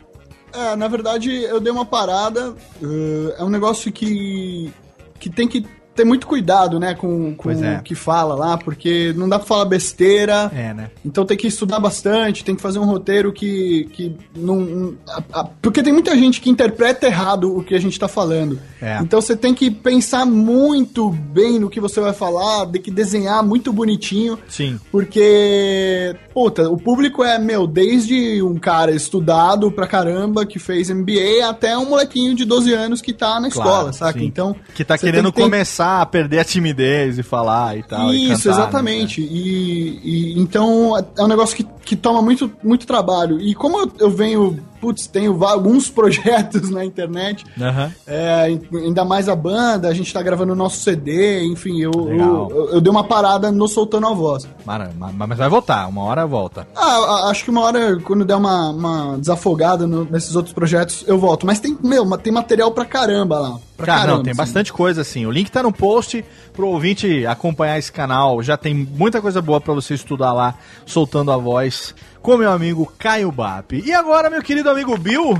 É, 0.54 0.76
na 0.76 0.88
verdade, 0.88 1.32
eu 1.44 1.60
dei 1.60 1.72
uma 1.72 1.86
parada. 1.86 2.54
eh, 2.84 3.36
é 3.40 3.44
um 3.44 3.50
negócio 3.50 3.92
que, 3.92 4.72
que 5.20 5.30
tem 5.30 5.48
que 5.48 5.66
ter 5.96 6.04
muito 6.06 6.28
cuidado, 6.28 6.80
né, 6.80 6.94
com, 6.94 7.34
com 7.36 7.50
é. 7.52 7.78
o 7.80 7.84
que 7.84 7.96
fala 7.96 8.36
lá, 8.36 8.58
porque 8.58 9.14
não 9.16 9.30
dá 9.30 9.40
pra 9.40 9.48
falar 9.48 9.66
besteira. 9.66 10.52
É, 10.54 10.74
né? 10.74 10.92
Então 11.06 11.26
tem 11.26 11.38
que 11.38 11.48
estudar 11.48 11.80
bastante, 11.80 12.44
tem 12.44 12.56
que 12.56 12.62
fazer 12.62 12.80
um 12.80 12.86
roteiro 12.86 13.32
que, 13.32 13.86
que 13.94 14.16
não. 14.36 14.94
a- 15.08 15.24
a- 15.42 15.44
porque 15.62 15.82
tem 15.82 15.94
muita 15.94 16.16
gente 16.18 16.42
que 16.42 16.50
interpreta 16.50 17.06
errado 17.08 17.56
o 17.58 17.64
que 17.64 17.74
a 17.74 17.80
gente 17.80 17.98
tá 18.00 18.08
falando. 18.08 18.60
É. 18.82 19.00
Então 19.02 19.22
você 19.22 19.36
tem 19.36 19.54
que 19.54 19.72
pensar 19.72 20.26
muito 20.26 21.10
bem 21.10 21.60
no 21.60 21.70
que 21.70 21.80
você 21.80 22.00
vai 22.02 22.14
falar, 22.14 22.66
tem 22.68 22.82
que 22.82 22.92
desenhar 22.92 23.42
muito 23.44 23.72
bonitinho. 23.72 24.38
Sim. 24.48 24.80
Porque, 24.92 26.16
puta, 26.34 26.70
o 26.70 26.78
público 26.78 27.24
é, 27.24 27.40
meu, 27.40 27.66
desde 27.66 28.42
um 28.42 28.56
cara 28.56 28.92
estudado 28.92 29.72
pra 29.72 29.88
caramba 29.88 30.46
que 30.46 30.60
fez 30.60 30.90
MBA 30.90 31.48
até 31.50 31.78
um 31.78 31.90
molequinho 31.90 32.36
de 32.36 32.44
12 32.46 32.74
anos 32.74 33.02
que 33.02 33.14
tá 33.14 33.40
na 33.40 33.48
escola, 33.48 33.94
saca? 33.94 34.20
sim. 34.20 34.26
Então. 34.26 34.56
Que 34.74 34.84
tá 34.84 34.98
querendo 34.98 35.32
que 35.32 35.38
ter- 35.38 35.44
começar 35.44 35.85
a 35.86 36.06
perder 36.06 36.40
a 36.40 36.44
timidez 36.46 37.18
e 37.20 37.24
falar 37.24 37.78
e 37.78 37.84
tal. 37.84 38.14
e 38.14 38.32
Isso, 38.32 38.44
cantar, 38.44 38.58
né? 38.58 38.62
exatamente. 38.64 39.22
E, 39.22 40.00
e- 40.04 40.40
então 40.40 40.94
é 41.18 41.24
um 41.24 41.28
negócio 41.28 41.56
que, 41.56 41.64
que 41.84 41.96
toma 41.96 42.22
muito, 42.22 42.52
muito 42.64 42.86
trabalho. 42.88 43.40
E 43.40 43.54
como 43.56 43.80
eu, 43.80 43.92
eu 44.00 44.10
venho, 44.10 44.60
putz, 44.86 45.08
tenho 45.08 45.44
alguns 45.44 45.90
projetos 45.90 46.70
na 46.70 46.86
internet, 46.86 47.44
Aham. 47.60 47.92
é, 48.06 48.56
ainda 48.74 49.04
mais 49.04 49.28
a 49.28 49.36
banda, 49.36 49.88
a 49.88 49.94
gente 49.94 50.14
tá 50.14 50.22
gravando 50.22 50.54
o 50.54 50.56
nosso 50.56 50.78
CD, 50.82 51.44
enfim, 51.46 51.82
eu, 51.82 51.92
eu, 51.94 52.48
eu, 52.52 52.70
eu 52.74 52.82
dei 52.82 52.92
uma 52.92 53.04
parada 53.04 53.52
no 53.52 53.68
Soltando 53.68 54.06
a 54.08 54.14
Voz. 54.14 54.48
Mara- 54.64 54.92
Mas 55.16 55.38
vai 55.38 55.50
voltar, 55.50 55.88
uma 55.88 56.04
hora 56.04 56.26
volta. 56.28 56.68
Ah, 56.76 57.30
acho 57.30 57.44
que 57.44 57.50
uma 57.50 57.62
hora, 57.62 57.98
quando 58.02 58.24
der 58.26 58.36
uma, 58.36 58.70
uma 58.70 59.18
desafogada 59.18 59.88
no- 59.88 60.06
nesses 60.06 60.36
outros 60.36 60.54
projetos, 60.54 61.04
eu 61.08 61.18
volto. 61.18 61.46
Mas 61.48 61.60
tem, 61.60 61.76
meu, 61.84 62.06
tem 62.18 62.32
material 62.32 62.72
pra 62.72 62.86
caramba 62.86 63.40
lá. 63.40 63.60
Pra 63.78 63.86
Cara, 63.88 64.00
caramba, 64.02 64.18
não, 64.18 64.24
tem 64.24 64.32
assim. 64.32 64.38
bastante 64.38 64.72
coisa 64.72 65.02
assim. 65.02 65.26
O 65.26 65.32
link 65.32 65.50
tá 65.52 65.62
no 65.62 65.72
post 65.72 66.24
pro 66.54 66.68
ouvinte 66.68 67.26
acompanhar 67.26 67.78
esse 67.78 67.92
canal. 67.92 68.42
Já 68.42 68.56
tem 68.56 68.74
muita 68.74 69.22
coisa 69.22 69.42
boa 69.42 69.60
pra 69.60 69.74
você 69.74 69.94
estudar 69.96 70.32
lá, 70.32 70.56
soltando 70.86 71.32
a 71.32 71.38
voz 71.38 71.94
com 72.26 72.38
meu 72.38 72.52
amigo 72.52 72.92
Caio 72.98 73.32
Bap. 73.32 73.72
E 73.74 73.94
agora, 73.94 74.32
meu 74.32 74.42
querido 74.42 74.68
amigo 74.68 74.98
Bill, 74.98 75.38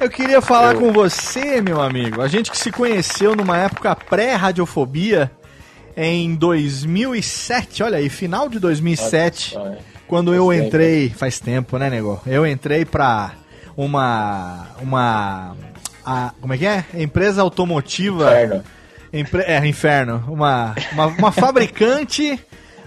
eu 0.00 0.08
queria 0.08 0.40
falar 0.40 0.76
com 0.76 0.92
você, 0.92 1.60
meu 1.60 1.82
amigo. 1.82 2.22
A 2.22 2.28
gente 2.28 2.52
que 2.52 2.56
se 2.56 2.70
conheceu 2.70 3.34
numa 3.34 3.58
época 3.58 3.96
pré-radiofobia 3.96 5.28
em 5.96 6.36
2007, 6.36 7.82
olha 7.82 7.98
aí, 7.98 8.08
final 8.08 8.48
de 8.48 8.60
2007. 8.60 9.56
Ah, 9.58 9.74
é. 9.74 9.78
Quando 10.06 10.32
eu 10.32 10.46
Faz 10.46 10.56
tempo. 10.58 10.68
entrei, 10.68 11.08
faz 11.10 11.40
tempo, 11.40 11.78
né, 11.78 11.90
nego? 11.90 12.20
Eu 12.26 12.46
entrei 12.46 12.84
pra 12.84 13.32
uma 13.76 14.68
uma 14.80 15.56
a. 16.06 16.32
Como 16.40 16.52
é 16.52 16.58
que 16.58 16.66
é? 16.66 16.84
Empresa 16.94 17.42
automotiva. 17.42 18.26
Inferno. 18.30 18.64
Empre- 19.12 19.42
É, 19.46 19.66
inferno. 19.66 20.22
Uma, 20.28 20.74
uma, 20.92 21.06
uma 21.06 21.32
fabricante 21.32 22.38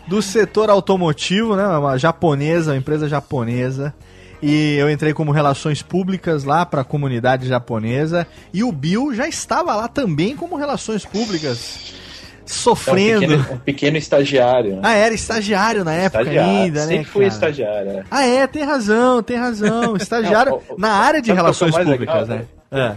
do 0.08 0.22
setor 0.22 0.70
automotivo, 0.70 1.56
né? 1.56 1.66
Uma 1.68 1.98
japonesa, 1.98 2.72
uma 2.72 2.78
empresa 2.78 3.08
japonesa. 3.10 3.94
E 4.42 4.76
eu 4.78 4.90
entrei 4.90 5.14
como 5.14 5.32
relações 5.32 5.82
públicas 5.82 6.44
lá 6.44 6.66
para 6.66 6.82
a 6.82 6.84
comunidade 6.86 7.48
japonesa. 7.48 8.28
E 8.54 8.64
o 8.64 8.72
Bill 8.72 9.14
já 9.14 9.28
estava 9.28 9.76
lá 9.76 9.88
também 9.88 10.36
como 10.36 10.56
relações 10.56 11.04
públicas, 11.04 11.92
É 12.40 12.44
um 12.44 12.48
sofrendo. 12.48 13.20
pequeno, 13.22 13.46
um 13.54 13.58
pequeno 13.58 13.98
estagiário. 13.98 14.76
Né? 14.76 14.82
Ah, 14.84 14.94
era 14.94 15.14
estagiário 15.16 15.84
na 15.84 15.94
época 15.94 16.22
estagiário. 16.22 16.52
ainda, 16.52 16.80
né? 16.86 16.88
Sempre 16.98 17.06
fui 17.12 17.26
estagiário. 17.26 17.90
é. 17.92 18.04
Ah, 18.12 18.24
é, 18.26 18.46
tem 18.48 18.64
razão, 18.64 19.24
tem 19.24 19.38
razão. 19.38 19.98
Estagiário 19.98 20.52
Não, 20.68 20.76
o- 20.76 20.80
na 20.80 20.92
área 20.92 21.20
de 21.22 21.32
é 21.32 21.34
relações 21.34 21.76
públicas, 21.76 22.00
legal, 22.00 22.26
né? 22.28 22.46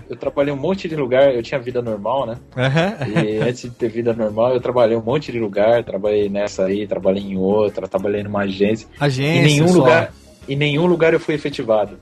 Eu 0.08 0.16
trabalhei 0.16 0.52
um 0.52 0.56
monte 0.56 0.88
de 0.88 0.96
lugar, 0.96 1.34
eu 1.34 1.42
tinha 1.42 1.60
vida 1.60 1.80
normal, 1.80 2.26
né? 2.26 2.38
É. 2.56 2.66
Aham. 2.66 2.96
E 3.08 3.38
antes 3.48 3.62
de 3.62 3.70
ter 3.70 3.88
vida 3.88 4.12
normal, 4.12 4.54
eu 4.54 4.60
trabalhei 4.60 4.96
um 4.96 5.02
monte 5.02 5.30
de 5.30 5.38
lugar, 5.38 5.84
trabalhei 5.84 6.28
nessa 6.28 6.64
aí, 6.64 6.86
trabalhei 6.86 7.22
em 7.22 7.36
outra, 7.36 7.86
trabalhei 7.86 8.22
numa 8.22 8.40
agência. 8.40 8.88
Agência, 8.98 9.40
em 9.40 9.42
nenhum 9.42 9.68
só. 9.68 9.78
lugar, 9.78 10.12
em 10.48 10.56
nenhum 10.56 10.86
lugar 10.86 11.12
eu 11.12 11.20
fui 11.20 11.34
efetivado. 11.34 11.98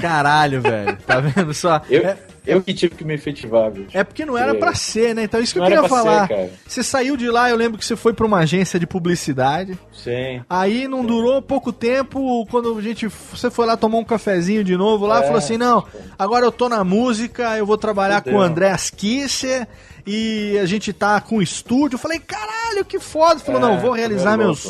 Caralho, 0.00 0.60
velho. 0.60 0.96
Tá 1.06 1.18
vendo 1.20 1.52
só? 1.54 1.80
Eu, 1.88 2.02
É, 2.06 2.16
eu 2.46 2.62
que 2.62 2.74
tive 2.74 2.94
que 2.94 3.04
me 3.04 3.14
efetivar, 3.14 3.70
bicho. 3.70 3.88
é 3.96 4.04
porque 4.04 4.24
não 4.24 4.36
era 4.36 4.54
pra 4.54 4.74
ser, 4.74 5.14
né? 5.14 5.24
Então 5.24 5.40
isso 5.40 5.54
que 5.54 5.58
Não 5.58 5.66
eu 5.66 5.72
queria 5.82 5.88
falar. 5.88 6.26
ser. 6.28 6.50
Você 6.66 6.82
saiu 6.82 7.16
de 7.16 7.28
lá, 7.30 7.48
eu 7.50 7.56
lembro 7.56 7.78
que 7.78 7.84
você 7.84 7.96
foi 7.96 8.12
pra 8.12 8.26
uma 8.26 8.38
agência 8.40 8.78
de 8.78 8.86
publicidade. 8.86 9.78
Sim. 9.92 10.42
Aí 10.48 10.86
não 10.86 11.04
durou 11.04 11.40
pouco 11.42 11.72
tempo, 11.72 12.46
quando 12.50 12.76
a 12.78 12.82
gente 12.82 13.06
você 13.08 13.50
foi 13.50 13.66
lá 13.66 13.76
tomar 13.76 13.98
um 13.98 14.04
cafezinho 14.04 14.62
de 14.62 14.76
novo 14.76 15.06
lá, 15.06 15.20
É, 15.20 15.22
falou 15.22 15.38
assim: 15.38 15.56
"Não, 15.56 15.84
agora 16.18 16.44
eu 16.44 16.52
tô 16.52 16.68
na 16.68 16.84
música, 16.84 17.56
eu 17.56 17.64
vou 17.66 17.78
trabalhar 17.78 18.18
Fudeu. 18.18 18.34
com 18.34 18.38
o 18.38 18.42
André 18.42 18.70
Asquisser 18.70 19.66
e 20.06 20.58
a 20.60 20.66
gente 20.66 20.92
tá 20.92 21.20
com 21.20 21.40
estúdio". 21.40 21.94
Eu 21.96 22.00
falei: 22.00 22.18
"Caralho, 22.18 22.84
que 22.84 22.98
foda". 23.00 23.40
Falou: 23.40 23.60
É, 23.60 23.64
"Não, 23.64 23.78
vou 23.80 23.92
realizar 23.92 24.30
meu 24.36 24.38
meu 24.38 24.46
louco. 24.48 24.62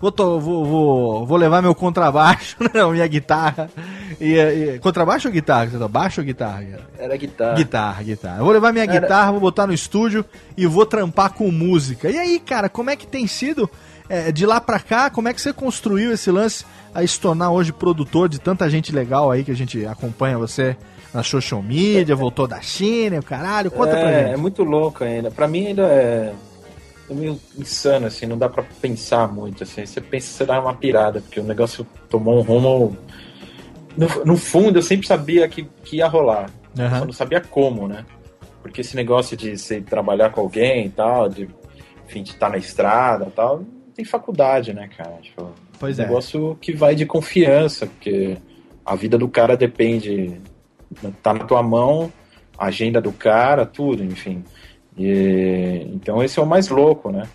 Vou, 0.00 0.12
to- 0.12 0.38
vou, 0.40 0.64
vou, 0.64 1.26
vou 1.26 1.36
levar 1.36 1.60
meu 1.62 1.74
contrabaixo, 1.74 2.56
não, 2.74 2.92
minha 2.92 3.06
guitarra. 3.06 3.68
E, 4.20 4.34
e- 4.34 4.78
contrabaixo 4.78 5.28
ou 5.28 5.34
guitarra? 5.34 5.68
Você 5.70 5.78
tá 5.78 5.88
baixo 5.88 6.20
ou 6.20 6.24
guitarra? 6.24 6.64
Era 6.98 7.16
guitarra. 7.16 7.54
Guitarra, 7.54 8.02
guitarra. 8.02 8.38
Eu 8.38 8.44
vou 8.44 8.52
levar 8.52 8.72
minha 8.72 8.84
Era- 8.84 9.00
guitarra, 9.00 9.32
vou 9.32 9.40
botar 9.40 9.66
no 9.66 9.72
estúdio 9.72 10.24
e 10.56 10.66
vou 10.66 10.86
trampar 10.86 11.32
com 11.32 11.50
música. 11.50 12.08
E 12.10 12.16
aí, 12.18 12.38
cara, 12.40 12.68
como 12.68 12.90
é 12.90 12.96
que 12.96 13.06
tem 13.06 13.26
sido 13.26 13.68
é, 14.08 14.30
de 14.32 14.46
lá 14.46 14.60
pra 14.60 14.78
cá? 14.80 15.10
Como 15.10 15.28
é 15.28 15.34
que 15.34 15.40
você 15.40 15.52
construiu 15.52 16.12
esse 16.12 16.30
lance 16.30 16.64
a 16.94 17.06
se 17.06 17.20
tornar 17.20 17.50
hoje 17.50 17.72
produtor 17.72 18.28
de 18.28 18.38
tanta 18.40 18.68
gente 18.70 18.92
legal 18.92 19.30
aí 19.30 19.44
que 19.44 19.50
a 19.50 19.56
gente 19.56 19.84
acompanha 19.86 20.38
você 20.38 20.76
na 21.12 21.22
social 21.22 21.62
media, 21.62 22.14
voltou 22.16 22.46
da 22.46 22.60
China, 22.60 23.18
o 23.18 23.22
caralho? 23.22 23.70
Conta 23.70 23.90
pra 23.92 24.10
é, 24.10 24.22
gente. 24.24 24.34
é 24.34 24.36
muito 24.36 24.62
louco 24.62 25.04
ainda. 25.04 25.30
Pra 25.30 25.46
mim 25.48 25.66
ainda 25.68 25.82
é, 25.82 26.32
é 27.10 27.14
meio 27.14 27.40
insano, 27.56 28.06
assim, 28.06 28.26
não 28.26 28.38
dá 28.38 28.48
pra 28.48 28.62
pensar 28.80 29.26
muito, 29.32 29.62
assim. 29.62 29.84
Você 29.84 30.00
pensa, 30.00 30.26
você 30.32 30.44
dá 30.44 30.60
uma 30.60 30.74
pirada, 30.74 31.20
porque 31.20 31.40
o 31.40 31.44
negócio 31.44 31.86
tomou 32.08 32.38
um 32.38 32.42
rumo... 32.42 32.96
No, 33.96 34.24
no 34.24 34.36
fundo, 34.36 34.78
eu 34.78 34.82
sempre 34.82 35.06
sabia 35.06 35.48
que, 35.48 35.64
que 35.84 35.96
ia 35.96 36.06
rolar. 36.06 36.50
Eu 36.76 36.84
Aham. 36.84 36.98
Só 37.00 37.04
não 37.04 37.12
sabia 37.12 37.40
como, 37.40 37.88
né? 37.88 38.04
Porque 38.62 38.80
esse 38.80 38.94
negócio 38.94 39.36
de 39.36 39.56
você 39.56 39.80
trabalhar 39.80 40.30
com 40.30 40.40
alguém 40.40 40.86
e 40.86 40.90
tal, 40.90 41.28
de, 41.28 41.48
enfim, 42.06 42.22
de 42.22 42.30
estar 42.30 42.48
na 42.50 42.58
estrada 42.58 43.26
e 43.26 43.30
tal, 43.30 43.58
não 43.58 43.92
tem 43.94 44.04
faculdade, 44.04 44.72
né, 44.72 44.88
cara? 44.96 45.16
Tipo, 45.20 45.52
Pois 45.78 45.98
um 45.98 46.02
é. 46.02 46.06
negócio 46.06 46.58
que 46.60 46.72
vai 46.72 46.94
de 46.94 47.06
confiança, 47.06 47.86
porque 47.86 48.36
a 48.84 48.94
vida 48.94 49.16
do 49.18 49.28
cara 49.28 49.56
depende. 49.56 50.40
Tá 51.22 51.34
na 51.34 51.44
tua 51.44 51.62
mão, 51.62 52.12
a 52.56 52.66
agenda 52.66 53.00
do 53.00 53.12
cara, 53.12 53.66
tudo, 53.66 54.02
enfim. 54.02 54.44
E, 54.98 55.86
então 55.94 56.22
esse 56.22 56.38
é 56.38 56.42
o 56.42 56.46
mais 56.46 56.68
louco, 56.68 57.10
né? 57.10 57.28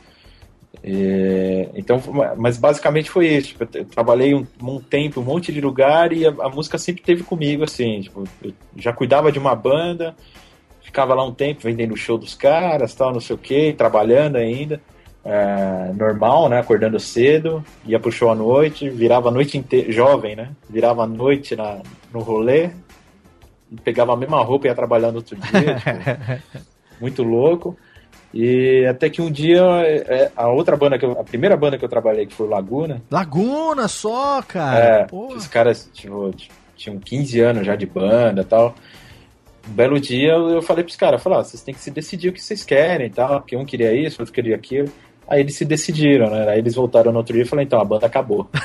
E, 0.84 1.70
então, 1.76 2.02
mas 2.38 2.58
basicamente 2.58 3.10
foi 3.10 3.28
isso. 3.28 3.50
Tipo, 3.50 3.78
eu 3.78 3.86
trabalhei 3.86 4.36
um, 4.36 4.46
um 4.62 4.80
tempo, 4.82 5.22
um 5.22 5.24
monte 5.24 5.52
de 5.52 5.62
lugar 5.62 6.12
e 6.12 6.26
a, 6.28 6.30
a 6.30 6.50
música 6.50 6.78
sempre 6.78 7.02
teve 7.02 7.24
comigo, 7.24 7.64
assim. 7.64 8.02
Tipo, 8.02 8.26
eu 8.44 8.54
já 8.76 8.92
cuidava 8.92 9.32
de 9.32 9.40
uma 9.40 9.56
banda, 9.56 10.14
ficava 10.82 11.14
lá 11.14 11.24
um 11.26 11.34
tempo 11.34 11.62
vendendo 11.64 11.94
o 11.94 11.98
show 11.98 12.18
dos 12.18 12.36
caras, 12.36 12.94
tal, 12.94 13.14
não 13.14 13.22
sei 13.22 13.36
o 13.36 13.40
que, 13.40 13.74
trabalhando 13.74 14.36
ainda. 14.36 14.82
é, 15.24 15.94
normal, 15.94 16.50
né? 16.50 16.60
Acordando 16.60 17.00
cedo, 17.00 17.64
ia 17.86 18.00
pro 18.00 18.12
show 18.12 18.30
à 18.30 18.36
noite, 18.36 18.90
virava 18.90 19.30
a 19.30 19.32
noite 19.32 19.58
inteira, 19.58 19.92
jovem, 19.92 20.36
né? 20.36 20.52
Virava 20.70 21.04
a 21.04 21.08
noite 21.08 21.56
na, 21.56 21.80
no 22.12 22.20
rolê, 22.20 22.72
pegava 23.84 24.14
a 24.14 24.18
mesma 24.18 24.44
roupa 24.44 24.68
e 24.68 24.70
ia 24.70 24.76
trabalhar 24.76 25.12
no 25.12 25.18
outro 25.18 25.36
dia. 25.38 26.42
tipo, 26.52 26.73
muito 27.00 27.24
louco. 27.24 27.78
E 28.34 28.86
até 28.88 29.10
que 29.10 29.22
um 29.22 29.32
dia 29.32 29.62
é, 29.62 30.32
a 30.36 30.48
outra 30.48 30.76
banda 30.76 30.98
que 30.98 31.06
eu, 31.06 31.12
a 31.12 31.24
primeira 31.24 31.56
banda 31.56 31.78
que 31.78 31.86
eu 31.86 31.90
trabalhei, 31.90 32.26
que 32.26 32.34
foi 32.34 32.48
o 32.48 32.50
Laguna, 32.50 33.02
Laguna 33.12 33.88
só, 33.88 34.42
cara. 34.42 34.80
é, 34.80 35.08
os 35.12 35.48
caras 35.48 35.88
tipo, 35.94 36.34
tinham 36.76 36.98
15 36.98 37.40
anos 37.40 37.66
já 37.66 37.76
de 37.76 37.86
banda 37.86 38.42
e 38.42 38.46
tal. 38.46 38.74
Um 39.70 39.74
belo 39.74 40.00
dia 40.00 40.32
eu, 40.32 40.62
falei 40.62 40.84
pros 40.84 40.96
caras, 40.96 41.22
falei, 41.22 41.40
ah, 41.40 41.44
vocês 41.44 41.62
têm 41.62 41.74
que 41.74 41.80
se 41.80 41.92
decidir 41.92 42.30
o 42.30 42.34
que 42.34 42.42
vocês 42.42 42.64
querem 42.64 43.08
e 43.08 43.12
tal, 43.12 43.40
porque 43.40 43.56
um 43.56 43.64
queria 43.64 43.94
isso, 43.94 44.22
outro 44.22 44.34
queria 44.34 44.56
aquilo. 44.56 44.92
Aí 45.28 45.40
eles 45.40 45.56
se 45.56 45.64
decidiram, 45.64 46.30
né? 46.30 46.50
Aí 46.50 46.60
eles 46.60 46.76
voltaram 46.76 47.12
no 47.12 47.20
outro 47.20 47.34
dia 47.34 47.44
e 47.44 47.48
falaram, 47.48 47.66
então, 47.66 47.80
a 47.80 47.86
banda 47.86 48.08
acabou. 48.08 48.50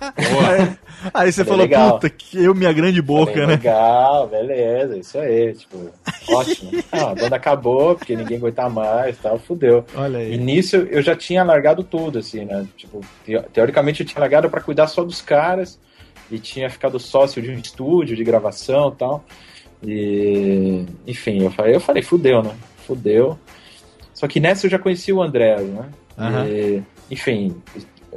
Aí 1.14 1.32
você 1.32 1.44
Falei, 1.44 1.44
falou, 1.44 1.58
legal. 1.58 1.92
puta, 1.94 2.10
que 2.10 2.42
eu, 2.44 2.54
minha 2.54 2.72
grande 2.72 3.00
boca, 3.00 3.32
Falei, 3.32 3.46
né? 3.46 3.52
Legal, 3.54 4.28
beleza, 4.28 4.96
isso 4.98 5.18
aí, 5.18 5.52
tipo, 5.54 5.90
ótimo. 6.28 6.72
Ah, 6.92 7.10
a 7.10 7.14
banda 7.14 7.36
acabou, 7.36 7.94
porque 7.96 8.14
ninguém 8.16 8.36
aguenta 8.38 8.68
mais 8.68 9.16
e 9.16 9.20
tal, 9.20 9.38
fudeu. 9.38 9.84
Olha 9.94 10.18
E 10.18 10.32
aí. 10.32 10.36
nisso 10.38 10.76
eu 10.76 11.00
já 11.02 11.16
tinha 11.16 11.42
largado 11.42 11.82
tudo, 11.82 12.18
assim, 12.18 12.44
né? 12.44 12.66
Tipo, 12.76 13.00
teo- 13.24 13.44
teoricamente 13.52 14.02
eu 14.02 14.06
tinha 14.06 14.20
largado 14.20 14.50
pra 14.50 14.60
cuidar 14.60 14.86
só 14.88 15.02
dos 15.04 15.20
caras 15.22 15.78
e 16.30 16.38
tinha 16.38 16.68
ficado 16.70 16.98
sócio 17.00 17.40
de 17.42 17.50
um 17.50 17.54
estúdio 17.58 18.14
de 18.16 18.22
gravação 18.24 18.90
e 18.90 18.96
tal. 18.98 19.24
E, 19.82 20.84
enfim, 21.06 21.42
eu 21.42 21.50
falei, 21.50 21.74
eu 21.74 21.80
falei, 21.80 22.02
fudeu, 22.02 22.42
né? 22.42 22.54
Fudeu. 22.86 23.38
Só 24.12 24.28
que 24.28 24.38
nessa 24.38 24.66
eu 24.66 24.70
já 24.70 24.78
conheci 24.78 25.12
o 25.12 25.22
André, 25.22 25.58
né? 25.60 25.88
Aham. 26.18 26.46
E, 26.46 26.82
enfim, 27.10 27.56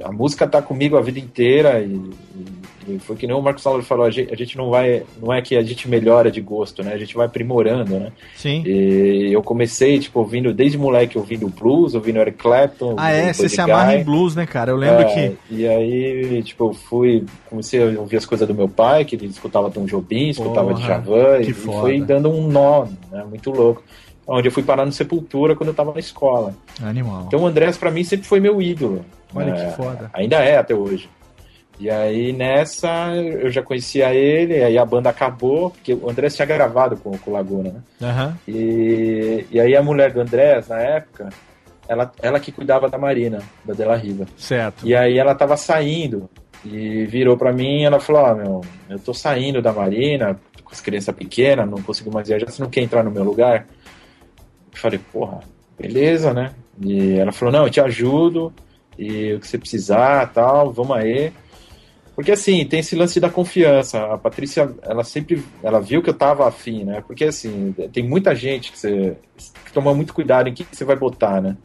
a 0.03 0.11
música 0.11 0.45
tá 0.47 0.61
comigo 0.61 0.97
a 0.97 1.01
vida 1.01 1.19
inteira 1.19 1.79
e, 1.79 1.93
e- 1.93 2.62
e 2.87 2.99
foi 2.99 3.15
que 3.15 3.25
nem 3.27 3.35
o 3.35 3.41
Marcos 3.41 3.63
Saulo 3.63 3.81
falou, 3.83 4.05
a 4.05 4.09
gente, 4.09 4.33
a 4.33 4.35
gente 4.35 4.57
não 4.57 4.69
vai, 4.69 5.03
não 5.21 5.33
é 5.33 5.41
que 5.41 5.55
a 5.55 5.63
gente 5.63 5.87
melhora 5.89 6.29
de 6.31 6.41
gosto, 6.41 6.83
né? 6.83 6.93
A 6.93 6.97
gente 6.97 7.15
vai 7.15 7.25
aprimorando, 7.25 7.99
né? 7.99 8.11
Sim. 8.35 8.63
E 8.65 9.31
eu 9.31 9.41
comecei, 9.43 9.99
tipo, 9.99 10.19
ouvindo, 10.19 10.53
desde 10.53 10.77
moleque, 10.77 11.17
ouvindo 11.17 11.47
blues, 11.47 11.95
ouvindo 11.95 12.19
Eric 12.19 12.37
Clapton. 12.37 12.95
Ah, 12.97 13.11
é? 13.11 13.31
Você 13.33 13.47
se 13.49 13.59
amarra 13.61 13.95
em 13.95 14.03
blues, 14.03 14.35
né, 14.35 14.45
cara? 14.45 14.71
Eu 14.71 14.77
lembro 14.77 15.01
É, 15.01 15.05
que. 15.29 15.37
E 15.49 15.67
aí, 15.67 16.43
tipo, 16.43 16.65
eu 16.69 16.73
fui, 16.73 17.25
comecei 17.49 17.81
a 17.81 17.99
ouvir 17.99 18.17
as 18.17 18.25
coisas 18.25 18.47
do 18.47 18.53
meu 18.53 18.67
pai, 18.69 19.05
que 19.05 19.15
ele 19.15 19.27
escutava 19.27 19.69
Tom 19.71 19.85
Jobim, 19.85 20.29
escutava 20.29 20.69
Porra, 20.73 20.81
Djavan, 20.81 21.41
que 21.43 21.51
e 21.51 21.53
foda. 21.53 21.79
foi 21.81 22.01
dando 22.01 22.29
um 22.29 22.47
nó, 22.47 22.85
né, 23.11 23.23
muito 23.27 23.49
louco. 23.51 23.83
Onde 24.25 24.47
eu 24.47 24.51
fui 24.53 24.63
parar 24.63 24.85
no 24.85 24.91
Sepultura 24.93 25.53
quando 25.53 25.67
eu 25.69 25.73
tava 25.73 25.91
na 25.93 25.99
escola. 25.99 26.55
Animal. 26.81 27.25
Então 27.27 27.41
o 27.41 27.45
Andrés, 27.45 27.77
pra 27.77 27.91
mim, 27.91 28.05
sempre 28.05 28.25
foi 28.25 28.39
meu 28.39 28.61
ídolo. 28.61 29.03
Olha 29.35 29.51
É, 29.51 29.65
que 29.65 29.75
foda. 29.75 30.09
Ainda 30.13 30.37
é 30.37 30.57
até 30.57 30.73
hoje. 30.73 31.09
E 31.79 31.89
aí 31.89 32.31
nessa 32.31 33.15
eu 33.15 33.49
já 33.49 33.61
conhecia 33.61 34.13
ele, 34.13 34.63
aí 34.63 34.77
a 34.77 34.85
banda 34.85 35.09
acabou, 35.09 35.71
porque 35.71 35.93
o 35.93 36.09
Andrés 36.09 36.35
tinha 36.35 36.45
gravado 36.45 36.97
com, 36.97 37.17
com 37.17 37.31
o 37.31 37.33
Laguna, 37.33 37.71
né? 37.71 37.81
Aham. 38.01 38.37
E, 38.47 39.45
e 39.51 39.59
aí 39.59 39.75
a 39.75 39.81
mulher 39.81 40.11
do 40.11 40.21
Andrés, 40.21 40.67
na 40.67 40.79
época, 40.79 41.29
ela, 41.87 42.11
ela 42.21 42.39
que 42.39 42.51
cuidava 42.51 42.89
da 42.89 42.97
Marina, 42.97 43.41
da 43.65 43.73
Della 43.73 43.95
Riva. 43.95 44.25
Certo. 44.37 44.85
E 44.87 44.95
aí 44.95 45.17
ela 45.17 45.35
tava 45.35 45.57
saindo 45.57 46.29
e 46.63 47.05
virou 47.05 47.37
pra 47.37 47.51
mim 47.51 47.81
e 47.81 47.85
ela 47.85 47.99
falou, 47.99 48.21
ó, 48.21 48.35
meu, 48.35 48.61
eu 48.89 48.99
tô 48.99 49.13
saindo 49.13 49.61
da 49.61 49.73
Marina, 49.73 50.39
com 50.63 50.71
as 50.71 50.79
crianças 50.79 51.13
pequenas, 51.15 51.69
não 51.69 51.81
consigo 51.81 52.11
mais 52.13 52.27
viajar, 52.27 52.49
você 52.49 52.61
não 52.61 52.69
quer 52.69 52.81
entrar 52.81 53.03
no 53.03 53.11
meu 53.11 53.23
lugar? 53.23 53.67
Eu 54.71 54.79
falei, 54.79 54.99
porra, 55.11 55.39
beleza, 55.77 56.33
né? 56.33 56.51
E 56.81 57.15
ela 57.17 57.31
falou, 57.31 57.51
não, 57.51 57.65
eu 57.65 57.69
te 57.69 57.81
ajudo, 57.81 58.53
e 58.97 59.33
o 59.33 59.39
que 59.39 59.47
você 59.47 59.57
precisar, 59.57 60.31
tal, 60.31 60.71
vamos 60.71 60.95
aí. 60.95 61.33
Porque 62.15 62.31
assim, 62.31 62.63
tem 62.65 62.79
esse 62.79 62.95
lance 62.95 63.19
da 63.19 63.29
confiança. 63.29 64.05
A 64.05 64.17
Patrícia, 64.17 64.69
ela 64.83 65.03
sempre, 65.03 65.43
ela 65.63 65.81
viu 65.81 66.01
que 66.01 66.09
eu 66.09 66.13
tava 66.13 66.47
afim, 66.47 66.83
né? 66.83 67.03
Porque 67.05 67.25
assim, 67.25 67.73
tem 67.91 68.07
muita 68.07 68.35
gente 68.35 68.71
que 68.71 68.77
você 68.77 69.17
que 69.65 69.73
toma 69.73 69.93
muito 69.93 70.13
cuidado 70.13 70.47
em 70.47 70.53
que 70.53 70.65
você 70.71 70.85
vai 70.85 70.95
botar, 70.95 71.41
né? 71.41 71.57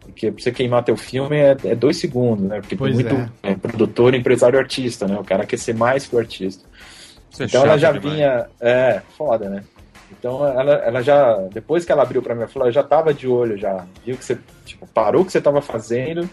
Porque 0.00 0.30
pra 0.30 0.42
você 0.42 0.52
queimar 0.52 0.84
teu 0.84 0.96
filme 0.96 1.36
é, 1.36 1.56
é 1.64 1.74
dois 1.74 1.98
segundos, 1.98 2.44
né? 2.44 2.60
Porque 2.60 2.76
Pois 2.76 2.96
tem 2.96 3.04
muito 3.04 3.32
é, 3.42 3.54
produtor, 3.54 4.14
empresário, 4.14 4.58
artista, 4.58 5.06
né? 5.06 5.18
O 5.18 5.24
cara 5.24 5.44
quer 5.44 5.58
ser 5.58 5.74
mais 5.74 6.06
que 6.06 6.14
o 6.14 6.18
artista. 6.18 6.64
Isso 7.30 7.42
é 7.42 7.46
Então 7.46 7.64
ela 7.64 7.76
já 7.76 7.90
demais. 7.90 8.14
vinha. 8.14 8.46
É, 8.60 9.02
foda, 9.16 9.50
né? 9.50 9.64
Então 10.12 10.46
ela, 10.46 10.74
ela 10.74 11.02
já. 11.02 11.36
Depois 11.52 11.84
que 11.84 11.90
ela 11.90 12.02
abriu 12.02 12.22
pra 12.22 12.34
mim, 12.34 12.42
ela 12.42 12.48
falou, 12.48 12.68
eu 12.68 12.72
já 12.72 12.84
tava 12.84 13.12
de 13.12 13.26
olho, 13.26 13.58
já. 13.58 13.84
Viu 14.06 14.16
que 14.16 14.24
você. 14.24 14.38
Tipo, 14.64 14.86
parou 14.86 15.22
o 15.22 15.24
que 15.24 15.32
você 15.32 15.40
tava 15.40 15.60
fazendo 15.60 16.28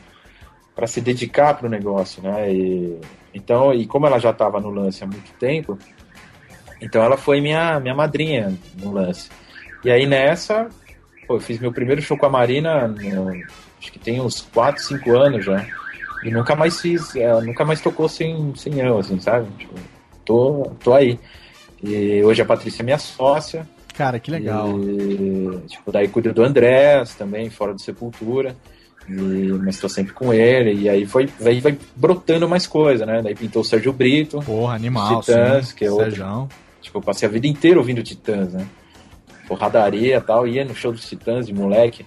pra 0.75 0.87
se 0.87 0.99
dedicar 0.99 1.53
pro 1.55 1.69
negócio, 1.69 2.21
né? 2.21 2.51
E, 2.53 2.99
então, 3.33 3.73
e 3.73 3.85
como 3.87 4.05
ela 4.05 4.19
já 4.19 4.33
tava 4.33 4.59
no 4.59 4.69
lance 4.69 5.03
há 5.03 5.07
muito 5.07 5.31
tempo, 5.39 5.77
Então 6.81 7.01
ela 7.01 7.17
foi 7.17 7.39
minha, 7.39 7.79
minha 7.79 7.95
madrinha 7.95 8.53
no 8.77 8.91
lance. 8.91 9.29
E 9.83 9.89
aí 9.89 10.05
nessa, 10.05 10.67
pô, 11.27 11.35
eu 11.35 11.39
fiz 11.39 11.59
meu 11.59 11.71
primeiro 11.71 12.01
show 12.01 12.17
com 12.17 12.25
a 12.25 12.29
Marina, 12.29 12.87
no, 12.87 13.31
acho 13.79 13.91
que 13.91 13.99
tem 13.99 14.19
uns 14.19 14.41
4, 14.53 14.83
5 14.83 15.15
anos 15.15 15.45
já. 15.45 15.65
E 16.23 16.31
nunca 16.31 16.55
mais 16.55 16.81
fiz, 16.81 17.15
ela 17.15 17.41
nunca 17.41 17.63
mais 17.63 17.81
tocou 17.81 18.09
sem, 18.09 18.53
sem 18.55 18.79
eu, 18.79 18.97
assim, 18.97 19.19
sabe? 19.19 19.47
Tipo, 19.57 19.75
tô, 20.25 20.71
tô 20.83 20.93
aí. 20.93 21.19
E 21.83 22.23
hoje 22.23 22.41
a 22.41 22.45
Patrícia 22.45 22.81
é 22.81 22.83
minha 22.85 22.97
sócia. 22.97 23.67
Cara, 23.95 24.19
que 24.19 24.31
legal. 24.31 24.77
E, 24.79 25.61
tipo, 25.67 25.91
daí 25.91 26.07
cuido 26.07 26.33
do 26.33 26.43
Andrés 26.43 27.15
também, 27.15 27.49
fora 27.49 27.73
do 27.73 27.81
Sepultura. 27.81 28.55
E, 29.07 29.13
mas 29.63 29.79
tô 29.79 29.87
sempre 29.87 30.13
com 30.13 30.33
ele. 30.33 30.73
E 30.73 30.89
aí 30.89 31.05
foi, 31.05 31.29
aí 31.43 31.59
vai 31.59 31.77
brotando 31.95 32.47
mais 32.47 32.65
coisa, 32.65 33.05
né? 33.05 33.21
Daí 33.21 33.35
pintou 33.35 33.61
o 33.61 33.65
Sérgio 33.65 33.93
Brito. 33.93 34.39
Porra, 34.41 34.75
animal, 34.75 35.21
Titãs, 35.21 35.67
sim. 35.67 35.75
que 35.75 35.85
é 35.85 35.91
outro. 35.91 36.49
Tipo, 36.81 36.97
eu 36.97 37.01
passei 37.01 37.27
a 37.27 37.31
vida 37.31 37.47
inteira 37.47 37.79
ouvindo 37.79 38.03
Titãs, 38.03 38.53
né? 38.53 38.67
Porradaria 39.47 40.17
e 40.17 40.21
tal, 40.21 40.47
ia 40.47 40.65
no 40.65 40.75
show 40.75 40.91
dos 40.91 41.07
Titãs 41.07 41.45
de 41.45 41.53
moleque. 41.53 42.05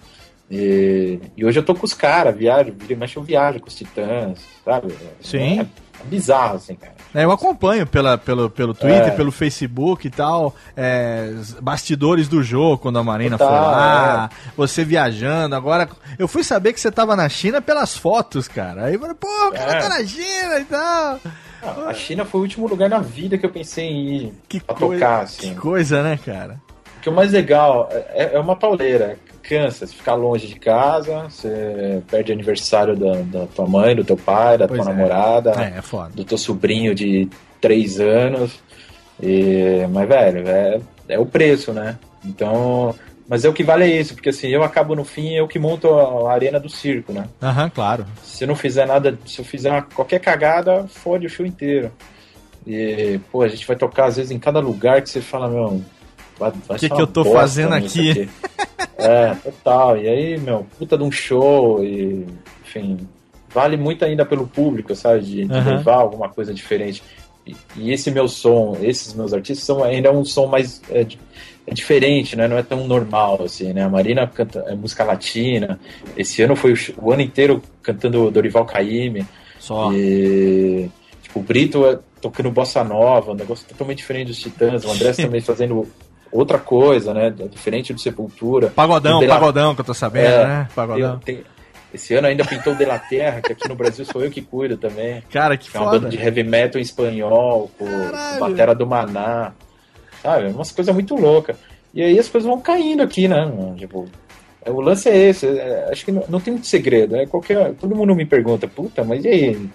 E, 0.50 1.20
e 1.36 1.44
hoje 1.44 1.58
eu 1.58 1.64
tô 1.64 1.74
com 1.74 1.84
os 1.84 1.92
caras, 1.92 2.36
viajo, 2.36 2.74
mexe 2.96 3.16
eu 3.16 3.22
viajo 3.22 3.60
com 3.60 3.68
os 3.68 3.74
Titãs, 3.74 4.38
sabe? 4.64 4.94
Sim. 5.20 5.60
É, 5.60 5.66
bizarro, 6.04 6.56
assim, 6.56 6.74
cara. 6.74 6.92
É, 7.14 7.24
eu 7.24 7.32
acompanho 7.32 7.86
pela, 7.86 8.18
pelo, 8.18 8.50
pelo 8.50 8.74
Twitter, 8.74 9.08
É. 9.08 9.10
pelo 9.10 9.32
Facebook 9.32 10.06
e 10.06 10.10
tal, 10.10 10.54
é, 10.76 11.32
bastidores 11.60 12.28
do 12.28 12.42
jogo, 12.42 12.78
quando 12.78 12.98
a 12.98 13.04
Marina 13.04 13.38
Total, 13.38 13.54
foi 13.64 13.72
lá, 13.72 14.30
você 14.56 14.84
viajando. 14.84 15.54
Agora, 15.56 15.88
eu 16.18 16.28
fui 16.28 16.44
saber 16.44 16.72
que 16.72 16.80
você 16.80 16.90
tava 16.90 17.16
na 17.16 17.28
China 17.28 17.60
pelas 17.62 17.96
fotos, 17.96 18.46
cara. 18.46 18.84
Aí 18.84 18.94
eu 18.94 19.00
falei, 19.00 19.14
pô, 19.14 19.26
o 19.48 19.52
cara 19.52 19.72
É. 19.72 19.80
tá 19.80 19.88
na 19.88 20.04
China 20.04 20.60
e 20.60 20.64
tal. 20.64 21.18
A 21.88 21.94
China 21.94 22.24
foi 22.24 22.40
o 22.40 22.44
último 22.44 22.68
lugar 22.68 22.88
na 22.88 22.98
vida 23.00 23.36
que 23.36 23.44
eu 23.44 23.50
pensei 23.50 23.86
em 23.86 24.16
ir 24.16 24.34
Que 24.48 24.60
pra 24.60 24.74
coisa, 24.76 25.04
tocar, 25.04 25.22
assim. 25.22 25.54
que 25.54 25.60
coisa, 25.60 26.02
né, 26.02 26.18
cara? 26.24 26.60
Porque 26.94 27.08
o 27.10 27.12
mais 27.12 27.32
legal 27.32 27.88
é, 27.92 28.34
é 28.34 28.38
uma 28.38 28.54
pauleira. 28.56 29.18
Cansa, 29.48 29.86
você 29.86 29.94
ficar 29.94 30.14
longe 30.14 30.46
de 30.46 30.56
casa, 30.58 31.22
você 31.28 32.02
perde 32.10 32.32
aniversário 32.32 32.94
da, 32.96 33.14
da 33.22 33.46
tua 33.46 33.66
mãe, 33.66 33.96
do 33.96 34.04
teu 34.04 34.16
pai, 34.16 34.58
da 34.58 34.68
Pois 34.68 34.82
tua 34.82 34.90
é. 34.92 34.94
namorada, 34.94 35.50
É, 35.52 35.78
é 35.78 36.08
do 36.14 36.24
teu 36.24 36.36
sobrinho 36.36 36.94
de 36.94 37.28
três 37.60 37.98
anos. 37.98 38.60
E, 39.22 39.86
mas, 39.90 40.08
velho, 40.08 40.46
é, 40.48 40.80
é 41.08 41.18
o 41.18 41.26
preço, 41.26 41.72
né? 41.72 41.98
Então. 42.24 42.94
Mas 43.28 43.44
é 43.44 43.48
o 43.48 43.52
que 43.52 43.62
vale 43.62 43.84
é 43.84 44.00
isso, 44.00 44.14
porque 44.14 44.30
assim, 44.30 44.48
eu 44.48 44.62
acabo 44.62 44.94
no 44.96 45.04
fim, 45.04 45.34
eu 45.34 45.46
que 45.46 45.58
monto 45.58 45.86
a, 45.92 46.32
arena 46.32 46.58
do 46.58 46.70
circo, 46.70 47.12
né? 47.12 47.26
Aham, 47.42 47.68
claro. 47.68 48.06
Se 48.22 48.44
eu 48.44 48.48
não 48.48 48.56
fizer 48.56 48.86
nada, 48.86 49.18
se 49.26 49.38
eu 49.40 49.44
fizer 49.44 49.70
uma- 49.70 49.82
qualquer 49.82 50.18
cagada, 50.18 50.86
fode 50.88 51.26
o 51.26 51.28
show 51.28 51.44
inteiro. 51.44 51.92
E, 52.66 53.20
pô, 53.30 53.42
a 53.42 53.48
gente 53.48 53.66
vai 53.66 53.76
tocar 53.76 54.06
às 54.06 54.16
vezes 54.16 54.30
em 54.30 54.38
cada 54.38 54.60
lugar 54.60 55.02
que 55.02 55.10
você 55.10 55.20
fala, 55.20 55.46
meu, 55.48 55.82
vai 56.38 56.52
Que 56.78 56.88
que 56.88 57.00
eu 57.00 57.06
tô 57.06 57.24
fazendo 57.24 57.76
nisso 57.76 58.00
aqui? 58.00 58.28
É, 58.96 59.34
total. 59.36 59.96
E 59.96 60.08
aí, 60.08 60.38
meu, 60.38 60.66
puta 60.78 60.96
de 60.96 61.04
um 61.04 61.10
show 61.10 61.84
e, 61.84 62.26
enfim, 62.64 62.98
vale 63.48 63.76
muito 63.76 64.04
ainda 64.04 64.24
pelo 64.24 64.46
público, 64.46 64.94
sabe? 64.94 65.20
De, 65.20 65.44
de 65.44 65.52
Aham. 65.52 65.76
levar 65.76 65.96
alguma 65.96 66.28
coisa 66.28 66.52
diferente. 66.52 67.02
E, 67.46 67.56
e 67.76 67.92
esse 67.92 68.10
meu 68.10 68.28
som, 68.28 68.76
esses 68.82 69.14
meus 69.14 69.32
artistas 69.32 69.64
são 69.64 69.82
ainda 69.82 70.12
um 70.12 70.24
som 70.24 70.46
mais 70.46 70.82
é, 70.90 71.06
é 71.66 71.74
diferente, 71.74 72.36
né? 72.36 72.46
Não 72.48 72.58
é 72.58 72.62
tão 72.62 72.86
normal 72.86 73.42
assim, 73.44 73.72
né? 73.72 73.84
A 73.84 73.88
Marina 73.88 74.26
canta 74.26 74.64
é 74.66 74.74
música 74.74 75.04
latina. 75.04 75.78
Esse 76.16 76.42
ano 76.42 76.56
foi 76.56 76.72
o, 76.72 76.76
o 77.00 77.12
ano 77.12 77.22
inteiro 77.22 77.62
cantando 77.82 78.30
Dorival 78.30 78.66
Caymmi. 78.66 79.26
Só. 79.58 79.92
E 79.92 80.90
tipo, 81.22 81.40
o 81.40 81.42
Brito 81.42 81.86
é 81.86 81.98
tocando 82.20 82.50
bossa 82.50 82.82
nova, 82.82 83.32
um 83.32 83.34
negócio 83.34 83.66
totalmente 83.66 83.98
diferente 83.98 84.28
dos 84.28 84.40
Titãs. 84.40 84.84
O 84.84 84.90
André 84.90 85.12
também 85.14 85.40
fazendo 85.40 85.86
outra 86.32 86.58
coisa, 86.58 87.12
né? 87.14 87.30
Diferente 87.50 87.92
do 87.92 88.00
Sepultura. 88.00 88.68
Pagodão, 88.68 89.20
La- 89.20 89.34
pagodão 89.34 89.74
que 89.74 89.80
eu 89.80 89.84
tô 89.84 89.94
sabendo, 89.94 90.26
É, 90.26 90.46
né? 90.46 90.68
Pagodão. 90.74 91.18
Tem- 91.18 91.42
esse 91.92 92.14
ano 92.14 92.26
ainda 92.26 92.44
pintou 92.44 92.74
o 92.74 92.76
De 92.76 92.84
La 92.84 92.98
Terra, 92.98 93.40
que 93.40 93.52
aqui 93.52 93.66
no 93.66 93.74
Brasil 93.74 94.04
sou 94.04 94.22
eu 94.22 94.30
que 94.30 94.42
cuido 94.42 94.76
também. 94.76 95.22
Cara, 95.30 95.56
que 95.56 95.70
Que 95.70 95.76
é 95.76 95.80
uma 95.80 95.90
banda 95.90 96.08
de 96.10 96.18
heavy 96.18 96.42
metal 96.42 96.78
em 96.78 96.82
espanhol, 96.82 97.70
com 97.78 97.86
batera 98.38 98.74
do 98.74 98.86
Maná. 98.86 99.52
Sabe? 100.22 100.48
Umas 100.48 100.70
coisas 100.70 100.92
muito 100.92 101.14
loucas. 101.16 101.56
E 101.94 102.02
aí 102.02 102.18
as 102.18 102.28
coisas 102.28 102.46
vão 102.46 102.60
caindo 102.60 103.02
aqui, 103.02 103.26
né? 103.26 103.50
Tipo, 103.78 104.06
é, 104.62 104.70
o 104.70 104.80
lance 104.82 105.08
é 105.08 105.16
esse. 105.16 105.46
é, 105.46 105.88
acho 105.90 106.04
que 106.04 106.12
não, 106.12 106.24
não 106.28 106.40
tem 106.40 106.52
muito 106.52 106.66
segredo. 106.66 107.16
É 107.16 107.24
qualquer, 107.24 107.72
todo 107.74 107.96
mundo 107.96 108.14
me 108.14 108.26
pergunta, 108.26 108.68
puta, 108.68 109.02
mas 109.02 109.24
e 109.24 109.28
aí? 109.28 109.68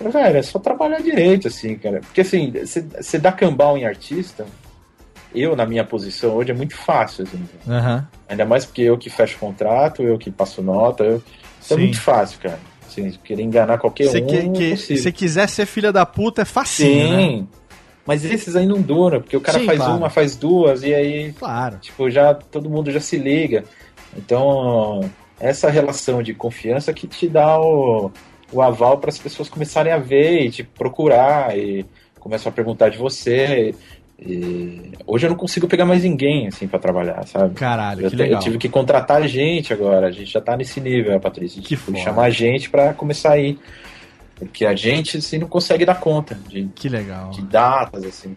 Velho, 0.00 0.36
é 0.38 0.42
só 0.42 0.58
trabalhar 0.58 1.00
direito, 1.00 1.48
assim, 1.48 1.76
cara. 1.76 2.00
Porque 2.00 2.20
assim, 2.20 2.52
você 3.00 3.16
dá 3.18 3.30
cambal 3.32 3.78
em 3.78 3.86
artista, 3.86 4.44
eu, 5.34 5.56
na 5.56 5.66
minha 5.66 5.84
posição 5.84 6.34
hoje, 6.34 6.50
é 6.50 6.54
muito 6.54 6.76
fácil, 6.76 7.24
assim. 7.24 7.42
Aham. 7.68 8.06
Ainda 8.28 8.44
mais 8.44 8.64
porque 8.64 8.82
eu 8.82 8.96
que 8.96 9.10
fecho 9.10 9.38
contrato, 9.38 10.02
eu 10.02 10.16
que 10.18 10.30
passo 10.30 10.62
nota. 10.62 11.04
Eu... 11.04 11.22
Então 11.64 11.76
é 11.76 11.80
Sim. 11.80 11.86
muito 11.86 12.00
fácil, 12.00 12.38
cara. 12.40 12.58
Assim, 12.86 13.10
querer 13.24 13.42
enganar 13.42 13.78
qualquer 13.78 14.08
Se 14.08 14.18
um. 14.20 14.26
que, 14.26 14.36
é 14.36 14.48
que, 14.48 14.76
se 14.76 15.12
quiser 15.12 15.48
ser 15.48 15.66
filha 15.66 15.90
da 15.92 16.04
puta, 16.06 16.42
é 16.42 16.44
facinho, 16.44 17.10
né? 17.10 17.18
Sim. 17.18 17.48
Mas 18.06 18.24
esses 18.24 18.54
aí 18.54 18.66
não 18.66 18.82
duram, 18.82 19.20
porque 19.20 19.36
o 19.36 19.40
cara 19.40 19.58
Sim, 19.58 19.64
faz 19.66 19.78
claro. 19.78 19.96
uma, 19.96 20.10
faz 20.10 20.36
duas, 20.36 20.82
e 20.82 20.94
aí, 20.94 21.32
Claro. 21.32 21.78
tipo, 21.78 22.10
já 22.10 22.34
todo 22.34 22.68
mundo 22.68 22.90
já 22.90 23.00
se 23.00 23.16
liga. 23.16 23.64
Então, 24.14 25.00
essa 25.40 25.70
relação 25.70 26.22
de 26.22 26.34
confiança 26.34 26.92
que 26.92 27.06
te 27.06 27.26
dá 27.28 27.58
o, 27.58 28.10
o 28.52 28.60
aval 28.60 28.98
para 28.98 29.08
as 29.08 29.18
pessoas 29.18 29.48
começarem 29.48 29.90
a 29.90 29.96
ver 29.98 30.42
e 30.42 30.50
te 30.50 30.62
procurar 30.62 31.56
e 31.56 31.86
começam 32.20 32.50
a 32.50 32.52
perguntar 32.52 32.90
de 32.90 32.98
você. 32.98 33.74
E 34.26 34.92
hoje 35.06 35.26
eu 35.26 35.30
não 35.30 35.36
consigo 35.36 35.68
pegar 35.68 35.84
mais 35.84 36.02
ninguém 36.02 36.46
assim 36.46 36.66
para 36.66 36.78
trabalhar, 36.78 37.26
sabe? 37.26 37.54
Caralho, 37.54 38.06
Eu, 38.06 38.10
que 38.10 38.16
te- 38.16 38.22
eu 38.22 38.26
legal. 38.26 38.40
tive 38.40 38.56
que 38.58 38.68
contratar 38.68 39.26
gente 39.28 39.72
agora, 39.72 40.06
a 40.06 40.10
gente 40.10 40.32
já 40.32 40.40
tá 40.40 40.56
nesse 40.56 40.80
nível, 40.80 41.18
Patrícia, 41.20 41.60
Que 41.60 41.68
tipo, 41.68 41.82
foda. 41.92 41.98
chamar 41.98 42.30
gente 42.30 42.70
para 42.70 42.94
começar 42.94 43.32
a 43.32 43.38
ir. 43.38 43.58
Porque 44.36 44.64
a 44.66 44.74
gente 44.74 45.18
assim, 45.18 45.38
não 45.38 45.46
consegue 45.46 45.84
dar 45.84 46.00
conta 46.00 46.34
de, 46.48 46.64
Que 46.74 46.88
legal. 46.88 47.30
de 47.30 47.42
datas, 47.42 48.02
assim. 48.04 48.34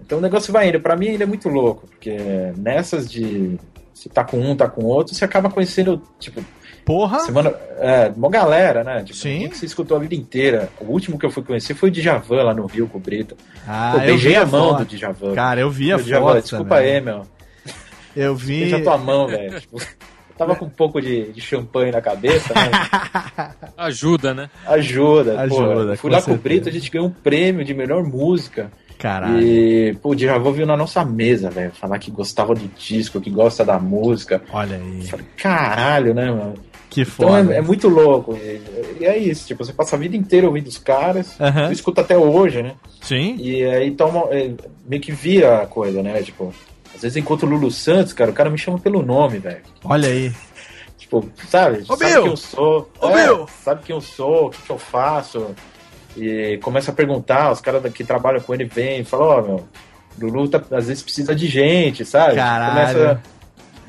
Então 0.00 0.18
o 0.18 0.20
negócio 0.20 0.52
vai 0.52 0.68
indo. 0.68 0.80
Pra 0.80 0.96
mim 0.96 1.08
ainda 1.08 1.24
é 1.24 1.26
muito 1.26 1.48
louco, 1.48 1.86
porque 1.88 2.16
nessas 2.56 3.10
de 3.10 3.58
você 3.92 4.08
tá 4.08 4.22
com 4.24 4.38
um, 4.38 4.54
tá 4.54 4.68
com 4.68 4.84
outro, 4.84 5.14
você 5.14 5.24
acaba 5.24 5.50
conhecendo, 5.50 6.00
tipo, 6.20 6.40
Porra! 6.86 7.18
semana. 7.18 7.52
É, 7.80 8.12
uma 8.16 8.30
galera, 8.30 8.84
né? 8.84 9.02
Tipo, 9.02 9.18
Sim. 9.18 9.48
que 9.48 9.58
você 9.58 9.66
escutou 9.66 9.96
a 9.96 10.00
vida 10.00 10.14
inteira. 10.14 10.70
O 10.80 10.84
último 10.84 11.18
que 11.18 11.26
eu 11.26 11.30
fui 11.32 11.42
conhecer 11.42 11.74
foi 11.74 11.88
o 11.88 11.92
Djavan 11.92 12.44
lá 12.44 12.54
no 12.54 12.64
Rio 12.64 12.86
com 12.86 12.96
o 12.96 13.00
Brito. 13.00 13.36
Ah, 13.66 13.90
Pô, 13.94 13.98
eu 13.98 14.06
beijei 14.06 14.30
vi 14.30 14.36
a 14.36 14.46
mão 14.46 14.68
foto. 14.70 14.78
do 14.78 14.96
Djavan. 14.96 15.34
Cara, 15.34 15.60
eu 15.60 15.68
vi 15.68 15.92
a 15.92 15.96
Djavan, 15.96 16.26
foto 16.26 16.42
desculpa 16.42 16.76
também. 16.76 16.94
aí, 16.94 17.00
meu. 17.00 17.22
Eu 18.14 18.36
vi... 18.36 18.60
Beija 18.60 18.76
a 18.76 18.82
tua 18.82 18.98
mão, 18.98 19.26
velho. 19.26 19.60
Tipo, 19.60 19.78
tava 20.38 20.54
com 20.54 20.66
um 20.66 20.70
pouco 20.70 21.00
de, 21.02 21.32
de 21.32 21.40
champanhe 21.40 21.90
na 21.90 22.00
cabeça, 22.00 22.54
né? 22.54 22.70
Ajuda, 23.76 24.32
né? 24.32 24.48
Ajuda. 24.64 25.40
Ajuda, 25.40 25.90
pô. 25.90 25.96
Fui 25.96 26.10
com 26.10 26.16
lá 26.16 26.22
com 26.22 26.32
o. 26.34 26.38
Brito, 26.38 26.68
a 26.68 26.72
gente 26.72 26.88
ganhou 26.88 27.08
um 27.08 27.12
prêmio 27.12 27.64
de 27.64 27.74
melhor 27.74 28.04
música. 28.04 28.70
Caralho. 28.96 29.42
E, 29.42 29.94
pô, 30.00 30.10
o 30.10 30.14
Djavan 30.14 30.52
viu 30.52 30.66
na 30.66 30.76
nossa 30.76 31.04
mesa, 31.04 31.50
velho, 31.50 31.72
falar 31.72 31.98
que 31.98 32.12
gostava 32.12 32.54
do 32.54 32.68
disco, 32.78 33.20
que 33.20 33.28
gosta 33.28 33.64
da 33.64 33.76
música. 33.78 34.40
Olha 34.52 34.76
aí. 34.76 35.02
Falei, 35.08 35.26
caralho, 35.36 36.14
né, 36.14 36.30
mano? 36.30 36.54
Que 36.96 37.02
Então 37.02 37.28
foda. 37.28 37.52
é, 37.54 37.58
é 37.58 37.60
muito 37.60 37.88
louco. 37.88 38.34
E, 38.98 39.04
é 39.04 39.18
isso, 39.18 39.46
tipo, 39.46 39.62
você 39.62 39.72
passa 39.72 39.96
a 39.96 39.98
vida 39.98 40.16
inteira 40.16 40.46
ouvindo 40.46 40.66
os 40.68 40.78
caras, 40.78 41.38
Aham. 41.38 41.66
eu 41.66 41.72
escuto 41.72 42.00
até 42.00 42.16
hoje, 42.16 42.62
né? 42.62 42.72
Sim. 43.02 43.36
E 43.38 43.62
aí 43.64 43.90
toma, 43.90 44.28
é, 44.30 44.52
meio 44.86 45.02
que 45.02 45.12
vira 45.12 45.60
a 45.60 45.66
coisa, 45.66 46.02
né? 46.02 46.22
Tipo, 46.22 46.54
às 46.94 47.02
vezes 47.02 47.14
eu 47.16 47.20
encontro 47.20 47.46
o 47.46 47.50
Lulu 47.50 47.70
Santos, 47.70 48.14
cara, 48.14 48.30
o 48.30 48.34
cara 48.34 48.48
me 48.48 48.56
chama 48.56 48.78
pelo 48.78 49.02
nome, 49.02 49.38
velho. 49.38 49.60
Olha 49.84 50.08
aí. 50.08 50.32
Tipo, 50.96 51.28
sabe? 51.48 51.82
Ô, 51.82 51.94
sabe 51.96 52.04
quem 52.06 52.14
eu 52.14 52.36
sou. 52.36 52.90
Ô, 53.00 53.08
É! 53.10 53.46
Sabe 53.62 53.82
quem 53.84 53.94
eu 53.94 54.00
sou, 54.00 54.46
o 54.46 54.50
que, 54.50 54.62
que 54.62 54.70
eu 54.70 54.78
faço. 54.78 55.54
E 56.16 56.58
começa 56.62 56.90
a 56.90 56.94
perguntar, 56.94 57.52
os 57.52 57.60
caras 57.60 57.92
que 57.92 58.02
trabalham 58.02 58.40
com 58.40 58.54
ele 58.54 58.64
vêm 58.64 59.00
e 59.00 59.04
falam, 59.04 59.26
ó, 59.28 59.42
meu, 59.42 59.64
Lulu 60.18 60.48
tá- 60.48 60.62
às 60.72 60.86
vezes 60.88 61.02
precisa 61.02 61.34
de 61.34 61.46
gente, 61.46 62.04
sabe? 62.06 62.36
Caralho. 62.36 62.70
Começa, 62.94 63.22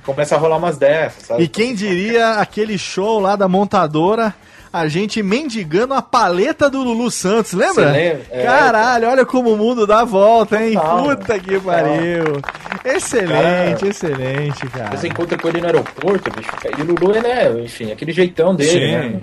começa 0.08 0.36
a 0.36 0.38
rolar 0.38 0.56
umas 0.56 0.78
dessas, 0.78 1.24
sabe? 1.24 1.44
E 1.44 1.48
quem 1.50 1.76
diria 1.76 2.36
aquele 2.36 2.78
show 2.78 3.20
lá 3.20 3.36
da 3.36 3.46
montadora, 3.50 4.34
a 4.72 4.88
gente 4.88 5.22
mendigando 5.22 5.94
a 5.94 6.02
paleta 6.02 6.70
do 6.70 6.82
Lulu 6.82 7.12
Santos, 7.12 7.52
lembra? 7.52 7.92
Lembra? 7.92 8.22
É, 8.32 8.44
Caralho, 8.44 9.10
olha 9.10 9.26
como 9.26 9.54
o 9.54 9.58
mundo 9.58 9.86
dá 9.86 10.06
volta, 10.06 10.64
hein? 10.64 10.76
Total, 10.76 11.04
Puta 11.04 11.40
que 11.40 11.60
pariu. 11.60 12.42
Excelente, 12.86 13.88
excelente, 13.88 14.66
cara. 14.68 14.96
Você 14.96 15.10
encontra 15.10 15.38
com 15.38 15.50
ele 15.50 15.60
no 15.60 15.68
aeroporto, 15.68 16.32
bicho. 16.32 16.50
E 16.78 16.82
o 16.82 16.86
Lulu, 16.86 17.18
ele 17.18 17.28
é, 17.28 17.52
enfim, 17.62 17.92
aquele 17.92 18.14
jeitão 18.14 18.56
dele, 18.56 18.72
Sim. 18.72 19.10
né? 19.10 19.20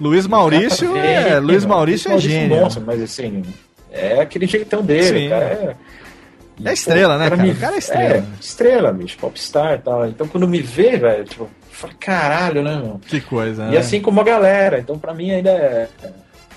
Luiz 0.00 0.26
Maurício 0.26 0.96
é, 0.96 1.38
Luiz. 1.38 1.66
Maurício 1.66 2.08
é 2.08 2.12
Luiz 2.12 2.22
gênio. 2.24 2.56
monstro, 2.56 2.82
mas 2.84 3.00
assim, 3.00 3.44
é 3.92 4.22
aquele 4.22 4.46
jeitão 4.46 4.82
dele, 4.82 5.20
Sim. 5.20 5.28
cara 5.28 5.44
é. 5.44 5.76
E, 6.64 6.68
É 6.68 6.72
estrela, 6.72 7.18
né, 7.18 7.26
o 7.26 7.30
cara? 7.30 7.42
me- 7.42 7.50
O 7.50 7.56
cara 7.56 7.74
é 7.74 7.78
estrela. 7.78 8.14
É, 8.16 8.24
estrela, 8.40 8.92
bicho, 8.92 9.16
popstar 9.18 9.74
e 9.74 9.78
tal. 9.78 10.06
Então 10.06 10.26
quando 10.28 10.46
me 10.48 10.60
vê, 10.60 10.96
velho, 10.96 11.24
tipo, 11.24 11.48
fala, 11.70 11.92
caralho, 11.98 12.62
né, 12.62 12.76
meu? 12.76 13.00
Que 13.06 13.20
coisa, 13.20 13.64
E 13.64 13.70
né? 13.72 13.78
assim 13.78 14.00
como 14.00 14.20
a 14.20 14.24
galera. 14.24 14.78
Então 14.78 14.98
pra 14.98 15.12
mim 15.14 15.30
ainda 15.30 15.50
é. 15.50 15.88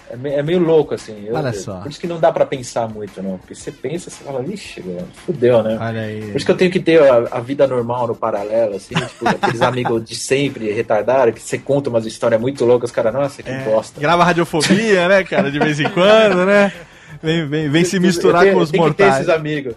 É, 0.08 0.36
é 0.36 0.44
meio 0.44 0.60
louco, 0.60 0.94
assim. 0.94 1.26
Eu- 1.26 1.36
Olha 1.36 1.52
só. 1.52 1.80
Por 1.80 1.90
isso 1.90 2.00
que 2.00 2.06
não 2.06 2.20
dá 2.20 2.32
pra 2.32 2.46
pensar 2.46 2.88
muito, 2.88 3.24
não. 3.24 3.40
Porque 3.40 3.56
você 3.56 3.72
pensa, 3.72 4.12
você 4.12 4.24
fala, 4.24 4.40
vixe, 4.44 4.80
fudeu, 5.26 5.64
né? 5.64 5.78
Olha 5.82 6.02
aí. 6.02 6.22
Por 6.28 6.38
isso 6.38 6.46
que 6.46 6.52
eu 6.52 6.56
tenho 6.58 6.70
que 6.70 6.80
ter 6.80 7.02
a, 7.02 7.16
a 7.32 7.40
vida 7.40 7.66
normal 7.66 8.08
no 8.08 8.16
paralelo, 8.16 8.76
assim, 8.76 8.94
tipo, 8.94 9.28
aqueles 9.28 9.64
amigos 9.64 10.06
de 10.06 10.16
sempre, 10.16 10.72
retardados, 10.72 11.34
que 11.34 11.42
você 11.42 11.58
conta 11.58 11.90
umas 11.90 12.06
histórias 12.06 12.40
muito 12.40 12.64
loucas, 12.66 12.92
os 12.92 12.96
caras, 12.96 13.12
nossa, 13.16 13.42
que 13.42 13.52
bosta. 13.52 14.00
Grava 14.00 14.24
radiofobia, 14.24 15.08
né, 15.08 15.24
cara, 15.24 15.50
de 15.52 15.58
vez 15.58 15.80
em 15.80 15.90
quando, 15.90 16.46
né? 16.46 16.72
Vem, 17.26 17.48
vem, 17.48 17.70
vem 17.70 17.84
se 17.84 18.00
misturar 18.00 18.46
com 18.52 18.60
os 18.60 18.70
tem 18.70 18.82
que 18.82 18.94
ter 18.94 19.04
mortais. 19.04 19.16
esses 19.16 19.30
amigos. 19.30 19.76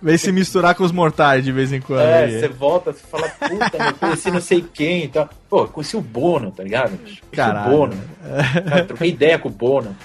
Vem 0.00 0.16
se 0.16 0.30
misturar 0.30 0.74
com 0.74 0.84
os 0.84 0.92
mortais 0.92 1.44
de 1.44 1.50
vez 1.50 1.72
em 1.72 1.80
quando. 1.80 2.00
É, 2.00 2.24
aí. 2.24 2.40
você 2.40 2.48
volta, 2.48 2.92
você 2.92 3.00
fala, 3.10 3.28
puta, 3.28 3.84
eu 3.84 3.94
conheci 3.94 4.30
não 4.30 4.40
sei 4.40 4.62
quem 4.62 5.04
e 5.04 5.08
tal. 5.08 5.28
Pô, 5.48 5.60
eu 5.62 5.68
conheci 5.68 5.96
o 5.96 6.00
Bono, 6.00 6.52
tá 6.52 6.62
ligado? 6.62 6.98
Caralho. 7.32 7.66
o 7.66 7.76
Bono. 7.76 7.94
Cara, 8.68 8.84
troquei 8.84 9.08
ideia 9.08 9.38
com 9.38 9.48
o 9.48 9.52
Bono. 9.52 9.96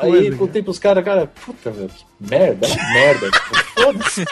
Aí 0.00 0.10
Coisa, 0.10 0.36
contei 0.36 0.62
pros 0.62 0.78
caras, 0.78 1.04
cara, 1.04 1.26
puta, 1.44 1.72
meu, 1.72 1.88
que 1.88 2.04
merda, 2.20 2.66
é 2.66 2.70
uma 2.70 2.92
merda. 2.92 3.30
Tipo, 3.30 3.56
foda-se. 3.82 4.24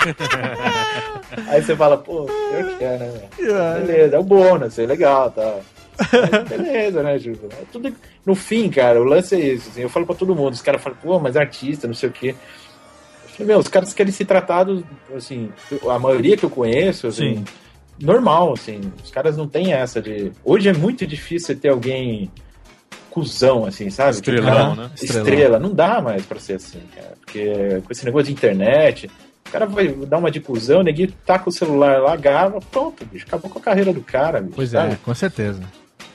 Aí 1.49 1.63
você 1.63 1.75
fala, 1.75 1.99
pô, 1.99 2.25
pior 2.25 2.79
que 2.79 2.85
é, 2.85 2.99
né, 2.99 3.29
velho? 3.39 3.87
Beleza, 3.87 4.17
é 4.17 4.19
o 4.19 4.23
Bono, 4.23 4.67
isso 4.67 4.81
é 4.81 4.87
legal, 4.87 5.31
tá. 5.31 5.57
Mas 5.99 6.49
Beleza, 6.49 7.03
né, 7.03 7.19
Júlio? 7.19 7.49
É 7.53 7.65
tudo... 7.73 7.93
No 8.25 8.35
fim, 8.35 8.69
cara, 8.69 9.01
o 9.01 9.05
lance 9.05 9.35
é 9.35 9.39
isso. 9.55 9.69
Assim, 9.71 9.83
eu 9.83 9.89
falo 9.89 10.05
pra 10.07 10.15
todo 10.15 10.35
mundo, 10.35 10.53
os 10.53 10.63
caras 10.63 10.83
falam, 10.83 10.99
pô, 11.03 11.19
mas 11.19 11.37
artista, 11.37 11.87
não 11.87 11.95
sei 11.95 12.09
o 12.09 12.13
quê. 12.13 12.35
Falei, 13.29 13.47
meu, 13.49 13.59
os 13.59 13.69
caras 13.69 13.93
querem 13.93 14.13
ser 14.13 14.25
tratados, 14.25 14.83
assim, 15.15 15.51
a 15.91 15.99
maioria 15.99 16.37
que 16.37 16.45
eu 16.45 16.51
conheço, 16.51 17.07
assim, 17.07 17.37
Sim. 17.37 17.45
normal, 18.01 18.53
assim. 18.55 18.81
Os 19.05 19.11
caras 19.11 19.37
não 19.37 19.47
têm 19.47 19.73
essa 19.75 20.01
de. 20.01 20.33
Hoje 20.45 20.69
é 20.69 20.73
muito 20.73 21.07
difícil 21.07 21.57
ter 21.57 21.69
alguém 21.69 22.31
cuzão, 23.11 23.65
assim, 23.65 23.89
sabe? 23.91 24.11
Estrelão, 24.13 24.73
Que- 24.75 24.81
né? 24.81 24.91
Estrela. 25.01 25.59
Não 25.59 25.73
dá 25.73 26.01
mais 26.01 26.25
pra 26.27 26.39
ser 26.41 26.55
assim, 26.55 26.81
cara. 26.95 27.15
Porque 27.25 27.81
com 27.85 27.93
esse 27.93 28.05
negócio 28.05 28.27
de 28.27 28.33
internet, 28.33 29.11
o 29.47 29.51
cara 29.51 29.67
vai 29.67 29.89
dar 29.89 30.19
uma 30.19 30.31
de 30.31 30.41
cuzão, 30.41 30.81
o 30.81 30.83
neguinho 30.83 31.13
taca 31.25 31.49
o 31.49 31.53
celular 31.53 32.01
lá, 32.01 32.17
grava, 32.17 32.59
pronto, 32.71 33.05
bicho. 33.07 33.25
Acabou 33.27 33.51
com 33.51 33.59
a 33.59 33.63
carreira 33.63 33.93
do 33.93 34.01
cara, 34.03 34.41
bicho. 34.41 34.55
Pois 34.57 34.71
sabe? 34.71 34.95
é, 34.95 34.97
com 35.03 35.15
certeza. 35.15 35.61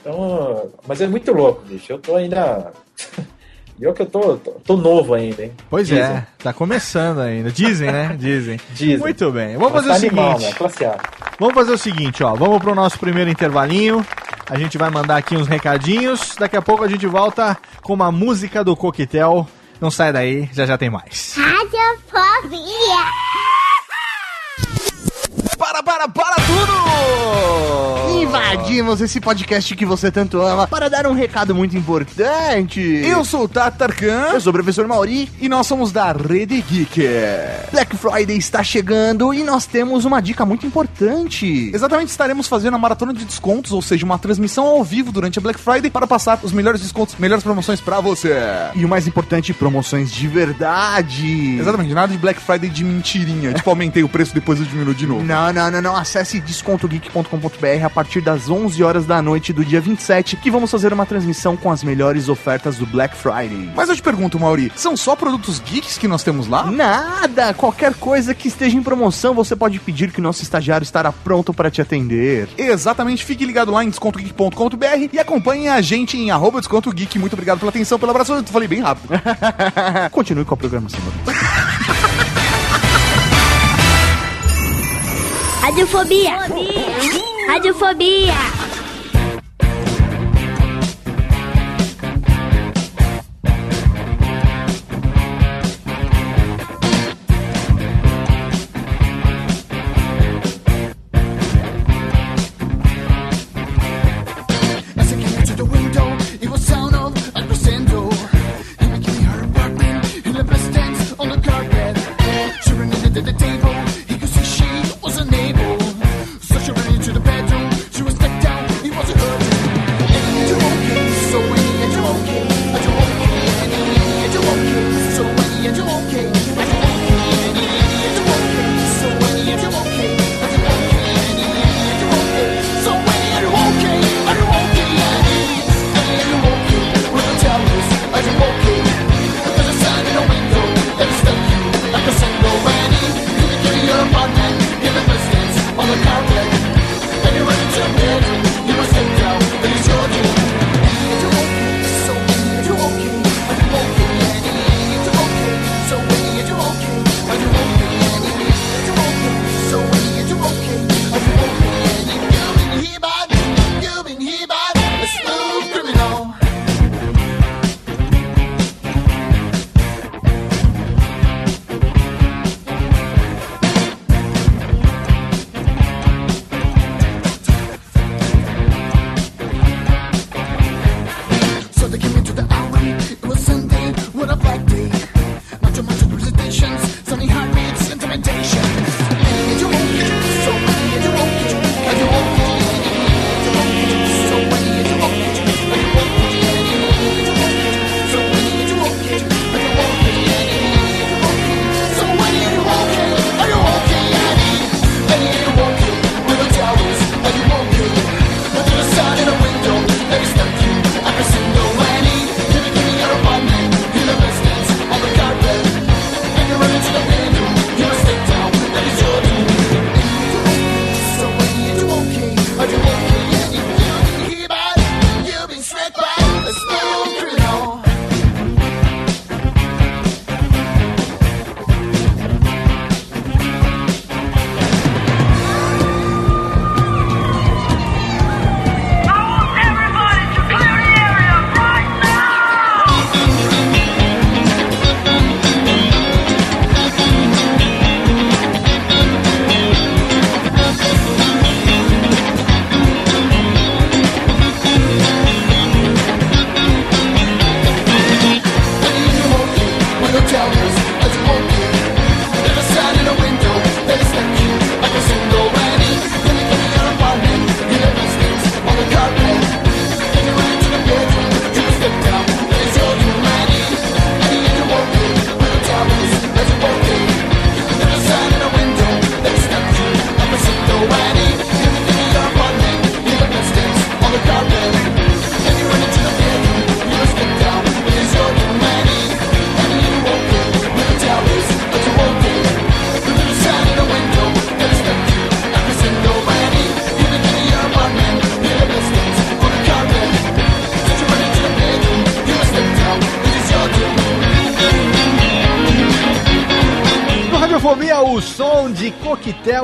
Então, 0.04 0.68
mas 0.86 1.00
é 1.00 1.06
muito 1.06 1.32
louco, 1.32 1.62
bicho. 1.64 1.92
Eu 1.92 1.98
tô 1.98 2.16
ainda. 2.16 2.72
Eu 3.80 3.92
que 3.92 4.02
eu 4.02 4.06
tô, 4.06 4.36
tô, 4.36 4.50
tô 4.64 4.76
novo 4.76 5.12
ainda, 5.12 5.42
hein? 5.42 5.52
Pois 5.68 5.88
Dizem. 5.88 6.04
é, 6.04 6.26
tá 6.40 6.52
começando 6.52 7.18
ainda. 7.20 7.50
Dizem, 7.50 7.90
né? 7.90 8.14
Dizem. 8.20 8.60
Dizem. 8.70 8.98
Muito 8.98 9.32
bem. 9.32 9.56
Vamos 9.56 9.72
Mas 9.72 9.86
fazer 9.86 9.88
o 9.88 9.92
tá 9.92 9.96
animal, 10.06 10.38
seguinte. 10.38 10.84
né? 10.84 10.94
Vamos 11.40 11.54
fazer 11.54 11.72
o 11.72 11.78
seguinte, 11.78 12.22
ó. 12.22 12.34
Vamos 12.36 12.60
pro 12.60 12.76
nosso 12.76 12.96
primeiro 12.96 13.28
intervalinho. 13.28 14.06
A 14.48 14.56
gente 14.56 14.78
vai 14.78 14.88
mandar 14.88 15.16
aqui 15.16 15.34
uns 15.34 15.48
recadinhos. 15.48 16.36
Daqui 16.38 16.56
a 16.56 16.62
pouco 16.62 16.84
a 16.84 16.88
gente 16.88 17.06
volta 17.08 17.58
com 17.82 17.92
uma 17.94 18.12
música 18.12 18.62
do 18.62 18.76
coquetel. 18.76 19.48
Não 19.80 19.90
sai 19.90 20.12
daí, 20.12 20.48
já 20.52 20.64
já 20.64 20.78
tem 20.78 20.90
mais. 20.90 21.34
Radiofobia. 21.36 22.62
Invadimos 28.52 29.00
esse 29.00 29.18
podcast 29.18 29.74
que 29.74 29.86
você 29.86 30.10
tanto 30.10 30.40
ama 30.42 30.66
para 30.66 30.90
dar 30.90 31.06
um 31.06 31.14
recado 31.14 31.54
muito 31.54 31.74
importante. 31.74 32.80
Eu 32.80 33.24
sou 33.24 33.44
o 33.44 33.48
Tatarkan 33.48 34.28
Eu 34.34 34.40
sou 34.42 34.50
o 34.50 34.52
professor 34.52 34.86
Mauri. 34.86 35.30
e 35.40 35.48
nós 35.48 35.66
somos 35.66 35.90
da 35.90 36.12
Rede 36.12 36.60
Geek. 36.60 37.00
Black 37.72 37.96
Friday 37.96 38.36
está 38.36 38.62
chegando 38.62 39.32
e 39.32 39.42
nós 39.42 39.64
temos 39.64 40.04
uma 40.04 40.20
dica 40.20 40.44
muito 40.44 40.66
importante. 40.66 41.70
Exatamente, 41.74 42.10
estaremos 42.10 42.46
fazendo 42.46 42.74
a 42.74 42.78
maratona 42.78 43.14
de 43.14 43.24
descontos, 43.24 43.72
ou 43.72 43.80
seja, 43.80 44.04
uma 44.04 44.18
transmissão 44.18 44.66
ao 44.66 44.84
vivo 44.84 45.10
durante 45.10 45.38
a 45.38 45.42
Black 45.42 45.58
Friday 45.58 45.90
para 45.90 46.06
passar 46.06 46.38
os 46.42 46.52
melhores 46.52 46.82
descontos, 46.82 47.14
melhores 47.18 47.42
promoções 47.42 47.80
para 47.80 48.00
você. 48.00 48.34
E 48.74 48.84
o 48.84 48.88
mais 48.88 49.06
importante, 49.06 49.54
promoções 49.54 50.12
de 50.12 50.28
verdade. 50.28 51.56
Exatamente, 51.58 51.94
nada 51.94 52.12
de 52.12 52.18
Black 52.18 52.38
Friday 52.40 52.68
de 52.68 52.84
mentirinha. 52.84 53.54
tipo, 53.54 53.70
aumentei 53.70 54.02
o 54.02 54.08
preço 54.08 54.34
depois 54.34 54.60
eu 54.60 54.66
diminuo 54.66 54.94
de 54.94 55.06
novo. 55.06 55.24
Não, 55.24 55.50
não, 55.52 55.70
não, 55.70 55.80
não. 55.80 55.96
Acesse 55.96 56.38
descontogeek.com.br 56.40 57.84
a 57.84 57.90
partir 57.90 58.20
das 58.20 58.41
11 58.48 58.82
horas 58.82 59.06
da 59.06 59.20
noite 59.20 59.52
do 59.52 59.64
dia 59.64 59.80
27, 59.80 60.36
que 60.36 60.50
vamos 60.50 60.70
fazer 60.70 60.92
uma 60.92 61.06
transmissão 61.06 61.56
com 61.56 61.70
as 61.70 61.82
melhores 61.82 62.28
ofertas 62.28 62.76
do 62.76 62.86
Black 62.86 63.16
Friday. 63.16 63.70
Mas 63.74 63.88
eu 63.88 63.96
te 63.96 64.02
pergunto, 64.02 64.38
Mauri, 64.38 64.72
são 64.76 64.96
só 64.96 65.16
produtos 65.16 65.60
geeks 65.60 65.98
que 65.98 66.08
nós 66.08 66.22
temos 66.22 66.46
lá? 66.46 66.70
Nada! 66.70 67.54
Qualquer 67.54 67.94
coisa 67.94 68.34
que 68.34 68.48
esteja 68.48 68.76
em 68.76 68.82
promoção, 68.82 69.34
você 69.34 69.54
pode 69.56 69.78
pedir 69.80 70.10
que 70.12 70.20
o 70.20 70.22
nosso 70.22 70.42
estagiário 70.42 70.84
estará 70.84 71.12
pronto 71.12 71.52
para 71.52 71.70
te 71.70 71.80
atender. 71.80 72.48
Exatamente, 72.56 73.24
fique 73.24 73.44
ligado 73.44 73.70
lá 73.70 73.84
em 73.84 73.88
descontogeek.com.br 73.88 75.08
e 75.12 75.18
acompanhe 75.18 75.68
a 75.68 75.80
gente 75.80 76.16
em 76.16 76.30
arroba 76.30 76.60
desconto 76.60 76.92
geek. 76.92 77.18
Muito 77.18 77.34
obrigado 77.34 77.58
pela 77.58 77.70
atenção, 77.70 77.98
pelo 77.98 78.10
abraço. 78.10 78.32
Eu 78.32 78.44
falei 78.44 78.68
bem 78.68 78.80
rápido. 78.80 79.12
Continue 80.10 80.44
com 80.44 80.54
a 80.54 80.56
programação. 80.56 81.00
Radiofobia. 85.62 87.21
Radiofobia. 87.48 88.61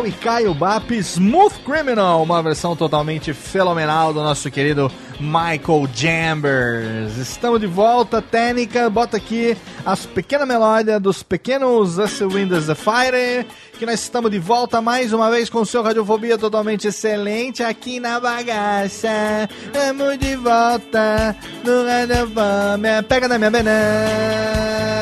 E 0.07 0.13
Caio 0.13 0.55
Bap, 0.55 0.91
Smooth 0.93 1.61
Criminal, 1.65 2.23
uma 2.23 2.43
versão 2.43 2.77
totalmente 2.77 3.33
fenomenal 3.33 4.13
do 4.13 4.23
nosso 4.23 4.51
querido 4.51 4.91
Michael 5.19 5.89
Jambers. 5.93 7.17
Estamos 7.17 7.61
de 7.61 7.67
volta, 7.67 8.23
técnica, 8.23 8.89
bota 8.89 9.17
aqui 9.17 9.57
as 9.85 10.07
pequenas 10.07 10.47
melódias 10.47 11.01
dos 11.01 11.23
pequenos 11.23 11.99
Us 11.99 12.21
Windows 12.21 12.67
the 12.67 12.75
Fire, 12.75 13.47
que 13.79 13.85
nós 13.85 14.01
estamos 14.01 14.31
de 14.31 14.39
volta 14.39 14.81
mais 14.81 15.13
uma 15.13 15.31
vez 15.31 15.51
com 15.51 15.61
o 15.61 15.67
seu 15.67 15.83
Radiofobia 15.83 16.39
totalmente 16.39 16.89
excelente 16.89 17.63
aqui 17.63 17.99
na 17.99 18.21
bagaça. 18.21 19.49
Estamos 19.65 20.19
de 20.19 20.37
volta 20.37 21.37
no 21.65 21.85
Radiofobia, 21.85 23.03
pega 23.09 23.29
na 23.29 23.39
minha 23.39 23.51
banana. 23.51 24.98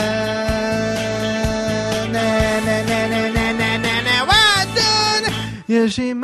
E 5.68 5.76
a 5.78 5.86
gente, 5.88 6.14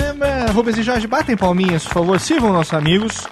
Rubens 0.55 0.79
e 0.79 0.83
Jorge, 0.83 1.07
batem 1.07 1.37
palminhas, 1.37 1.83
por 1.85 1.95
favor, 1.95 2.21
sirvam 2.21 2.53
nossos 2.53 2.73
amigos, 2.75 3.27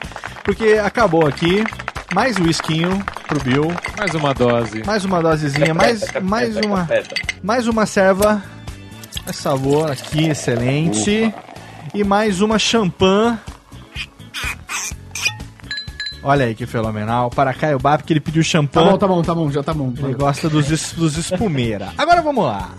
porque 0.45 0.73
acabou 0.85 1.27
aqui. 1.27 1.65
Mais 2.13 2.37
um 2.39 2.43
whiskinho 2.43 3.05
pro 3.29 3.39
Bill. 3.41 3.69
Mais 3.97 4.13
uma 4.15 4.35
dose. 4.35 4.83
Mais 4.85 5.05
uma 5.05 5.23
dosezinha, 5.23 5.73
mais, 5.73 6.03
mais 6.21 6.57
uma. 6.57 6.89
Mais 7.41 7.69
uma 7.69 7.87
serva. 7.87 8.43
Mais 9.25 9.37
sabor 9.37 9.93
aqui, 9.93 10.29
excelente. 10.29 11.33
E 11.95 12.03
mais 12.03 12.41
uma 12.41 12.59
champanhe. 12.59 13.39
Olha 16.25 16.47
aí 16.47 16.55
que 16.57 16.67
fenomenal. 16.67 17.31
Para 17.31 17.55
Caio 17.55 17.79
Bap, 17.79 18.03
que 18.03 18.13
ele 18.13 18.21
pediu 18.21 18.43
Tá 18.43 18.49
champanhe. 18.49 18.91
bom, 18.91 18.99
tá 18.99 19.07
bom, 19.07 19.23
tá 19.23 19.35
bom, 19.35 19.51
já 19.53 19.63
tá 19.63 19.73
bom. 19.73 19.95
Ele 19.97 20.15
gosta 20.15 20.49
dos, 20.49 20.67
dos 20.93 21.17
espumeira. 21.17 21.93
Agora 21.97 22.21
vamos 22.21 22.45
lá. 22.45 22.71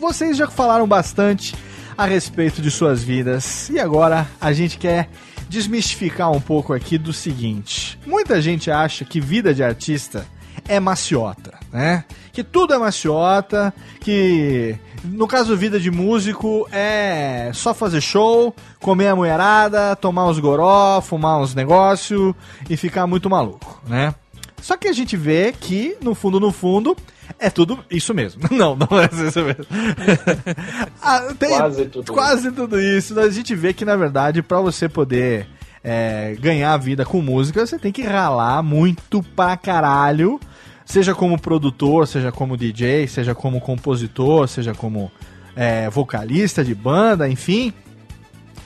Vocês 0.00 0.38
já 0.38 0.48
falaram 0.48 0.86
bastante 0.88 1.54
a 1.96 2.04
respeito 2.06 2.60
de 2.60 2.70
suas 2.70 3.02
vidas. 3.02 3.68
E 3.70 3.78
agora 3.78 4.28
a 4.40 4.52
gente 4.52 4.78
quer 4.78 5.08
desmistificar 5.48 6.30
um 6.30 6.40
pouco 6.40 6.72
aqui 6.72 6.98
do 6.98 7.12
seguinte. 7.12 7.98
Muita 8.06 8.40
gente 8.40 8.70
acha 8.70 9.04
que 9.04 9.20
vida 9.20 9.54
de 9.54 9.62
artista 9.62 10.26
é 10.68 10.80
maciota, 10.80 11.58
né? 11.72 12.04
Que 12.32 12.42
tudo 12.42 12.74
é 12.74 12.78
maciota, 12.78 13.72
que 14.00 14.76
no 15.04 15.28
caso 15.28 15.56
vida 15.56 15.78
de 15.78 15.90
músico 15.90 16.66
é 16.72 17.50
só 17.54 17.74
fazer 17.74 18.00
show, 18.00 18.54
comer 18.80 19.08
a 19.08 19.16
mulherada, 19.16 19.94
tomar 19.94 20.26
uns 20.26 20.38
goró, 20.38 21.00
fumar 21.00 21.38
uns 21.40 21.54
negócios 21.54 22.34
e 22.68 22.76
ficar 22.76 23.06
muito 23.06 23.28
maluco, 23.28 23.80
né? 23.86 24.14
Só 24.60 24.76
que 24.78 24.88
a 24.88 24.92
gente 24.92 25.14
vê 25.16 25.52
que, 25.52 25.96
no 26.00 26.14
fundo, 26.14 26.40
no 26.40 26.50
fundo, 26.50 26.96
é 27.38 27.50
tudo 27.50 27.84
isso 27.90 28.12
mesmo. 28.14 28.42
Não, 28.50 28.76
não 28.76 29.00
é 29.00 29.06
isso 29.06 29.42
mesmo. 29.42 29.64
Ah, 31.02 31.20
tem- 31.38 31.50
Quase 31.50 31.84
tudo 31.86 32.12
Quase 32.12 32.52
tudo 32.52 32.80
isso. 32.80 33.18
A 33.18 33.28
gente 33.30 33.54
vê 33.54 33.72
que, 33.72 33.84
na 33.84 33.96
verdade, 33.96 34.42
pra 34.42 34.60
você 34.60 34.88
poder 34.88 35.46
é, 35.82 36.36
ganhar 36.40 36.72
a 36.72 36.78
vida 36.78 37.04
com 37.04 37.20
música, 37.20 37.66
você 37.66 37.78
tem 37.78 37.92
que 37.92 38.02
ralar 38.02 38.62
muito 38.62 39.22
pra 39.36 39.56
caralho. 39.56 40.40
Seja 40.86 41.14
como 41.14 41.38
produtor, 41.40 42.06
seja 42.06 42.30
como 42.30 42.56
DJ, 42.56 43.06
seja 43.08 43.34
como 43.34 43.60
compositor, 43.60 44.46
seja 44.48 44.74
como 44.74 45.10
é, 45.56 45.88
vocalista 45.90 46.64
de 46.64 46.74
banda, 46.74 47.28
enfim 47.28 47.72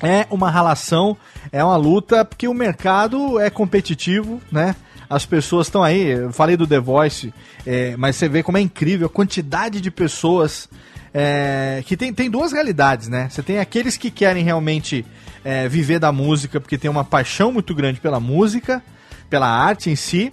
é 0.02 0.26
uma 0.30 0.50
ralação, 0.50 1.16
é 1.50 1.62
uma 1.62 1.76
luta, 1.76 2.24
porque 2.24 2.46
o 2.46 2.54
mercado 2.54 3.38
é 3.40 3.50
competitivo, 3.50 4.40
né? 4.50 4.74
As 5.09 5.24
pessoas 5.24 5.66
estão 5.66 5.82
aí, 5.82 6.02
eu 6.02 6.32
falei 6.32 6.56
do 6.56 6.66
The 6.66 6.78
Voice, 6.78 7.32
é, 7.66 7.96
mas 7.96 8.16
você 8.16 8.28
vê 8.28 8.42
como 8.42 8.59
é 8.59 8.61
incrível 8.61 9.06
a 9.06 9.11
quantidade 9.11 9.80
de 9.80 9.90
pessoas 9.90 10.68
é, 11.14 11.82
que 11.86 11.96
tem, 11.96 12.12
tem 12.12 12.30
duas 12.30 12.52
realidades, 12.52 13.09
né? 13.09 13.28
Você 13.30 13.42
tem 13.42 13.59
aqueles 13.59 13.96
que 13.96 14.11
querem 14.11 14.44
realmente 14.44 15.04
é, 15.44 15.68
viver 15.68 15.98
da 15.98 16.12
música 16.12 16.61
porque 16.61 16.76
tem 16.76 16.90
uma 16.90 17.04
paixão 17.04 17.50
muito 17.50 17.74
grande 17.74 18.00
pela 18.00 18.20
música, 18.20 18.82
pela 19.30 19.48
arte 19.48 19.88
em 19.88 19.96
si, 19.96 20.32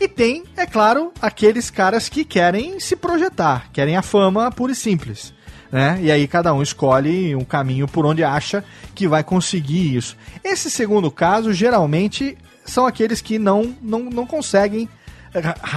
e 0.00 0.08
tem, 0.08 0.44
é 0.56 0.66
claro, 0.66 1.12
aqueles 1.20 1.70
caras 1.70 2.08
que 2.08 2.24
querem 2.24 2.80
se 2.80 2.96
projetar, 2.96 3.70
querem 3.72 3.96
a 3.96 4.02
fama 4.02 4.50
pura 4.50 4.72
e 4.72 4.74
simples 4.74 5.34
né? 5.74 5.98
E 6.00 6.12
aí 6.12 6.28
cada 6.28 6.54
um 6.54 6.62
escolhe 6.62 7.34
um 7.34 7.44
caminho 7.44 7.88
por 7.88 8.06
onde 8.06 8.22
acha 8.22 8.64
que 8.94 9.08
vai 9.08 9.24
conseguir 9.24 9.96
isso. 9.96 10.16
Esse 10.44 10.70
segundo 10.70 11.10
caso, 11.10 11.52
geralmente, 11.52 12.38
são 12.64 12.86
aqueles 12.86 13.20
que 13.20 13.38
não, 13.38 13.74
não, 13.80 14.00
não 14.04 14.26
conseguem, 14.26 14.88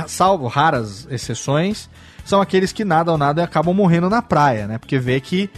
salvo 0.07 0.47
raras 0.47 1.07
exceções, 1.09 1.89
são 2.25 2.41
aqueles 2.41 2.71
que 2.71 2.83
nada 2.83 3.11
ou 3.11 3.17
nada 3.17 3.43
acabam 3.43 3.73
morrendo 3.73 4.09
na 4.09 4.21
praia, 4.21 4.67
né? 4.67 4.77
Porque 4.77 4.99
vê 4.99 5.19
que 5.19 5.49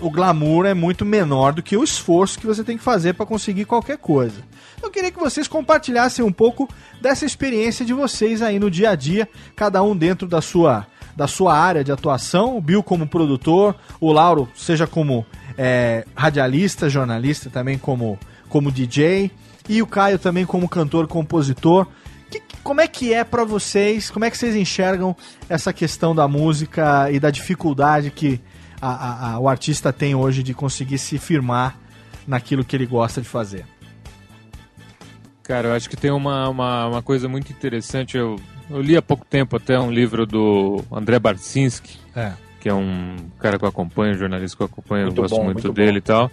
o 0.00 0.10
glamour 0.10 0.66
é 0.66 0.74
muito 0.74 1.04
menor 1.04 1.52
do 1.52 1.62
que 1.62 1.76
o 1.76 1.82
esforço 1.82 2.38
que 2.38 2.46
você 2.46 2.62
tem 2.62 2.76
que 2.76 2.84
fazer 2.84 3.14
para 3.14 3.26
conseguir 3.26 3.64
qualquer 3.64 3.98
coisa. 3.98 4.42
Eu 4.80 4.90
queria 4.90 5.10
que 5.10 5.18
vocês 5.18 5.48
compartilhassem 5.48 6.24
um 6.24 6.32
pouco 6.32 6.68
dessa 7.00 7.24
experiência 7.24 7.84
de 7.84 7.92
vocês 7.92 8.42
aí 8.42 8.58
no 8.58 8.70
dia 8.70 8.90
a 8.90 8.94
dia, 8.94 9.28
cada 9.56 9.82
um 9.82 9.96
dentro 9.96 10.26
da 10.26 10.40
sua 10.40 10.86
da 11.14 11.26
sua 11.26 11.54
área 11.54 11.84
de 11.84 11.92
atuação, 11.92 12.56
o 12.56 12.60
Bill 12.60 12.82
como 12.82 13.06
produtor, 13.06 13.76
o 14.00 14.10
Lauro 14.10 14.48
seja 14.54 14.86
como 14.86 15.26
é, 15.58 16.06
radialista, 16.14 16.88
jornalista, 16.88 17.50
também 17.50 17.76
como, 17.76 18.18
como 18.48 18.72
DJ, 18.72 19.30
e 19.68 19.80
o 19.82 19.86
Caio 19.86 20.18
também 20.18 20.44
como 20.46 20.68
cantor, 20.68 21.06
compositor. 21.06 21.86
Que- 22.30 22.42
como 22.62 22.80
é 22.80 22.88
que 22.88 23.12
é 23.12 23.24
pra 23.24 23.44
vocês, 23.44 24.10
como 24.10 24.24
é 24.24 24.30
que 24.30 24.36
vocês 24.38 24.54
enxergam 24.56 25.14
essa 25.48 25.72
questão 25.72 26.14
da 26.14 26.26
música 26.28 27.10
e 27.10 27.20
da 27.20 27.30
dificuldade 27.30 28.10
que 28.10 28.40
a- 28.80 28.88
a- 28.88 29.32
a- 29.34 29.38
o 29.38 29.48
artista 29.48 29.92
tem 29.92 30.14
hoje 30.14 30.42
de 30.42 30.54
conseguir 30.54 30.98
se 30.98 31.18
firmar 31.18 31.76
naquilo 32.26 32.64
que 32.64 32.74
ele 32.74 32.86
gosta 32.86 33.20
de 33.20 33.28
fazer? 33.28 33.64
Cara, 35.42 35.68
eu 35.68 35.74
acho 35.74 35.90
que 35.90 35.96
tem 35.96 36.10
uma, 36.10 36.48
uma, 36.48 36.86
uma 36.86 37.02
coisa 37.02 37.28
muito 37.28 37.50
interessante. 37.52 38.16
Eu, 38.16 38.36
eu 38.70 38.80
li 38.80 38.96
há 38.96 39.02
pouco 39.02 39.24
tempo 39.24 39.56
até 39.56 39.78
um 39.78 39.90
livro 39.90 40.24
do 40.24 40.84
André 40.90 41.18
Barcinski, 41.18 41.98
É. 42.14 42.32
que 42.60 42.68
é 42.68 42.74
um 42.74 43.16
cara 43.40 43.58
que 43.58 43.64
eu 43.64 43.68
acompanho, 43.68 44.14
um 44.14 44.18
jornalista 44.18 44.56
que 44.56 44.62
eu 44.62 44.66
acompanho, 44.66 45.06
Muito 45.06 45.18
eu 45.18 45.22
gosto 45.22 45.36
bom, 45.36 45.44
muito, 45.44 45.62
muito 45.64 45.72
dele 45.74 45.92
bom. 45.92 45.98
e 45.98 46.00
tal. 46.00 46.30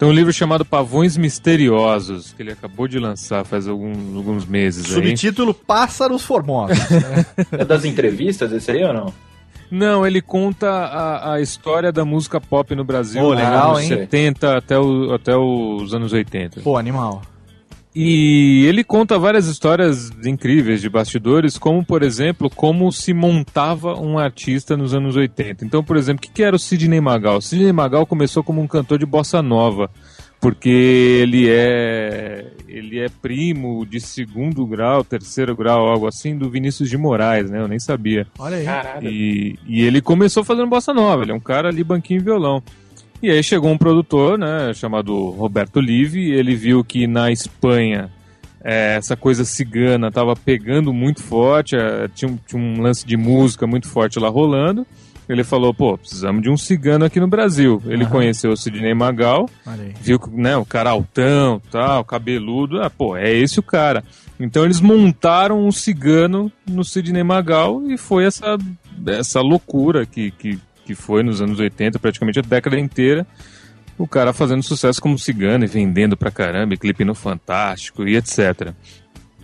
Tem 0.00 0.08
um 0.08 0.12
livro 0.12 0.32
chamado 0.32 0.64
Pavões 0.64 1.16
Misteriosos, 1.16 2.32
que 2.34 2.42
ele 2.42 2.52
acabou 2.52 2.88
de 2.88 2.98
lançar 2.98 3.44
faz 3.44 3.68
algum- 3.68 4.16
alguns 4.16 4.46
meses 4.46 4.86
aí. 4.86 4.92
Subtítulo 4.94 5.52
Pássaros 5.54 6.22
Formosos. 6.24 6.78
né? 6.90 7.26
É 7.52 7.64
das 7.66 7.84
entrevistas 7.84 8.50
esse 8.50 8.70
aí 8.70 8.82
ou 8.82 8.92
não? 8.94 9.12
Não, 9.70 10.04
ele 10.06 10.20
conta 10.20 10.68
a, 10.68 11.34
a 11.34 11.40
história 11.40 11.92
da 11.92 12.04
música 12.04 12.40
pop 12.40 12.74
no 12.74 12.82
Brasil, 12.82 13.22
dos 13.22 13.36
legal, 13.36 13.76
anos 13.76 13.82
hein? 13.82 13.88
70 13.88 14.56
até, 14.56 14.78
o, 14.78 15.12
até 15.14 15.36
os 15.36 15.94
anos 15.94 16.12
80. 16.12 16.60
Pô, 16.62 16.76
animal. 16.76 17.22
E 17.94 18.66
ele 18.66 18.84
conta 18.84 19.18
várias 19.18 19.46
histórias 19.46 20.10
incríveis 20.24 20.80
de 20.80 20.88
bastidores, 20.88 21.58
como, 21.58 21.84
por 21.84 22.02
exemplo, 22.02 22.48
como 22.48 22.92
se 22.92 23.12
montava 23.12 24.00
um 24.00 24.16
artista 24.16 24.76
nos 24.76 24.94
anos 24.94 25.16
80. 25.16 25.64
Então, 25.64 25.82
por 25.82 25.96
exemplo, 25.96 26.24
o 26.24 26.32
que 26.32 26.42
era 26.42 26.54
o 26.54 26.58
Sidney 26.58 27.00
Magal? 27.00 27.38
O 27.38 27.42
Sidney 27.42 27.72
Magal 27.72 28.06
começou 28.06 28.44
como 28.44 28.60
um 28.60 28.66
cantor 28.68 28.96
de 28.98 29.06
bossa 29.06 29.42
nova, 29.42 29.90
porque 30.40 30.68
ele 30.68 31.48
é 31.48 32.46
ele 32.68 33.00
é 33.00 33.08
primo 33.08 33.84
de 33.84 34.00
segundo 34.00 34.64
grau, 34.64 35.02
terceiro 35.02 35.56
grau, 35.56 35.88
algo 35.88 36.06
assim, 36.06 36.38
do 36.38 36.48
Vinícius 36.48 36.88
de 36.88 36.96
Moraes, 36.96 37.50
né? 37.50 37.60
Eu 37.60 37.66
nem 37.66 37.80
sabia. 37.80 38.24
Olha 38.38 38.56
aí. 38.56 38.64
Caralho. 38.64 39.10
E, 39.10 39.58
e 39.66 39.82
ele 39.82 40.00
começou 40.00 40.44
fazendo 40.44 40.68
bossa 40.68 40.94
nova, 40.94 41.24
ele 41.24 41.32
é 41.32 41.34
um 41.34 41.40
cara 41.40 41.68
ali 41.68 41.82
banquinho 41.82 42.20
e 42.20 42.24
violão. 42.24 42.62
E 43.22 43.30
aí 43.30 43.42
chegou 43.42 43.70
um 43.70 43.76
produtor, 43.78 44.38
né, 44.38 44.72
chamado 44.74 45.28
Roberto 45.30 45.78
Livi, 45.80 46.30
ele 46.32 46.54
viu 46.54 46.82
que 46.82 47.06
na 47.06 47.30
Espanha 47.30 48.10
eh, 48.64 48.96
essa 48.96 49.16
coisa 49.16 49.44
cigana 49.44 50.08
estava 50.08 50.34
pegando 50.36 50.92
muito 50.92 51.22
forte, 51.22 51.76
eh, 51.76 52.08
tinha, 52.14 52.30
um- 52.30 52.38
tinha 52.46 52.60
um 52.60 52.80
lance 52.80 53.06
de 53.06 53.16
música 53.16 53.66
muito 53.66 53.88
forte 53.88 54.18
lá 54.18 54.28
rolando. 54.28 54.86
Ele 55.28 55.44
falou, 55.44 55.72
pô, 55.72 55.96
precisamos 55.96 56.42
de 56.42 56.50
um 56.50 56.56
cigano 56.56 57.04
aqui 57.04 57.20
no 57.20 57.28
Brasil. 57.28 57.80
Ele 57.86 58.02
Aham. 58.02 58.10
conheceu 58.12 58.50
o 58.50 58.56
Sidney 58.56 58.92
Magal, 58.94 59.48
aí. 59.64 59.94
viu 60.00 60.18
que 60.18 60.28
né, 60.28 60.56
o 60.56 60.64
cara 60.64 60.90
altão, 60.90 61.60
tal, 61.70 62.04
cabeludo, 62.04 62.82
ah, 62.82 62.90
pô, 62.90 63.16
é 63.16 63.32
esse 63.32 63.60
o 63.60 63.62
cara. 63.62 64.02
Então 64.40 64.64
eles 64.64 64.80
montaram 64.80 65.64
um 65.64 65.70
cigano 65.70 66.50
no 66.68 66.82
Sidney 66.84 67.22
Magal 67.22 67.80
e 67.88 67.96
foi 67.96 68.24
essa, 68.24 68.58
essa 69.06 69.40
loucura 69.40 70.04
que, 70.04 70.32
que, 70.32 70.58
que 70.90 70.94
foi 70.96 71.22
nos 71.22 71.40
anos 71.40 71.60
80, 71.60 72.00
praticamente 72.00 72.40
a 72.40 72.42
década 72.42 72.78
inteira. 72.78 73.24
O 73.96 74.08
cara 74.08 74.32
fazendo 74.32 74.62
sucesso 74.62 75.00
como 75.00 75.16
cigano 75.18 75.64
e 75.64 75.68
vendendo 75.68 76.16
pra 76.16 76.30
caramba, 76.30 76.74
e 76.74 76.76
clipe 76.76 77.04
no 77.04 77.14
Fantástico 77.14 78.08
e 78.08 78.16
etc. 78.16 78.74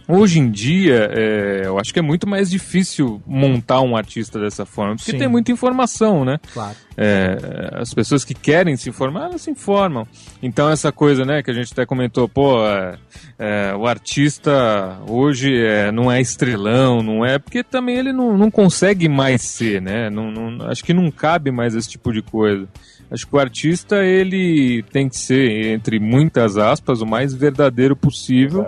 Hoje 0.08 0.38
em 0.38 0.48
dia, 0.48 1.10
é, 1.12 1.62
eu 1.64 1.80
acho 1.80 1.92
que 1.92 1.98
é 1.98 2.02
muito 2.02 2.28
mais 2.28 2.48
difícil 2.48 3.20
montar 3.26 3.80
um 3.80 3.96
artista 3.96 4.38
dessa 4.38 4.64
forma, 4.64 4.94
porque 4.94 5.10
Sim. 5.10 5.18
tem 5.18 5.26
muita 5.28 5.50
informação, 5.50 6.24
né? 6.24 6.38
Claro. 6.54 6.76
É, 6.96 7.36
as 7.74 7.92
pessoas 7.92 8.24
que 8.24 8.32
querem 8.32 8.76
se 8.76 8.88
informar, 8.88 9.24
elas 9.24 9.42
se 9.42 9.50
informam. 9.50 10.06
Então 10.40 10.70
essa 10.70 10.92
coisa, 10.92 11.24
né, 11.24 11.42
que 11.42 11.50
a 11.50 11.54
gente 11.54 11.72
até 11.72 11.84
comentou, 11.84 12.28
pô, 12.28 12.64
é, 12.64 12.98
é, 13.36 13.74
o 13.74 13.84
artista 13.84 14.96
hoje 15.08 15.52
é, 15.56 15.90
não 15.90 16.10
é 16.10 16.20
estrelão, 16.20 17.02
não 17.02 17.24
é, 17.26 17.38
porque 17.38 17.64
também 17.64 17.96
ele 17.96 18.12
não, 18.12 18.38
não 18.38 18.50
consegue 18.50 19.08
mais 19.08 19.42
ser, 19.42 19.82
né? 19.82 20.08
Não, 20.08 20.30
não- 20.30 20.68
acho 20.68 20.84
que 20.84 20.94
não 20.94 21.10
cabe 21.10 21.50
mais 21.50 21.74
esse 21.74 21.88
tipo 21.88 22.12
de 22.12 22.22
coisa. 22.22 22.68
Acho 23.10 23.26
que 23.26 23.34
o 23.36 23.38
artista 23.38 24.04
ele 24.04 24.82
tem 24.92 25.08
que 25.08 25.16
ser, 25.16 25.68
entre 25.72 25.98
muitas 25.98 26.56
aspas, 26.56 27.00
o 27.00 27.06
mais 27.06 27.32
verdadeiro 27.34 27.94
possível 27.94 28.66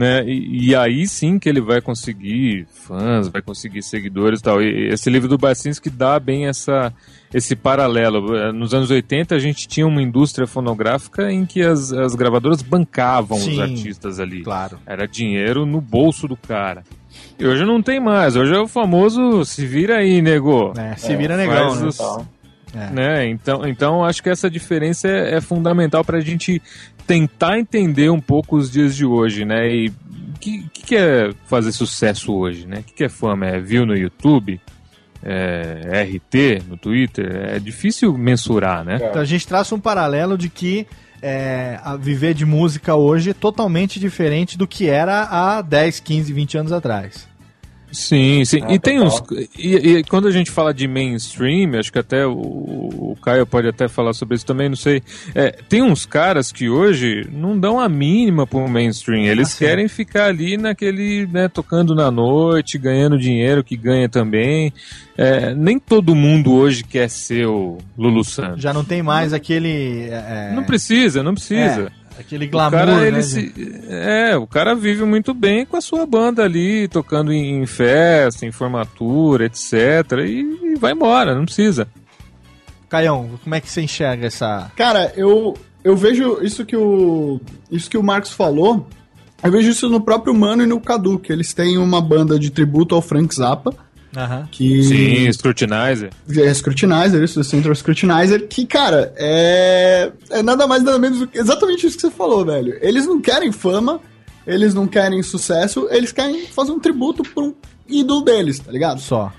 né? 0.00 0.24
E, 0.26 0.70
e 0.70 0.74
aí 0.74 1.06
sim 1.06 1.38
que 1.38 1.46
ele 1.46 1.60
vai 1.60 1.80
conseguir 1.82 2.66
fãs, 2.72 3.28
vai 3.28 3.42
conseguir 3.42 3.82
seguidores 3.82 4.40
e 4.40 4.42
tal. 4.42 4.62
E 4.62 4.88
esse 4.88 5.10
livro 5.10 5.28
do 5.28 5.36
Bacinski 5.36 5.90
dá 5.90 6.18
bem 6.18 6.46
essa, 6.46 6.90
esse 7.34 7.54
paralelo. 7.54 8.50
Nos 8.52 8.72
anos 8.72 8.90
80 8.90 9.34
a 9.34 9.38
gente 9.38 9.68
tinha 9.68 9.86
uma 9.86 10.00
indústria 10.00 10.46
fonográfica 10.46 11.30
em 11.30 11.44
que 11.44 11.60
as, 11.60 11.92
as 11.92 12.14
gravadoras 12.14 12.62
bancavam 12.62 13.36
os 13.36 13.44
Sim, 13.44 13.60
artistas 13.60 14.18
ali. 14.18 14.42
Claro. 14.42 14.78
Era 14.86 15.06
dinheiro 15.06 15.66
no 15.66 15.82
bolso 15.82 16.26
do 16.26 16.36
cara. 16.36 16.82
E 17.38 17.46
hoje 17.46 17.66
não 17.66 17.82
tem 17.82 18.00
mais. 18.00 18.36
Hoje 18.36 18.54
é 18.54 18.58
o 18.58 18.66
famoso 18.68 19.44
se 19.44 19.66
vira 19.66 19.98
aí, 19.98 20.22
nego. 20.22 20.72
É, 20.78 20.96
se 20.96 21.14
vira 21.14 21.36
negão, 21.36 21.68
faz 21.70 21.80
né? 21.82 21.88
os- 21.88 21.94
Então, 22.00 22.28
É. 22.74 22.90
né? 22.90 23.28
Então, 23.28 23.66
então 23.66 24.02
acho 24.04 24.22
que 24.22 24.30
essa 24.30 24.48
diferença 24.48 25.08
é, 25.08 25.34
é 25.36 25.40
fundamental 25.42 26.02
para 26.04 26.16
a 26.18 26.20
gente 26.20 26.62
tentar 27.10 27.58
entender 27.58 28.08
um 28.08 28.20
pouco 28.20 28.56
os 28.56 28.70
dias 28.70 28.94
de 28.94 29.04
hoje, 29.04 29.44
né? 29.44 29.68
E 29.68 29.88
o 29.88 30.38
que, 30.38 30.68
que, 30.68 30.94
é 30.94 31.32
fazer 31.46 31.72
sucesso 31.72 32.32
hoje, 32.32 32.68
né? 32.68 32.78
O 32.78 32.82
que, 32.84 32.92
que 32.92 33.04
é 33.04 33.08
fama? 33.08 33.46
É 33.46 33.58
view 33.58 33.84
no 33.84 33.96
YouTube? 33.96 34.60
É 35.20 36.04
RT 36.04 36.62
no 36.68 36.76
Twitter? 36.76 37.34
É 37.52 37.58
difícil 37.58 38.16
mensurar, 38.16 38.84
né? 38.84 39.00
Então 39.02 39.20
a 39.20 39.24
gente 39.24 39.44
traça 39.44 39.74
um 39.74 39.80
paralelo 39.80 40.38
de 40.38 40.48
que 40.48 40.86
é, 41.20 41.80
viver 41.98 42.32
de 42.32 42.46
música 42.46 42.94
hoje 42.94 43.30
é 43.30 43.34
totalmente 43.34 43.98
diferente 43.98 44.56
do 44.56 44.68
que 44.68 44.88
era 44.88 45.24
há 45.24 45.62
10, 45.62 45.98
15, 45.98 46.32
20 46.32 46.58
anos 46.58 46.72
atrás. 46.72 47.28
Sim, 47.92 48.44
sim. 48.44 48.60
Ah, 48.62 48.72
e 48.74 48.78
tem 48.78 49.00
uns. 49.00 49.22
E, 49.58 49.74
e 49.76 50.04
quando 50.04 50.28
a 50.28 50.30
gente 50.30 50.50
fala 50.50 50.72
de 50.72 50.86
mainstream, 50.86 51.78
acho 51.78 51.92
que 51.92 51.98
até 51.98 52.26
o, 52.26 52.32
o 52.32 53.16
Caio 53.22 53.44
pode 53.46 53.66
até 53.68 53.88
falar 53.88 54.12
sobre 54.12 54.36
isso 54.36 54.46
também, 54.46 54.68
não 54.68 54.76
sei. 54.76 55.02
É, 55.34 55.50
tem 55.68 55.82
uns 55.82 56.06
caras 56.06 56.52
que 56.52 56.68
hoje 56.68 57.26
não 57.32 57.58
dão 57.58 57.80
a 57.80 57.88
mínima 57.88 58.46
pro 58.46 58.68
mainstream. 58.68 59.24
Eles 59.24 59.48
Ah, 59.48 59.50
sim. 59.52 59.58
querem 59.64 59.88
ficar 59.88 60.26
ali 60.26 60.56
naquele, 60.56 61.26
né, 61.32 61.48
tocando 61.48 61.94
na 61.94 62.10
noite, 62.10 62.78
ganhando 62.78 63.18
dinheiro 63.18 63.64
que 63.64 63.76
ganha 63.76 64.08
também. 64.08 64.72
É, 65.18 65.54
nem 65.54 65.78
todo 65.78 66.14
mundo 66.14 66.52
hoje 66.54 66.82
quer 66.82 67.10
ser 67.10 67.46
o 67.46 67.76
Lulu 67.98 68.24
Santos. 68.24 68.62
Já 68.62 68.72
não 68.72 68.84
tem 68.84 69.02
mais 69.02 69.32
aquele. 69.34 70.08
é, 70.10 70.52
Não 70.54 70.64
precisa, 70.64 71.22
não 71.22 71.34
precisa. 71.34 71.92
Aquele 72.20 72.46
O 72.46 72.50
glamour, 72.50 72.78
cara, 72.78 72.96
né, 72.96 73.06
ele 73.08 73.16
de- 73.18 73.22
se- 73.24 73.52
é, 73.88 74.36
o 74.36 74.46
cara 74.46 74.74
vive 74.74 75.04
muito 75.04 75.32
bem 75.34 75.64
com 75.66 75.76
a 75.76 75.80
sua 75.80 76.04
banda 76.06 76.44
ali, 76.44 76.86
tocando 76.88 77.32
em, 77.32 77.62
em 77.62 77.66
festa, 77.66 78.44
em 78.46 78.52
formatura, 78.52 79.46
etc. 79.46 79.72
E, 80.26 80.72
e 80.72 80.74
vai 80.78 80.92
embora, 80.92 81.34
não 81.34 81.44
precisa. 81.44 81.88
Caião, 82.88 83.30
como 83.42 83.54
é 83.54 83.60
que 83.60 83.70
você 83.70 83.82
enxerga 83.82 84.26
essa. 84.26 84.70
Cara, 84.76 85.12
eu, 85.16 85.56
eu 85.84 85.96
vejo 85.96 86.38
isso 86.42 86.64
que 86.64 86.76
o 86.76 87.40
isso 87.70 87.88
que 87.88 87.96
o 87.98 88.02
Marcos 88.02 88.32
falou. 88.32 88.86
Eu 89.42 89.50
vejo 89.50 89.70
isso 89.70 89.88
no 89.88 90.00
próprio 90.00 90.34
Mano 90.34 90.62
e 90.62 90.66
no 90.66 90.78
Cadu, 90.80 91.18
que 91.18 91.32
eles 91.32 91.54
têm 91.54 91.78
uma 91.78 92.00
banda 92.00 92.38
de 92.38 92.50
tributo 92.50 92.94
ao 92.94 93.00
Frank 93.00 93.34
Zappa, 93.34 93.74
Aham. 94.16 94.48
que 94.50 94.82
Sim, 94.82 95.32
Scrutinizer. 95.32 96.10
é 96.36 96.52
Scrutinizer, 96.54 97.22
isso, 97.22 97.42
Central 97.44 97.74
Scrutinizer, 97.74 98.48
que, 98.48 98.66
cara, 98.66 99.12
é, 99.16 100.10
é 100.30 100.42
nada 100.42 100.66
mais 100.66 100.82
nada 100.82 100.98
menos 100.98 101.20
do 101.20 101.26
que 101.28 101.38
exatamente 101.38 101.86
isso 101.86 101.96
que 101.96 102.02
você 102.02 102.10
falou, 102.10 102.44
velho. 102.44 102.76
Eles 102.80 103.06
não 103.06 103.20
querem 103.20 103.52
fama, 103.52 104.00
eles 104.46 104.74
não 104.74 104.86
querem 104.86 105.22
sucesso, 105.22 105.86
eles 105.90 106.10
querem 106.12 106.46
fazer 106.46 106.72
um 106.72 106.80
tributo 106.80 107.22
por 107.22 107.44
um 107.44 107.54
ídolo 107.88 108.22
deles, 108.22 108.58
tá 108.58 108.72
ligado? 108.72 109.00
Só. 109.00 109.32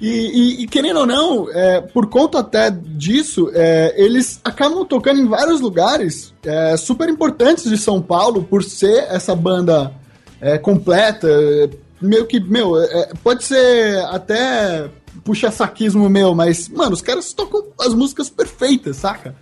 E, 0.00 0.08
e- 0.08 0.62
e 0.64 0.66
querendo 0.66 0.98
ou 1.00 1.06
não, 1.06 1.48
é, 1.50 1.80
por 1.80 2.06
conta 2.08 2.40
até 2.40 2.70
disso, 2.70 3.50
é, 3.54 3.94
eles 3.96 4.40
acabam 4.44 4.84
tocando 4.84 5.20
em 5.20 5.26
vários 5.26 5.60
lugares 5.60 6.34
é, 6.44 6.76
super 6.76 7.08
importantes 7.08 7.64
de 7.70 7.78
São 7.78 8.02
Paulo, 8.02 8.42
por 8.44 8.62
ser 8.62 9.06
essa 9.08 9.34
banda 9.34 9.90
é, 10.40 10.58
completa. 10.58 11.28
É, 12.02 12.06
Meio 12.06 12.26
que, 12.26 12.38
meu, 12.40 12.80
é, 12.80 13.12
pode 13.22 13.44
ser 13.44 13.98
até 14.06 14.90
puxa-saquismo 15.24 16.08
meu, 16.08 16.34
mas, 16.34 16.68
mano, 16.68 16.92
os 16.92 17.00
caras 17.02 17.32
tocam 17.32 17.64
as 17.80 17.94
músicas 17.94 18.28
perfeitas, 18.30 18.96
saca? 18.96 19.34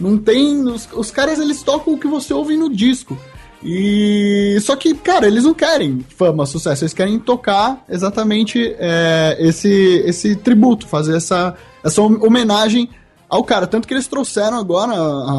Não 0.00 0.16
tem. 0.16 0.62
Os, 0.62 0.88
os 0.92 1.10
caras 1.10 1.38
eles 1.38 1.62
tocam 1.62 1.94
o 1.94 1.98
que 1.98 2.06
você 2.06 2.32
ouve 2.32 2.56
no 2.56 2.74
disco. 2.74 3.16
E. 3.62 4.56
Só 4.62 4.76
que, 4.76 4.94
cara, 4.94 5.26
eles 5.26 5.44
não 5.44 5.52
querem 5.54 6.04
fama, 6.16 6.46
sucesso, 6.46 6.84
eles 6.84 6.94
querem 6.94 7.18
tocar 7.18 7.84
exatamente 7.88 8.74
é, 8.78 9.36
esse, 9.40 10.02
esse 10.06 10.36
tributo, 10.36 10.86
fazer 10.86 11.16
essa, 11.16 11.54
essa 11.82 12.00
hom- 12.00 12.24
homenagem 12.24 12.88
ao 13.28 13.42
cara. 13.44 13.66
Tanto 13.66 13.86
que 13.88 13.94
eles 13.94 14.06
trouxeram 14.06 14.56
agora, 14.58 14.94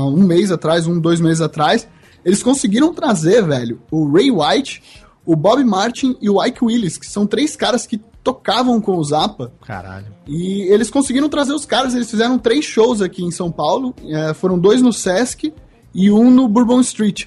um 0.06 0.24
mês 0.24 0.52
atrás, 0.52 0.86
um, 0.86 1.00
dois 1.00 1.20
meses 1.22 1.42
atrás, 1.42 1.88
eles 2.24 2.44
conseguiram 2.44 2.94
trazer, 2.94 3.42
velho, 3.46 3.82
o 3.90 4.12
Ray 4.12 4.30
White, 4.30 4.84
o 5.30 5.36
Bob 5.36 5.64
Martin 5.64 6.18
e 6.20 6.28
o 6.28 6.44
Ike 6.44 6.66
Willis, 6.66 6.98
que 6.98 7.06
são 7.06 7.28
três 7.28 7.56
caras 7.56 7.86
que 7.86 8.02
tocavam 8.24 8.82
com 8.82 8.98
o 8.98 9.04
Zappa. 9.04 9.52
Caralho. 9.64 10.08
E 10.28 10.64
eles 10.74 10.90
conseguiram 10.90 11.30
trazer 11.30 11.54
os 11.54 11.68
caras, 11.68 11.94
eles 11.94 12.10
fizeram 12.10 12.40
três 12.40 12.66
shows 12.66 13.00
aqui 13.00 13.24
em 13.24 13.30
São 13.30 13.52
Paulo. 13.52 13.94
é, 14.08 14.34
foram 14.34 14.58
dois 14.58 14.82
no 14.82 14.92
Sesc 14.92 15.54
e 15.94 16.10
um 16.10 16.32
no 16.32 16.48
Bourbon 16.48 16.82
Street. 16.82 17.26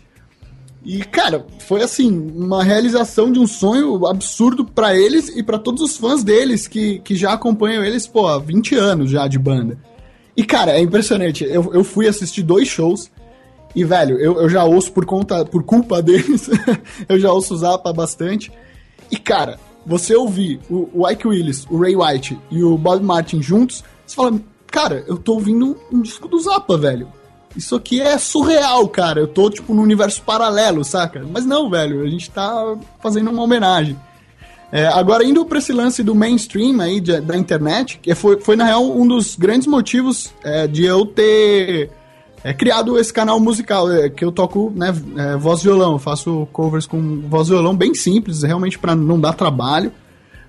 E, 0.85 1.05
cara, 1.05 1.47
foi 1.61 1.81
assim, 1.85 2.11
uma 2.11 2.65
realização 2.65 3.31
de 3.31 3.39
um 3.39 3.47
sonho 3.47 4.05
absurdo 4.05 4.65
pra 4.65 4.97
eles 4.97 5.29
e 5.29 5.41
pra 5.41 5.57
todos 5.57 5.81
os 5.81 5.97
fãs 5.97 6.25
deles 6.25 6.67
que, 6.67 6.99
que 7.05 7.15
já 7.15 7.35
acompanham 7.35 7.85
eles, 7.85 8.05
pô, 8.05 8.27
há 8.27 8.37
20 8.37 8.75
anos 8.75 9.11
já 9.13 9.29
de 9.29 9.39
banda. 9.39 9.79
E, 10.37 10.43
cara, 10.43 10.73
é 10.73 10.81
impressionante. 10.81 11.45
Eu, 11.45 11.73
eu 11.73 11.85
fui 11.85 12.09
assistir 12.09 12.43
dois 12.43 12.67
shows 12.67 13.09
e, 13.75 13.85
velho, 13.85 14.19
eu, 14.19 14.41
eu 14.43 14.49
já 14.49 14.65
ouço 14.65 14.93
por 14.93 15.05
conta, 15.07 15.45
por 15.45 15.63
culpa 15.63 16.03
deles, 16.03 16.49
eu 17.09 17.19
já 17.19 17.33
ouço 17.33 17.55
o 17.55 17.57
Zappa 17.57 17.93
bastante. 17.93 18.53
E, 19.11 19.17
cara, 19.17 19.59
você 19.87 20.15
ouvir 20.15 20.61
o, 20.71 20.89
o 20.93 21.09
Ike 21.11 21.27
Willis, 21.27 21.67
o 21.71 21.79
Ray 21.79 21.97
White 21.97 22.39
e 22.51 22.63
o 22.63 22.77
Bob 22.79 23.03
Martin 23.03 23.43
juntos, 23.43 23.83
você 24.07 24.15
fala, 24.17 24.39
cara, 24.67 25.05
eu 25.07 25.17
tô 25.17 25.35
ouvindo 25.35 25.77
um, 25.93 25.99
um 25.99 26.03
disco 26.03 26.29
do 26.29 26.39
Zappa, 26.39 26.77
velho. 26.79 27.09
Isso 27.57 27.75
aqui 27.77 28.01
é 28.01 28.17
surreal, 28.17 28.89
cara. 28.89 29.21
Eu 29.21 29.27
tô, 29.29 29.51
tipo, 29.51 29.75
num 29.75 29.83
universo 29.83 30.23
paralelo, 30.23 30.83
saca? 30.85 31.23
Mas 31.31 31.45
não, 31.45 31.69
velho, 31.69 32.03
a 32.03 32.09
gente 32.09 32.31
tá 32.31 32.77
fazendo 33.03 33.31
uma 33.31 33.43
homenagem. 33.43 33.99
É, 34.71 34.87
agora, 34.87 35.23
indo 35.23 35.45
pra 35.45 35.59
esse 35.59 35.71
lance 35.71 36.03
do 36.03 36.15
mainstream 36.15 36.81
aí, 36.81 36.99
de- 36.99 37.21
da 37.21 37.37
internet, 37.37 37.99
que 38.01 38.15
foi, 38.15 38.41
foi, 38.41 38.57
na 38.57 38.65
real, 38.65 38.83
um 38.99 39.07
dos 39.07 39.37
grandes 39.37 39.67
motivos 39.67 40.33
é, 40.43 40.67
de 40.67 40.87
eu 40.87 41.05
ter 41.05 41.91
é, 42.45 42.53
criado 42.53 42.99
esse 42.99 43.13
canal 43.13 43.39
musical, 43.39 43.91
é, 43.91 44.09
que 44.09 44.25
eu 44.25 44.33
toco, 44.33 44.73
né, 44.75 44.95
é, 45.17 45.37
voz 45.37 45.63
violão. 45.63 45.93
Eu 45.93 45.99
faço 45.99 46.47
covers 46.53 46.87
com 46.87 47.21
voz 47.29 47.49
violão 47.49 47.77
bem 47.77 47.95
simples, 47.95 48.43
realmente 48.43 48.79
pra 48.79 48.95
não 48.95 49.21
dar 49.21 49.33
trabalho. 49.33 49.93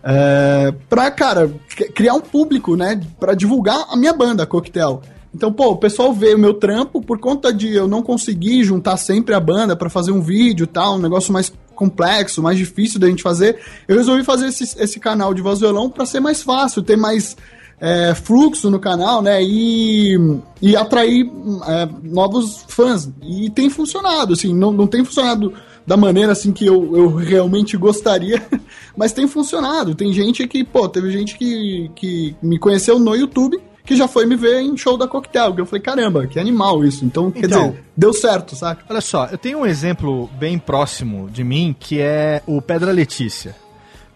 É, 0.04 0.74
cara, 1.16 1.52
criar 1.96 2.14
um 2.14 2.22
público, 2.22 2.76
né, 2.76 3.00
pra 3.20 3.34
divulgar 3.34 3.86
a 3.90 3.96
minha 3.96 4.14
banda, 4.14 4.46
Coquetel. 4.46 5.02
Então, 5.34 5.52
pô, 5.52 5.72
o 5.72 5.78
pessoal 5.78 6.14
vê 6.14 6.36
o 6.36 6.40
meu 6.40 6.54
trampo 6.54 7.02
por 7.02 7.18
conta 7.20 7.52
de 7.52 7.74
eu 7.74 7.88
não 7.88 8.04
conseguir 8.04 8.64
juntar 8.64 8.98
sempre 8.98 9.34
a 9.34 9.40
banda 9.40 9.76
pra 9.76 9.90
fazer 9.90 10.12
um 10.12 10.22
vídeo 10.22 10.68
tal, 10.68 10.96
um 10.96 11.00
negócio 11.00 11.34
mais 11.34 11.52
complexo, 11.74 12.42
mais 12.42 12.58
difícil 12.58 13.00
da 13.00 13.08
gente 13.08 13.24
fazer. 13.24 13.60
Eu 13.88 13.98
resolvi 13.98 14.24
fazer 14.24 14.48
esse, 14.48 14.80
esse 14.80 15.00
canal 15.00 15.34
de 15.34 15.42
voz 15.42 15.60
violão 15.60 15.90
pra 15.90 16.06
ser 16.06 16.20
mais 16.20 16.44
fácil, 16.44 16.84
ter 16.84 16.96
mais 16.96 17.36
é, 17.80 18.14
fluxo 18.16 18.70
no 18.70 18.80
canal, 18.80 19.22
né? 19.22 19.44
E, 19.44 20.18
e 20.62 20.76
atrair 20.76 21.30
é, 21.68 21.90
novos 22.04 22.64
fãs. 22.68 23.10
E 23.22 23.50
tem 23.50 23.70
funcionado, 23.70 24.34
assim, 24.34 24.54
não, 24.54 24.72
não 24.72 24.88
tem 24.88 25.04
funcionado 25.04 25.54
da 25.86 25.98
maneira 25.98 26.32
assim 26.32 26.52
que 26.54 26.66
eu, 26.66 26.96
eu 26.96 27.16
realmente 27.16 27.76
gostaria, 27.76 28.42
mas 28.96 29.12
tem 29.12 29.28
funcionado. 29.28 29.94
Tem 29.96 30.14
gente 30.14 30.48
que, 30.48 30.64
pô, 30.64 30.88
teve 30.88 31.12
gente 31.12 31.38
que, 31.38 31.92
que 31.96 32.36
me 32.42 32.58
conheceu 32.58 32.98
no 33.00 33.16
YouTube 33.16 33.60
que 33.86 33.98
já 33.98 34.08
foi 34.08 34.26
me 34.26 34.36
ver 34.38 34.62
em 34.62 34.78
show 34.78 34.98
da 34.98 35.08
Coquetel. 35.08 35.54
Que 35.54 35.62
eu 35.62 35.66
falei, 35.66 35.82
caramba, 35.82 36.26
que 36.26 36.40
animal 36.40 36.84
isso. 36.86 37.04
Então, 37.04 37.30
quer 37.30 37.46
Então- 37.46 37.70
dizer, 37.72 37.84
deu 37.98 38.14
certo, 38.14 38.56
saca? 38.56 38.84
Olha 38.90 39.02
só, 39.02 39.26
eu 39.28 39.38
tenho 39.38 39.60
um 39.60 39.66
exemplo 39.66 40.30
bem 40.40 40.58
próximo 40.58 41.30
de 41.30 41.44
mim 41.44 41.76
que 41.78 42.00
é 42.00 42.42
o 42.48 42.62
Pedra 42.62 42.92
Letícia. 42.94 43.56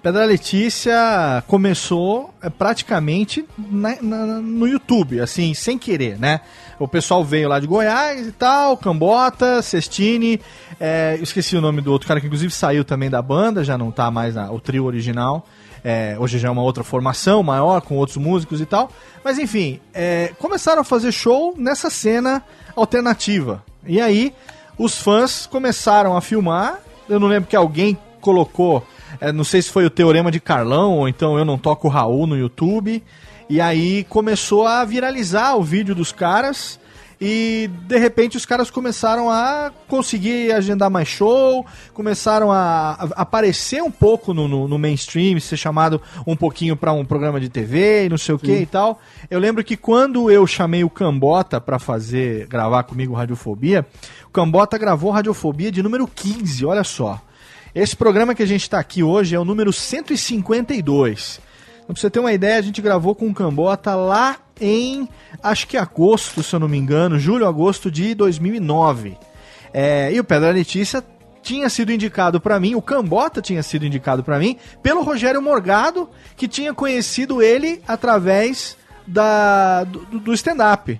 Pedra 0.01 0.25
Letícia 0.25 1.43
começou 1.47 2.33
é, 2.41 2.49
praticamente 2.49 3.45
na- 3.57 3.97
na- 4.01 4.25
no 4.41 4.67
YouTube, 4.67 5.19
assim, 5.19 5.53
sem 5.53 5.77
querer, 5.77 6.17
né? 6.17 6.39
O 6.79 6.87
pessoal 6.87 7.23
veio 7.25 7.49
lá 7.49 7.59
de 7.59 7.67
Goiás 7.67 8.25
e 8.27 8.31
tal, 8.31 8.77
Cambota, 8.77 9.61
Cestini, 9.61 10.39
é, 10.79 11.15
eu 11.17 11.23
esqueci 11.23 11.57
o 11.57 11.61
nome 11.61 11.81
do 11.81 11.91
outro 11.91 12.07
cara 12.07 12.21
que 12.21 12.27
inclusive 12.27 12.53
saiu 12.53 12.85
também 12.85 13.09
da 13.09 13.21
banda, 13.21 13.63
já 13.63 13.77
não 13.77 13.91
tá 13.91 14.09
mais 14.11 14.35
na, 14.35 14.51
o 14.51 14.59
trio 14.59 14.85
original. 14.85 15.45
É, 15.83 16.15
hoje 16.19 16.37
já 16.39 16.47
é 16.47 16.51
uma 16.51 16.61
outra 16.63 16.83
formação 16.83 17.41
maior, 17.43 17.81
com 17.81 17.95
outros 17.95 18.17
músicos 18.17 18.59
e 18.61 18.65
tal. 18.65 18.91
Mas 19.23 19.37
enfim, 19.39 19.79
é, 19.93 20.31
começaram 20.39 20.81
a 20.81 20.85
fazer 20.85 21.11
show 21.11 21.53
nessa 21.57 21.89
cena 21.89 22.43
alternativa. 22.75 23.63
E 23.85 23.99
aí, 24.01 24.33
os 24.77 24.97
fãs 24.97 25.45
começaram 25.45 26.15
a 26.15 26.21
filmar. 26.21 26.79
Eu 27.09 27.19
não 27.19 27.27
lembro 27.27 27.49
que 27.49 27.55
alguém 27.55 27.97
colocou, 28.19 28.85
é, 29.19 29.31
não 29.31 29.43
sei 29.43 29.61
se 29.61 29.69
foi 29.69 29.85
o 29.85 29.89
Teorema 29.89 30.31
de 30.31 30.39
Carlão, 30.39 30.97
ou 30.97 31.07
então 31.07 31.37
eu 31.37 31.45
não 31.45 31.57
toco 31.57 31.87
Raul 31.87 32.27
no 32.27 32.37
YouTube. 32.37 33.03
E 33.49 33.61
aí 33.61 34.03
começou 34.05 34.67
a 34.67 34.83
viralizar 34.83 35.55
o 35.55 35.63
vídeo 35.63 35.95
dos 35.95 36.11
caras. 36.11 36.79
E 37.19 37.67
de 37.87 37.97
repente 37.97 38.37
os 38.37 38.45
caras 38.45 38.69
começaram 38.69 39.27
a 39.27 39.71
conseguir 39.87 40.51
agendar 40.51 40.89
mais 40.89 41.07
show, 41.07 41.65
começaram 41.91 42.51
a, 42.51 42.91
a 42.91 43.21
aparecer 43.21 43.81
um 43.81 43.89
pouco 43.89 44.35
no, 44.35 44.47
no, 44.47 44.67
no 44.67 44.77
mainstream, 44.77 45.39
ser 45.39 45.57
chamado 45.57 45.99
um 46.27 46.35
pouquinho 46.35 46.75
pra 46.75 46.93
um 46.93 47.03
programa 47.03 47.39
de 47.39 47.49
TV 47.49 48.05
e 48.05 48.09
não 48.09 48.19
sei 48.19 48.35
o 48.35 48.39
que 48.39 48.51
e 48.51 48.65
tal. 48.67 49.01
Eu 49.31 49.39
lembro 49.39 49.63
que 49.63 49.75
quando 49.75 50.29
eu 50.29 50.45
chamei 50.45 50.83
o 50.83 50.91
Cambota 50.91 51.59
pra 51.59 51.79
fazer, 51.79 52.45
gravar 52.45 52.83
comigo 52.83 53.15
Radiofobia, 53.15 53.83
o 54.27 54.29
Cambota 54.29 54.77
gravou 54.77 55.09
Radiofobia 55.09 55.71
de 55.71 55.81
número 55.81 56.07
15, 56.07 56.65
olha 56.65 56.83
só. 56.83 57.19
Esse 57.77 57.95
programa 57.95 58.33
que 58.33 58.41
a 58.41 58.45
gente 58.47 58.67
tá 58.67 58.79
aqui 58.79 59.03
hoje 59.03 59.35
é 59.35 59.39
o 59.39 59.45
número 59.45 59.71
152. 59.71 61.39
Então, 61.75 61.93
pra 61.93 61.95
você 61.95 62.09
ter 62.09 62.19
uma 62.19 62.33
ideia, 62.33 62.57
a 62.57 62.61
gente 62.63 62.81
gravou 62.81 63.13
com 63.13 63.27
o 63.27 63.33
Cambota 63.35 63.93
lá 63.93 64.37
em, 64.59 65.07
acho 65.43 65.67
que 65.67 65.77
agosto, 65.77 66.41
se 66.41 66.55
eu 66.55 66.59
não 66.59 66.67
me 66.67 66.75
engano, 66.75 67.19
julho, 67.19 67.45
agosto 67.45 67.91
de 67.91 68.15
2009. 68.15 69.15
É, 69.71 70.11
e 70.11 70.19
o 70.19 70.23
Pedra 70.23 70.49
Letícia 70.49 71.03
tinha 71.43 71.69
sido 71.69 71.91
indicado 71.91 72.41
pra 72.41 72.59
mim, 72.59 72.73
o 72.73 72.81
Cambota 72.81 73.43
tinha 73.43 73.61
sido 73.61 73.85
indicado 73.85 74.23
pra 74.23 74.39
mim, 74.39 74.57
pelo 74.81 75.03
Rogério 75.03 75.39
Morgado, 75.39 76.09
que 76.35 76.47
tinha 76.47 76.73
conhecido 76.73 77.43
ele 77.43 77.79
através 77.87 78.75
da, 79.05 79.83
do, 79.83 80.19
do 80.19 80.33
stand-up 80.33 80.99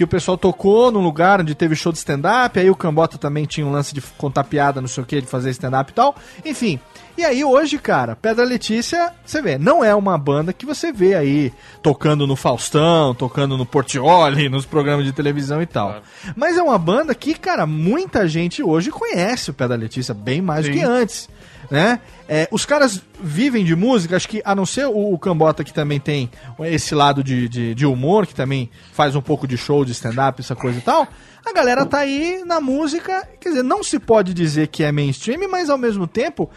que 0.00 0.04
o 0.04 0.08
pessoal 0.08 0.38
tocou 0.38 0.90
num 0.90 1.02
lugar 1.02 1.42
onde 1.42 1.54
teve 1.54 1.76
show 1.76 1.92
de 1.92 1.98
stand-up, 1.98 2.58
aí 2.58 2.70
o 2.70 2.74
Cambota 2.74 3.18
também 3.18 3.44
tinha 3.44 3.66
um 3.66 3.70
lance 3.70 3.92
de 3.92 4.00
contar 4.00 4.44
piada, 4.44 4.80
não 4.80 4.88
sei 4.88 5.04
o 5.04 5.06
que, 5.06 5.20
de 5.20 5.26
fazer 5.26 5.50
stand-up 5.50 5.90
e 5.90 5.94
tal. 5.94 6.16
Enfim. 6.42 6.80
E 7.18 7.22
aí 7.22 7.44
hoje, 7.44 7.76
cara, 7.76 8.16
Pedra 8.16 8.42
Letícia, 8.42 9.12
você 9.22 9.42
vê, 9.42 9.58
não 9.58 9.84
é 9.84 9.94
uma 9.94 10.16
banda 10.16 10.54
que 10.54 10.64
você 10.64 10.90
vê 10.90 11.14
aí 11.14 11.52
tocando 11.82 12.26
no 12.26 12.34
Faustão, 12.34 13.14
tocando 13.14 13.58
no 13.58 13.66
Portioli, 13.66 14.48
nos 14.48 14.64
programas 14.64 15.04
de 15.04 15.12
televisão 15.12 15.60
e 15.60 15.66
tal. 15.66 16.00
Mas 16.34 16.56
é 16.56 16.62
uma 16.62 16.78
banda 16.78 17.14
que, 17.14 17.34
cara, 17.34 17.66
muita 17.66 18.26
gente 18.26 18.62
hoje 18.62 18.90
conhece 18.90 19.50
o 19.50 19.54
Pedra 19.54 19.76
Letícia 19.76 20.14
bem 20.14 20.40
mais 20.40 20.64
do 20.64 20.72
que 20.72 20.80
antes 20.80 21.28
né? 21.70 22.00
É, 22.28 22.48
os 22.50 22.66
caras 22.66 23.00
vivem 23.22 23.64
de 23.64 23.76
música, 23.76 24.16
acho 24.16 24.28
que 24.28 24.42
a 24.44 24.54
não 24.54 24.66
ser 24.66 24.86
o, 24.86 25.14
o 25.14 25.18
Cambota 25.18 25.62
que 25.62 25.72
também 25.72 26.00
tem 26.00 26.30
esse 26.60 26.94
lado 26.94 27.22
de, 27.22 27.48
de, 27.48 27.74
de 27.74 27.86
humor, 27.86 28.26
que 28.26 28.34
também 28.34 28.68
faz 28.92 29.14
um 29.14 29.22
pouco 29.22 29.46
de 29.46 29.56
show, 29.56 29.84
de 29.84 29.92
stand-up, 29.92 30.40
essa 30.40 30.56
coisa 30.56 30.78
e 30.78 30.82
tal, 30.82 31.06
a 31.46 31.52
galera 31.52 31.86
tá 31.86 31.98
aí 31.98 32.42
na 32.44 32.60
música, 32.60 33.26
quer 33.40 33.50
dizer, 33.50 33.62
não 33.62 33.82
se 33.82 33.98
pode 33.98 34.34
dizer 34.34 34.68
que 34.68 34.82
é 34.82 34.90
mainstream, 34.90 35.48
mas 35.48 35.70
ao 35.70 35.78
mesmo 35.78 36.06
tempo 36.06 36.50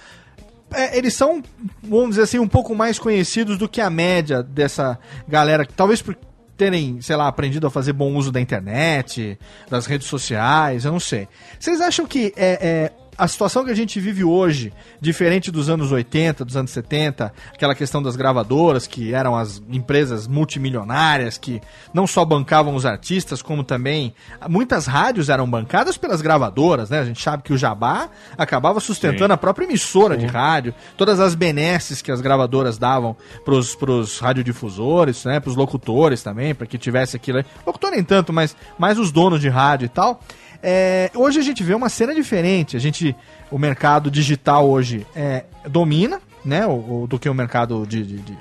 é, 0.74 0.98
eles 0.98 1.14
são, 1.14 1.44
vamos 1.82 2.12
dizer 2.12 2.24
assim, 2.24 2.40
um 2.40 2.48
pouco 2.48 2.76
mais 2.76 2.98
conhecidos 2.98 3.58
do 3.58 3.70
que 3.70 3.80
a 3.80 3.90
média 3.90 4.42
dessa 4.42 4.98
galera, 5.28 5.68
talvez 5.76 6.02
por 6.02 6.18
terem, 6.58 7.02
sei 7.02 7.16
lá, 7.16 7.28
aprendido 7.28 7.68
a 7.68 7.70
fazer 7.70 7.94
bom 7.94 8.14
uso 8.16 8.32
da 8.32 8.40
internet, 8.40 9.38
das 9.70 9.86
redes 9.86 10.08
sociais, 10.08 10.86
eu 10.86 10.92
não 10.92 11.00
sei. 11.00 11.28
Vocês 11.60 11.82
acham 11.82 12.06
que 12.06 12.34
é, 12.36 12.60
é, 12.62 12.92
a 13.18 13.28
situação 13.28 13.64
que 13.64 13.72
a 13.72 13.76
gente 13.76 14.00
vive 14.00 14.24
hoje, 14.24 14.74
diferente 15.00 15.52
dos 15.52 15.70
anos 15.70 15.92
80, 15.92 16.44
dos 16.46 16.56
anos 16.56 16.72
70, 16.72 17.34
aquela 17.54 17.76
questão 17.76 18.02
das 18.02 18.16
gravadoras, 18.16 18.88
que 18.88 19.14
eram 19.14 19.36
as 19.36 19.62
empresas 19.70 20.28
multimilionárias, 20.28 21.38
que 21.38 21.62
não 21.94 22.08
só 22.08 22.26
bancavam 22.26 22.76
os 22.76 22.86
artistas, 22.86 23.42
como 23.42 23.64
também 23.64 24.14
muitas 24.50 24.86
rádios 24.86 25.30
eram 25.30 25.50
bancadas 25.50 25.98
pelas 25.98 26.22
gravadoras, 26.22 26.90
né? 26.90 27.00
A 27.00 27.06
gente 27.06 27.22
sabe 27.22 27.44
que 27.44 27.54
o 27.54 27.58
Jabá 27.58 28.10
acabava 28.38 28.80
sustentando 28.80 29.28
Sim. 29.28 29.34
a 29.34 29.38
própria 29.38 29.66
emissora 29.66 30.18
de 30.18 30.26
rádio, 30.26 30.74
todas 30.98 31.20
as 31.20 31.36
benesses 31.36 32.02
que 32.02 32.12
as 32.12 32.22
gravadoras 32.22 32.78
davam 32.78 33.16
pros, 33.46 33.76
pros 33.76 34.20
radiodifusores, 34.20 35.26
né? 35.26 35.40
Pros 35.40 35.56
locutores 35.56 36.24
também, 36.24 36.56
para 36.56 36.68
que 36.68 36.78
tivesse 36.78 37.16
aquilo 37.16 37.40
aí. 37.40 37.46
Locutor 37.66 37.92
nem 37.92 38.04
tanto, 38.04 38.34
mas 38.34 38.56
mais 38.78 38.98
os 38.98 39.12
donos 39.12 39.40
de 39.40 39.50
rádio 39.50 39.86
e 39.86 39.90
tal. 39.90 40.20
É, 40.64 41.12
hoje 41.14 41.40
a 41.40 41.44
gente 41.44 41.62
vê 41.62 41.74
uma 41.74 41.90
cena 41.90 42.16
diferente. 42.16 42.78
A 42.78 42.80
gente, 42.80 43.14
o 43.52 43.58
mercado 43.60 44.10
digital 44.10 44.70
hoje 44.70 45.06
é, 45.14 45.44
domina, 45.68 46.22
né, 46.46 46.66
o, 46.66 47.04
o- 47.04 47.08
do 47.08 47.20
que 47.20 47.28
o 47.28 47.34
mercado 47.34 47.86
de, 47.86 48.02
de, 48.04 48.18
de- 48.20 48.38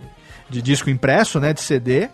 de 0.49 0.61
disco 0.63 0.89
impresso, 0.91 1.41
né, 1.41 1.53
de 1.55 1.61
CD. 1.63 2.09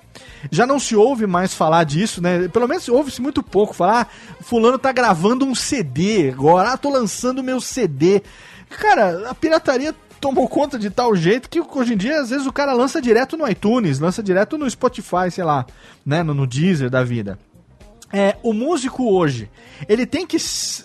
Já 0.50 0.64
não 0.64 0.78
se 0.78 0.94
ouve 0.94 1.26
mais 1.26 1.52
falar 1.52 1.82
disso, 1.84 2.22
né? 2.22 2.46
Pelo 2.48 2.68
menos 2.68 2.88
ouve-se 2.88 3.20
muito 3.20 3.42
pouco 3.42 3.74
falar. 3.74 4.08
Ah, 4.08 4.34
fulano 4.44 4.78
tá 4.78 4.92
gravando 4.92 5.44
um 5.44 5.56
CD 5.56 6.30
agora. 6.30 6.70
Ah, 6.72 6.76
tô 6.76 6.88
lançando 6.88 7.42
meu 7.42 7.60
CD. 7.60 8.22
Cara, 8.78 9.28
a 9.28 9.34
pirataria 9.34 9.92
tomou 10.20 10.48
conta 10.48 10.78
de 10.78 10.88
tal 10.88 11.16
jeito 11.16 11.48
que 11.50 11.60
hoje 11.60 11.94
em 11.94 11.96
dia, 11.96 12.20
às 12.20 12.30
vezes, 12.30 12.46
o 12.46 12.52
cara 12.52 12.72
lança 12.72 13.02
direto 13.02 13.36
no 13.36 13.48
iTunes, 13.48 13.98
lança 13.98 14.22
direto 14.22 14.56
no 14.56 14.70
Spotify, 14.70 15.30
sei 15.32 15.42
lá, 15.42 15.66
né? 16.06 16.22
No, 16.22 16.32
no 16.32 16.46
Deezer 16.46 16.88
da 16.90 17.02
vida. 17.02 17.36
É, 18.12 18.36
o 18.42 18.52
músico 18.52 19.12
hoje, 19.12 19.50
ele 19.88 20.06
tem 20.06 20.26
que 20.26 20.36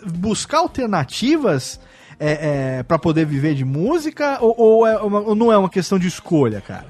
buscar 0.05 0.57
alternativas 0.59 1.79
é, 2.19 2.77
é, 2.79 2.83
para 2.83 2.99
poder 2.99 3.25
viver 3.25 3.55
de 3.55 3.65
música 3.65 4.37
ou, 4.41 4.53
ou 4.57 4.87
é 4.87 4.97
uma- 4.99 5.19
ou 5.21 5.35
não 5.35 5.51
é 5.51 5.57
uma 5.57 5.69
questão 5.69 5.97
de 5.97 6.07
escolha, 6.07 6.61
cara? 6.61 6.85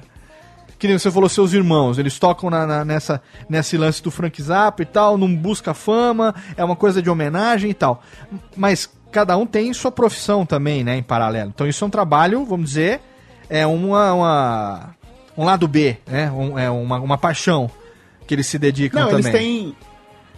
Que 0.78 0.86
nem 0.88 0.98
você 0.98 1.10
falou, 1.10 1.28
seus 1.28 1.52
irmãos, 1.54 1.98
eles 1.98 2.18
tocam 2.18 2.50
na, 2.50 2.66
na- 2.66 2.84
nessa, 2.84 3.22
nesse 3.48 3.76
lance 3.76 4.02
do 4.02 4.10
Frank 4.10 4.40
Zappa 4.42 4.82
e 4.82 4.86
tal, 4.86 5.16
não 5.16 5.34
busca 5.34 5.72
fama, 5.72 6.34
é 6.56 6.62
uma 6.64 6.76
coisa 6.76 7.00
de 7.00 7.08
homenagem 7.08 7.70
e 7.70 7.74
tal. 7.74 8.02
Mas 8.56 8.88
cada 9.10 9.36
um 9.36 9.46
tem 9.46 9.72
sua 9.72 9.90
profissão 9.90 10.44
também, 10.44 10.84
né, 10.84 10.96
em 10.96 11.02
paralelo. 11.02 11.50
Então 11.54 11.66
isso 11.66 11.82
é 11.84 11.86
um 11.86 11.90
trabalho, 11.90 12.44
vamos 12.44 12.70
dizer, 12.70 13.00
é 13.48 13.66
uma, 13.66 14.12
uma- 14.12 14.94
um 15.38 15.44
lado 15.44 15.66
B, 15.66 15.96
né, 16.06 16.30
um- 16.30 16.58
é 16.58 16.70
uma, 16.70 16.98
uma 17.00 17.16
paixão 17.18 17.70
que 18.26 18.34
eles 18.34 18.46
se 18.46 18.58
dedicam 18.58 19.00
Não, 19.04 19.10
também. 19.10 19.26
eles 19.26 19.40
têm. 19.40 19.76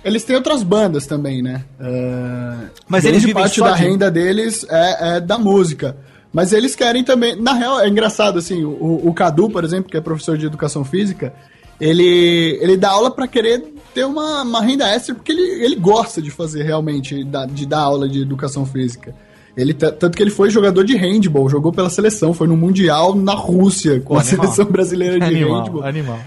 Eles 0.07 0.23
têm 0.25 0.37
outras 0.37 0.63
bandas 0.63 1.05
também, 1.07 1.43
né? 1.43 1.65
É, 1.81 2.55
Mas 2.89 3.05
eles 3.05 3.23
vivem 3.23 3.35
parte 3.35 3.61
da 3.61 3.73
de- 3.73 3.83
renda 3.83 4.11
deles 4.11 4.65
é, 4.71 5.17
é 5.17 5.21
da 5.21 5.37
música. 5.37 5.97
Mas 6.33 6.53
eles 6.53 6.75
querem 6.77 7.03
também. 7.03 7.35
Na 7.35 7.53
real, 7.55 7.81
é 7.81 7.89
engraçado, 7.89 8.39
assim, 8.39 8.65
o, 8.65 9.01
o 9.09 9.13
Cadu, 9.15 9.51
por 9.51 9.65
exemplo, 9.65 9.91
que 9.91 9.97
é 9.97 10.01
professor 10.01 10.37
de 10.39 10.47
educação 10.47 10.85
física, 10.85 11.33
ele, 11.81 12.59
ele 12.61 12.77
dá 12.77 12.91
aula 12.91 13.11
pra 13.11 13.27
querer 13.27 13.65
ter 13.95 14.05
uma, 14.05 14.43
uma 14.43 14.61
renda 14.63 14.87
extra, 14.89 15.15
porque 15.15 15.33
ele, 15.33 15.65
ele 15.65 15.77
gosta 15.77 16.21
de 16.23 16.31
fazer 16.31 16.63
realmente, 16.63 17.25
de 17.51 17.67
dar 17.67 17.81
aula 17.81 18.09
de 18.09 18.21
educação 18.23 18.65
física. 18.67 19.15
Ele, 19.57 19.73
ta- 19.73 19.91
tanto 19.91 20.17
que 20.17 20.23
ele 20.23 20.31
foi 20.31 20.51
jogador 20.51 20.85
de 20.85 20.95
handball, 20.97 21.49
jogou 21.49 21.73
pela 21.73 21.89
seleção, 21.89 22.35
foi 22.35 22.47
no 22.47 22.57
Mundial 22.57 23.15
na 23.15 23.33
Rússia 23.33 24.01
com 24.01 24.15
Pô, 24.15 24.19
a 24.19 24.21
animal. 24.23 24.45
seleção 24.45 24.67
brasileira 24.67 25.19
de 25.19 25.25
animal, 25.25 25.65
handball. 25.65 25.83
animal. 25.85 26.19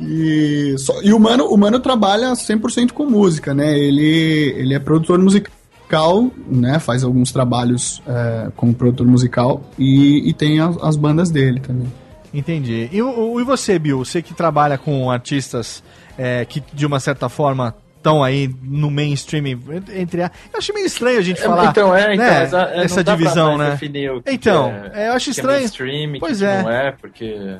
E, 0.00 0.74
só- 0.78 1.00
e 1.02 1.12
o, 1.12 1.18
Mano, 1.18 1.46
o 1.46 1.56
Mano 1.56 1.80
trabalha 1.80 2.32
100% 2.32 2.92
com 2.92 3.04
música, 3.06 3.52
né? 3.54 3.76
Ele, 3.78 4.54
ele 4.56 4.74
é 4.74 4.78
produtor 4.78 5.18
musical, 5.18 6.30
né? 6.46 6.78
Faz 6.78 7.02
alguns 7.02 7.32
trabalhos 7.32 8.02
é, 8.06 8.48
como 8.56 8.72
produtor 8.74 9.06
musical 9.06 9.62
e, 9.78 10.28
e 10.28 10.32
tem 10.32 10.60
as, 10.60 10.76
as 10.82 10.96
bandas 10.96 11.30
dele 11.30 11.60
também. 11.60 11.92
Entendi. 12.32 12.88
E, 12.92 13.02
o- 13.02 13.40
e 13.40 13.44
você, 13.44 13.78
Bill? 13.78 14.04
Você 14.04 14.22
que 14.22 14.34
trabalha 14.34 14.76
com 14.78 15.10
artistas 15.10 15.82
é, 16.16 16.44
que 16.44 16.62
de 16.72 16.86
uma 16.86 17.00
certa 17.00 17.28
forma 17.28 17.74
estão 17.96 18.22
aí 18.22 18.48
no 18.62 18.90
mainstream 18.92 19.44
entre 19.92 20.22
a... 20.22 20.30
Eu 20.52 20.58
achei 20.58 20.72
meio 20.74 20.86
estranho 20.86 21.18
a 21.18 21.22
gente 21.22 21.40
É, 21.40 21.44
falar 21.44 21.66
então, 21.70 21.94
é, 21.94 22.14
então, 22.14 22.24
né, 22.26 22.40
é, 22.40 22.84
essa 22.84 22.96
não 22.96 23.02
dá 23.02 23.04
pra 23.04 23.16
divisão, 23.16 23.58
né? 23.58 23.78
Então, 24.26 24.72
que 24.92 24.98
é, 24.98 25.08
eu 25.08 25.12
acho 25.14 25.24
que 25.24 25.30
estranho. 25.32 25.58
mainstream, 25.58 26.12
Pois 26.20 26.38
que 26.38 26.44
é. 26.44 26.62
não 26.62 26.70
é, 26.70 26.92
porque 26.92 27.56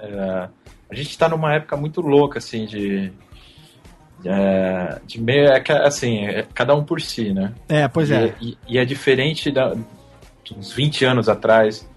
é, 0.00 0.48
a 0.90 0.94
gente 0.94 1.16
tá 1.16 1.28
numa 1.28 1.54
época 1.54 1.76
muito 1.76 2.00
louca, 2.00 2.38
assim, 2.38 2.66
de... 2.66 3.12
É, 4.24 5.00
de 5.06 5.18
meio, 5.20 5.46
é, 5.48 5.62
assim, 5.86 6.26
é 6.26 6.46
cada 6.52 6.74
um 6.74 6.84
por 6.84 7.00
si, 7.00 7.32
né? 7.32 7.54
É, 7.68 7.88
pois 7.88 8.10
é. 8.10 8.34
E, 8.40 8.56
e 8.68 8.78
é 8.78 8.84
diferente 8.84 9.50
da, 9.50 9.72
de 10.44 10.54
uns 10.58 10.72
20 10.72 11.04
anos 11.06 11.28
atrás, 11.28 11.88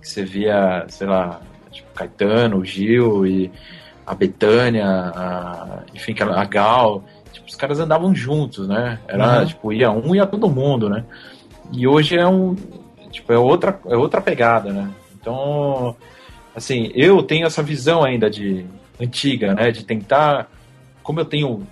que 0.00 0.08
você 0.08 0.24
via, 0.24 0.86
sei 0.88 1.06
lá, 1.06 1.42
tipo, 1.70 1.92
Caetano, 1.92 2.64
Gil 2.64 3.26
e 3.26 3.50
a 4.06 4.14
Betânia, 4.14 4.86
a, 4.86 5.82
enfim, 5.94 6.14
a 6.18 6.44
Gal, 6.46 7.04
tipo, 7.32 7.46
os 7.46 7.54
caras 7.54 7.78
andavam 7.80 8.14
juntos, 8.14 8.66
né? 8.66 8.98
Era, 9.06 9.40
Uhum. 9.40 9.46
tipo, 9.46 9.72
ia 9.72 9.90
um, 9.90 10.14
ia 10.14 10.26
todo 10.26 10.48
mundo, 10.48 10.88
né? 10.88 11.04
E 11.70 11.86
hoje 11.86 12.16
é 12.16 12.26
um, 12.26 12.56
tipo, 13.10 13.30
é 13.30 13.38
outra, 13.38 13.78
é 13.86 13.96
outra 13.96 14.22
pegada, 14.22 14.72
né? 14.72 14.88
Então, 15.20 15.94
assim, 16.58 16.90
eu 16.94 17.22
tenho 17.22 17.46
essa 17.46 17.62
visão 17.62 18.04
ainda 18.04 18.28
de 18.28 18.66
antiga, 19.00 19.54
né? 19.54 19.70
De 19.70 19.84
tentar, 19.84 20.50
como 21.02 21.20
eu 21.20 21.24
tenho 21.24 21.66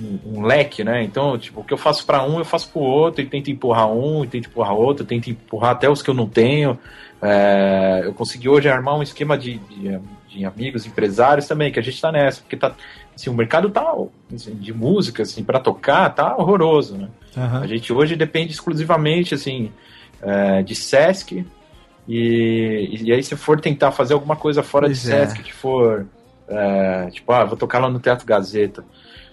um, 0.00 0.38
um 0.38 0.42
leque, 0.42 0.82
né? 0.82 1.02
Então, 1.02 1.38
tipo, 1.38 1.60
o 1.60 1.64
que 1.64 1.72
eu 1.72 1.78
faço 1.78 2.04
para 2.04 2.24
um, 2.24 2.38
eu 2.38 2.44
faço 2.44 2.70
pro 2.70 2.80
outro, 2.80 3.22
e 3.22 3.26
tento 3.26 3.50
empurrar 3.50 3.90
um, 3.90 4.24
e 4.24 4.26
tento 4.26 4.48
empurrar 4.48 4.74
outro, 4.74 5.04
tento 5.04 5.30
empurrar 5.30 5.72
até 5.72 5.88
os 5.88 6.02
que 6.02 6.10
eu 6.10 6.14
não 6.14 6.26
tenho. 6.26 6.78
É, 7.22 8.02
eu 8.04 8.14
consegui 8.14 8.48
hoje 8.48 8.68
armar 8.68 8.96
um 8.96 9.02
esquema 9.02 9.36
de, 9.36 9.58
de, 9.58 10.00
de 10.28 10.44
amigos, 10.44 10.86
empresários 10.86 11.46
também, 11.46 11.70
que 11.70 11.78
a 11.78 11.82
gente 11.82 12.00
tá 12.00 12.10
nessa, 12.10 12.40
porque 12.40 12.56
tá, 12.56 12.74
assim, 13.14 13.28
o 13.28 13.34
mercado 13.34 13.68
tá, 13.68 13.94
assim, 14.34 14.54
de 14.54 14.72
música, 14.72 15.22
assim, 15.22 15.44
para 15.44 15.60
tocar, 15.60 16.08
tá 16.10 16.34
horroroso, 16.36 16.96
né? 16.96 17.08
Aham. 17.36 17.60
A 17.60 17.66
gente 17.66 17.92
hoje 17.92 18.16
depende 18.16 18.52
exclusivamente, 18.52 19.34
assim, 19.34 19.70
é, 20.22 20.62
de 20.62 20.74
Sesc, 20.74 21.44
e, 22.08 23.02
e 23.02 23.12
aí 23.12 23.22
se 23.22 23.36
for 23.36 23.60
tentar 23.60 23.92
fazer 23.92 24.14
alguma 24.14 24.36
coisa 24.36 24.62
fora 24.62 24.86
Pois 24.86 25.02
de 25.02 25.12
é. 25.12 25.26
Sesc, 25.26 25.42
que 25.42 25.52
for, 25.52 26.06
é, 26.48 27.10
tipo, 27.10 27.32
ah, 27.32 27.44
vou 27.44 27.56
tocar 27.56 27.78
lá 27.78 27.88
no 27.88 28.00
Teatro 28.00 28.26
Gazeta, 28.26 28.84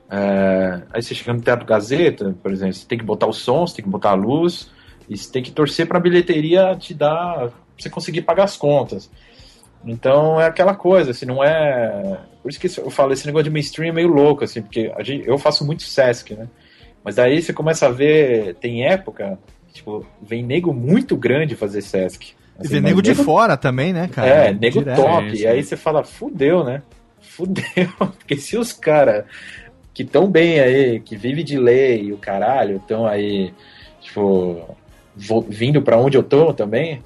é, 0.09 0.82
aí 0.93 1.01
você 1.01 1.13
chega 1.13 1.34
no 1.34 1.41
Teatro 1.41 1.65
Gazeta, 1.65 2.36
por 2.41 2.51
exemplo, 2.51 2.74
você 2.74 2.88
tem 2.88 2.97
que 2.97 3.03
botar 3.03 3.28
o 3.28 3.34
som, 3.34 3.65
você 3.65 3.78
tem 3.78 3.86
que 3.86 3.91
botar 3.91 4.11
a 4.11 4.15
luz, 4.15 4.72
e 5.09 5.18
você 5.18 5.32
tem 5.32 5.43
que 5.43 5.51
torcer 5.51 5.88
pra 5.88 5.99
bilheteria 5.99 6.76
te 6.76 6.93
dar, 6.93 7.36
pra 7.36 7.51
você 7.78 7.89
conseguir 7.89 8.22
pagar 8.22 8.43
as 8.43 8.57
contas. 8.57 9.09
Então 9.86 10.39
é 10.39 10.45
aquela 10.45 10.76
coisa, 10.76 11.11
assim, 11.11 11.26
não 11.26 11.43
é. 11.43 12.20
Por 12.41 12.49
isso 12.49 12.59
que 12.59 12.68
eu 12.80 12.89
falo, 12.89 13.13
esse 13.13 13.26
negócio 13.26 13.45
de 13.45 13.49
mainstream 13.49 13.89
é 13.89 13.93
meio 13.93 14.07
louco, 14.07 14.43
assim, 14.43 14.61
porque 14.61 14.91
a 14.95 15.03
gente, 15.03 15.28
eu 15.28 15.38
faço 15.38 15.65
muito 15.65 15.84
Sesc, 15.84 16.34
né? 16.34 16.47
Mas 17.03 17.15
daí 17.15 17.41
você 17.41 17.53
começa 17.53 17.88
a 17.88 17.91
ver, 17.91 18.55
tem 18.55 18.86
época, 18.86 19.38
tipo, 19.72 20.05
vem 20.22 20.43
nego 20.43 20.74
muito 20.74 21.15
grande 21.15 21.55
fazer 21.55 21.82
Sesc. 21.82 22.36
E 22.60 22.62
Assim, 22.62 22.70
vê 22.70 22.82
mas 22.82 22.84
nego 22.89 23.01
de 23.01 23.14
fora 23.16 23.55
também, 23.58 23.93
né, 23.93 24.08
cara? 24.08 24.28
É, 24.28 24.53
nego 24.53 24.80
Direto. 24.80 25.01
top. 25.01 25.28
isso, 25.28 25.43
e 25.43 25.47
aí 25.47 25.64
você 25.64 25.78
fala, 25.78 26.03
fudeu, 26.03 26.64
né? 26.64 26.82
Fudeu. 27.22 27.64
Porque 27.97 28.36
se 28.38 28.58
os 28.58 28.74
caras 28.74 29.26
que 29.93 30.03
estão 30.03 30.28
bem 30.30 30.60
aí, 30.60 30.99
que 30.99 31.16
vive 31.16 31.43
de 31.43 31.58
lei 31.58 32.03
e 32.05 32.14
o 32.14 32.18
caralho, 32.18 32.78
estão 32.78 33.05
aí, 33.05 33.53
tipo, 34.01 34.76
vo- 35.16 35.45
vindo 35.47 35.82
pra 35.82 35.97
onde 35.97 36.18
eu 36.18 36.24
tô 36.24 36.53
também, 36.53 37.03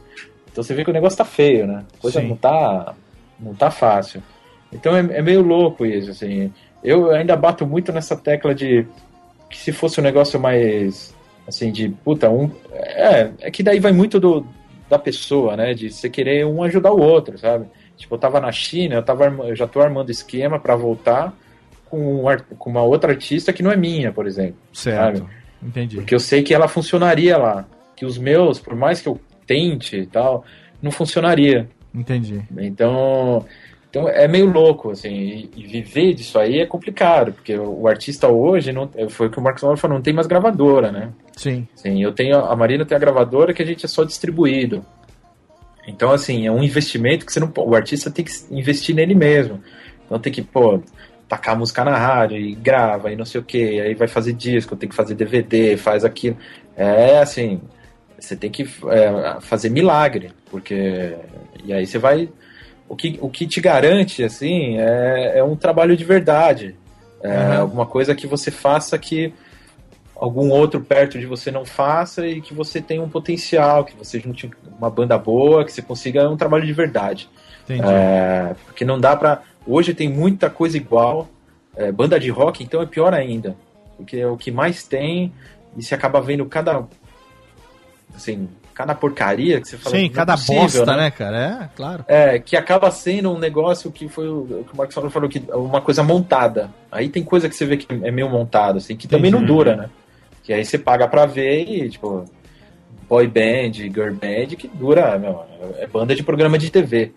então 0.52 0.64
você 0.64 0.74
vê 0.74 0.84
que 0.84 0.89
o 0.89 0.93
negócio 0.93 1.18
tá 1.18 1.26
feio, 1.26 1.66
né? 1.68 1.84
A 1.97 2.02
coisa 2.02 2.20
Sim. 2.22 2.28
não 2.30 2.36
tá, 2.38 2.93
não 3.39 3.54
tá 3.54 3.72
fácil. 3.72 4.22
Então 4.72 4.95
é, 4.95 4.99
é 4.99 5.22
meio 5.22 5.41
louco 5.41 5.86
isso, 5.86 6.12
assim. 6.12 6.52
Eu 6.84 7.12
ainda 7.12 7.36
bato 7.36 7.66
muito 7.66 7.91
nessa 7.91 8.16
tecla 8.16 8.54
de 8.56 8.86
que 9.49 9.58
se 9.58 9.72
fosse 9.72 9.99
um 9.99 10.04
negócio 10.04 10.39
mais, 10.39 11.14
assim, 11.47 11.72
de, 11.72 11.89
puta, 11.89 12.30
um... 12.30 12.49
É, 12.74 13.32
é 13.41 13.52
que 13.52 13.64
daí 13.64 13.80
vai 13.80 13.91
muito 13.91 14.20
do, 14.20 14.45
da 14.92 15.00
pessoa, 15.00 15.56
né? 15.56 15.74
De 15.74 15.89
você 15.89 16.10
querer 16.10 16.46
um 16.46 16.62
ajudar 16.64 16.92
o 16.92 17.00
outro, 17.00 17.38
sabe? 17.38 17.66
Tipo, 17.96 18.16
eu 18.16 18.20
tava 18.20 18.42
na 18.42 18.52
China, 18.52 18.96
eu, 18.96 19.04
tava, 19.04 19.26
eu 19.48 19.56
já 19.56 19.66
tô 19.66 19.80
armando 19.80 20.12
esquema 20.12 20.60
pra 20.60 20.76
voltar 20.76 21.34
com, 21.86 22.24
com 22.60 22.70
uma 22.70 22.84
outra 22.84 23.14
artista 23.14 23.54
que 23.54 23.64
não 23.64 23.72
é 23.72 23.78
minha, 23.78 24.12
por 24.12 24.28
exemplo. 24.28 24.58
Certo. 24.74 25.20
Sabe? 25.20 25.30
Entendi. 25.64 25.96
Porque 25.96 26.14
eu 26.14 26.20
sei 26.20 26.44
que 26.44 26.54
ela 26.54 26.68
funcionaria 26.68 27.38
lá. 27.38 27.66
Que 27.96 28.06
os 28.06 28.18
meus, 28.18 28.60
por 28.60 28.76
mais 28.76 29.02
que 29.02 29.08
eu 29.08 29.18
tente 29.48 29.96
e 29.96 30.06
tal, 30.06 30.44
não 30.82 30.92
funcionaria. 30.92 31.70
Entendi. 31.96 32.42
Então, 32.58 33.46
então 33.92 34.08
é 34.08 34.26
meio 34.26 34.50
louco, 34.50 34.92
assim, 34.92 35.50
e, 35.54 35.68
viver 35.68 36.14
disso 36.14 36.39
aí 36.39 36.62
é 36.62 36.66
complicado, 36.66 37.34
porque 37.34 37.58
o, 37.58 37.88
artista 37.89 38.30
hoje, 38.30 38.72
não, 38.72 38.89
foi 39.10 39.28
o 39.28 39.30
que 39.30 39.38
o 39.38 39.42
Marcos 39.42 39.62
Lauro 39.62 39.78
falou, 39.78 39.98
não 39.98 40.02
tem 40.02 40.14
mais 40.14 40.28
gravadora, 40.28 40.94
né? 40.94 41.10
Sim. 41.36 41.68
Sim, 41.76 42.02
eu 42.02 42.14
tenho, 42.14 42.39
a 42.39 42.56
Marina 42.56 42.86
tem 42.86 42.96
a 42.96 43.00
gravadora 43.00 43.54
que 43.54 43.62
a 43.62 43.66
gente 43.66 43.86
é 43.86 43.89
só 43.89 44.06
distribuído. 44.06 44.84
Então, 45.86 46.12
assim, 46.12 46.48
é 46.48 46.52
um 46.52 46.64
investimento 46.64 47.26
que 47.26 47.34
você 47.34 47.42
não 47.42 47.52
o 47.54 47.76
artista 47.76 48.10
tem 48.10 48.24
que 48.24 48.32
investir 48.50 48.96
nele 48.96 49.14
mesmo. 49.14 49.62
Então 50.06 50.18
tem 50.18 50.32
que, 50.32 50.42
pô, 50.42 50.82
tacar 51.28 51.56
a 51.56 51.58
música 51.58 51.84
na 51.84 51.98
rádio 51.98 52.38
e 52.38 52.56
grava 52.56 53.12
e 53.12 53.18
não 53.18 53.26
sei 53.26 53.42
o 53.42 53.44
que, 53.44 53.82
aí 53.82 53.94
vai 53.94 54.08
fazer 54.08 54.32
disco, 54.32 54.76
tem 54.76 54.88
que 54.88 54.96
fazer 54.96 55.16
DVD, 55.16 55.76
faz 55.76 56.06
aquilo. 56.06 56.38
É 56.78 57.20
assim, 57.20 57.60
você 58.18 58.38
tem 58.38 58.50
que 58.50 58.64
é, 58.64 59.42
fazer 59.42 59.70
milagre, 59.70 60.32
porque. 60.50 61.16
E 61.66 61.74
aí 61.74 61.86
você 61.86 61.98
vai. 61.98 62.30
O 62.92 62.96
que, 62.98 63.18
o 63.22 63.30
que 63.30 63.48
te 63.48 63.62
garante, 63.62 64.22
assim, 64.22 64.78
é, 64.78 65.38
é 65.38 65.44
um 65.44 65.56
trabalho 65.56 65.96
de 65.96 66.04
verdade. 66.04 66.76
É 67.24 67.30
Uhum. 67.30 67.62
alguma 67.62 67.86
coisa 67.86 68.14
que 68.14 68.28
você 68.28 68.52
faça 68.52 68.98
que 69.00 69.34
algum 70.14 70.50
outro 70.50 70.82
perto 70.82 71.18
de 71.18 71.26
você 71.26 71.50
não 71.52 71.64
faça 71.64 72.28
e 72.28 72.42
que 72.42 72.54
você 72.54 72.82
tenha 72.82 73.02
um 73.02 73.08
potencial, 73.08 73.86
que 73.86 73.96
você 73.96 74.20
junte 74.20 74.52
uma 74.78 74.89
banda 74.89 75.18
boa, 75.18 75.64
que 75.64 75.72
você 75.72 75.82
consiga 75.82 76.30
um 76.30 76.36
trabalho 76.36 76.66
de 76.66 76.74
verdade. 76.74 77.30
Entendi. 77.64 77.88
É, 77.88 78.56
porque 78.66 78.84
não 78.84 79.00
dá 79.00 79.16
pra. 79.16 79.42
Hoje 79.66 79.94
tem 79.94 80.10
muita 80.10 80.50
coisa 80.50 80.76
igual. 80.76 81.30
É, 81.78 81.94
banda 81.94 82.20
de 82.20 82.30
rock, 82.30 82.62
então 82.62 82.82
é 82.82 82.86
pior 82.86 83.14
ainda. 83.14 83.56
Porque 83.96 84.18
é 84.18 84.28
o 84.28 84.36
que 84.36 84.52
mais 84.52 84.84
tem 84.84 85.32
e 85.78 85.82
você 85.82 85.96
acaba 85.96 86.20
vendo 86.20 86.46
cada. 86.46 86.84
Assim, 88.14 88.50
cada 88.82 88.96
porcaria 88.96 89.62
que 89.62 89.68
você 89.68 89.78
fala. 89.78 89.96
Sim, 89.96 90.02
"Não 90.04 90.12
é 90.12 90.16
cada 90.16 90.34
possível, 90.34 90.62
bosta, 90.62 90.96
né? 90.98 91.12
cara? 91.12 91.38
É, 91.38 91.70
claro. 91.76 92.06
É, 92.08 92.40
que 92.40 92.56
acaba 92.58 92.90
sendo 92.92 93.32
um 93.32 93.38
negócio 93.38 93.92
que 93.92 94.08
foi 94.08 94.28
o 94.28 94.66
que 94.68 94.74
o 94.74 94.78
Marcos 94.78 94.94
falou, 94.96 95.10
falou 95.10 95.30
que 95.30 95.42
é 95.48 95.56
uma 95.56 95.82
coisa 95.82 96.04
montada. 96.04 96.70
Aí 96.92 97.10
tem 97.10 97.24
coisa 97.24 97.48
que 97.48 97.56
você 97.56 97.66
vê 97.66 97.78
que 97.78 97.88
é 97.94 98.12
meio 98.12 98.30
montada, 98.30 98.78
assim, 98.80 98.96
que 98.96 99.08
também 99.08 99.30
não 99.32 99.40
Entendi. 99.40 99.54
dura, 99.54 99.76
né? 99.76 99.90
Que 100.44 100.52
aí 100.54 100.66
você 100.66 100.78
paga 100.78 101.08
pra 101.08 101.26
ver 101.26 101.64
e, 101.70 101.90
tipo, 101.90 102.26
boy 103.08 103.28
band, 103.28 103.74
girl 103.74 104.12
band, 104.14 104.56
que 104.58 104.68
dura, 104.68 105.18
meu, 105.20 105.44
é 105.78 105.86
banda 105.88 106.16
de 106.16 106.24
programa 106.24 106.58
de 106.58 106.70
TV. 106.70 107.12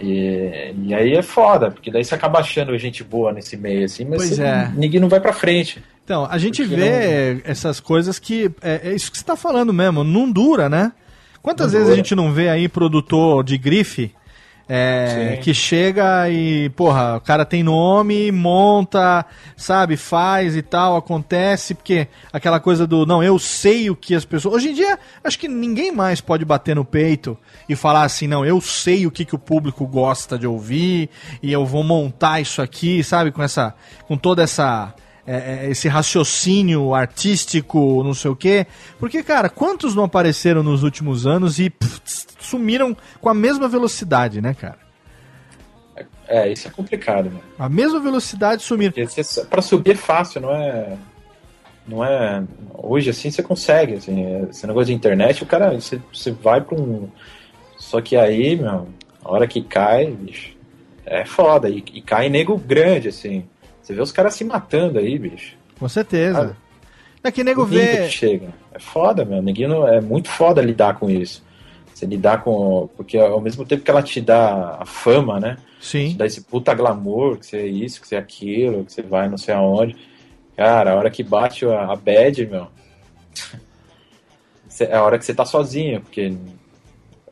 E, 0.00 0.72
e 0.84 0.94
aí 0.94 1.14
é 1.14 1.22
foda, 1.22 1.70
porque 1.70 1.90
daí 1.90 2.04
você 2.04 2.14
acaba 2.14 2.38
achando 2.38 2.76
gente 2.78 3.02
boa 3.02 3.32
nesse 3.32 3.56
meio, 3.56 3.84
assim, 3.84 4.04
mas 4.04 4.22
você- 4.22 4.42
é. 4.44 4.70
ninguém 4.74 5.00
não 5.00 5.08
vai 5.08 5.20
pra 5.20 5.32
frente. 5.32 5.82
Então, 6.08 6.26
a 6.30 6.38
gente 6.38 6.62
Porque 6.62 6.74
vê 6.74 7.42
essas 7.44 7.80
coisas 7.80 8.18
que. 8.18 8.50
É, 8.62 8.88
é 8.88 8.94
isso 8.94 9.12
que 9.12 9.18
você 9.18 9.24
tá 9.24 9.36
falando 9.36 9.74
mesmo, 9.74 10.02
não 10.02 10.32
dura, 10.32 10.66
né? 10.66 10.90
Quantas 11.42 11.66
Não 11.66 11.72
vezes 11.72 11.88
dura. 11.88 11.92
a 11.92 11.96
gente 11.98 12.14
não 12.14 12.32
vê 12.32 12.48
aí 12.48 12.66
produtor 12.66 13.44
de 13.44 13.58
grife 13.58 14.14
é, 14.66 15.38
que 15.42 15.52
chega 15.52 16.30
e, 16.30 16.70
porra, 16.70 17.18
o 17.18 17.20
cara 17.20 17.44
tem 17.44 17.62
nome, 17.62 18.32
monta, 18.32 19.26
sabe, 19.54 19.98
faz 19.98 20.56
e 20.56 20.62
tal, 20.62 20.96
acontece, 20.96 21.74
porque 21.74 22.08
aquela 22.32 22.58
coisa 22.58 22.86
do, 22.86 23.04
não, 23.04 23.22
eu 23.22 23.38
sei 23.38 23.90
o 23.90 23.94
que 23.94 24.14
as 24.14 24.24
pessoas. 24.24 24.54
Hoje 24.54 24.70
em 24.70 24.74
dia, 24.74 24.98
acho 25.22 25.38
que 25.38 25.46
ninguém 25.46 25.92
mais 25.92 26.22
pode 26.22 26.42
bater 26.42 26.74
no 26.74 26.86
peito 26.86 27.36
e 27.68 27.76
falar 27.76 28.04
assim, 28.04 28.26
não, 28.26 28.46
eu 28.46 28.62
sei 28.62 29.06
o 29.06 29.10
que, 29.10 29.26
que 29.26 29.34
o 29.34 29.38
público 29.38 29.86
gosta 29.86 30.38
de 30.38 30.46
ouvir 30.46 31.10
e 31.42 31.52
eu 31.52 31.66
vou 31.66 31.84
montar 31.84 32.40
isso 32.40 32.62
aqui, 32.62 33.04
sabe, 33.04 33.30
com 33.30 33.42
essa. 33.42 33.74
com 34.06 34.16
toda 34.16 34.42
essa 34.42 34.94
é, 35.30 35.66
é, 35.66 35.70
esse 35.70 35.88
raciocínio 35.88 36.94
artístico, 36.94 38.02
não 38.02 38.14
sei 38.14 38.30
o 38.30 38.36
quê. 38.36 38.66
Porque, 38.98 39.22
cara, 39.22 39.50
quantos 39.50 39.94
não 39.94 40.04
apareceram 40.04 40.62
nos 40.62 40.82
últimos 40.82 41.26
anos 41.26 41.58
e 41.58 41.68
pff, 41.68 42.00
sumiram 42.40 42.96
com 43.20 43.28
a 43.28 43.34
mesma 43.34 43.68
velocidade, 43.68 44.40
né, 44.40 44.54
cara? 44.54 44.78
É, 46.26 46.50
isso 46.50 46.66
é 46.66 46.70
complicado, 46.70 47.26
mano. 47.26 47.42
A 47.58 47.68
mesma 47.68 48.00
velocidade 48.00 48.62
sumiram. 48.62 48.94
Pra 49.50 49.60
subir 49.60 49.90
é 49.90 49.94
fácil, 49.94 50.40
não 50.40 50.54
é. 50.54 50.96
Não 51.86 52.04
é. 52.04 52.42
Hoje 52.74 53.10
assim 53.10 53.30
você 53.30 53.42
consegue, 53.42 53.94
assim, 53.94 54.24
é- 54.24 54.46
esse 54.50 54.66
negócio 54.66 54.86
de 54.86 54.94
internet, 54.94 55.42
o 55.42 55.46
cara, 55.46 55.72
você, 55.72 56.00
você 56.12 56.30
vai 56.30 56.60
pra 56.62 56.74
um. 56.74 57.08
Só 57.76 58.00
que 58.00 58.16
aí, 58.16 58.56
meu, 58.56 58.88
a 59.24 59.30
hora 59.30 59.46
que 59.46 59.62
cai, 59.62 60.06
bicho, 60.06 60.56
é 61.04 61.24
foda. 61.26 61.68
E, 61.68 61.82
e 61.92 62.00
cai 62.00 62.28
nego 62.30 62.56
grande, 62.56 63.08
assim. 63.08 63.44
Você 63.88 63.94
vê 63.94 64.02
os 64.02 64.12
caras 64.12 64.34
se 64.34 64.44
matando 64.44 64.98
aí, 64.98 65.18
bicho. 65.18 65.56
Com 65.78 65.88
certeza. 65.88 66.54
É 67.24 67.32
que 67.32 67.42
nego 67.42 67.64
vê. 67.64 68.02
que 68.04 68.10
chega. 68.10 68.52
É 68.70 68.78
foda, 68.78 69.24
meu. 69.24 69.40
Ninguém 69.40 69.66
não, 69.66 69.88
é 69.88 69.98
muito 69.98 70.28
foda 70.28 70.60
lidar 70.60 70.98
com 70.98 71.08
isso. 71.08 71.42
Você 71.94 72.04
lidar 72.04 72.42
com. 72.44 72.90
Porque 72.98 73.16
ao 73.16 73.40
mesmo 73.40 73.64
tempo 73.64 73.82
que 73.82 73.90
ela 73.90 74.02
te 74.02 74.20
dá 74.20 74.76
a 74.78 74.84
fama, 74.84 75.40
né? 75.40 75.56
Sim. 75.80 76.10
Te 76.10 76.16
dá 76.18 76.26
esse 76.26 76.42
puta 76.42 76.74
glamour, 76.74 77.38
que 77.38 77.46
você 77.46 77.56
é 77.56 77.66
isso, 77.66 77.98
que 77.98 78.06
você 78.06 78.16
é 78.16 78.18
aquilo, 78.18 78.84
que 78.84 78.92
você 78.92 79.00
vai 79.00 79.26
não 79.26 79.38
sei 79.38 79.54
aonde. 79.54 79.96
Cara, 80.54 80.92
a 80.92 80.94
hora 80.94 81.08
que 81.10 81.22
bate 81.22 81.64
a, 81.64 81.90
a 81.90 81.96
bad, 81.96 82.46
meu. 82.46 82.66
É 84.80 84.94
a 84.94 85.02
hora 85.02 85.18
que 85.18 85.24
você 85.24 85.32
tá 85.34 85.46
sozinho, 85.46 86.02
porque. 86.02 86.36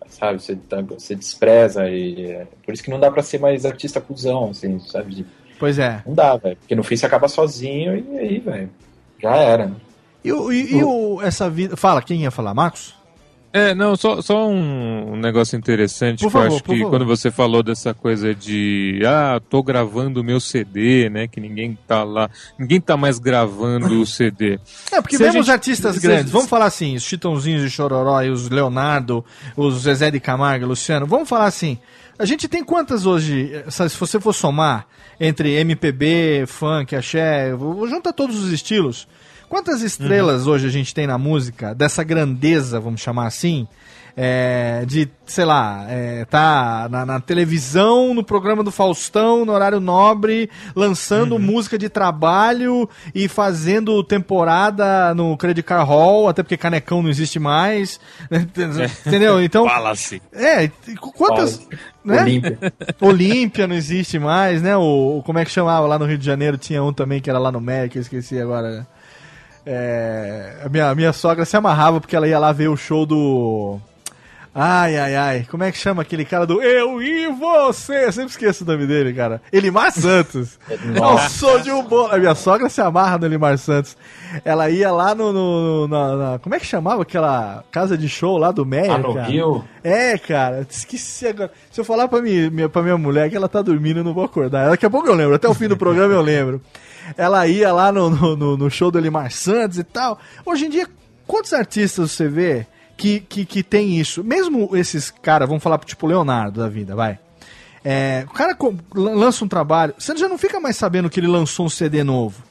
Sabe, 0.09 0.41
você, 0.41 0.57
tá- 0.57 0.81
você 0.81 1.15
despreza 1.15 1.87
e. 1.91 2.31
é 2.31 2.47
por 2.65 2.73
isso 2.73 2.83
que 2.83 2.91
não 2.91 2.99
dá 2.99 3.11
pra 3.11 3.23
ser 3.23 3.39
mais 3.39 3.67
artista 3.67 4.01
cuzão, 4.01 4.49
assim, 4.51 4.81
sabe? 4.81 5.17
De- 5.17 5.27
Pois 5.59 5.79
é. 5.79 6.03
não 6.07 6.15
dá, 6.15 6.37
velho. 6.37 6.57
Porque 6.57 6.75
no 6.75 6.83
fim 6.83 6.97
você 6.97 7.07
acaba 7.07 7.29
sozinho 7.29 7.97
e 7.97 8.19
aí, 8.19 8.39
velho. 8.39 8.71
Já 9.23 9.35
era. 9.37 9.73
E, 10.25 10.33
o- 10.33 10.53
e- 10.53 10.75
e 10.77 10.85
o- 10.85 11.21
essa 11.23 11.49
vida. 11.49 11.77
Fala, 11.77 12.03
quem 12.03 12.23
ia 12.23 12.31
falar? 12.31 12.53
Marcos? 12.55 12.95
É, 13.53 13.75
não, 13.75 13.97
só, 13.97 14.21
só 14.21 14.47
um 14.51 15.17
negócio 15.17 15.57
interessante 15.57 16.19
Por 16.23 16.31
que 16.31 16.37
eu 16.37 16.41
favor, 16.43 16.55
acho 16.57 16.63
por 16.65 16.75
que 16.75 16.81
favor. 16.81 16.91
quando 16.91 17.07
você 17.07 17.31
falou 17.31 17.63
dessa 17.63 17.95
coisa 17.95 18.35
de 18.35 19.01
ah, 19.07 19.41
tô 19.49 19.63
gravando 19.63 20.21
o 20.21 20.25
meu 20.25 20.39
CD, 20.41 21.09
né? 21.09 21.27
Que 21.27 21.41
ninguém 21.41 21.79
tá 21.87 22.05
lá, 22.05 22.29
ninguém 22.59 22.83
tá 22.83 22.99
mais 22.99 23.19
gravando 23.19 23.99
o 23.99 24.05
CD. 24.05 24.59
É, 24.93 25.01
porque 25.01 25.17
Se 25.17 25.23
mesmo 25.23 25.41
os 25.41 25.49
artistas 25.49 25.97
grandes, 25.97 26.31
vamos 26.31 26.51
falar 26.51 26.67
assim, 26.67 26.97
os 26.97 27.03
Chitãozinhos 27.05 27.65
e 27.65 27.71
Chororó 27.71 28.21
e 28.21 28.29
os 28.29 28.51
Leonardo, 28.51 29.25
os 29.57 29.83
Zezé 29.85 30.11
de 30.11 30.21
Camargo, 30.21 30.67
Luciano, 30.67 31.07
vamos 31.07 31.27
falar 31.27 31.47
assim, 31.47 31.79
a 32.19 32.25
gente 32.25 32.49
tem 32.49 32.65
quantas 32.65 33.07
hoje, 33.07 33.51
eh, 33.53 33.71
se 33.71 33.97
você 33.99 34.19
for 34.21 34.33
somar, 34.33 34.87
entre 35.21 35.53
MPB, 35.55 36.45
funk, 36.47 36.95
axé, 36.97 37.55
vou- 37.55 37.87
junta 37.89 38.13
todos 38.13 38.43
os 38.43 38.53
estilos, 38.53 39.07
quantas 39.49 39.83
estrelas 39.83 40.47
hoje 40.47 40.67
a 40.67 40.71
gente 40.71 40.95
tem 40.95 41.07
na 41.07 41.19
música, 41.19 41.75
dessa 41.75 42.03
grandeza, 42.05 42.79
vamos 42.81 43.01
chamar 43.01 43.27
assim, 43.27 43.67
é, 44.19 44.83
de, 44.87 45.07
sei 45.27 45.45
lá, 45.45 45.85
é, 45.91 46.25
tá 46.25 46.89
na, 46.91 47.05
na 47.05 47.21
televisão, 47.21 48.15
no 48.15 48.25
programa 48.25 48.65
do 48.65 48.71
Faustão, 48.71 49.45
no 49.45 49.53
horário 49.53 49.79
nobre, 49.79 50.49
lançando 50.75 51.39
música 51.39 51.77
de 51.77 51.91
trabalho 51.91 52.89
e 53.15 53.29
fazendo 53.29 54.03
temporada 54.03 55.15
no 55.15 55.37
Credit 55.37 55.63
Car 55.63 55.85
Hall, 55.87 56.29
até 56.29 56.43
porque 56.43 56.57
Canecão 56.57 57.03
não 57.03 57.11
existe 57.11 57.39
mais. 57.39 58.01
Entendeu? 59.07 59.43
Então. 59.43 59.69
Fala-se. 59.69 60.23
É, 60.33 60.67
qu- 60.69 61.13
quantas. 61.13 61.61
Né? 62.03 62.23
Olímpia. 62.23 62.59
Olímpia 63.03 63.67
não 63.67 63.75
existe 63.77 64.19
mais, 64.19 64.63
né? 64.63 64.75
O, 64.77 65.19
o- 65.19 65.23
como 65.25 65.39
é 65.39 65.45
que 65.45 65.51
chamava 65.51 65.87
lá 65.87 65.99
no 65.99 66.07
Rio 66.07 66.17
de 66.17 66.25
Janeiro? 66.25 66.57
Tinha 66.57 66.83
um 66.83 66.93
também 66.93 67.21
que 67.21 67.29
era 67.29 67.39
lá 67.39 67.53
no 67.53 67.61
MEC, 67.61 67.97
eu 67.97 68.03
esqueci 68.03 68.41
agora. 68.41 68.87
É, 69.69 70.63
a, 70.65 70.69
minha, 70.69 70.89
a 70.91 70.95
minha 70.95 71.13
sogra 71.13 71.45
se 71.45 71.57
amarrava 71.57 72.01
porque 72.01 72.15
ela 72.17 72.29
ia 72.29 72.39
lá 72.39 72.53
ver 72.53 72.69
o 72.69 72.77
show 72.77 73.05
do. 73.05 73.79
Ai, 74.59 74.97
ai, 74.97 75.15
ai. 75.15 75.47
Como 75.51 75.63
é 75.65 75.71
que 75.71 75.77
chama 75.77 76.01
aquele 76.01 76.25
cara 76.25 76.47
do 76.47 76.63
Eu 76.63 77.03
e 77.03 77.27
Você? 77.31 78.07
Eu 78.07 78.13
sempre 78.13 78.31
esqueço 78.31 78.65
o 78.65 78.67
nome 78.67 78.87
dele, 78.87 79.13
cara. 79.13 79.43
Elimar 79.53 79.93
Santos. 79.93 80.59
Eu 80.71 81.19
sou 81.29 81.59
de 81.61 81.71
um 81.71 81.83
bom. 81.83 82.07
A 82.11 82.17
minha 82.17 82.35
sogra 82.35 82.71
se 82.71 82.81
amarra 82.81 83.19
no 83.19 83.27
Elimar 83.27 83.59
Santos. 83.59 83.97
Ela 84.47 84.71
ia 84.71 84.91
lá 84.91 85.15
no. 85.15 85.31
no- 85.31 85.89
na, 85.89 86.17
na- 86.17 86.39
como 86.39 86.55
é 86.55 86.59
que 86.59 86.65
chamava 86.65 87.03
aquela 87.03 87.65
casa 87.71 87.99
de 87.99 88.09
show 88.09 88.39
lá 88.39 88.51
do 88.51 88.65
Meia? 88.65 88.95
Ah, 88.95 88.99
no 88.99 89.13
cara? 89.15 89.27
Rio? 89.27 89.63
É, 89.85 90.17
cara, 90.17 90.67
esqueci 90.71 91.27
agora. 91.29 91.51
Se 91.71 91.79
eu 91.79 91.85
falar 91.85 92.09
pra, 92.09 92.23
mim, 92.23 92.49
minha, 92.49 92.69
pra 92.69 92.81
minha 92.83 92.97
mulher 92.97 93.29
que 93.29 93.37
ela 93.37 93.51
tá 93.51 93.61
dormindo, 93.61 93.99
eu 94.01 94.05
não 94.05 94.15
vou 94.15 94.25
acordar. 94.25 94.71
Daqui 94.71 94.87
a 94.87 94.91
pouco 94.91 95.07
eu 95.07 95.15
lembro, 95.15 95.35
até 95.35 95.47
o 95.47 95.53
fim 95.55 95.69
do 95.69 95.77
programa 95.77 96.15
eu 96.15 96.23
lembro. 96.23 96.63
Ela 97.15 97.47
ia 97.47 97.73
lá 97.75 97.93
no, 97.93 98.09
no, 98.09 98.35
no- 98.37 98.57
no 98.57 98.71
show 98.71 98.91
do 98.91 98.99
Elimar 98.99 99.31
Santos 99.31 99.79
e 99.79 99.85
tal. 99.85 100.19
Hoje 100.47 100.65
em 100.65 100.71
dia, 100.71 100.89
quantos 101.27 101.53
artistas 101.53 102.11
você 102.11 102.27
vê 102.27 102.67
que, 102.97 103.21
que, 103.21 103.45
que 103.45 103.63
tem 103.63 103.99
isso? 103.99 104.25
Mesmo 104.25 104.77
esses 104.77 105.11
caras, 105.11 105.49
vamos 105.49 105.63
falar 105.63 105.79
tipo 105.81 106.07
Leonardo 106.07 106.61
da 106.61 106.69
vida, 106.69 106.95
vai. 106.95 107.19
É, 107.85 108.25
o 108.29 108.33
cara 108.33 108.57
lança 108.95 109.45
um 109.45 109.49
trabalho, 109.49 109.95
você 109.97 110.17
já 110.17 110.29
não 110.29 110.37
fica 110.39 110.59
mais 110.59 110.77
sabendo 110.77 111.09
que 111.09 111.21
ele 111.21 111.29
lançou 111.29 111.67
um 111.67 111.69
CD 111.69 112.03
novo. 112.03 112.43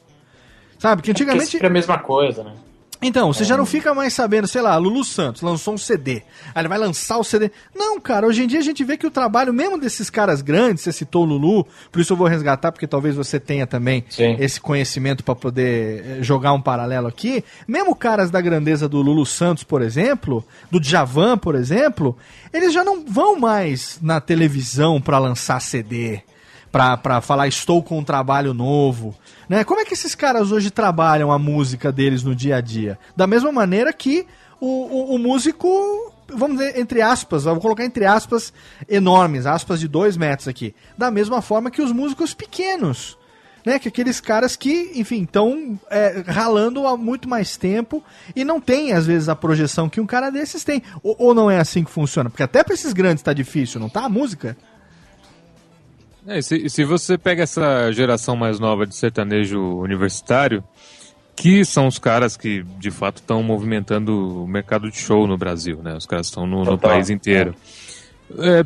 Sabe? 0.78 1.02
Que 1.02 1.08
Porque 1.08 1.22
antigamente. 1.22 1.50
sempre 1.50 1.66
é 1.66 1.70
a 1.70 1.72
mesma 1.72 1.98
coisa, 1.98 2.42
né? 2.42 2.54
Então, 3.00 3.32
você 3.32 3.44
já 3.44 3.56
não 3.56 3.66
fica 3.66 3.92
mais 3.94 4.14
sabendo, 4.14 4.48
sei 4.48 4.62
lá, 4.62 4.76
Lulu 4.76 5.04
Santos 5.04 5.42
lançou 5.42 5.74
um 5.74 5.78
CD. 5.78 6.22
Aí 6.54 6.62
ele 6.62 6.68
vai 6.68 6.78
lançar 6.78 7.18
o 7.18 7.24
CD. 7.24 7.50
Não, 7.74 8.00
cara, 8.00 8.26
hoje 8.26 8.42
em 8.42 8.46
dia 8.46 8.58
a 8.58 8.62
gente 8.62 8.82
vê 8.84 8.96
que 8.96 9.06
o 9.06 9.10
trabalho, 9.10 9.52
mesmo 9.52 9.78
desses 9.78 10.08
caras 10.08 10.40
grandes, 10.40 10.82
você 10.82 10.92
citou 10.92 11.22
o 11.22 11.26
Lulu, 11.26 11.66
por 11.92 12.00
isso 12.00 12.12
eu 12.12 12.16
vou 12.16 12.26
resgatar, 12.26 12.72
porque 12.72 12.86
talvez 12.86 13.14
você 13.14 13.38
tenha 13.38 13.66
também 13.66 14.04
Sim. 14.08 14.36
esse 14.38 14.60
conhecimento 14.60 15.22
para 15.22 15.34
poder 15.34 16.04
eh, 16.04 16.22
jogar 16.22 16.52
um 16.52 16.60
paralelo 16.60 17.06
aqui. 17.06 17.44
Mesmo 17.68 17.94
caras 17.94 18.30
da 18.30 18.40
grandeza 18.40 18.88
do 18.88 19.02
Lulu 19.02 19.26
Santos, 19.26 19.62
por 19.62 19.82
exemplo, 19.82 20.44
do 20.70 20.80
Djavan, 20.80 21.36
por 21.36 21.54
exemplo, 21.54 22.16
eles 22.52 22.72
já 22.72 22.82
não 22.82 23.04
vão 23.04 23.38
mais 23.38 23.98
na 24.00 24.20
televisão 24.20 25.00
para 25.00 25.18
lançar 25.18 25.60
CD 25.60 26.22
pra 26.70 27.20
falar 27.22 27.48
estou 27.48 27.82
com 27.82 27.98
um 27.98 28.04
trabalho 28.04 28.52
novo. 28.52 29.14
Né? 29.48 29.64
Como 29.64 29.80
é 29.80 29.84
que 29.84 29.94
esses 29.94 30.14
caras 30.14 30.50
hoje 30.50 30.70
trabalham 30.70 31.30
a 31.30 31.38
música 31.38 31.92
deles 31.92 32.22
no 32.22 32.34
dia 32.34 32.56
a 32.56 32.60
dia? 32.60 32.98
Da 33.14 33.26
mesma 33.26 33.52
maneira 33.52 33.92
que 33.92 34.26
o, 34.60 34.66
o, 34.66 35.14
o 35.14 35.18
músico, 35.18 36.12
vamos 36.28 36.58
dizer, 36.58 36.78
entre 36.78 37.00
aspas, 37.00 37.44
vou 37.44 37.60
colocar 37.60 37.84
entre 37.84 38.04
aspas 38.04 38.52
enormes, 38.88 39.46
aspas 39.46 39.78
de 39.78 39.86
dois 39.86 40.16
metros 40.16 40.48
aqui. 40.48 40.74
Da 40.98 41.10
mesma 41.10 41.40
forma 41.40 41.70
que 41.70 41.82
os 41.82 41.92
músicos 41.92 42.34
pequenos. 42.34 43.16
Né, 43.64 43.80
que 43.80 43.88
aqueles 43.88 44.20
caras 44.20 44.54
que, 44.54 44.92
enfim, 44.94 45.24
estão 45.24 45.76
ralando 46.24 46.86
há 46.86 46.96
muito 46.96 47.28
mais 47.28 47.56
tempo 47.56 48.00
e 48.36 48.44
não 48.44 48.60
tem, 48.60 48.92
às 48.92 49.04
vezes, 49.04 49.28
a 49.28 49.34
projeção 49.34 49.88
que 49.88 50.00
um 50.00 50.06
cara 50.06 50.30
desses 50.30 50.62
tem. 50.62 50.80
Ou, 51.02 51.16
ou 51.18 51.34
não 51.34 51.50
é 51.50 51.58
assim 51.58 51.82
que 51.82 51.90
funciona? 51.90 52.30
Porque 52.30 52.44
até 52.44 52.62
pra 52.62 52.74
esses 52.74 52.92
grandes 52.92 53.24
tá 53.24 53.32
difícil, 53.32 53.80
não 53.80 53.88
tá? 53.88 54.04
A 54.04 54.08
música? 54.08 54.56
É, 56.26 56.38
e 56.38 56.42
se, 56.42 56.68
se 56.68 56.84
você 56.84 57.16
pega 57.16 57.42
essa 57.42 57.90
geração 57.92 58.36
mais 58.36 58.58
nova 58.58 58.86
de 58.86 58.94
sertanejo 58.94 59.60
universitário, 59.78 60.62
que 61.36 61.64
são 61.64 61.86
os 61.86 61.98
caras 61.98 62.36
que 62.36 62.62
de 62.78 62.90
fato 62.90 63.18
estão 63.18 63.42
movimentando 63.42 64.42
o 64.42 64.48
mercado 64.48 64.90
de 64.90 64.96
show 64.96 65.26
no 65.26 65.36
Brasil, 65.36 65.82
né? 65.82 65.94
Os 65.94 66.06
caras 66.06 66.26
estão 66.26 66.46
no, 66.46 66.64
no 66.64 66.78
país 66.78 67.10
inteiro. 67.10 67.54
É, 67.54 67.85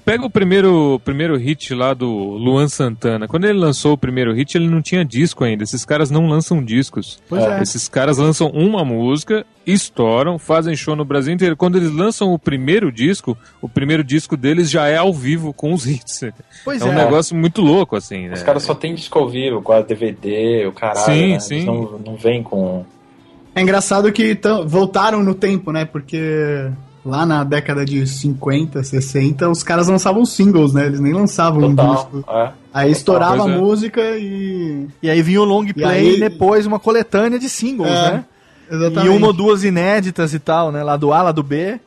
pega 0.04 0.24
o 0.24 0.30
primeiro, 0.30 1.00
primeiro 1.04 1.36
hit 1.36 1.74
lá 1.74 1.92
do 1.92 2.08
Luan 2.08 2.68
Santana. 2.68 3.28
Quando 3.28 3.44
ele 3.44 3.58
lançou 3.58 3.92
o 3.92 3.98
primeiro 3.98 4.32
hit, 4.32 4.56
ele 4.56 4.68
não 4.68 4.80
tinha 4.80 5.04
disco 5.04 5.44
ainda. 5.44 5.62
Esses 5.62 5.84
caras 5.84 6.10
não 6.10 6.26
lançam 6.26 6.64
discos. 6.64 7.22
Pois 7.28 7.42
é. 7.42 7.62
Esses 7.62 7.88
caras 7.88 8.18
lançam 8.18 8.48
uma 8.48 8.84
música, 8.84 9.44
estouram, 9.66 10.38
fazem 10.38 10.74
show 10.74 10.96
no 10.96 11.04
Brasil 11.04 11.34
inteiro. 11.34 11.56
Quando 11.56 11.76
eles 11.76 11.92
lançam 11.92 12.32
o 12.32 12.38
primeiro 12.38 12.90
disco, 12.90 13.36
o 13.60 13.68
primeiro 13.68 14.02
disco 14.02 14.36
deles 14.36 14.70
já 14.70 14.88
é 14.88 14.96
ao 14.96 15.12
vivo 15.12 15.52
com 15.52 15.72
os 15.72 15.84
hits. 15.88 16.24
Pois 16.64 16.80
é 16.80 16.84
um 16.84 16.92
é. 16.92 17.04
negócio 17.04 17.36
muito 17.36 17.60
louco, 17.60 17.96
assim, 17.96 18.28
né? 18.28 18.34
Os 18.34 18.42
caras 18.42 18.62
só 18.62 18.74
tem 18.74 18.94
disco 18.94 19.18
ao 19.18 19.28
vivo, 19.28 19.62
quase 19.62 19.86
DVD, 19.86 20.66
o 20.66 20.72
caralho. 20.72 21.04
Sim, 21.04 21.32
né? 21.32 21.40
sim. 21.40 21.54
Eles 21.54 21.66
não, 21.66 21.98
não 21.98 22.16
vem 22.16 22.42
com. 22.42 22.84
É 23.54 23.60
engraçado 23.60 24.10
que 24.12 24.38
voltaram 24.66 25.22
no 25.22 25.34
tempo, 25.34 25.72
né? 25.72 25.84
Porque 25.84 26.70
lá 27.04 27.24
na 27.24 27.44
década 27.44 27.84
de 27.84 28.06
50, 28.06 28.82
60, 28.82 29.48
os 29.48 29.62
caras 29.62 29.88
lançavam 29.88 30.24
singles, 30.24 30.72
né? 30.72 30.86
Eles 30.86 31.00
nem 31.00 31.12
lançavam 31.12 31.64
um 31.68 31.74
Total. 31.74 31.94
disco. 31.94 32.24
É. 32.30 32.52
Aí 32.72 32.92
estourava 32.92 33.44
a 33.44 33.50
é. 33.50 33.56
música 33.56 34.00
e. 34.18 34.86
E 35.02 35.10
aí 35.10 35.22
vinha 35.22 35.40
o 35.40 35.44
long 35.44 35.66
play 35.66 35.84
aí- 35.86 36.16
e 36.16 36.20
depois 36.20 36.66
uma 36.66 36.78
coletânea 36.78 37.38
de 37.38 37.48
singles, 37.48 37.90
É, 37.90 38.12
né? 38.12 38.24
Exatamente. 38.70 39.06
E 39.06 39.08
uma 39.08 39.26
ou 39.28 39.32
duas 39.32 39.64
inéditas 39.64 40.32
e 40.32 40.38
tal, 40.38 40.70
né? 40.70 40.82
Lá 40.84 40.96
do 40.96 41.12
A, 41.12 41.22
lá 41.22 41.32
do 41.32 41.42
B. 41.42 41.80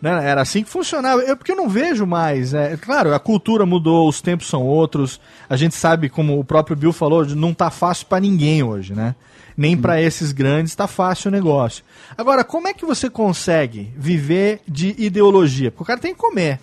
Né? 0.00 0.30
Era 0.30 0.42
assim 0.42 0.62
que 0.62 0.70
funcionava. 0.70 1.20
Eu, 1.22 1.36
porque 1.36 1.50
eu 1.52 1.56
não 1.56 1.68
vejo 1.68 2.06
mais. 2.06 2.54
É, 2.54 2.76
claro, 2.76 3.12
a 3.12 3.18
cultura 3.18 3.66
mudou, 3.66 4.08
os 4.08 4.22
tempos 4.22 4.46
são 4.46 4.62
outros. 4.62 5.20
A 5.50 5.56
gente 5.56 5.74
sabe, 5.74 6.08
como 6.08 6.38
o 6.38 6.44
próprio 6.44 6.76
Bill 6.76 6.92
falou, 6.92 7.26
não 7.26 7.52
tá 7.52 7.68
fácil 7.70 8.06
pra 8.06 8.20
ninguém 8.20 8.62
hoje, 8.62 8.94
né? 8.94 9.14
Nem 9.58 9.76
pra 9.76 10.00
esses 10.00 10.30
grandes 10.30 10.72
tá 10.76 10.86
fácil 10.86 11.28
o 11.28 11.32
negócio. 11.32 11.82
Agora, 12.16 12.44
como 12.44 12.68
é 12.68 12.72
que 12.72 12.86
você 12.86 13.10
consegue 13.10 13.92
viver 13.96 14.60
de 14.68 14.94
ideologia? 14.96 15.72
Porque 15.72 15.82
o 15.82 15.86
cara 15.86 15.98
tem 15.98 16.14
que 16.14 16.20
comer. 16.20 16.60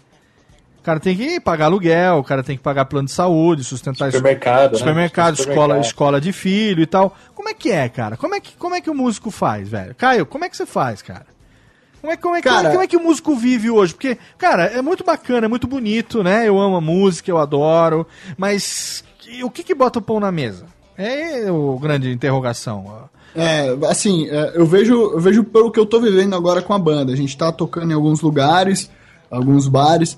O 0.79 0.81
cara 0.85 0.99
tem 0.99 1.17
que 1.17 1.39
pagar 1.41 1.65
aluguel, 1.65 2.19
o 2.19 2.23
cara 2.23 2.41
tem 2.41 2.55
que 2.55 2.63
pagar 2.63 2.85
plano 2.85 3.07
de 3.07 3.11
saúde, 3.11 3.63
sustentar 3.65 4.07
isso 4.07 4.17
Supermercado, 4.17 4.71
né? 4.73 4.77
supermercado, 4.77 5.33
escola, 5.33 5.53
Supermercado. 5.55 5.83
escola 5.85 6.21
de 6.21 6.31
filho 6.31 6.81
e 6.83 6.85
tal. 6.85 7.13
Como 7.33 7.49
é 7.49 7.53
que 7.53 7.69
é, 7.71 7.89
cara? 7.89 8.15
Como 8.15 8.33
é 8.33 8.39
que, 8.39 8.55
como 8.55 8.75
é 8.75 8.79
que 8.79 8.89
o 8.89 8.95
músico 8.95 9.29
faz, 9.29 9.67
velho? 9.67 9.93
Caio, 9.95 10.25
como 10.25 10.45
é 10.45 10.49
que 10.49 10.55
você 10.55 10.65
faz, 10.65 11.01
cara? 11.01 11.25
Como 11.99 12.13
é, 12.13 12.17
como, 12.17 12.35
é, 12.35 12.41
como, 12.41 12.55
é, 12.55 12.57
Cara- 12.61 12.69
como 12.69 12.83
é 12.83 12.87
que 12.87 12.95
o 12.95 13.03
músico 13.03 13.35
vive 13.35 13.69
hoje? 13.71 13.93
Porque, 13.95 14.15
cara, 14.37 14.65
é 14.65 14.81
muito 14.81 15.03
bacana, 15.03 15.47
é 15.47 15.49
muito 15.49 15.67
bonito, 15.67 16.23
né? 16.23 16.47
Eu 16.47 16.59
amo 16.59 16.75
a 16.77 16.81
música, 16.81 17.29
eu 17.31 17.39
adoro, 17.39 18.05
mas 18.37 19.03
o 19.43 19.49
que 19.49 19.63
que 19.63 19.73
bota 19.73 19.97
o 19.97 20.01
pão 20.03 20.19
na 20.19 20.31
mesa? 20.31 20.67
É 20.97 21.51
o 21.51 21.77
grande 21.77 22.11
interrogação. 22.11 23.09
É, 23.35 23.75
assim, 23.89 24.27
é, 24.29 24.53
eu 24.55 24.65
vejo, 24.65 24.93
eu 24.93 25.19
vejo 25.19 25.43
pelo 25.43 25.71
que 25.71 25.79
eu 25.79 25.85
tô 25.85 25.99
vivendo 25.99 26.35
agora 26.35 26.61
com 26.61 26.73
a 26.73 26.79
banda. 26.79 27.11
A 27.11 27.15
gente 27.15 27.37
tá 27.37 27.51
tocando 27.51 27.91
em 27.91 27.93
alguns 27.93 28.21
lugares, 28.21 28.89
alguns 29.29 29.67
bares. 29.67 30.17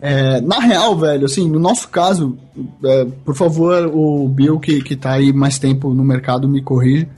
É, 0.00 0.40
na 0.40 0.58
real, 0.58 0.96
velho, 0.96 1.24
assim, 1.24 1.48
no 1.48 1.58
nosso 1.58 1.88
caso, 1.88 2.36
é, 2.84 3.06
por 3.24 3.34
favor, 3.34 3.86
o 3.86 4.28
Bill, 4.28 4.58
que, 4.58 4.82
que 4.82 4.96
tá 4.96 5.12
aí 5.12 5.32
mais 5.32 5.58
tempo 5.58 5.94
no 5.94 6.04
mercado, 6.04 6.48
me 6.48 6.60
corrija. 6.60 7.08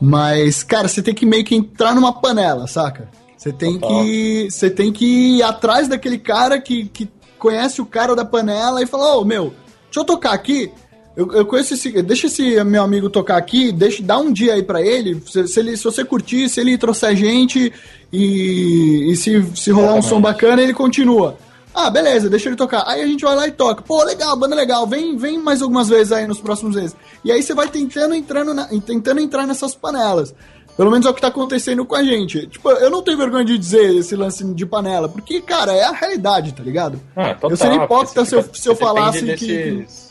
Mas, 0.00 0.62
cara, 0.62 0.86
você 0.86 1.02
tem 1.02 1.14
que 1.14 1.26
meio 1.26 1.44
que 1.44 1.56
entrar 1.56 1.94
numa 1.94 2.12
panela, 2.12 2.66
saca? 2.66 3.08
Você 3.36 3.52
tem 3.52 3.78
Total. 3.78 4.04
que. 4.04 4.48
Você 4.50 4.70
tem 4.70 4.92
que 4.92 5.38
ir 5.38 5.42
atrás 5.42 5.88
daquele 5.88 6.18
cara 6.18 6.60
que, 6.60 6.84
que 6.86 7.08
conhece 7.38 7.80
o 7.80 7.86
cara 7.86 8.14
da 8.14 8.24
panela 8.24 8.82
e 8.82 8.86
falar, 8.86 9.16
ô 9.16 9.24
meu, 9.24 9.54
deixa 9.84 10.00
eu 10.00 10.04
tocar 10.04 10.32
aqui. 10.32 10.70
Eu, 11.18 11.32
eu 11.32 11.44
conheço 11.44 11.74
esse. 11.74 12.00
Deixa 12.00 12.28
esse 12.28 12.62
meu 12.62 12.80
amigo 12.84 13.10
tocar 13.10 13.36
aqui, 13.36 13.72
deixa, 13.72 14.00
dá 14.02 14.16
um 14.18 14.32
dia 14.32 14.54
aí 14.54 14.62
pra 14.62 14.80
ele. 14.80 15.20
Se, 15.26 15.48
se 15.48 15.58
ele. 15.58 15.76
se 15.76 15.82
você 15.82 16.04
curtir, 16.04 16.48
se 16.48 16.60
ele 16.60 16.78
trouxer 16.78 17.16
gente 17.16 17.72
e, 18.12 19.10
e 19.10 19.16
se, 19.16 19.44
se 19.56 19.70
rolar 19.72 19.94
um 19.94 20.02
som 20.02 20.20
bacana, 20.20 20.62
ele 20.62 20.72
continua. 20.72 21.36
Ah, 21.74 21.90
beleza, 21.90 22.30
deixa 22.30 22.48
ele 22.48 22.54
tocar. 22.56 22.84
Aí 22.86 23.02
a 23.02 23.06
gente 23.06 23.24
vai 23.24 23.34
lá 23.34 23.48
e 23.48 23.52
toca. 23.52 23.82
Pô, 23.82 24.02
legal, 24.04 24.36
banda 24.36 24.54
legal. 24.54 24.86
Vem, 24.86 25.16
vem 25.16 25.38
mais 25.38 25.60
algumas 25.60 25.88
vezes 25.88 26.12
aí 26.12 26.24
nos 26.26 26.40
próximos 26.40 26.76
meses. 26.76 26.94
E 27.24 27.32
aí 27.32 27.42
você 27.42 27.52
vai 27.52 27.68
tentando, 27.68 28.14
entrando 28.14 28.54
na- 28.54 28.66
tentando 28.66 29.20
entrar 29.20 29.44
nessas 29.46 29.74
panelas. 29.74 30.32
Pelo 30.76 30.90
menos 30.92 31.04
é 31.04 31.10
o 31.10 31.14
que 31.14 31.20
tá 31.20 31.26
acontecendo 31.28 31.84
com 31.84 31.96
a 31.96 32.02
gente. 32.04 32.46
Tipo, 32.46 32.70
eu 32.70 32.90
não 32.90 33.02
tenho 33.02 33.18
vergonha 33.18 33.44
de 33.44 33.58
dizer 33.58 33.92
esse 33.96 34.14
lance 34.14 34.44
de 34.44 34.64
panela, 34.66 35.08
porque, 35.08 35.40
cara, 35.40 35.72
é 35.72 35.82
a 35.82 35.90
realidade, 35.90 36.52
tá 36.54 36.62
ligado? 36.62 37.00
Ah, 37.16 37.34
total, 37.34 37.50
eu 37.50 37.56
seria 37.56 37.82
hipócrita 37.84 38.24
se 38.24 38.36
eu, 38.36 38.44
se 38.52 38.68
eu 38.68 38.76
falasse 38.76 39.20
depende 39.24 39.38
que. 39.84 40.07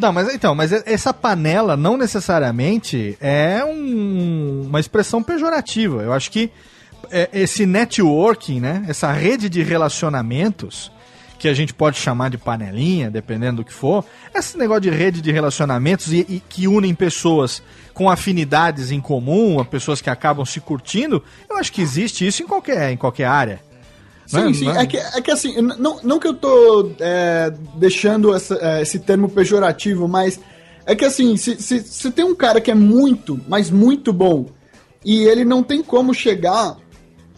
Não, 0.00 0.12
mas 0.12 0.32
então, 0.34 0.54
mas 0.54 0.72
essa 0.72 1.12
panela 1.12 1.76
não 1.76 1.96
necessariamente 1.96 3.18
é 3.20 3.62
um- 3.64 4.64
uma 4.68 4.80
expressão 4.80 5.22
pejorativa. 5.22 6.02
Eu 6.02 6.12
acho 6.12 6.30
que 6.30 6.50
é, 7.10 7.28
esse 7.32 7.66
networking, 7.66 8.60
né? 8.60 8.84
Essa 8.88 9.10
rede 9.12 9.48
de 9.48 9.62
relacionamentos 9.62 10.90
que 11.38 11.48
a 11.48 11.54
gente 11.54 11.72
pode 11.72 11.96
chamar 11.98 12.28
de 12.30 12.36
panelinha, 12.38 13.10
dependendo 13.10 13.58
do 13.58 13.64
que 13.64 13.72
for, 13.72 14.04
esse 14.34 14.56
negócio 14.58 14.82
de 14.82 14.90
rede 14.90 15.20
de 15.22 15.32
relacionamentos 15.32 16.12
e, 16.12 16.18
e 16.28 16.42
que 16.48 16.68
unem 16.68 16.94
pessoas 16.94 17.62
com 17.94 18.10
afinidades 18.10 18.90
em 18.92 19.00
comum, 19.00 19.64
pessoas 19.64 20.00
que 20.02 20.10
acabam 20.10 20.44
se 20.44 20.60
curtindo, 20.60 21.22
eu 21.48 21.56
acho 21.56 21.72
que 21.72 21.80
existe 21.80 22.26
isso 22.26 22.42
em 22.42 22.46
qualquer, 22.46 22.92
em 22.92 22.96
qualquer 22.96 23.24
área. 23.24 23.60
Sim, 24.30 24.36
Não 24.38 24.48
é- 24.50 24.54
sim. 24.54 24.64
não 24.66 24.80
é- 24.80 24.86
que, 24.86 24.96
é 24.96 25.20
que 25.20 25.30
assim, 25.30 25.60
não, 25.60 25.98
não 26.04 26.18
que 26.20 26.28
eu 26.28 26.34
tô 26.34 26.92
é, 27.00 27.52
deixando 27.74 28.32
essa- 28.32 28.56
é, 28.60 28.82
esse 28.82 28.98
termo 29.00 29.28
pejorativo, 29.28 30.06
mas 30.06 30.38
é 30.86 30.94
que 30.94 31.04
assim, 31.04 31.36
se, 31.36 31.60
se, 31.60 31.80
se 31.80 32.10
tem 32.12 32.24
um 32.24 32.34
cara 32.34 32.60
que 32.60 32.70
é 32.70 32.74
muito, 32.74 33.40
mas 33.48 33.70
muito 33.70 34.12
bom, 34.12 34.46
e 35.04 35.24
ele 35.24 35.44
não 35.44 35.62
tem 35.64 35.82
como 35.82 36.14
chegar 36.14 36.76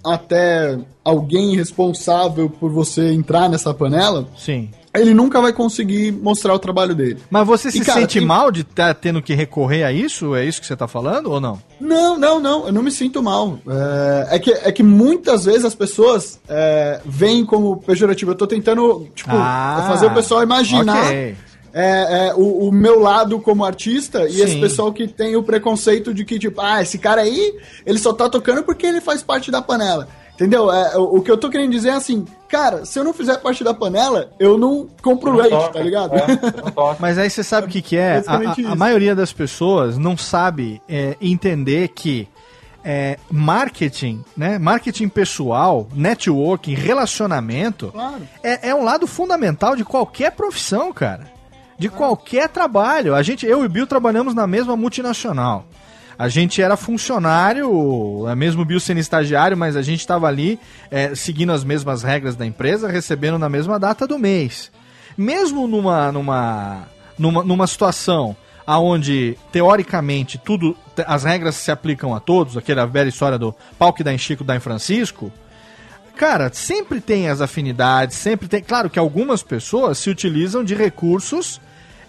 até 0.04 0.78
alguém 1.04 1.56
responsável 1.56 2.48
por 2.48 2.70
você 2.70 3.12
entrar 3.12 3.48
nessa 3.48 3.72
panela, 3.74 4.26
Sim. 4.36 4.70
ele 4.94 5.12
nunca 5.14 5.40
vai 5.40 5.52
conseguir 5.52 6.12
mostrar 6.12 6.54
o 6.54 6.58
trabalho 6.58 6.94
dele. 6.94 7.18
Mas 7.30 7.46
você 7.46 7.70
se 7.70 7.78
E, 7.78 7.84
cara, 7.84 8.00
sente 8.00 8.18
tem- 8.18 8.26
mal 8.26 8.50
de 8.50 8.60
estar 8.62 8.94
tendo 8.94 9.20
que 9.22 9.34
recorrer 9.34 9.84
a 9.84 9.92
isso? 9.92 10.34
É 10.34 10.44
isso 10.44 10.60
que 10.60 10.66
você 10.66 10.76
tá 10.76 10.86
falando 10.88 11.30
ou 11.30 11.40
não? 11.40 11.60
Não, 11.80 12.18
não, 12.18 12.40
não, 12.40 12.66
eu 12.66 12.72
não 12.72 12.82
me 12.82 12.90
sinto 12.90 13.22
mal. 13.22 13.58
É, 13.68 14.36
é 14.36 14.38
que, 14.38 14.50
é 14.52 14.70
que 14.72 14.82
muitas 14.82 15.44
vezes 15.44 15.64
as 15.64 15.74
pessoas 15.74 16.40
é, 16.48 17.00
veem 17.04 17.44
como 17.44 17.76
pejorativo. 17.78 18.30
Eu 18.32 18.36
tô 18.36 18.46
tentando, 18.46 19.08
tipo, 19.14 19.30
Ah, 19.32 19.84
fazer 19.88 20.06
o 20.06 20.14
pessoal 20.14 20.42
imaginar 20.42 21.06
ok. 21.06 21.36
É, 21.74 22.28
é, 22.28 22.34
o, 22.34 22.68
o 22.68 22.72
meu 22.72 23.00
lado 23.00 23.40
como 23.40 23.64
artista 23.64 24.26
e 24.28 24.32
Sim. 24.32 24.42
esse 24.42 24.60
pessoal 24.60 24.92
que 24.92 25.06
tem 25.08 25.36
o 25.36 25.42
preconceito 25.42 26.12
de 26.12 26.24
que, 26.24 26.38
tipo, 26.38 26.60
ah, 26.60 26.82
esse 26.82 26.98
cara 26.98 27.22
aí, 27.22 27.58
ele 27.86 27.98
só 27.98 28.12
tá 28.12 28.28
tocando 28.28 28.62
porque 28.62 28.86
ele 28.86 29.00
faz 29.00 29.22
parte 29.22 29.50
da 29.50 29.62
panela. 29.62 30.06
Entendeu? 30.34 30.72
É, 30.72 30.96
o, 30.96 31.18
o 31.18 31.22
que 31.22 31.30
eu 31.30 31.36
tô 31.36 31.48
querendo 31.50 31.70
dizer 31.70 31.90
é 31.90 31.92
assim, 31.92 32.24
cara, 32.48 32.84
se 32.86 32.98
eu 32.98 33.04
não 33.04 33.12
fizer 33.12 33.36
parte 33.38 33.62
da 33.62 33.72
panela, 33.74 34.30
eu 34.40 34.56
não 34.58 34.88
compro 35.02 35.30
Não 35.30 35.38
leite, 35.38 35.50
toca, 35.50 35.74
tá 35.74 35.80
ligado? 35.80 36.14
é. 36.16 36.26
Mas 36.98 37.18
aí 37.18 37.28
você 37.30 37.44
sabe 37.44 37.66
o 37.66 37.70
que, 37.70 37.82
que 37.82 37.96
é? 37.96 38.22
A, 38.26 38.36
a- 38.36 38.72
a 38.72 38.74
maioria 38.74 39.14
das 39.14 39.32
pessoas 39.32 39.96
não 39.98 40.16
sabe 40.16 40.80
é, 40.88 41.16
entender 41.20 41.88
que 41.88 42.26
é, 42.84 43.18
marketing, 43.30 44.24
né? 44.36 44.58
Marketing 44.58 45.08
pessoal, 45.08 45.86
networking, 45.94 46.74
relacionamento 46.74 47.88
Claro. 47.92 48.22
é, 48.42 48.70
é 48.70 48.74
um 48.74 48.82
lado 48.82 49.06
fundamental 49.06 49.76
de 49.76 49.84
qualquer 49.84 50.32
profissão, 50.32 50.92
cara. 50.92 51.30
De 51.78 51.88
qualquer 51.88 52.48
trabalho. 52.48 53.14
A 53.14 53.22
gente, 53.22 53.46
eu 53.46 53.62
e 53.62 53.66
o 53.66 53.68
Bill 53.68 53.86
trabalhamos 53.86 54.34
na 54.34 54.46
mesma 54.46 54.76
multinacional. 54.76 55.66
A 56.18 56.28
gente 56.28 56.62
era 56.62 56.76
funcionário, 56.76 58.28
é 58.28 58.34
mesmo 58.34 58.62
o 58.62 58.64
Bill 58.64 58.78
sendo 58.78 59.00
estagiário, 59.00 59.56
mas 59.56 59.76
a 59.76 59.82
gente 59.82 60.00
estava 60.00 60.28
ali 60.28 60.58
é, 60.90 61.14
seguindo 61.14 61.52
as 61.52 61.64
mesmas 61.64 62.02
regras 62.02 62.36
da 62.36 62.46
empresa, 62.46 62.88
recebendo 62.88 63.38
na 63.38 63.48
mesma 63.48 63.78
data 63.78 64.06
do 64.06 64.18
mês. 64.18 64.70
Mesmo 65.16 65.66
numa, 65.66 66.12
numa, 66.12 66.88
numa, 67.18 67.42
numa 67.42 67.66
situação 67.66 68.36
aonde 68.66 69.36
teoricamente 69.50 70.38
tudo 70.38 70.76
as 71.06 71.24
regras 71.24 71.56
se 71.56 71.70
aplicam 71.70 72.14
a 72.14 72.20
todos, 72.20 72.56
aquela 72.56 72.86
velha 72.86 73.08
história 73.08 73.38
do 73.38 73.54
pau 73.78 73.92
que 73.92 74.04
dá 74.04 74.12
em 74.12 74.18
Chico 74.18 74.44
dá 74.44 74.54
em 74.54 74.60
Francisco, 74.60 75.32
Cara, 76.16 76.50
sempre 76.52 77.00
tem 77.00 77.28
as 77.28 77.40
afinidades, 77.40 78.16
sempre 78.16 78.46
tem. 78.48 78.62
Claro 78.62 78.88
que 78.90 78.98
algumas 78.98 79.42
pessoas 79.42 79.98
se 79.98 80.10
utilizam 80.10 80.62
de 80.62 80.74
recursos, 80.74 81.60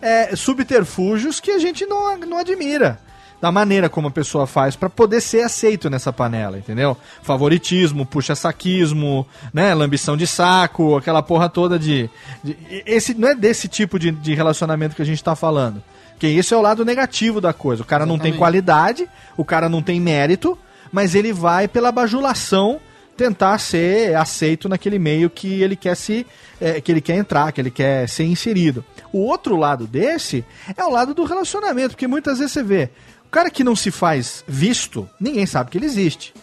é, 0.02 0.36
subterfúgios 0.36 1.40
que 1.40 1.52
a 1.52 1.58
gente 1.60 1.86
não, 1.86 2.18
não 2.18 2.38
admira. 2.38 3.00
Da 3.42 3.52
maneira 3.52 3.90
como 3.90 4.08
a 4.08 4.12
pessoa 4.12 4.48
faz 4.48 4.74
para 4.74 4.90
poder 4.90 5.20
ser 5.20 5.42
aceito 5.42 5.90
nessa 5.90 6.14
panela, 6.14 6.58
entendeu? 6.58 6.96
Favoritismo, 7.22 8.06
puxa-saquismo, 8.06 9.28
né? 9.54 9.74
Lambição 9.74 10.16
de 10.16 10.26
saco, 10.26 10.96
aquela 10.96 11.22
porra 11.22 11.50
toda 11.50 11.78
de. 11.78 12.10
de- 12.42 12.56
esse 12.86 13.14
Não 13.14 13.28
é 13.30 13.36
desse 13.36 13.68
tipo 13.68 14.00
de, 14.00 14.12
de 14.12 14.34
relacionamento 14.34 14.96
que 14.96 15.02
a 15.02 15.06
gente 15.06 15.22
tá 15.22 15.36
falando. 15.36 15.84
Porque 16.12 16.28
esse 16.28 16.54
é 16.54 16.58
o 16.58 16.62
lado 16.62 16.86
negativo 16.86 17.42
da 17.42 17.52
coisa. 17.52 17.82
O 17.82 17.86
cara 17.86 18.06
não 18.06 18.18
tem 18.18 18.32
Exatamente. 18.32 18.40
qualidade, 18.40 19.10
o 19.36 19.44
cara 19.44 19.68
não 19.68 19.82
tem 19.82 20.00
mérito, 20.00 20.58
mas 20.90 21.14
ele 21.14 21.34
vai 21.34 21.68
pela 21.68 21.92
bajulação 21.92 22.80
tentar 23.16 23.58
ser 23.58 24.16
aceito 24.16 24.68
naquele 24.68 25.00
meio 25.00 25.30
que 25.30 25.62
ele 25.62 25.76
quer 25.76 25.96
se 25.96 26.26
é, 26.60 26.80
que 26.82 26.92
ele 26.92 27.02
quer 27.02 27.16
entrar, 27.16 27.52
que 27.52 27.62
ele 27.62 27.72
quer 27.72 28.08
ser 28.08 28.24
inserido. 28.24 28.84
O 29.12 29.20
outro 29.20 29.56
lado 29.56 29.86
desse 29.86 30.44
é 30.76 30.84
o 30.84 30.90
lado 30.90 31.14
do 31.14 31.24
relacionamento, 31.24 31.90
porque 31.90 32.08
muitas 32.08 32.40
vezes 32.40 32.54
você 32.54 32.64
vê 32.64 32.90
o 33.26 33.30
cara 33.30 33.50
que 33.50 33.64
não 33.64 33.76
se 33.76 33.92
faz 33.92 34.44
visto, 34.48 35.10
ninguém 35.20 35.46
sabe 35.46 35.72
que 35.72 35.78
ele 35.78 35.86
existe. 35.86 36.34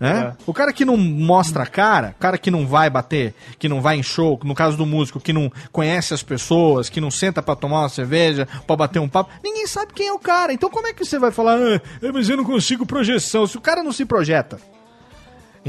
Né? 0.00 0.36
O 0.46 0.54
cara 0.54 0.72
que 0.72 0.84
não 0.84 0.96
mostra 0.96 1.64
a 1.64 1.66
cara, 1.66 2.14
o 2.16 2.20
cara 2.20 2.38
que 2.38 2.50
não 2.50 2.66
vai 2.66 2.88
bater, 2.88 3.34
que 3.58 3.68
não 3.68 3.80
vai 3.80 3.96
em 3.96 4.02
show, 4.02 4.38
no 4.44 4.54
caso 4.54 4.76
do 4.76 4.86
músico, 4.86 5.18
que 5.18 5.32
não 5.32 5.50
conhece 5.72 6.14
as 6.14 6.22
pessoas, 6.22 6.88
que 6.88 7.00
não 7.00 7.10
senta 7.10 7.42
pra 7.42 7.56
tomar 7.56 7.80
uma 7.80 7.88
cerveja, 7.88 8.46
pra 8.64 8.76
bater 8.76 9.00
um 9.00 9.08
papo, 9.08 9.30
ninguém 9.42 9.66
sabe 9.66 9.92
quem 9.92 10.06
é 10.06 10.12
o 10.12 10.18
cara. 10.18 10.52
Então 10.52 10.70
como 10.70 10.86
é 10.86 10.92
que 10.92 11.04
você 11.04 11.18
vai 11.18 11.32
falar, 11.32 11.58
ah, 11.58 12.12
mas 12.12 12.28
eu 12.28 12.36
não 12.36 12.44
consigo 12.44 12.86
projeção, 12.86 13.46
se 13.46 13.56
o 13.56 13.60
cara 13.60 13.82
não 13.82 13.92
se 13.92 14.04
projeta? 14.04 14.60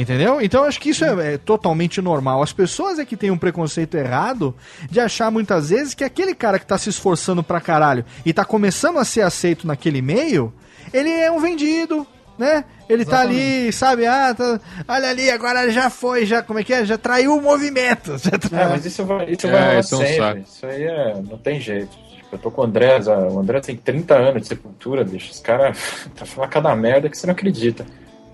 Entendeu? 0.02 0.40
Então 0.40 0.62
eu 0.62 0.68
acho 0.70 0.80
que 0.80 0.92
isso 0.92 1.04
é, 1.04 1.34
é 1.34 1.38
totalmente 1.38 2.02
normal. 2.02 2.42
As 2.42 2.54
pessoas 2.54 3.00
é 3.00 3.06
que 3.06 3.18
têm 3.18 3.32
um 3.32 3.38
preconceito 3.38 3.98
errado 3.98 4.56
de 4.90 4.98
achar 4.98 5.30
muitas 5.30 5.72
vezes 5.72 5.94
que 5.94 6.06
aquele 6.06 6.34
cara 6.34 6.58
que 6.58 6.66
tá 6.66 6.78
se 6.78 6.88
esforçando 6.90 7.44
pra 7.44 7.60
caralho 7.60 8.06
e 8.26 8.32
tá 8.32 8.46
começando 8.46 8.98
a 8.98 9.04
ser 9.04 9.24
aceito 9.24 9.68
naquele 9.68 10.02
meio, 10.02 10.54
ele 10.94 11.10
é 11.10 11.30
um 11.30 11.42
vendido, 11.42 12.08
né? 12.38 12.64
Ele 12.88 13.04
tá 13.04 13.20
ali, 13.20 13.74
sabe? 13.74 14.06
Ah, 14.08 14.34
tá- 14.34 14.62
olha 14.88 15.10
ali, 15.10 15.30
agora 15.30 15.70
já 15.70 15.90
foi, 15.90 16.26
já, 16.26 16.42
como 16.42 16.60
é 16.60 16.64
que 16.64 16.74
é? 16.74 16.86
Já 16.86 16.98
traiu 16.98 17.36
o 17.36 17.42
movimento. 17.42 18.18
Já 18.24 18.32
tra- 18.32 18.62
É, 18.62 18.68
mas 18.70 18.86
isso 18.86 19.04
vai, 19.06 19.30
isso 19.30 19.48
É, 19.48 19.52
vai 19.52 19.78
é 19.80 19.82
sempre. 19.82 20.16
saco. 20.16 20.40
Isso 20.40 20.66
aí 20.66 20.84
é, 20.84 21.14
não 21.30 21.38
tem 21.38 21.60
jeito. 21.60 21.90
Tipo, 22.16 22.28
eu 22.36 22.40
tô 22.40 22.50
com 22.50 22.62
o 22.62 22.64
André, 22.64 23.00
o 23.06 23.38
André 23.38 23.60
tem 23.60 23.76
30 23.76 24.16
anos 24.16 24.44
de 24.44 24.48
sepultura, 24.48 25.04
bicho. 25.04 25.30
Os 25.30 25.42
caras 25.42 25.78
tá 26.16 26.26
falando 26.26 26.50
cada 26.50 26.74
merda 26.74 27.10
que 27.10 27.18
você 27.18 27.28
não 27.28 27.34
acredita. 27.34 27.86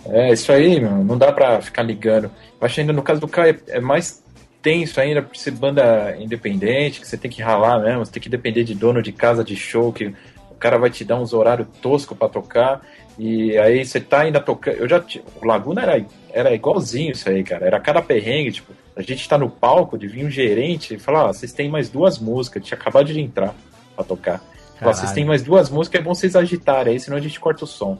É, 0.08 0.32
isso 0.32 0.52
aí, 0.52 0.80
meu, 0.80 1.04
não 1.04 1.18
dá 1.18 1.32
pra 1.32 1.62
ficar 1.62 1.84
ligando. 1.84 2.26
Eu 2.26 2.66
acho 2.66 2.80
ainda 2.80 2.94
no 2.94 3.02
caso 3.02 3.20
do 3.20 3.28
Caio 3.28 3.60
é, 3.68 3.78
é 3.78 3.80
mais 3.80 4.24
tenso 4.62 5.00
ainda 5.00 5.22
por 5.22 5.36
ser 5.36 5.52
banda 5.52 6.16
independente, 6.20 7.00
que 7.00 7.08
você 7.08 7.18
tem 7.18 7.30
que 7.30 7.42
ralar 7.42 7.80
mesmo, 7.80 8.06
você 8.06 8.12
tem 8.12 8.24
que 8.24 8.30
depender 8.30 8.64
de 8.64 8.74
dono 8.74 9.02
de 9.02 9.12
casa 9.12 9.44
de 9.44 9.56
show, 9.56 9.94
que 9.94 10.14
o 10.50 10.56
cara 10.58 10.78
vai 10.78 10.90
te 10.90 11.04
dar 11.04 11.18
uns 11.18 11.34
horários 11.34 11.68
toscos 11.82 12.18
pra 12.18 12.30
tocar. 12.30 12.82
E 13.18 13.58
aí 13.58 13.86
você 13.86 14.00
tá 14.00 14.22
ainda 14.22 14.40
tocando. 14.40 14.78
Eu 14.78 14.90
já 14.90 15.04
O 15.42 15.46
Laguna 15.46 15.82
era, 15.82 16.06
era 16.34 16.54
igualzinho 16.54 17.12
isso 17.12 17.30
aí, 17.30 17.44
cara. 17.44 17.66
Era 17.66 17.80
cada 17.80 18.02
perrengue, 18.02 18.52
tipo, 18.52 18.74
a 18.96 19.02
gente 19.02 19.28
tá 19.28 19.38
no 19.38 19.50
palco, 19.50 19.98
de 19.98 20.08
vir 20.08 20.26
um 20.26 20.30
gerente 20.30 20.96
e 20.96 21.00
falar, 21.00 21.26
ó, 21.26 21.28
vocês 21.34 21.54
têm 21.54 21.70
mais 21.70 21.90
duas 21.90 22.20
músicas, 22.20 22.64
tinha 22.64 22.78
acabado 22.78 23.06
de 23.06 23.20
entrar 23.20 23.54
pra 23.96 24.04
tocar. 24.04 24.42
Fala, 24.80 24.94
vocês 24.94 25.12
têm 25.14 25.24
mais 25.24 25.42
duas 25.42 25.70
músicas, 25.70 26.02
é 26.02 26.04
bom 26.04 26.14
vocês 26.14 26.36
agitarem 26.36 26.94
aí, 26.94 27.00
senão 27.00 27.18
a 27.18 27.22
gente 27.22 27.40
corta 27.40 27.64
o 27.64 27.68
som. 27.68 27.98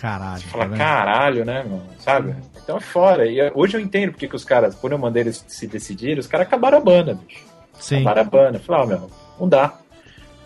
Caralho. 0.00 0.40
Fala, 0.44 0.66
tá 0.66 0.76
caralho, 0.76 1.44
né, 1.44 1.62
mano? 1.62 1.82
Sabe? 1.98 2.34
Então 2.56 2.78
é 2.78 2.80
fora. 2.80 3.26
E 3.26 3.38
hoje 3.54 3.76
eu 3.76 3.80
entendo 3.80 4.12
porque 4.12 4.26
que 4.26 4.34
os 4.34 4.44
caras, 4.44 4.74
quando 4.74 4.94
eu 4.94 4.98
mandei 4.98 5.24
eles 5.24 5.44
se 5.46 5.66
decidirem, 5.66 6.18
os 6.18 6.26
caras 6.26 6.46
acabaram 6.46 6.78
a 6.78 6.80
banda, 6.80 7.14
bicho. 7.14 7.44
Sim. 7.78 7.96
Acabaram 7.96 8.22
a 8.22 8.24
banda. 8.24 8.58
Falaram, 8.60 8.84
ah, 8.84 8.86
meu, 8.86 9.10
não 9.38 9.46
dá. 9.46 9.78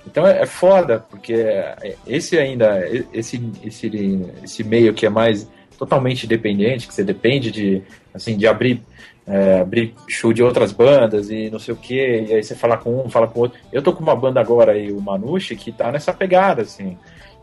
Então 0.05 0.27
é, 0.27 0.43
é 0.43 0.47
foda, 0.47 0.99
porque 1.09 1.35
é, 1.35 1.95
esse 2.05 2.37
ainda, 2.37 2.85
esse, 3.13 3.41
esse, 3.63 4.27
esse 4.43 4.65
meio 4.65 4.93
que 4.93 5.07
é 5.07 5.09
mais 5.09 5.49
totalmente 5.79 6.27
dependente, 6.27 6.89
que 6.89 6.95
você 6.95 7.05
depende 7.05 7.53
de, 7.53 7.81
assim, 8.13 8.37
de 8.37 8.49
abrir, 8.49 8.83
é, 9.25 9.61
abrir 9.61 9.95
show 10.09 10.33
de 10.33 10.43
outras 10.43 10.73
bandas 10.73 11.31
e 11.31 11.49
não 11.49 11.61
sei 11.61 11.73
o 11.73 11.77
que, 11.77 11.95
e 11.95 12.35
aí 12.35 12.43
você 12.43 12.57
fala 12.57 12.77
com 12.77 13.05
um, 13.05 13.09
fala 13.09 13.29
com 13.29 13.39
outro. 13.39 13.59
Eu 13.73 13.83
tô 13.83 13.93
com 13.93 14.03
uma 14.03 14.17
banda 14.17 14.41
agora 14.41 14.73
aí, 14.73 14.91
o 14.91 15.01
Manushi, 15.01 15.55
que 15.55 15.71
tá 15.71 15.93
nessa 15.93 16.13
pegada, 16.13 16.63
assim, 16.63 16.99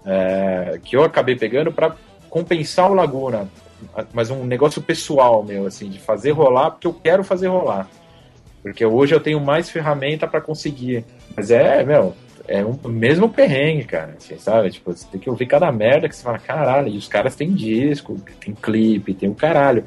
é, 0.06 0.80
que 0.84 0.96
eu 0.96 1.04
acabei 1.04 1.36
pegando 1.36 1.72
para 1.72 1.96
compensar 2.30 2.90
o 2.90 2.94
Laguna, 2.94 3.48
mas 4.14 4.30
um 4.30 4.44
negócio 4.46 4.82
pessoal 4.82 5.44
meu, 5.44 5.66
assim, 5.66 5.90
de 5.90 6.00
fazer 6.00 6.32
rolar, 6.32 6.72
porque 6.72 6.88
eu 6.88 6.94
quero 6.94 7.24
fazer 7.24 7.48
rolar. 7.48 7.88
Porque 8.62 8.86
hoje 8.86 9.14
eu 9.14 9.20
tenho 9.20 9.40
mais 9.40 9.70
ferramenta 9.70 10.28
para 10.28 10.40
conseguir. 10.40 11.04
Mas 11.36 11.50
é, 11.50 11.84
meu, 11.84 12.16
é 12.48 12.64
um 12.64 12.78
mesmo 12.88 13.28
perrengue, 13.28 13.86
cara. 13.86 14.16
Assim, 14.18 14.38
sabe? 14.38 14.70
Tipo, 14.70 14.92
você 14.94 15.06
tem 15.12 15.20
que 15.20 15.30
ouvir 15.30 15.48
cada 15.48 15.72
merda 15.72 16.08
que 16.08 16.16
você 16.16 16.24
fala, 16.24 16.38
caralho, 16.38 16.90
e 16.90 16.98
os 16.98 17.08
caras 17.08 17.36
têm 17.36 17.54
disco, 17.54 18.16
tem 18.40 18.54
clipe, 18.54 19.14
tem 19.14 19.30
o 19.30 19.36
caralho. 19.36 19.84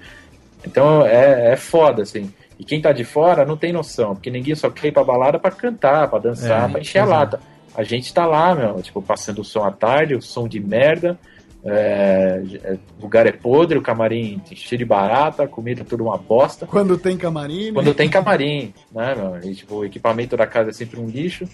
Então 0.67 1.07
é, 1.07 1.53
é 1.53 1.57
foda, 1.57 2.03
assim. 2.03 2.33
E 2.59 2.65
quem 2.65 2.81
tá 2.81 2.93
de 2.93 3.05
fora 3.05 3.45
não 3.45 3.57
tem 3.57 3.73
noção, 3.73 4.15
porque 4.15 4.31
ninguém 4.31 4.55
só 4.55 4.71
quer 4.71 4.89
ir 4.89 4.93
pra 4.93 5.05
balada 5.05 5.39
pra 5.39 5.51
cantar, 5.51 6.09
pra 6.09 6.19
dançar, 6.19 6.69
É, 6.69 6.73
pra 6.73 6.81
encher 6.81 7.01
a 7.01 7.07
é. 7.37 7.39
A 7.75 7.83
gente 7.83 8.13
tá 8.13 8.25
lá, 8.27 8.55
meu, 8.55 8.81
tipo, 8.83 9.03
passando 9.03 9.41
o 9.41 9.45
som 9.45 9.65
à 9.65 9.71
tarde, 9.71 10.15
o 10.15 10.23
som 10.23 10.47
de 10.47 10.61
merda, 10.61 11.19
é, 11.65 12.43
é, 12.63 12.79
o 12.99 13.03
lugar 13.03 13.27
é 13.27 13.33
podre, 13.33 13.79
o 13.79 13.83
camarim 13.83 14.41
tem 14.47 14.57
cheio 14.57 14.79
de 14.79 14.85
barata, 14.85 15.45
a 15.45 15.49
comida 15.49 15.81
é 15.81 15.85
tudo 15.85 16.05
uma 16.05 16.17
bosta. 16.19 16.67
Quando 16.67 16.97
tem 16.99 17.17
camarim. 17.17 17.67
né? 17.67 17.73
Quando 17.73 17.95
tem 17.95 18.09
camarim, 18.09 18.73
né, 18.93 19.15
meu? 19.15 19.39
E, 19.51 19.55
tipo, 19.55 19.77
o 19.77 19.85
equipamento 19.85 20.37
da 20.37 20.47
casa 20.47 20.71
é 20.71 20.73
sempre 20.73 21.01
um 21.01 21.09
lixo. 21.09 21.49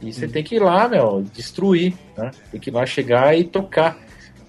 E 0.00 0.12
você 0.12 0.26
tem 0.26 0.42
que 0.42 0.54
ir 0.54 0.60
lá, 0.60 0.88
meu, 0.88 1.22
destruir, 1.34 1.92
né? 2.16 2.30
Tem 2.50 2.58
que 2.60 2.70
ir 2.70 2.72
lá 2.72 2.86
chegar 2.86 3.36
e 3.36 3.44
tocar. 3.44 3.98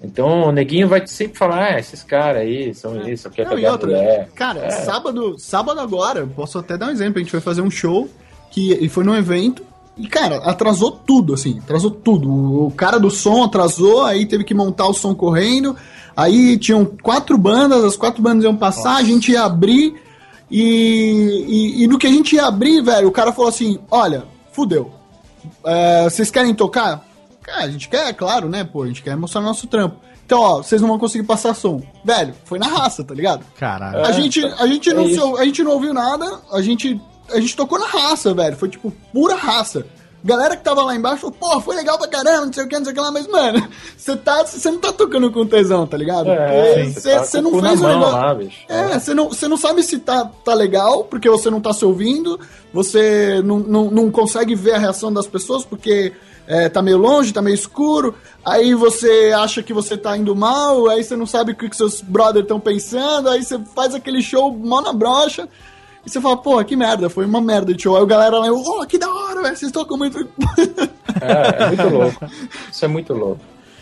Então 0.03 0.43
o 0.43 0.51
neguinho 0.51 0.87
vai 0.87 1.05
sempre 1.05 1.37
falar, 1.37 1.73
ah, 1.73 1.79
esses 1.79 2.01
caras 2.03 2.41
aí 2.41 2.73
são 2.73 3.07
isso, 3.07 3.29
quer 3.29 3.47
pegar 3.49 3.73
outra, 3.73 3.87
mulher. 3.87 4.29
cara, 4.33 4.61
É. 4.65 4.69
sábado, 4.71 5.37
sábado 5.37 5.79
agora, 5.79 6.25
posso 6.25 6.57
até 6.57 6.75
dar 6.77 6.87
um 6.87 6.89
exemplo, 6.89 7.17
a 7.17 7.21
gente 7.21 7.29
foi 7.29 7.41
fazer 7.41 7.61
um 7.61 7.69
show 7.69 8.09
que 8.49 8.73
e 8.73 8.87
foi 8.89 9.03
num 9.03 9.15
evento 9.15 9.63
e, 10.01 10.07
cara, 10.07 10.37
atrasou 10.37 10.91
tudo, 10.91 11.33
assim, 11.33 11.59
atrasou 11.59 11.91
tudo. 11.91 12.29
O, 12.67 12.71
cara 12.71 12.99
do 12.99 13.09
som 13.11 13.43
atrasou, 13.43 14.03
aí 14.03 14.25
teve 14.25 14.43
que 14.43 14.53
montar 14.53 14.87
o 14.87 14.93
som 14.93 15.13
correndo, 15.15 15.75
aí 16.15 16.57
tinham 16.57 16.85
quatro 16.85 17.37
bandas, 17.37 17.83
as 17.83 17.95
quatro 17.95 18.21
bandas 18.21 18.43
iam 18.43 18.55
passar, 18.55 18.95
a 18.97 19.03
gente 19.03 19.31
ia 19.31 19.43
abrir 19.43 19.95
e, 20.49 21.45
e, 21.79 21.83
e 21.83 21.87
no 21.87 21.97
que 21.97 22.07
a 22.07 22.11
gente 22.11 22.35
ia 22.35 22.45
abrir, 22.45 22.81
velho, 22.81 23.07
o 23.07 23.11
cara 23.11 23.31
falou 23.31 23.49
assim, 23.49 23.79
olha, 23.89 24.25
fudeu, 24.51 24.91
É, 25.65 26.03
vocês 26.09 26.29
querem 26.29 26.53
tocar? 26.53 27.05
Cara, 27.41 27.63
a 27.65 27.69
gente 27.71 27.89
quer, 27.89 28.13
claro, 28.13 28.47
né, 28.49 28.63
pô, 28.63 28.83
a 28.83 28.87
gente 28.87 29.01
quer 29.01 29.15
mostrar 29.15 29.41
nosso 29.41 29.65
trampo. 29.67 29.97
Então, 30.25 30.39
ó, 30.39 30.57
vocês 30.63 30.79
não 30.81 30.87
vão 30.87 30.99
conseguir 30.99 31.25
passar 31.25 31.53
som. 31.53 31.81
Velho, 32.05 32.33
foi 32.45 32.57
na 32.59 32.67
raça, 32.67 33.03
tá 33.03 33.13
ligado? 33.13 33.43
Caralho. 33.59 34.05
A 34.05 34.11
gente, 34.13 34.41
a 34.45 34.65
gente 34.67 34.89
é 34.89 34.93
não 34.93 35.09
sou- 35.13 35.37
a 35.37 35.43
gente 35.43 35.61
não 35.63 35.71
ouviu 35.71 35.93
nada, 35.93 36.39
a 36.53 36.61
gente 36.61 37.01
a 37.33 37.39
gente 37.39 37.55
tocou 37.55 37.79
na 37.79 37.87
raça, 37.87 38.33
velho. 38.33 38.55
Foi 38.57 38.69
tipo 38.69 38.91
pura 39.11 39.35
raça. 39.35 39.85
Galera 40.23 40.55
que 40.55 40.63
tava 40.63 40.83
lá 40.83 40.95
embaixo 40.95 41.21
falou, 41.21 41.35
pô, 41.39 41.61
foi 41.61 41.75
legal 41.75 41.97
pra 41.97 42.07
caramba, 42.07 42.45
não 42.45 42.53
sei 42.53 42.63
o 42.63 42.67
que, 42.67 42.77
não 42.77 42.85
sei 42.85 42.91
o 42.91 42.95
que 42.95 43.01
lá, 43.01 43.11
mas, 43.11 43.27
mano, 43.27 43.67
você 43.97 44.15
tá, 44.15 44.45
não 44.65 44.77
tá 44.77 44.93
tocando 44.93 45.31
com 45.31 45.47
tesão, 45.47 45.87
tá 45.87 45.97
ligado? 45.97 46.29
É, 46.29 46.85
você 46.85 47.19
tá 47.19 47.41
não 47.41 47.59
fez 47.59 47.81
o 47.81 47.87
negócio. 47.87 47.97
lá. 48.11 48.37
É, 48.69 48.99
você 48.99 49.13
não, 49.15 49.29
você 49.29 49.47
não 49.47 49.57
sabe 49.57 49.81
se 49.81 49.97
tá, 49.97 50.29
tá 50.45 50.53
legal, 50.53 51.05
porque 51.05 51.27
você 51.27 51.49
não 51.49 51.59
tá 51.59 51.73
se 51.73 51.83
ouvindo, 51.83 52.39
você 52.71 53.41
não, 53.43 53.59
não, 53.59 53.89
não 53.89 54.11
consegue 54.11 54.53
ver 54.53 54.75
a 54.75 54.77
reação 54.77 55.11
das 55.11 55.25
pessoas, 55.25 55.65
porque 55.65 56.13
é, 56.47 56.69
tá 56.69 56.83
meio 56.83 56.97
longe, 56.97 57.33
tá 57.33 57.41
meio 57.41 57.55
escuro, 57.55 58.13
aí 58.45 58.75
você 58.75 59.33
acha 59.35 59.63
que 59.63 59.73
você 59.73 59.97
tá 59.97 60.15
indo 60.15 60.35
mal, 60.35 60.87
aí 60.87 61.03
você 61.03 61.15
não 61.15 61.25
sabe 61.25 61.53
o 61.53 61.55
que, 61.55 61.67
que 61.67 61.75
seus 61.75 61.99
brothers 61.99 62.43
estão 62.43 62.59
pensando, 62.59 63.27
aí 63.27 63.43
você 63.43 63.59
faz 63.75 63.95
aquele 63.95 64.21
show 64.21 64.51
mó 64.53 64.81
na 64.81 64.93
brocha, 64.93 65.49
e 66.05 66.09
você 66.09 66.19
fala, 66.19 66.37
pô, 66.37 66.63
que 66.63 66.75
merda, 66.75 67.09
foi 67.09 67.25
uma 67.25 67.41
merda 67.41 67.73
de 67.73 67.83
show. 67.83 67.95
Aí 67.95 68.01
o 68.03 68.07
galera 68.07 68.37
lá, 68.37 68.51
oh, 68.51 68.85
que 68.87 68.97
da 68.97 69.09
hora, 69.11 69.41
velho, 69.43 69.55
vocês 69.55 69.71
tocam 69.71 69.97
muito. 69.97 70.17
É, 71.21 71.63
é 71.63 71.67
muito 71.67 71.89
louco. 71.89 72.25
Isso 72.71 72.85
é 72.85 72.87
muito 72.87 73.13
louco. 73.13 73.41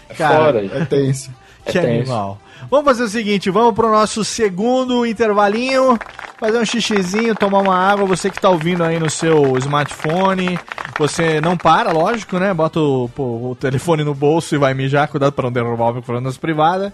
É 0.10 0.14
Cara, 0.14 0.46
foda, 0.46 0.60
É 0.60 0.86
tenso. 0.86 1.32
É 1.66 1.72
Que 1.72 1.80
tenso. 1.80 2.12
animal. 2.12 2.40
Vamos 2.70 2.86
fazer 2.86 3.04
o 3.04 3.08
seguinte, 3.10 3.50
vamos 3.50 3.74
pro 3.74 3.92
nosso 3.92 4.24
segundo 4.24 5.06
intervalinho, 5.06 5.98
fazer 6.40 6.58
um 6.58 6.66
xixizinho, 6.66 7.36
tomar 7.36 7.60
uma 7.60 7.76
água, 7.76 8.06
você 8.06 8.30
que 8.30 8.40
tá 8.40 8.50
ouvindo 8.50 8.84
aí 8.84 9.00
no 9.00 9.10
seu 9.10 9.58
smartphone, 9.58 10.60
você 10.98 11.40
não 11.40 11.56
para, 11.56 11.92
lógico, 11.92 12.38
né? 12.38 12.54
Bota 12.54 12.80
o, 12.80 13.10
o 13.18 13.56
telefone 13.60 14.04
no 14.04 14.14
bolso 14.14 14.56
e 14.56 14.58
vai 14.58 14.74
mijar, 14.74 15.08
cuidado 15.08 15.32
pra 15.32 15.46
não 15.46 15.52
derrubar 15.52 15.86
o 15.86 15.94
microfone 15.96 16.24
nas 16.24 16.38
privadas. 16.38 16.92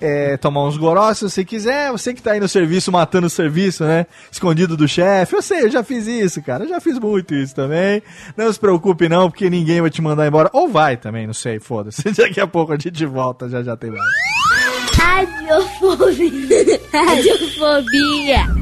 É, 0.00 0.36
tomar 0.36 0.64
uns 0.64 0.76
gorós 0.76 1.18
se 1.18 1.44
quiser, 1.44 1.90
você 1.90 2.14
que 2.14 2.22
tá 2.22 2.32
aí 2.32 2.40
no 2.40 2.48
serviço, 2.48 2.92
matando 2.92 3.26
o 3.26 3.30
serviço, 3.30 3.84
né? 3.84 4.06
Escondido 4.30 4.76
do 4.76 4.86
chefe, 4.86 5.34
eu 5.34 5.42
sei, 5.42 5.64
eu 5.64 5.70
já 5.70 5.82
fiz 5.82 6.06
isso, 6.06 6.42
cara, 6.42 6.64
eu 6.64 6.68
já 6.68 6.80
fiz 6.80 6.98
muito 6.98 7.34
isso 7.34 7.54
também. 7.54 8.02
Não 8.36 8.52
se 8.52 8.58
preocupe 8.58 9.08
não, 9.08 9.30
porque 9.30 9.50
ninguém 9.50 9.80
vai 9.80 9.90
te 9.90 10.00
mandar 10.00 10.26
embora, 10.26 10.48
ou 10.52 10.68
vai 10.68 10.96
também, 10.96 11.26
não 11.26 11.34
sei, 11.34 11.58
foda-se. 11.58 12.02
Daqui 12.16 12.40
a 12.40 12.46
pouco 12.46 12.72
a 12.72 12.78
gente 12.78 13.04
volta, 13.04 13.48
já 13.48 13.62
já 13.62 13.76
tem 13.76 13.90
mais. 13.90 14.37
Radiofobia. 14.98 16.78
Radiofobia. 16.92 18.58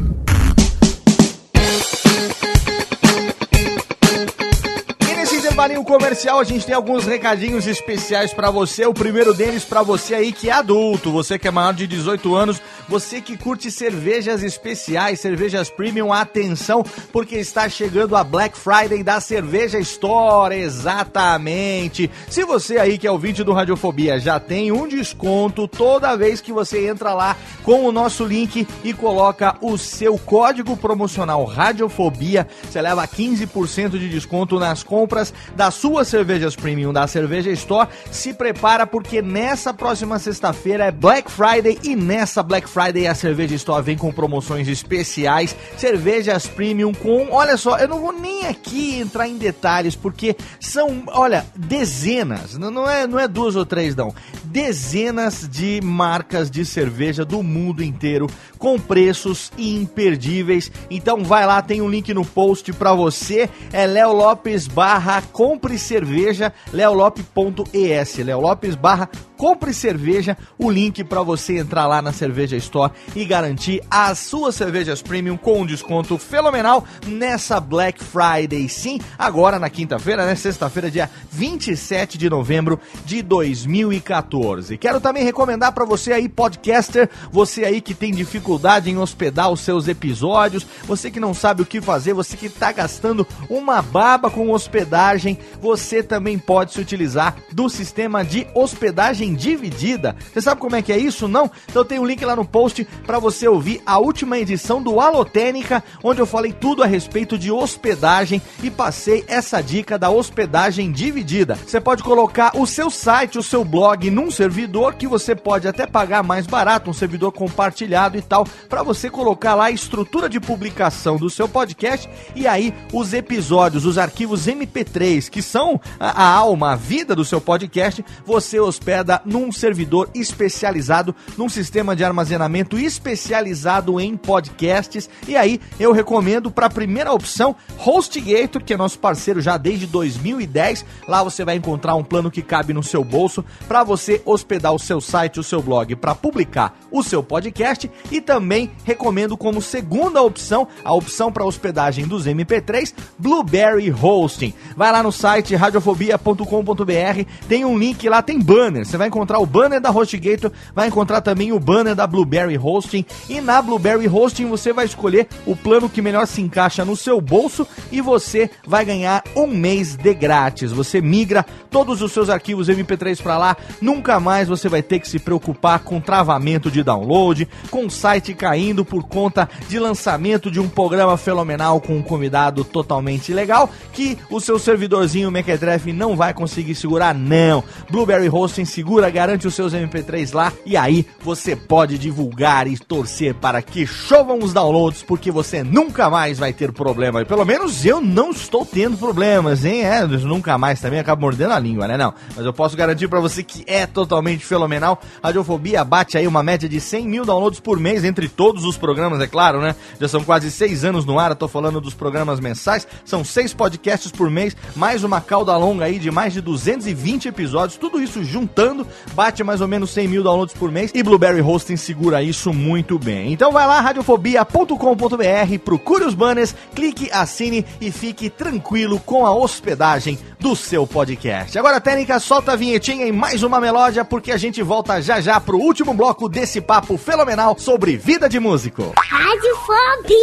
Intervalinho 5.56 5.84
comercial 5.84 6.38
a 6.38 6.44
gente 6.44 6.66
tem 6.66 6.74
alguns 6.74 7.06
recadinhos 7.06 7.66
especiais 7.66 8.30
pra 8.30 8.50
você. 8.50 8.84
O 8.84 8.92
primeiro 8.92 9.32
deles 9.32 9.64
pra 9.64 9.82
você 9.82 10.14
aí 10.14 10.30
que 10.30 10.50
é 10.50 10.52
adulto, 10.52 11.10
você 11.10 11.38
que 11.38 11.48
é 11.48 11.50
maior 11.50 11.72
de 11.72 11.86
18 11.86 12.34
anos, 12.34 12.60
você 12.86 13.22
que 13.22 13.38
curte 13.38 13.70
cervejas 13.70 14.42
especiais, 14.42 15.18
cervejas 15.18 15.70
premium, 15.70 16.12
atenção, 16.12 16.84
porque 17.10 17.36
está 17.36 17.70
chegando 17.70 18.14
a 18.16 18.22
Black 18.22 18.54
Friday 18.54 19.02
da 19.02 19.18
Cerveja 19.18 19.78
Store, 19.78 20.54
exatamente. 20.54 22.10
Se 22.28 22.44
você 22.44 22.76
aí 22.76 22.98
que 22.98 23.06
é 23.06 23.10
ouvinte 23.10 23.42
do 23.42 23.54
Radiofobia 23.54 24.20
já 24.20 24.38
tem 24.38 24.70
um 24.70 24.86
desconto 24.86 25.66
toda 25.66 26.18
vez 26.18 26.42
que 26.42 26.52
você 26.52 26.86
entra 26.86 27.14
lá 27.14 27.34
com 27.62 27.86
o 27.86 27.92
nosso 27.92 28.26
link 28.26 28.68
e 28.84 28.92
coloca 28.92 29.56
o 29.62 29.78
seu 29.78 30.18
código 30.18 30.76
promocional 30.76 31.46
Radiofobia, 31.46 32.46
você 32.62 32.82
leva 32.82 33.08
15% 33.08 33.92
de 33.92 34.10
desconto 34.10 34.58
nas 34.58 34.82
compras 34.82 35.32
das 35.54 35.74
suas 35.74 36.08
cervejas 36.08 36.56
premium 36.56 36.92
da 36.92 37.06
Cerveja 37.06 37.50
Store. 37.52 37.88
Se 38.10 38.32
prepara 38.32 38.86
porque 38.86 39.22
nessa 39.22 39.72
próxima 39.72 40.18
sexta-feira 40.18 40.84
é 40.86 40.90
Black 40.90 41.30
Friday 41.30 41.78
e 41.82 41.94
nessa 41.94 42.42
Black 42.42 42.68
Friday 42.68 43.06
a 43.06 43.14
Cerveja 43.14 43.54
Store 43.54 43.82
vem 43.82 43.96
com 43.96 44.12
promoções 44.12 44.68
especiais, 44.68 45.56
cervejas 45.76 46.46
premium 46.46 46.92
com, 46.92 47.28
olha 47.30 47.56
só, 47.56 47.78
eu 47.78 47.88
não 47.88 48.00
vou 48.00 48.12
nem 48.12 48.46
aqui 48.46 48.98
entrar 48.98 49.28
em 49.28 49.36
detalhes 49.36 49.94
porque 49.94 50.36
são, 50.60 51.02
olha, 51.08 51.46
dezenas, 51.54 52.56
não 52.58 52.88
é, 52.88 53.06
não 53.06 53.18
é 53.18 53.28
duas 53.28 53.56
ou 53.56 53.66
três 53.66 53.94
não, 53.94 54.14
dezenas 54.44 55.48
de 55.48 55.80
marcas 55.82 56.50
de 56.50 56.64
cerveja 56.64 57.24
do 57.24 57.42
mundo 57.42 57.82
inteiro 57.82 58.26
com 58.58 58.78
preços 58.78 59.52
imperdíveis. 59.58 60.70
Então 60.90 61.22
vai 61.22 61.46
lá, 61.46 61.60
tem 61.62 61.80
um 61.80 61.88
link 61.88 62.12
no 62.14 62.24
post 62.24 62.72
pra 62.72 62.94
você. 62.94 63.48
É 63.72 63.86
Léo 63.86 64.12
Lopes 64.12 64.66
barra 64.66 65.22
compre 65.36 65.78
cerveja, 65.78 66.50
leolopes.es, 66.72 68.16
Léo 68.24 68.40
Lopes 68.40 68.74
barra 68.74 69.06
compre 69.36 69.72
cerveja, 69.72 70.36
o 70.58 70.70
link 70.70 71.04
pra 71.04 71.22
você 71.22 71.58
entrar 71.58 71.86
lá 71.86 72.00
na 72.00 72.12
Cerveja 72.12 72.56
Store 72.56 72.92
e 73.14 73.24
garantir 73.24 73.82
as 73.90 74.18
suas 74.18 74.54
cervejas 74.54 75.02
premium 75.02 75.36
com 75.36 75.60
um 75.60 75.66
desconto 75.66 76.16
fenomenal 76.18 76.84
nessa 77.06 77.60
Black 77.60 78.02
Friday. 78.02 78.68
Sim, 78.68 78.98
agora 79.18 79.58
na 79.58 79.68
quinta-feira, 79.68 80.24
né? 80.24 80.34
Sexta-feira, 80.34 80.90
dia 80.90 81.10
27 81.30 82.16
de 82.16 82.30
novembro 82.30 82.80
de 83.04 83.22
2014. 83.22 84.78
Quero 84.78 85.00
também 85.00 85.24
recomendar 85.24 85.72
pra 85.72 85.84
você 85.84 86.12
aí, 86.12 86.28
podcaster, 86.28 87.10
você 87.30 87.64
aí 87.64 87.80
que 87.80 87.94
tem 87.94 88.12
dificuldade 88.12 88.90
em 88.90 88.98
hospedar 88.98 89.50
os 89.50 89.60
seus 89.60 89.86
episódios, 89.88 90.66
você 90.84 91.10
que 91.10 91.20
não 91.20 91.34
sabe 91.34 91.62
o 91.62 91.66
que 91.66 91.80
fazer, 91.80 92.14
você 92.14 92.36
que 92.36 92.48
tá 92.48 92.72
gastando 92.72 93.26
uma 93.50 93.82
baba 93.82 94.30
com 94.30 94.50
hospedagem, 94.50 95.25
você 95.60 96.02
também 96.02 96.38
pode 96.38 96.74
se 96.74 96.80
utilizar 96.80 97.36
do 97.52 97.68
sistema 97.68 98.24
de 98.24 98.46
hospedagem 98.54 99.34
dividida. 99.34 100.14
Você 100.32 100.40
sabe 100.40 100.60
como 100.60 100.76
é 100.76 100.82
que 100.82 100.92
é 100.92 100.98
isso? 100.98 101.26
Não? 101.26 101.50
Então 101.68 101.84
tem 101.84 101.98
um 101.98 102.04
link 102.04 102.24
lá 102.24 102.36
no 102.36 102.44
post 102.44 102.86
para 103.06 103.18
você 103.18 103.48
ouvir 103.48 103.80
a 103.86 103.98
última 103.98 104.38
edição 104.38 104.82
do 104.82 105.00
Alotênica, 105.00 105.82
onde 106.02 106.20
eu 106.20 106.26
falei 106.26 106.52
tudo 106.52 106.82
a 106.82 106.86
respeito 106.86 107.38
de 107.38 107.50
hospedagem 107.50 108.42
e 108.62 108.70
passei 108.70 109.24
essa 109.26 109.62
dica 109.62 109.98
da 109.98 110.10
hospedagem 110.10 110.92
dividida. 110.92 111.56
Você 111.66 111.80
pode 111.80 112.02
colocar 112.02 112.52
o 112.54 112.66
seu 112.66 112.90
site, 112.90 113.38
o 113.38 113.42
seu 113.42 113.64
blog 113.64 114.10
num 114.10 114.30
servidor 114.30 114.94
que 114.94 115.06
você 115.06 115.34
pode 115.34 115.66
até 115.66 115.86
pagar 115.86 116.22
mais 116.22 116.46
barato, 116.46 116.90
um 116.90 116.94
servidor 116.94 117.32
compartilhado 117.32 118.18
e 118.18 118.22
tal, 118.22 118.46
para 118.68 118.82
você 118.82 119.08
colocar 119.08 119.54
lá 119.54 119.66
a 119.66 119.70
estrutura 119.70 120.28
de 120.28 120.40
publicação 120.40 121.16
do 121.16 121.30
seu 121.30 121.48
podcast 121.48 122.08
e 122.34 122.46
aí 122.46 122.74
os 122.92 123.12
episódios, 123.12 123.84
os 123.84 123.98
arquivos 123.98 124.46
MP3, 124.46 125.15
que 125.28 125.40
são 125.40 125.80
a, 125.98 126.24
a 126.24 126.28
alma, 126.28 126.72
a 126.72 126.76
vida 126.76 127.14
do 127.14 127.24
seu 127.24 127.40
podcast, 127.40 128.04
você 128.24 128.60
hospeda 128.60 129.20
num 129.24 129.50
servidor 129.50 130.10
especializado, 130.14 131.14
num 131.36 131.48
sistema 131.48 131.96
de 131.96 132.04
armazenamento 132.04 132.78
especializado 132.78 133.98
em 134.00 134.16
podcasts. 134.16 135.08
E 135.26 135.36
aí 135.36 135.60
eu 135.80 135.92
recomendo 135.92 136.50
para 136.50 136.66
a 136.66 136.70
primeira 136.70 137.12
opção, 137.12 137.56
HostGator, 137.78 138.62
que 138.62 138.74
é 138.74 138.76
nosso 138.76 138.98
parceiro 138.98 139.40
já 139.40 139.56
desde 139.56 139.86
2010. 139.86 140.84
Lá 141.08 141.22
você 141.22 141.44
vai 141.44 141.56
encontrar 141.56 141.94
um 141.94 142.04
plano 142.04 142.30
que 142.30 142.42
cabe 142.42 142.72
no 142.72 142.82
seu 142.82 143.02
bolso 143.02 143.44
para 143.66 143.82
você 143.82 144.20
hospedar 144.24 144.72
o 144.72 144.78
seu 144.78 145.00
site, 145.00 145.40
o 145.40 145.44
seu 145.44 145.62
blog, 145.62 145.96
para 145.96 146.14
publicar 146.14 146.78
o 146.90 147.02
seu 147.02 147.22
podcast. 147.22 147.90
E 148.10 148.20
também 148.20 148.70
recomendo 148.84 149.36
como 149.36 149.62
segunda 149.62 150.22
opção, 150.22 150.68
a 150.84 150.92
opção 150.92 151.32
para 151.32 151.44
hospedagem 151.44 152.06
dos 152.06 152.26
MP3, 152.26 152.94
Blueberry 153.18 153.90
Hosting. 153.90 154.52
Vai 154.76 154.92
lá 154.92 155.02
no 155.02 155.05
site 155.12 155.54
radiofobia.com.br, 155.54 157.30
tem 157.48 157.64
um 157.64 157.78
link 157.78 158.08
lá, 158.08 158.22
tem 158.22 158.38
banner. 158.38 158.84
Você 158.84 158.96
vai 158.96 159.08
encontrar 159.08 159.38
o 159.38 159.46
banner 159.46 159.80
da 159.80 159.90
HostGator, 159.90 160.50
vai 160.74 160.88
encontrar 160.88 161.20
também 161.20 161.52
o 161.52 161.60
banner 161.60 161.94
da 161.94 162.06
Blueberry 162.06 162.58
Hosting. 162.58 163.04
E 163.28 163.40
na 163.40 163.60
Blueberry 163.60 164.08
Hosting 164.08 164.46
você 164.46 164.72
vai 164.72 164.84
escolher 164.84 165.28
o 165.44 165.56
plano 165.56 165.88
que 165.88 166.02
melhor 166.02 166.26
se 166.26 166.40
encaixa 166.40 166.84
no 166.84 166.96
seu 166.96 167.20
bolso 167.20 167.66
e 167.90 168.00
você 168.00 168.50
vai 168.66 168.84
ganhar 168.84 169.22
um 169.34 169.46
mês 169.46 169.96
de 169.96 170.14
grátis. 170.14 170.72
Você 170.72 171.00
migra 171.00 171.44
todos 171.70 172.02
os 172.02 172.12
seus 172.12 172.30
arquivos 172.30 172.68
MP3 172.68 173.22
para 173.22 173.38
lá, 173.38 173.56
nunca 173.80 174.18
mais 174.20 174.48
você 174.48 174.68
vai 174.68 174.82
ter 174.82 174.98
que 174.98 175.08
se 175.08 175.18
preocupar 175.18 175.80
com 175.80 176.00
travamento 176.00 176.70
de 176.70 176.82
download, 176.82 177.48
com 177.70 177.86
o 177.86 177.90
site 177.90 178.34
caindo 178.34 178.84
por 178.84 179.04
conta 179.04 179.48
de 179.68 179.78
lançamento 179.78 180.50
de 180.50 180.60
um 180.60 180.68
programa 180.68 181.16
fenomenal 181.16 181.80
com 181.80 181.96
um 181.96 182.02
convidado 182.02 182.64
totalmente 182.64 183.32
legal 183.32 183.70
que 183.92 184.18
o 184.30 184.40
seu 184.40 184.58
servidorzinho 184.86 185.32
Mequetrefe 185.32 185.92
não 185.92 186.16
vai 186.16 186.32
conseguir 186.32 186.74
segurar, 186.76 187.12
não. 187.12 187.62
Blueberry 187.90 188.28
Hosting 188.28 188.64
segura, 188.64 189.10
garante 189.10 189.46
os 189.46 189.54
seus 189.54 189.72
MP3 189.74 190.32
lá 190.32 190.52
e 190.64 190.76
aí 190.76 191.04
você 191.22 191.56
pode 191.56 191.98
divulgar 191.98 192.68
e 192.68 192.78
torcer 192.78 193.34
para 193.34 193.60
que 193.60 193.84
chovam 193.84 194.38
os 194.38 194.52
downloads, 194.52 195.02
porque 195.02 195.30
você 195.30 195.64
nunca 195.64 196.08
mais 196.08 196.38
vai 196.38 196.52
ter 196.52 196.70
problema. 196.70 197.24
Pelo 197.24 197.44
menos 197.44 197.84
eu 197.84 198.00
não 198.00 198.30
estou 198.30 198.64
tendo 198.64 198.96
problemas, 198.96 199.64
hein? 199.64 199.84
É, 199.84 200.06
nunca 200.06 200.56
mais 200.56 200.80
também 200.80 201.00
acaba 201.00 201.20
mordendo 201.20 201.52
a 201.52 201.58
língua, 201.58 201.88
né? 201.88 201.96
Não. 201.96 202.14
Mas 202.36 202.46
eu 202.46 202.52
posso 202.52 202.76
garantir 202.76 203.08
para 203.08 203.18
você 203.18 203.42
que 203.42 203.64
é 203.66 203.86
totalmente 203.86 204.44
fenomenal. 204.44 205.00
Radiofobia 205.22 205.84
bate 205.84 206.16
aí 206.16 206.28
uma 206.28 206.44
média 206.44 206.68
de 206.68 206.80
100 206.80 207.08
mil 207.08 207.24
downloads 207.24 207.58
por 207.58 207.80
mês 207.80 208.04
entre 208.04 208.28
todos 208.28 208.64
os 208.64 208.76
programas, 208.76 209.20
é 209.20 209.26
claro, 209.26 209.60
né? 209.60 209.74
Já 210.00 210.06
são 210.06 210.22
quase 210.22 210.50
seis 210.50 210.84
anos 210.84 211.04
no 211.04 211.18
ar, 211.18 211.32
eu 211.32 211.36
tô 211.36 211.48
falando 211.48 211.80
dos 211.80 211.94
programas 211.94 212.38
mensais. 212.38 212.86
São 213.04 213.24
seis 213.24 213.52
podcasts 213.52 214.12
por 214.12 214.30
mês, 214.30 214.56
mais 214.76 215.02
uma 215.02 215.20
cauda 215.20 215.56
longa 215.56 215.86
aí 215.86 215.98
de 215.98 216.10
mais 216.10 216.32
de 216.32 216.40
220 216.40 217.28
episódios. 217.28 217.78
Tudo 217.78 218.00
isso 218.00 218.22
juntando, 218.22 218.86
bate 219.14 219.42
mais 219.42 219.60
ou 219.60 219.68
menos 219.68 219.90
100 219.90 220.08
mil 220.08 220.22
downloads 220.22 220.54
por 220.54 220.70
mês. 220.70 220.90
E 220.94 221.02
Blueberry 221.02 221.40
Hosting 221.40 221.76
segura 221.76 222.22
isso 222.22 222.52
muito 222.52 222.98
bem. 222.98 223.32
Então 223.32 223.50
vai 223.50 223.66
lá, 223.66 223.80
radiofobia.com.br, 223.80 225.58
procure 225.64 226.04
os 226.04 226.14
banners, 226.14 226.54
clique, 226.74 227.10
assine 227.10 227.64
e 227.80 227.90
fique 227.90 228.28
tranquilo 228.30 229.00
com 229.00 229.26
a 229.26 229.34
hospedagem 229.34 230.18
do 230.38 230.54
seu 230.54 230.86
podcast. 230.86 231.58
Agora, 231.58 231.80
Técnica, 231.80 232.20
solta 232.20 232.52
a 232.52 232.56
vinhetinha 232.56 233.06
em 233.06 233.12
mais 233.12 233.42
uma 233.42 233.60
melódia, 233.60 234.04
porque 234.04 234.30
a 234.30 234.36
gente 234.36 234.62
volta 234.62 235.00
já 235.00 235.20
já 235.20 235.40
pro 235.40 235.58
último 235.58 235.94
bloco 235.94 236.28
desse 236.28 236.60
papo 236.60 236.96
fenomenal 236.96 237.56
sobre 237.58 237.96
vida 237.96 238.28
de 238.28 238.38
músico. 238.38 238.92
Radiofobia! 238.96 240.16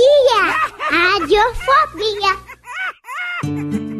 Radiofobia! 0.90 2.54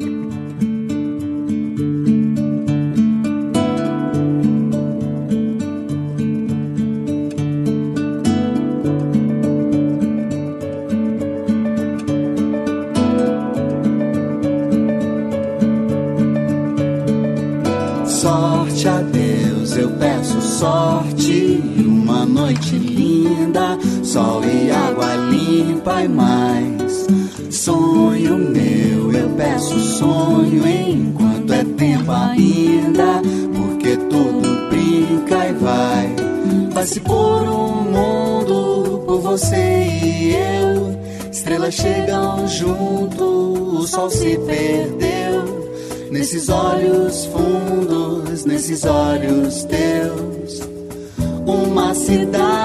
e 25.92 26.08
mais. 26.08 27.08
Sonho 27.50 28.38
meu, 28.38 29.12
eu 29.12 29.30
peço 29.38 29.80
sonho 29.80 30.68
enquanto 30.68 31.54
é 31.54 31.64
tempo 31.64 32.12
ainda. 32.12 33.22
Porque 33.56 33.98
tudo 33.98 34.70
brinca 34.70 35.48
e 35.48 35.54
vai. 35.54 36.16
Vai-se 36.74 37.00
por 37.02 37.44
um 37.44 37.84
mundo 37.92 39.04
por 39.06 39.22
você 39.22 39.56
e 39.56 40.36
eu. 40.36 41.00
Estrelas 41.32 41.74
chegam 41.74 42.48
junto, 42.48 43.78
o 43.80 43.88
sol 43.88 44.10
se 44.10 44.38
perdeu. 44.40 45.64
Nesses 46.12 46.48
olhos 46.50 47.26
fundos, 47.26 48.46
nesses 48.46 48.86
olhos 48.86 49.64
teus, 49.64 50.62
uma 51.46 51.94
cidade 51.96 52.63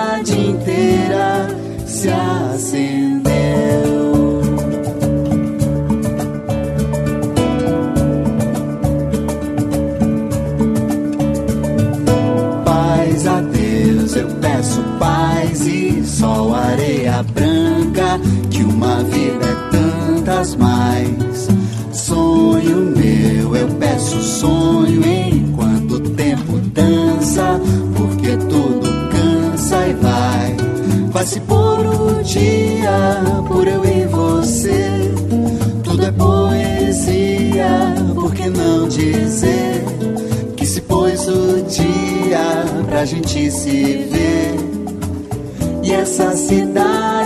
pra 42.98 43.04
gente 43.04 43.48
se 43.52 44.08
ver? 44.10 44.56
E 45.84 45.92
essa 45.92 46.34
cidade 46.34 47.17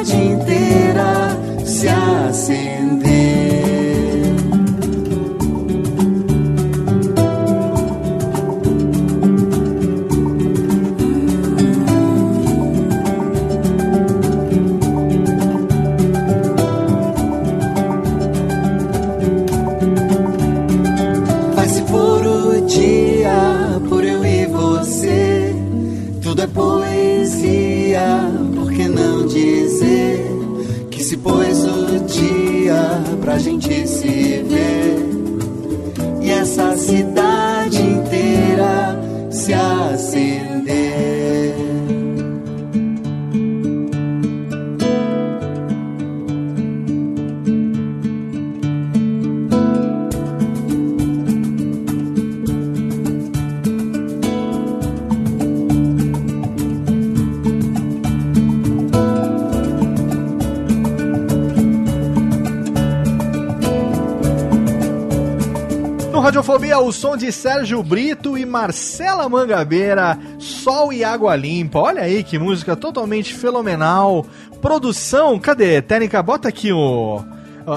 som 67.12 67.16
de 67.16 67.30
Sérgio 67.30 67.82
Brito 67.82 68.38
e 68.38 68.46
Marcela 68.46 69.28
Mangabeira, 69.28 70.18
Sol 70.38 70.92
e 70.92 71.04
Água 71.04 71.36
Limpa. 71.36 71.78
Olha 71.78 72.02
aí 72.02 72.22
que 72.22 72.38
música 72.38 72.74
totalmente 72.74 73.34
fenomenal. 73.34 74.24
Produção, 74.60 75.38
cadê? 75.38 75.82
Técnica, 75.82 76.22
bota 76.22 76.48
aqui 76.48 76.72
o. 76.72 77.22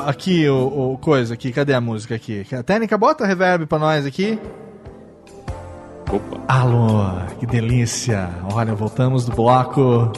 Aqui 0.08 0.48
o, 0.48 0.94
o 0.94 0.98
coisa 0.98 1.34
aqui, 1.34 1.52
cadê 1.52 1.74
a 1.74 1.82
música 1.82 2.16
aqui? 2.16 2.46
Técnica, 2.66 2.98
bota 2.98 3.26
reverb 3.26 3.66
pra 3.66 3.78
nós 3.78 4.06
aqui. 4.06 4.40
Opa. 6.10 6.42
Alô, 6.48 7.04
que 7.40 7.46
delícia! 7.46 8.30
Olha, 8.54 8.74
voltamos 8.74 9.26
do 9.26 9.36
bloco 9.36 10.12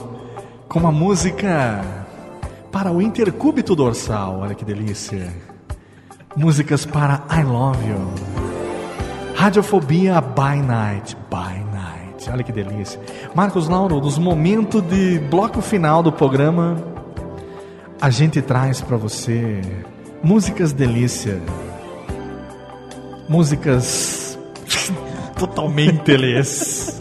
com 0.67 0.79
uma 0.79 0.91
música 0.91 1.81
para 2.71 2.91
o 2.91 3.01
intercúbito 3.01 3.75
dorsal. 3.75 4.39
Olha 4.41 4.53
que 4.53 4.63
delícia! 4.63 5.33
Músicas 6.35 6.85
para 6.85 7.23
I 7.31 7.43
Love 7.43 7.87
You. 7.87 8.26
Radiofobia 9.37 10.19
by 10.19 10.61
Night, 10.61 11.15
by 11.29 11.63
Night. 11.71 12.29
Olha 12.31 12.43
que 12.43 12.51
delícia. 12.51 12.99
Marcos 13.35 13.69
Lauro, 13.69 14.01
nos 14.01 14.17
momentos 14.17 14.81
de 14.81 15.19
bloco 15.19 15.61
final 15.61 16.01
do 16.01 16.11
programa, 16.11 16.75
a 18.01 18.09
gente 18.09 18.41
traz 18.41 18.81
para 18.81 18.97
você 18.97 19.61
músicas 20.23 20.73
delícia 20.73 21.39
músicas 23.27 24.39
totalmente 25.37 26.15
les. 26.15 26.96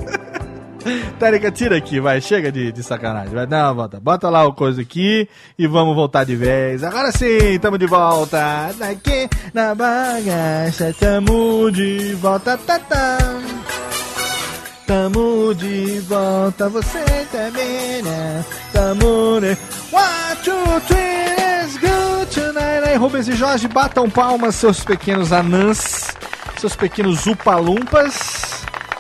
Térica, 1.19 1.51
tira 1.51 1.77
aqui, 1.77 1.99
vai, 1.99 2.21
chega 2.21 2.53
de, 2.53 2.71
de 2.71 2.83
sacanagem. 2.83 3.35
Vai, 3.35 3.47
não, 3.47 3.75
bota, 3.75 3.99
bota 3.99 4.29
lá 4.29 4.45
o 4.45 4.53
coisa 4.53 4.83
aqui 4.83 5.29
e 5.59 5.67
vamos 5.67 5.95
voltar 5.95 6.25
de 6.25 6.37
vez. 6.37 6.85
Agora 6.85 7.11
sim, 7.11 7.59
tamo 7.61 7.79
de 7.79 7.87
volta. 7.87 8.71
Daqui 8.79 9.29
na 9.55 9.75
bagaça, 9.75 10.95
tamo 10.99 11.71
de 11.71 12.15
volta. 12.15 12.59
Tá, 12.59 12.79
tá. 12.79 13.19
Tamo 14.87 15.53
de 15.55 15.99
volta, 16.01 16.69
você 16.69 17.05
também, 17.33 18.03
né? 18.03 18.45
Tamo, 18.73 19.41
né? 19.41 19.57
One, 19.91 20.37
two, 20.45 20.81
three, 20.87 21.35
let's 21.37 21.77
go 21.79 22.27
tonight. 22.33 22.89
Aí, 22.89 22.97
Rubens 22.97 23.27
e 23.27 23.33
Jorge, 23.33 23.67
batam 23.67 24.09
palmas, 24.09 24.55
seus 24.55 24.85
pequenos 24.85 25.33
anãs, 25.33 26.15
seus 26.61 26.77
pequenos 26.77 27.27
upalumpas. 27.27 28.46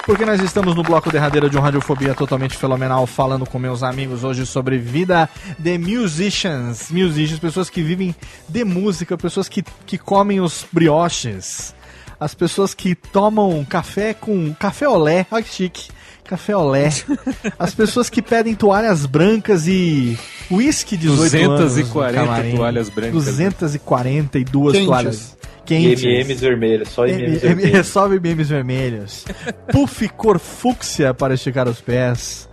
Porque 0.07 0.25
nós 0.25 0.41
estamos 0.41 0.77
no 0.77 0.85
bloco 0.85 1.11
derradeiro 1.11 1.51
de 1.51 1.59
um 1.59 1.61
Radiofobia 1.61 2.15
totalmente 2.15 2.57
fenomenal, 2.57 3.05
falando 3.09 3.45
com 3.45 3.59
meus 3.59 3.83
amigos 3.83 4.23
hoje 4.23 4.47
sobre 4.47 4.79
vida 4.79 5.29
de 5.59 5.77
musicians. 5.79 6.93
Musicians, 6.93 7.41
pessoas 7.41 7.69
que 7.69 7.83
vivem 7.83 8.15
de 8.49 8.65
música, 8.65 9.19
pessoas 9.19 9.49
que, 9.49 9.65
que 9.85 9.99
comem 9.99 10.41
os 10.41 10.65
brioches. 10.71 11.75
As 12.21 12.37
pessoas 12.37 12.73
que 12.73 12.95
tomam 12.95 13.65
café 13.65 14.15
com 14.15 14.55
café 14.55 14.89
olé, 14.89 15.27
olha 15.29 15.43
que 15.43 15.53
chique. 15.53 15.89
Café 16.27 16.57
olé. 16.57 16.89
As 17.59 17.75
pessoas 17.75 18.11
que 18.11 18.21
pedem 18.21 18.55
toalhas 18.55 19.07
brancas 19.07 19.67
e 19.67 20.19
whisky 20.51 20.97
18 20.97 21.37
anos. 21.37 21.61
240 21.61 22.21
no 22.21 22.27
camarim. 22.27 22.57
toalhas 22.57 22.89
brancas. 22.89 23.13
242 23.13 24.73
Quentes. 24.73 24.87
toalhas 24.87 25.37
E 25.39 25.67
quentes. 25.67 26.03
MMs 26.03 26.41
vermelhos, 26.41 26.89
só 26.89 27.07
MMs 27.07 27.39
vermelhos. 27.39 27.87
Só 27.89 28.09
memes 28.09 28.49
vermelhos. 28.49 29.25
Puff 29.73 30.09
cor 30.11 30.39
fúcsia 30.39 31.13
para 31.15 31.35
esticar 31.35 31.69
os 31.69 31.81
pés. 31.81 32.49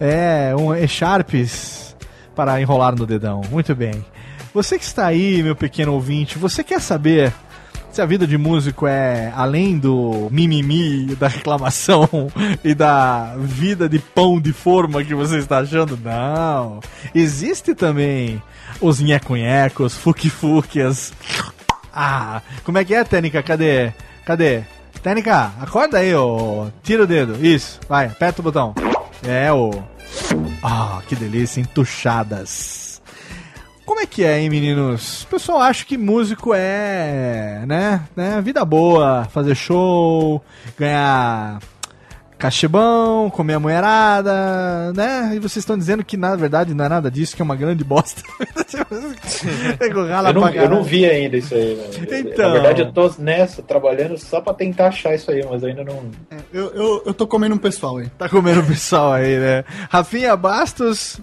É, 0.00 0.54
um 0.56 0.74
echarpes 0.74 1.96
para 2.34 2.60
enrolar 2.60 2.94
no 2.96 3.06
dedão. 3.06 3.40
Muito 3.50 3.74
bem. 3.74 4.04
Você 4.52 4.78
que 4.78 4.84
está 4.84 5.06
aí, 5.06 5.42
meu 5.42 5.54
pequeno 5.54 5.92
ouvinte, 5.92 6.38
você 6.38 6.64
quer 6.64 6.80
saber 6.80 7.32
se 7.96 8.02
a 8.02 8.04
vida 8.04 8.26
de 8.26 8.36
músico 8.36 8.86
é 8.86 9.32
além 9.34 9.78
do 9.78 10.28
mimimi, 10.30 11.16
da 11.16 11.28
reclamação 11.28 12.06
e 12.62 12.74
da 12.74 13.34
vida 13.38 13.88
de 13.88 13.98
pão 13.98 14.38
de 14.38 14.52
forma 14.52 15.02
que 15.02 15.14
você 15.14 15.38
está 15.38 15.60
achando? 15.60 15.98
Não. 16.04 16.80
Existe 17.14 17.74
também 17.74 18.42
os 18.82 19.00
nhecunhecos, 19.00 19.94
fuki-fukias. 19.94 21.14
Ah, 21.90 22.42
como 22.64 22.76
é 22.76 22.84
que 22.84 22.94
é, 22.94 23.02
Tênica? 23.02 23.42
Cadê? 23.42 23.94
Cadê? 24.26 24.64
Tênica, 25.02 25.52
acorda 25.58 25.96
aí, 25.96 26.14
ô. 26.14 26.66
Tira 26.82 27.04
o 27.04 27.06
dedo. 27.06 27.38
Isso, 27.40 27.80
vai, 27.88 28.08
aperta 28.08 28.42
o 28.42 28.44
botão. 28.44 28.74
É, 29.26 29.50
ô. 29.50 29.70
Ah, 30.62 31.00
que 31.08 31.16
delícia, 31.16 31.62
entuchadas. 31.62 32.85
Como 33.86 34.00
é 34.00 34.06
que 34.06 34.24
é, 34.24 34.40
hein, 34.40 34.50
meninos? 34.50 35.22
O 35.22 35.28
pessoal 35.28 35.60
acha 35.60 35.84
que 35.86 35.96
músico 35.96 36.52
é, 36.52 37.62
né, 37.66 38.02
né, 38.16 38.40
vida 38.42 38.64
boa, 38.64 39.24
fazer 39.30 39.54
show, 39.54 40.42
ganhar 40.76 41.60
cachê 42.36 42.68
bom, 42.68 43.30
comer 43.30 43.54
a 43.54 43.60
mulherada, 43.60 44.92
né? 44.92 45.32
E 45.34 45.38
vocês 45.38 45.58
estão 45.58 45.78
dizendo 45.78 46.04
que 46.04 46.16
na 46.16 46.36
verdade 46.36 46.74
não 46.74 46.84
é 46.84 46.88
nada 46.88 47.10
disso, 47.10 47.34
que 47.34 47.40
é 47.40 47.44
uma 47.44 47.56
grande 47.56 47.82
bosta. 47.84 48.20
Eu 50.30 50.34
não, 50.34 50.48
eu 50.48 50.68
não 50.68 50.82
vi 50.82 51.06
ainda 51.06 51.36
isso 51.36 51.54
aí. 51.54 51.76
né? 51.76 52.18
Então. 52.20 52.48
Na 52.48 52.52
verdade, 52.54 52.82
eu 52.82 52.92
tô 52.92 53.10
nessa, 53.18 53.62
trabalhando 53.62 54.18
só 54.18 54.40
pra 54.40 54.52
tentar 54.52 54.88
achar 54.88 55.14
isso 55.14 55.30
aí, 55.30 55.44
mas 55.48 55.62
ainda 55.64 55.84
não. 55.84 56.10
Eu, 56.52 56.72
eu, 56.74 57.02
eu 57.06 57.14
tô 57.14 57.26
comendo 57.26 57.54
um 57.54 57.58
pessoal 57.58 57.98
aí. 57.98 58.08
Tá 58.18 58.28
comendo 58.28 58.60
o 58.60 58.66
pessoal 58.66 59.12
aí, 59.12 59.38
né? 59.38 59.64
Rafinha 59.88 60.36
Bastos. 60.36 61.20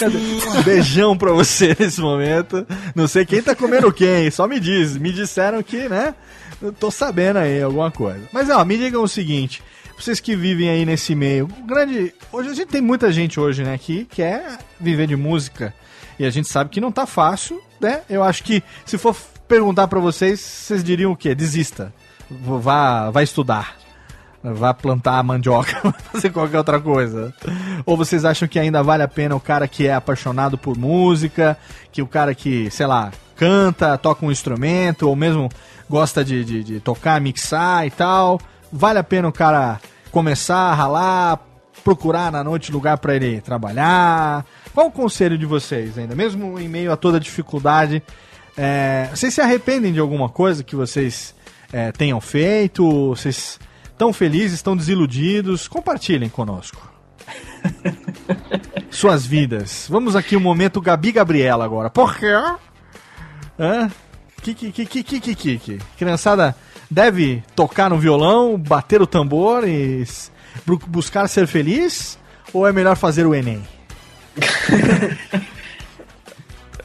Cadê? 0.00 0.18
Beijão 0.64 1.16
pra 1.16 1.32
você 1.32 1.76
nesse 1.78 2.00
momento. 2.00 2.66
Não 2.94 3.06
sei 3.06 3.24
quem 3.24 3.42
tá 3.42 3.54
comendo 3.54 3.92
quem, 3.92 4.30
só 4.30 4.48
me 4.48 4.58
diz. 4.58 4.96
Me 4.96 5.12
disseram 5.12 5.62
que, 5.62 5.88
né? 5.88 6.14
Eu 6.60 6.72
tô 6.72 6.90
sabendo 6.90 7.38
aí 7.38 7.62
alguma 7.62 7.90
coisa. 7.90 8.22
Mas 8.32 8.50
ó, 8.50 8.64
me 8.64 8.76
digam 8.76 9.02
o 9.02 9.08
seguinte: 9.08 9.62
vocês 9.98 10.18
que 10.18 10.34
vivem 10.34 10.68
aí 10.68 10.84
nesse 10.84 11.14
meio, 11.14 11.46
grande. 11.66 12.14
Hoje 12.32 12.48
a 12.48 12.54
gente 12.54 12.68
tem 12.68 12.80
muita 12.80 13.12
gente 13.12 13.38
hoje, 13.38 13.62
né, 13.62 13.78
que 13.78 14.06
quer 14.06 14.58
viver 14.78 15.06
de 15.06 15.16
música. 15.16 15.74
E 16.18 16.24
a 16.24 16.30
gente 16.30 16.48
sabe 16.48 16.70
que 16.70 16.80
não 16.80 16.92
tá 16.92 17.06
fácil, 17.06 17.62
né? 17.80 18.02
Eu 18.08 18.22
acho 18.22 18.44
que 18.44 18.62
se 18.84 18.98
for 18.98 19.16
perguntar 19.48 19.88
pra 19.88 20.00
vocês, 20.00 20.40
vocês 20.40 20.84
diriam 20.84 21.12
o 21.12 21.16
quê? 21.16 21.34
Desista. 21.34 21.92
Vá, 22.30 23.10
vá 23.10 23.22
estudar. 23.22 23.76
Vá 24.42 24.72
plantar 24.72 25.22
mandioca, 25.22 25.92
fazer 26.12 26.30
qualquer 26.30 26.58
outra 26.58 26.80
coisa. 26.80 27.34
Ou 27.84 27.96
vocês 27.96 28.24
acham 28.24 28.48
que 28.48 28.58
ainda 28.58 28.82
vale 28.82 29.02
a 29.02 29.08
pena 29.08 29.36
o 29.36 29.40
cara 29.40 29.68
que 29.68 29.86
é 29.86 29.94
apaixonado 29.94 30.56
por 30.56 30.78
música, 30.78 31.58
que 31.92 32.00
o 32.00 32.06
cara 32.06 32.34
que, 32.34 32.70
sei 32.70 32.86
lá, 32.86 33.12
canta, 33.36 33.98
toca 33.98 34.24
um 34.24 34.30
instrumento, 34.30 35.08
ou 35.08 35.14
mesmo 35.14 35.50
gosta 35.88 36.24
de, 36.24 36.44
de, 36.44 36.64
de 36.64 36.80
tocar, 36.80 37.20
mixar 37.20 37.86
e 37.86 37.90
tal. 37.90 38.40
Vale 38.72 38.98
a 38.98 39.04
pena 39.04 39.28
o 39.28 39.32
cara 39.32 39.78
começar 40.10 40.70
a 40.70 40.74
ralar, 40.74 41.40
procurar 41.84 42.32
na 42.32 42.42
noite 42.42 42.72
lugar 42.72 42.98
para 42.98 43.14
ele 43.14 43.40
trabalhar? 43.40 44.46
Qual 44.72 44.86
o 44.86 44.92
conselho 44.92 45.36
de 45.36 45.44
vocês 45.44 45.98
ainda? 45.98 46.14
Mesmo 46.14 46.58
em 46.58 46.68
meio 46.68 46.92
a 46.92 46.96
toda 46.96 47.20
dificuldade, 47.20 48.02
é, 48.56 49.08
vocês 49.12 49.34
se 49.34 49.40
arrependem 49.40 49.92
de 49.92 50.00
alguma 50.00 50.28
coisa 50.28 50.64
que 50.64 50.76
vocês 50.76 51.34
é, 51.72 51.92
tenham 51.92 52.20
feito? 52.20 53.08
Vocês 53.08 53.58
estão 54.00 54.14
felizes, 54.14 54.54
estão 54.54 54.74
desiludidos? 54.74 55.68
Compartilhem 55.68 56.30
conosco. 56.30 56.90
Suas 58.90 59.26
vidas. 59.26 59.86
Vamos 59.90 60.16
aqui 60.16 60.34
um 60.38 60.40
momento 60.40 60.80
Gabi 60.80 61.12
Gabriela 61.12 61.66
agora. 61.66 61.90
Por 61.90 62.16
quê? 62.16 62.32
Hã? 63.58 63.90
Que, 64.40 64.54
que, 64.54 64.72
que, 64.72 64.86
que, 64.86 65.02
que, 65.20 65.34
que, 65.34 65.58
que? 65.58 65.78
Criançada 65.98 66.56
deve 66.90 67.44
tocar 67.54 67.90
no 67.90 67.98
violão, 67.98 68.56
bater 68.56 69.02
o 69.02 69.06
tambor 69.06 69.68
e 69.68 70.02
buscar 70.86 71.28
ser 71.28 71.46
feliz? 71.46 72.18
Ou 72.54 72.66
é 72.66 72.72
melhor 72.72 72.96
fazer 72.96 73.26
o 73.26 73.34
Enem? 73.34 73.62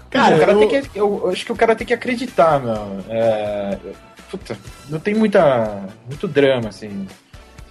Cara, 0.09 0.35
o 0.35 0.39
cara 0.39 0.51
eu- 0.53 0.59
tem 0.59 0.69
que. 0.69 0.75
Eu, 0.99 1.21
eu 1.25 1.29
acho 1.29 1.45
que 1.45 1.51
o 1.51 1.55
cara 1.55 1.75
tem 1.75 1.85
que 1.87 1.93
acreditar, 1.93 2.59
meu. 2.59 3.03
É, 3.09 3.77
puta, 4.29 4.57
não 4.89 4.99
tem 4.99 5.13
muita, 5.13 5.87
muito 6.07 6.27
drama, 6.27 6.69
assim. 6.69 7.07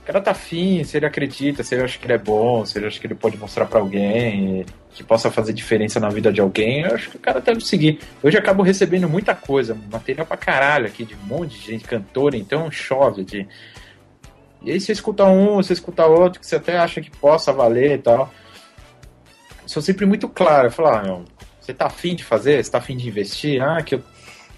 O 0.03 0.07
cara 0.07 0.21
tá 0.21 0.33
afim, 0.33 0.85
se 0.85 0.99
ele 0.99 1.07
acredita, 1.07 1.63
se 1.63 1.75
ele 1.75 1.85
acha 1.85 1.99
que 1.99 2.05
ele 2.05 2.13
é 2.13 2.19
bom, 2.19 2.65
se 2.67 2.79
ele 2.79 2.87
acha 2.87 3.01
que 3.01 3.07
ele 3.07 3.15
pode 3.15 3.39
mostrar 3.39 3.65
pra 3.65 3.81
alguém, 3.81 4.67
que 4.95 5.03
possa 5.03 5.31
fazer 5.31 5.55
diferença 5.55 5.99
na 5.99 6.11
vida 6.11 6.31
de 6.31 6.43
alguém, 6.43 6.83
eu 6.83 6.95
acho 6.95 7.11
que 7.11 7.17
o 7.17 7.21
cara 7.21 7.41
deve 7.41 7.61
seguir. 7.65 8.01
Hoje 8.23 8.37
eu 8.37 8.41
acabo 8.41 8.63
recebendo 8.63 9.09
muita 9.09 9.35
coisa, 9.35 9.75
material 9.91 10.27
pra 10.27 10.37
caralho 10.37 10.87
aqui, 10.87 11.07
de 11.07 11.15
um 11.15 11.27
monte 11.27 11.59
de 11.59 11.67
gente, 11.67 11.85
cantora, 11.85 12.37
então 12.37 12.71
chove 12.71 13.25
de. 13.25 13.49
E 14.63 14.71
aí 14.73 14.81
você 14.81 14.93
escuta 14.93 15.25
um, 15.25 15.55
você 15.55 15.73
escuta 15.73 16.07
outro, 16.07 16.39
que 16.39 16.47
você 16.47 16.57
até 16.57 16.77
acha 16.77 17.01
que 17.01 17.11
possa 17.11 17.51
valer 17.51 17.93
e 17.93 17.99
tal. 17.99 18.33
Sou 19.67 19.83
sempre 19.83 20.05
muito 20.05 20.29
claro, 20.29 20.67
eu 20.67 20.71
falo, 20.71 20.89
ah, 20.89 21.03
meu, 21.03 21.25
você 21.59 21.73
tá 21.73 21.87
afim 21.87 22.15
de 22.15 22.23
fazer? 22.23 22.63
Você 22.63 22.71
tá 22.71 22.77
afim 22.77 22.95
de 22.95 23.09
investir? 23.09 23.63
Ah, 23.63 23.83
que 23.83 23.95
eu 23.95 24.03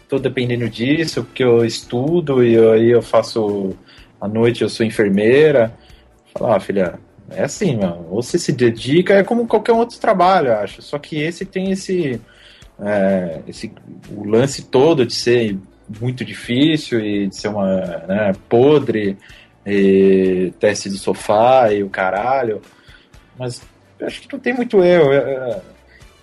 tô 0.09 0.19
dependendo 0.19 0.69
disso, 0.69 1.25
porque 1.25 1.43
eu 1.43 1.65
estudo 1.65 2.45
e 2.45 2.55
eu- 2.55 2.73
aí 2.73 2.91
eu 2.91 3.03
faço 3.03 3.77
à 4.21 4.29
noite, 4.29 4.63
eu 4.63 4.69
sou 4.69 4.85
enfermeira. 4.87 5.73
Falar, 6.33 6.57
ah, 6.57 6.61
filha, 6.61 6.99
é 7.31 7.45
assim, 7.45 7.77
meu, 7.77 8.07
ou 8.11 8.23
você 8.23 8.39
se 8.39 8.53
dedica, 8.53 9.15
é 9.15 9.25
como 9.25 9.47
qualquer 9.47 9.73
outro 9.73 9.99
trabalho, 9.99 10.49
eu 10.49 10.59
acho. 10.59 10.83
Só 10.83 10.99
que 10.99 11.19
esse 11.21 11.45
tem 11.45 11.71
esse, 11.71 12.21
é, 12.81 13.41
esse 13.49 13.73
o 14.11 14.25
lance 14.25 14.63
todo 14.63 15.05
de 15.07 15.15
ser 15.15 15.59
muito 16.01 16.25
difícil 16.25 17.01
e 17.01 17.29
de 17.29 17.37
ser 17.37 17.49
uma 17.49 17.67
né, 18.07 18.33
podre, 18.49 19.17
e 19.65 20.53
teste 20.61 20.89
do 20.89 20.97
sofá 20.97 21.73
e 21.73 21.83
o 21.83 21.91
caralho. 21.91 22.63
Mas 23.37 23.61
eu 23.99 24.07
acho 24.07 24.21
que 24.21 24.33
não 24.33 24.39
tem 24.39 24.55
muito 24.55 24.83
erro. 24.83 25.13
Eu, 25.13 25.63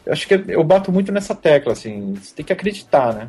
eu 0.05 0.13
acho 0.13 0.27
que 0.27 0.33
eu 0.47 0.63
bato 0.63 0.91
muito 0.91 1.11
nessa 1.11 1.35
tecla, 1.35 1.73
assim, 1.73 2.13
você 2.13 2.35
tem 2.35 2.45
que 2.45 2.53
acreditar, 2.53 3.13
né, 3.13 3.27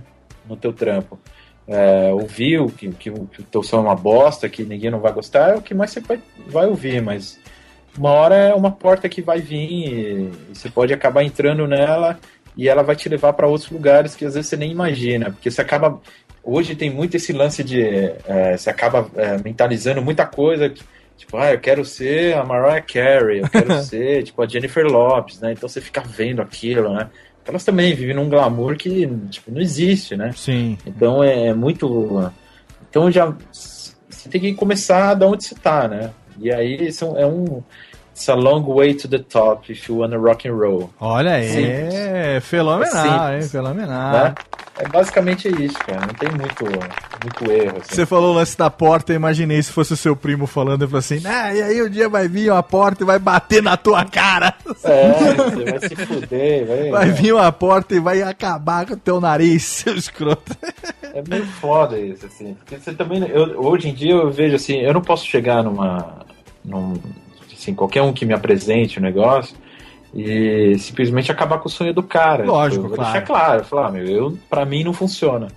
no 0.48 0.56
teu 0.56 0.72
trampo. 0.72 1.18
É, 1.66 2.12
ouvir 2.12 2.60
o 2.60 2.68
que, 2.68 2.90
que, 2.92 3.10
o 3.10 3.26
que 3.26 3.40
o 3.40 3.44
teu 3.44 3.62
som 3.62 3.78
é 3.78 3.80
uma 3.80 3.94
bosta, 3.94 4.48
que 4.48 4.64
ninguém 4.64 4.90
não 4.90 5.00
vai 5.00 5.12
gostar, 5.12 5.50
é 5.50 5.56
o 5.56 5.62
que 5.62 5.74
mais 5.74 5.90
você 5.90 6.00
vai, 6.00 6.20
vai 6.46 6.66
ouvir, 6.66 7.00
mas 7.00 7.40
uma 7.96 8.10
hora 8.10 8.34
é 8.34 8.54
uma 8.54 8.70
porta 8.70 9.08
que 9.08 9.22
vai 9.22 9.40
vir 9.40 9.70
e, 9.70 10.30
e 10.50 10.54
você 10.54 10.68
pode 10.68 10.92
acabar 10.92 11.22
entrando 11.22 11.66
nela 11.66 12.18
e 12.56 12.68
ela 12.68 12.82
vai 12.82 12.94
te 12.94 13.08
levar 13.08 13.32
para 13.32 13.46
outros 13.46 13.70
lugares 13.70 14.14
que 14.14 14.24
às 14.24 14.34
vezes 14.34 14.50
você 14.50 14.56
nem 14.56 14.70
imagina, 14.70 15.30
porque 15.30 15.50
você 15.50 15.60
acaba 15.62 16.00
hoje 16.44 16.76
tem 16.76 16.90
muito 16.90 17.16
esse 17.16 17.32
lance 17.32 17.64
de 17.64 17.82
é, 17.82 18.56
você 18.56 18.68
acaba 18.68 19.08
é, 19.16 19.38
mentalizando 19.42 20.02
muita 20.02 20.26
coisa 20.26 20.68
que, 20.68 20.82
tipo, 21.16 21.36
ah, 21.38 21.52
eu 21.52 21.60
quero 21.60 21.84
ser 21.84 22.36
a 22.36 22.44
Mariah 22.44 22.82
Carey, 22.82 23.40
eu 23.40 23.48
quero 23.48 23.80
ser 23.82 24.22
tipo 24.24 24.42
a 24.42 24.46
Jennifer 24.46 24.84
Lopez, 24.84 25.40
né? 25.40 25.52
Então 25.52 25.68
você 25.68 25.80
fica 25.80 26.02
vendo 26.02 26.42
aquilo, 26.42 26.92
né? 26.92 27.08
Elas 27.46 27.64
também 27.64 27.94
vivem 27.94 28.14
num 28.14 28.28
glamour 28.28 28.76
que 28.76 29.06
tipo, 29.30 29.50
não 29.50 29.60
existe, 29.60 30.16
né? 30.16 30.32
Sim. 30.34 30.78
Então 30.86 31.22
é 31.22 31.52
muito 31.52 32.32
Então 32.88 33.10
já 33.10 33.34
você 34.08 34.28
tem 34.28 34.40
que 34.40 34.54
começar 34.54 35.14
da 35.14 35.26
onde 35.26 35.44
você 35.44 35.54
tá, 35.54 35.86
né? 35.86 36.10
E 36.38 36.50
aí 36.50 36.88
isso 36.88 37.04
é 37.16 37.26
um 37.26 37.62
It's 38.14 38.28
a 38.28 38.34
long 38.36 38.62
way 38.62 38.94
to 38.94 39.08
the 39.08 39.18
top 39.18 39.72
if 39.72 39.88
you 39.88 39.96
wanna 39.98 40.16
rock 40.16 40.46
and 40.48 40.54
roll. 40.54 40.88
Olha 41.00 41.32
aí, 41.32 41.48
Simples. 41.48 41.94
é 41.94 42.40
fenomenal, 42.40 43.28
É 43.30 43.36
hein? 43.36 43.42
Fenomenal. 43.42 44.12
Né? 44.12 44.34
É 44.78 44.88
basicamente 44.88 45.48
isso, 45.48 45.76
cara. 45.78 46.00
Não 46.06 46.14
tem 46.14 46.28
muito, 46.30 46.64
muito 46.64 47.50
erro. 47.52 47.78
Assim. 47.80 47.94
Você 47.94 48.06
falou 48.06 48.30
o 48.32 48.34
lance 48.36 48.56
da 48.56 48.70
porta, 48.70 49.12
eu 49.12 49.16
imaginei 49.16 49.60
se 49.62 49.72
fosse 49.72 49.92
o 49.92 49.96
seu 49.96 50.14
primo 50.14 50.46
falando, 50.46 50.82
ele 50.82 50.90
falou 50.90 50.98
assim, 51.00 51.20
ah, 51.24 51.52
e 51.54 51.60
aí 51.62 51.82
o 51.82 51.90
dia 51.90 52.08
vai 52.08 52.28
vir 52.28 52.52
uma 52.52 52.62
porta 52.62 53.02
e 53.02 53.06
vai 53.06 53.18
bater 53.18 53.60
na 53.62 53.76
tua 53.76 54.04
cara. 54.04 54.54
É, 54.84 55.10
você 55.50 55.64
vai 55.64 55.88
se 55.88 55.96
fuder, 55.96 56.66
vai. 56.66 56.90
Vai 56.90 57.10
vir 57.10 57.34
uma 57.34 57.50
porta 57.50 57.94
e 57.96 58.00
vai 58.00 58.22
acabar 58.22 58.86
com 58.86 58.94
o 58.94 58.96
teu 58.96 59.20
nariz, 59.20 59.62
seu 59.66 59.94
escroto. 59.96 60.56
É 61.02 61.20
meio 61.28 61.46
foda 61.46 61.98
isso, 61.98 62.26
assim. 62.26 62.54
Porque 62.54 62.76
você 62.76 62.92
também. 62.94 63.28
Eu, 63.28 63.60
hoje 63.60 63.88
em 63.88 63.94
dia 63.94 64.12
eu 64.12 64.30
vejo 64.30 64.54
assim, 64.54 64.78
eu 64.80 64.92
não 64.94 65.02
posso 65.02 65.26
chegar 65.26 65.62
numa. 65.64 66.24
Num, 66.64 66.94
assim, 67.64 67.74
qualquer 67.74 68.02
um 68.02 68.12
que 68.12 68.24
me 68.26 68.34
apresente 68.34 68.98
o 68.98 69.02
negócio 69.02 69.56
e 70.14 70.76
simplesmente 70.78 71.32
acabar 71.32 71.58
com 71.58 71.68
o 71.68 71.70
sonho 71.70 71.92
do 71.92 72.02
cara. 72.02 72.44
Lógico, 72.44 72.82
Tipo, 72.82 72.84
eu 72.84 72.88
vou 72.88 72.96
claro. 72.96 73.12
deixar 73.12 73.26
claro, 73.26 73.60
eu 73.60 73.64
falar, 73.64 73.86
ah, 73.88 73.90
meu, 73.90 74.06
eu, 74.06 74.38
pra 74.48 74.64
mim 74.64 74.84
não 74.84 74.92
funciona. 74.92 75.48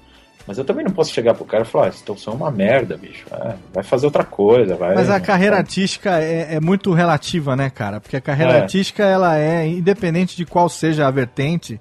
Mas 0.48 0.58
eu 0.58 0.64
também 0.64 0.86
não 0.86 0.92
posso 0.94 1.12
chegar 1.14 1.34
pro 1.34 1.44
cara 1.44 1.64
e 1.64 1.66
falar, 1.68 1.86
ah, 1.88 1.90
esse 1.90 2.02
teu 2.04 2.16
som 2.16 2.32
é 2.32 2.36
uma 2.36 2.50
merda, 2.50 2.96
bicho. 2.98 3.26
É, 3.32 3.56
vai 3.74 3.84
fazer 3.84 4.06
outra 4.06 4.24
coisa, 4.24 4.76
vai. 4.78 4.96
Mas 4.96 5.10
a 5.10 5.20
carreira 5.20 5.58
artística 5.58 6.20
é, 6.22 6.56
é 6.56 6.60
muito 6.62 6.94
relativa, 6.94 7.54
né, 7.56 7.70
cara? 7.70 8.00
Porque 8.00 8.16
a 8.16 8.22
carreira 8.22 8.54
É. 8.54 8.62
artística, 8.62 9.04
ela 9.04 9.38
é, 9.38 9.68
independente 9.68 10.38
de 10.38 10.46
qual 10.46 10.70
seja 10.70 11.06
a 11.06 11.12
vertente, 11.12 11.80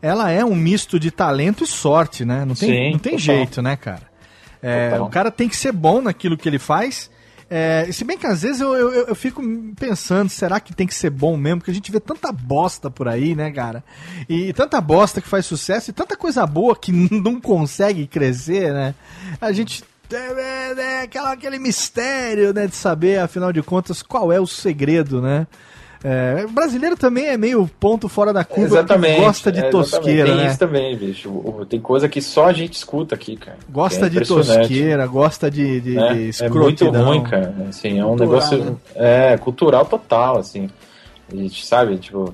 ela 0.00 0.30
é 0.30 0.42
um 0.42 0.54
misto 0.54 0.98
de 0.98 1.10
talento 1.10 1.62
e 1.62 1.66
sorte, 1.66 2.24
né? 2.24 2.44
Não 2.46 2.54
tem, 2.54 2.70
Sim, 2.70 2.90
não 2.92 2.98
tem 2.98 3.12
total. 3.18 3.18
jeito, 3.18 3.60
né, 3.60 3.76
cara? 3.76 4.02
É, 4.62 4.98
o 4.98 5.06
cara 5.10 5.30
tem 5.30 5.46
que 5.48 5.56
ser 5.56 5.70
bom 5.70 6.00
naquilo 6.00 6.36
que 6.38 6.48
ele 6.48 6.58
faz. 6.58 7.10
É, 7.48 7.88
se 7.92 8.04
bem 8.04 8.18
que 8.18 8.26
às 8.26 8.42
vezes 8.42 8.60
eu, 8.60 8.74
eu, 8.74 9.06
eu 9.06 9.14
fico 9.14 9.40
pensando, 9.78 10.28
será 10.28 10.58
que 10.58 10.74
tem 10.74 10.86
que 10.86 10.94
ser 10.94 11.10
bom 11.10 11.36
mesmo? 11.36 11.60
Porque 11.60 11.70
a 11.70 11.74
gente 11.74 11.92
vê 11.92 12.00
tanta 12.00 12.32
bosta 12.32 12.90
por 12.90 13.06
aí, 13.06 13.36
né, 13.36 13.52
cara? 13.52 13.84
E 14.28 14.52
tanta 14.52 14.80
bosta 14.80 15.20
que 15.20 15.28
faz 15.28 15.46
sucesso 15.46 15.90
e 15.90 15.92
tanta 15.92 16.16
coisa 16.16 16.44
boa 16.44 16.74
que 16.76 16.90
não 17.12 17.40
consegue 17.40 18.06
crescer, 18.06 18.72
né? 18.72 18.94
A 19.40 19.52
gente. 19.52 19.84
É, 20.12 20.16
é, 20.16 20.74
é 20.80 21.02
aquela, 21.02 21.32
aquele 21.32 21.58
mistério, 21.58 22.52
né, 22.52 22.68
de 22.68 22.76
saber, 22.76 23.18
afinal 23.18 23.52
de 23.52 23.60
contas, 23.60 24.02
qual 24.02 24.32
é 24.32 24.40
o 24.40 24.46
segredo, 24.46 25.20
né? 25.20 25.46
É, 26.08 26.44
o 26.44 26.48
brasileiro 26.50 26.96
também 26.96 27.26
é 27.26 27.36
meio 27.36 27.68
ponto 27.80 28.08
fora 28.08 28.32
da 28.32 28.44
curva, 28.44 28.76
Exatamente. 28.76 29.20
gosta 29.20 29.50
de 29.50 29.58
é, 29.58 29.70
tosqueira, 29.70 30.26
Tem 30.26 30.36
né? 30.36 30.46
isso 30.46 30.56
também, 30.56 30.96
bicho. 30.96 31.66
Tem 31.68 31.80
coisa 31.80 32.08
que 32.08 32.22
só 32.22 32.46
a 32.46 32.52
gente 32.52 32.74
escuta 32.74 33.16
aqui, 33.16 33.34
cara. 33.36 33.58
Gosta 33.68 34.06
É 34.06 34.08
de 34.08 34.20
tosqueira, 34.20 35.04
gosta 35.08 35.50
de, 35.50 35.80
de, 35.80 35.94
né? 35.94 36.14
de 36.30 36.44
É 36.44 36.48
muito 36.48 36.88
ruim, 36.90 37.24
cara. 37.24 37.52
Assim, 37.68 37.98
é 37.98 38.04
um 38.04 38.10
Cultural, 38.10 38.28
negócio 38.28 38.64
né? 38.64 38.76
é, 38.94 39.36
cultural 39.38 39.84
total, 39.84 40.38
assim. 40.38 40.70
A 41.28 41.34
gente 41.34 41.66
sabe, 41.66 41.96
tipo, 41.98 42.32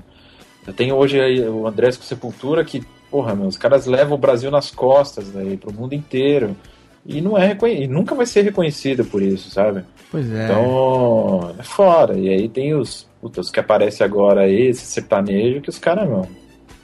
eu 0.67 0.73
tenho 0.73 0.95
hoje 0.95 1.17
o 1.41 1.65
Andrés 1.65 1.97
com 1.97 2.03
Sepultura 2.03 2.63
que, 2.63 2.83
porra, 3.09 3.33
meu, 3.33 3.47
os 3.47 3.57
caras 3.57 3.87
levam 3.87 4.13
o 4.13 4.19
Brasil 4.19 4.51
nas 4.51 4.69
costas 4.69 5.35
aí 5.35 5.57
pro 5.57 5.73
mundo 5.73 5.95
inteiro. 5.95 6.55
E 7.03 7.21
não 7.21 7.35
é 7.35 7.57
e 7.69 7.87
nunca 7.87 8.13
vai 8.13 8.27
ser 8.27 8.43
reconhecido 8.43 9.03
por 9.03 9.19
isso, 9.19 9.49
sabe? 9.49 9.83
Pois 10.11 10.31
é. 10.31 10.45
Então, 10.45 11.55
é 11.57 11.63
fora. 11.63 12.13
E 12.19 12.29
aí 12.29 12.47
tem 12.47 12.75
os, 12.75 13.07
puta, 13.23 13.39
os 13.41 13.49
que 13.49 13.59
aparecem 13.59 14.05
agora 14.05 14.41
aí, 14.41 14.67
esse 14.67 14.85
sertanejo, 14.85 15.61
que 15.61 15.69
os 15.69 15.79
caras, 15.79 16.07
meu, 16.07 16.27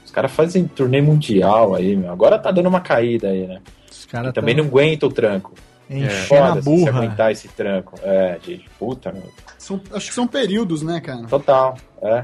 os 0.06 0.10
caras 0.12 0.32
fazem 0.32 0.66
turnê 0.66 1.02
mundial 1.02 1.76
aí, 1.76 1.96
meu. 1.98 2.12
Agora 2.12 2.40
tá 2.40 2.50
dando 2.50 2.70
uma 2.70 2.80
caída 2.80 3.28
aí, 3.28 3.46
né? 3.46 3.60
Os 3.92 4.06
caras 4.06 4.32
E 4.32 4.34
também 4.34 4.56
tão 4.56 4.64
não 4.64 4.72
aguenta 4.72 5.06
o 5.06 5.12
tranco. 5.12 5.54
enchendo 5.90 6.26
Foda 6.28 6.46
a 6.52 6.56
se 6.56 6.62
burra. 6.62 6.90
aguentar 6.98 7.32
esse 7.32 7.48
tranco. 7.50 8.00
É, 8.02 8.38
de 8.42 8.64
puta, 8.80 9.12
meu. 9.12 9.30
São- 9.58 9.82
acho 9.94 10.08
que 10.08 10.14
são 10.14 10.26
períodos, 10.28 10.82
né, 10.82 11.02
cara? 11.02 11.28
Total, 11.28 11.76
é. 12.02 12.24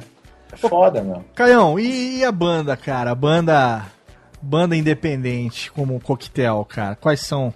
É 0.53 0.55
foda, 0.57 1.01
meu. 1.03 1.23
Caião, 1.35 1.77
e, 1.77 2.19
e 2.19 2.23
a 2.23 2.31
banda, 2.31 2.77
cara? 2.77 3.11
A 3.11 3.15
banda, 3.15 3.85
banda 4.41 4.75
independente 4.77 5.69
como 5.71 5.95
o 5.95 5.99
Coquetel, 5.99 6.63
cara? 6.69 6.95
Quais 6.95 7.19
são 7.19 7.53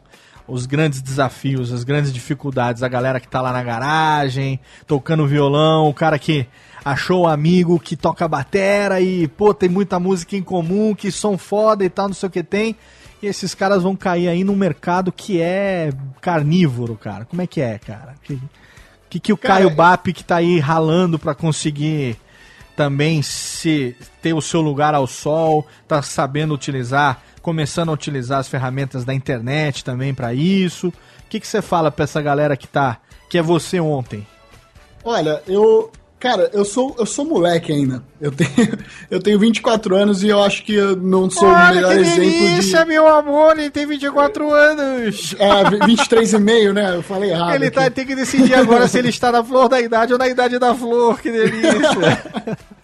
os 0.50 0.66
grandes 0.66 1.02
desafios, 1.02 1.72
as 1.72 1.84
grandes 1.84 2.12
dificuldades? 2.12 2.84
A 2.84 2.88
galera 2.88 3.20
que 3.20 3.28
tá 3.28 3.42
lá 3.42 3.52
na 3.54 3.64
garagem, 3.64 4.60
tocando 4.88 5.28
violão, 5.28 5.88
o 5.88 5.94
cara 5.94 6.18
que 6.20 6.46
achou 6.84 7.24
o 7.24 7.28
amigo 7.28 7.80
que 7.80 7.96
toca 7.96 8.28
batera 8.28 9.00
e, 9.02 9.28
pô, 9.28 9.54
tem 9.54 9.70
muita 9.70 10.00
música 10.00 10.36
em 10.36 10.42
comum, 10.44 10.96
que 10.96 11.12
som 11.12 11.38
foda 11.38 11.84
e 11.86 11.90
tal, 11.90 12.08
não 12.08 12.16
sei 12.16 12.28
o 12.28 12.32
que 12.32 12.44
tem. 12.44 12.76
E 13.22 13.28
esses 13.28 13.54
caras 13.54 13.84
vão 13.84 13.96
cair 13.96 14.30
aí 14.30 14.44
num 14.46 14.56
mercado 14.56 15.12
que 15.12 15.42
é 15.42 15.92
carnívoro, 16.22 16.96
cara. 16.96 17.26
Como 17.26 17.42
é 17.42 17.48
que 17.48 17.60
é, 17.62 17.78
cara? 17.78 18.16
Que 18.24 18.40
que, 19.10 19.20
que 19.20 19.34
o 19.34 19.38
Cara, 19.38 19.56
Caio 19.56 19.70
eu- 19.72 19.76
Bap 19.76 20.14
que 20.14 20.24
tá 20.24 20.36
aí 20.36 20.60
ralando 20.60 21.18
pra 21.18 21.34
conseguir 21.34 22.16
também 22.76 23.22
se 23.24 23.96
ter 24.22 24.34
o 24.34 24.42
seu 24.42 24.62
lugar 24.62 24.94
ao 24.96 25.08
sol, 25.08 25.66
tá 25.88 26.02
sabendo 26.02 26.54
utilizar, 26.54 27.22
começando 27.42 27.90
a 27.90 27.94
utilizar 27.94 28.40
as 28.40 28.48
ferramentas 28.48 29.06
da 29.06 29.14
internet 29.14 29.84
também 29.84 30.14
pra 30.14 30.34
isso. 30.34 30.90
O 30.90 30.94
que 31.30 31.40
que 31.40 31.48
você 31.48 31.62
fala 31.62 31.92
pra 31.92 32.04
essa 32.04 32.22
galera 32.22 32.58
que 32.58 32.68
tá 32.68 33.00
que 33.30 33.38
é 33.38 33.42
você 33.42 33.80
ontem? 33.80 34.26
Olha, 35.04 35.42
eu. 35.48 35.92
Cara, 36.20 36.50
eu 36.52 36.66
sou, 36.66 36.94
eu 37.00 37.06
sou 37.06 37.24
moleque 37.24 37.72
ainda. 37.72 38.04
Eu 38.20 38.30
tenho, 38.30 38.50
eu 39.10 39.22
tenho 39.22 39.40
24 39.40 39.96
anos 39.96 40.22
e 40.22 40.28
eu 40.28 40.44
acho 40.44 40.66
que 40.66 40.76
eu 40.76 40.94
não 40.98 41.30
sou 41.30 41.48
o 41.48 41.70
melhor 41.70 41.96
exemplo 41.96 42.62
de. 42.62 42.86
meu 42.86 43.08
amor, 43.08 43.58
ele 43.58 43.70
tem 43.70 43.86
24 43.86 44.54
anos. 44.54 45.34
É, 45.40 45.86
23 45.86 46.34
e 46.34 46.40
meio, 46.40 46.74
né? 46.74 46.96
Eu 46.96 47.04
falei 47.04 47.32
errado. 47.32 47.56
Ele 47.56 47.72
tá, 47.72 47.90
tem 47.90 48.06
que 48.06 48.16
decidir 48.16 48.54
agora 48.54 48.86
se 48.90 48.98
ele 48.98 49.08
está 49.08 49.32
na 49.32 49.42
flor 49.42 49.70
da 49.70 49.80
idade 49.80 50.12
ou 50.12 50.20
na 50.20 50.28
idade 50.28 50.60
da 50.60 50.76
flor, 50.76 51.22
que 51.22 51.32
delícia. 51.32 51.78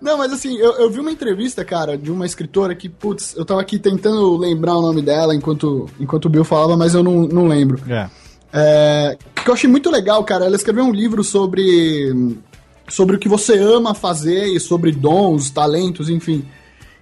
Não, 0.00 0.16
mas 0.16 0.32
assim, 0.32 0.56
eu, 0.56 0.72
eu 0.72 0.90
vi 0.90 1.00
uma 1.00 1.12
entrevista, 1.12 1.64
cara, 1.64 1.96
de 1.96 2.10
uma 2.10 2.24
escritora 2.24 2.74
que, 2.74 2.88
putz, 2.88 3.34
eu 3.36 3.44
tava 3.44 3.60
aqui 3.60 3.78
tentando 3.78 4.36
lembrar 4.36 4.76
o 4.76 4.82
nome 4.82 5.02
dela 5.02 5.34
enquanto, 5.34 5.88
enquanto 5.98 6.24
o 6.24 6.28
Bill 6.28 6.44
falava, 6.44 6.76
mas 6.76 6.94
eu 6.94 7.02
não, 7.02 7.22
não 7.22 7.46
lembro. 7.46 7.82
é. 7.88 8.08
É, 8.52 9.16
que 9.44 9.48
eu 9.48 9.54
achei 9.54 9.70
muito 9.70 9.90
legal, 9.90 10.24
cara. 10.24 10.44
Ela 10.46 10.56
escreveu 10.56 10.84
um 10.84 10.92
livro 10.92 11.22
sobre, 11.22 12.34
sobre 12.88 13.16
o 13.16 13.18
que 13.18 13.28
você 13.28 13.58
ama 13.58 13.94
fazer 13.94 14.46
e 14.46 14.58
sobre 14.58 14.92
dons, 14.92 15.50
talentos, 15.50 16.08
enfim. 16.08 16.44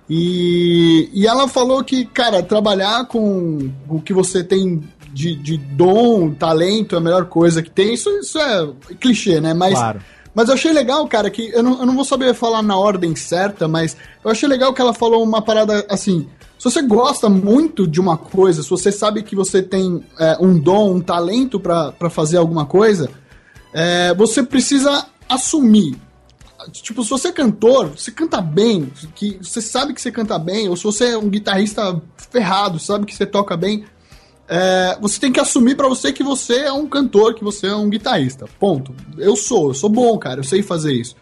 E, 0.09 1.11
e 1.13 1.27
ela 1.27 1.49
falou 1.49 1.85
que, 1.85 2.05
cara, 2.05 2.43
trabalhar 2.43 3.07
com 3.07 3.71
o 3.89 4.01
que 4.01 4.13
você 4.13 4.43
tem 4.43 4.83
de, 5.13 5.35
de 5.35 5.57
dom, 5.57 6.31
talento 6.31 6.95
é 6.95 6.99
a 6.99 7.01
melhor 7.01 7.27
coisa 7.27 7.63
que 7.63 7.71
tem. 7.71 7.95
Isso, 7.95 8.11
isso 8.19 8.39
é 8.39 8.69
clichê, 9.01 9.41
né? 9.41 9.53
Mas, 9.55 9.75
Claro. 9.75 10.01
Mas 10.39 10.47
eu 10.47 10.55
achei 10.55 10.73
legal, 10.73 11.05
cara, 11.09 11.29
que 11.31 11.51
eu 11.51 11.65
não, 11.65 11.81
eu 11.81 11.87
não 11.87 11.97
vou 11.97 12.05
saber 12.05 12.33
falar 12.33 12.63
na 12.63 12.79
ordem 12.79 13.17
certa, 13.17 13.67
mas 13.67 13.97
eu 14.25 14.31
achei 14.31 14.49
legal 14.49 14.73
que 14.73 14.81
ela 14.81 14.95
falou 14.95 15.21
uma 15.21 15.43
parada 15.43 15.85
assim. 15.89 16.29
Se 16.57 16.63
você 16.63 16.81
gosta 16.81 17.29
muito 17.29 17.89
de 17.89 18.01
uma 18.01 18.17
coisa, 18.17 18.63
se 18.63 18.71
você 18.71 18.93
sabe 18.93 19.25
que 19.25 19.35
você 19.35 19.61
tem 19.61 20.01
é, 20.17 20.37
um 20.41 20.57
dom, 20.57 20.95
um 20.95 21.01
talento 21.01 21.59
pra 21.59 22.09
fazer 22.09 22.37
alguma 22.37 22.65
coisa, 22.65 23.11
é, 23.73 24.15
você 24.15 24.41
precisa 24.41 25.07
assumir. 25.29 25.99
Tipo, 26.71 27.03
se 27.03 27.11
você 27.11 27.29
é 27.29 27.33
cantor, 27.33 27.89
você 27.97 28.13
canta 28.13 28.41
bem, 28.41 28.93
que 29.17 29.41
você 29.43 29.61
sabe 29.61 29.93
que 29.93 30.01
você 30.01 30.13
canta 30.13 30.39
bem, 30.39 30.69
ou 30.69 30.77
se 30.77 30.85
você 30.85 31.07
é 31.07 31.19
um 31.19 31.29
guitarrista 31.29 32.01
ferrado, 32.31 32.79
sabe 32.79 33.07
que 33.07 33.15
você 33.17 33.27
toca 33.27 33.57
bem, 33.57 33.87
é, 34.49 34.97
você 35.01 35.21
tem 35.21 35.31
que 35.31 35.39
assumir 35.39 35.77
pra 35.77 35.89
você 35.89 36.13
que 36.13 36.23
você 36.23 36.61
é 36.61 36.73
um 36.73 36.89
cantor, 36.89 37.35
que 37.35 37.45
você 37.45 37.67
é 37.67 37.75
um 37.77 37.91
guitarrista. 37.91 38.47
Ponto. 38.59 38.95
Eu 39.19 39.37
sou, 39.37 39.69
eu 39.69 39.75
sou 39.75 39.91
bom, 39.91 40.17
cara, 40.19 40.41
eu 40.41 40.45
sei 40.45 40.63
fazer 40.63 40.95
isso. 40.95 41.15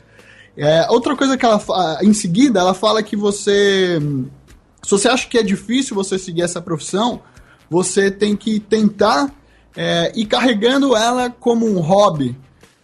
É, 0.56 0.86
outra 0.88 1.16
coisa 1.16 1.36
que 1.36 1.44
ela 1.44 1.60
em 2.02 2.14
seguida, 2.14 2.60
ela 2.60 2.72
fala 2.72 3.02
que 3.02 3.16
você. 3.16 3.98
Se 4.82 4.90
você 4.90 5.08
acha 5.08 5.28
que 5.28 5.36
é 5.36 5.42
difícil 5.42 5.94
você 5.96 6.18
seguir 6.18 6.42
essa 6.42 6.62
profissão, 6.62 7.20
você 7.68 8.10
tem 8.10 8.36
que 8.36 8.60
tentar 8.60 9.34
é, 9.76 10.12
ir 10.14 10.26
carregando 10.26 10.96
ela 10.96 11.28
como 11.28 11.66
um 11.66 11.80
hobby. 11.80 12.36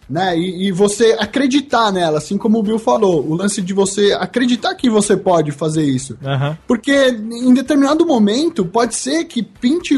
Né? 0.09 0.37
E, 0.37 0.67
e 0.67 0.71
você 0.71 1.15
acreditar 1.19 1.91
nela, 1.91 2.17
assim 2.17 2.37
como 2.37 2.59
o 2.59 2.63
Bill 2.63 2.79
falou, 2.79 3.25
o 3.25 3.35
lance 3.35 3.61
de 3.61 3.73
você 3.73 4.13
acreditar 4.19 4.75
que 4.75 4.89
você 4.89 5.15
pode 5.15 5.51
fazer 5.51 5.83
isso. 5.83 6.17
Aham. 6.23 6.57
Porque 6.67 6.91
em 6.91 7.53
determinado 7.53 8.05
momento 8.05 8.65
pode 8.65 8.95
ser 8.95 9.25
que 9.25 9.41
pinte 9.41 9.95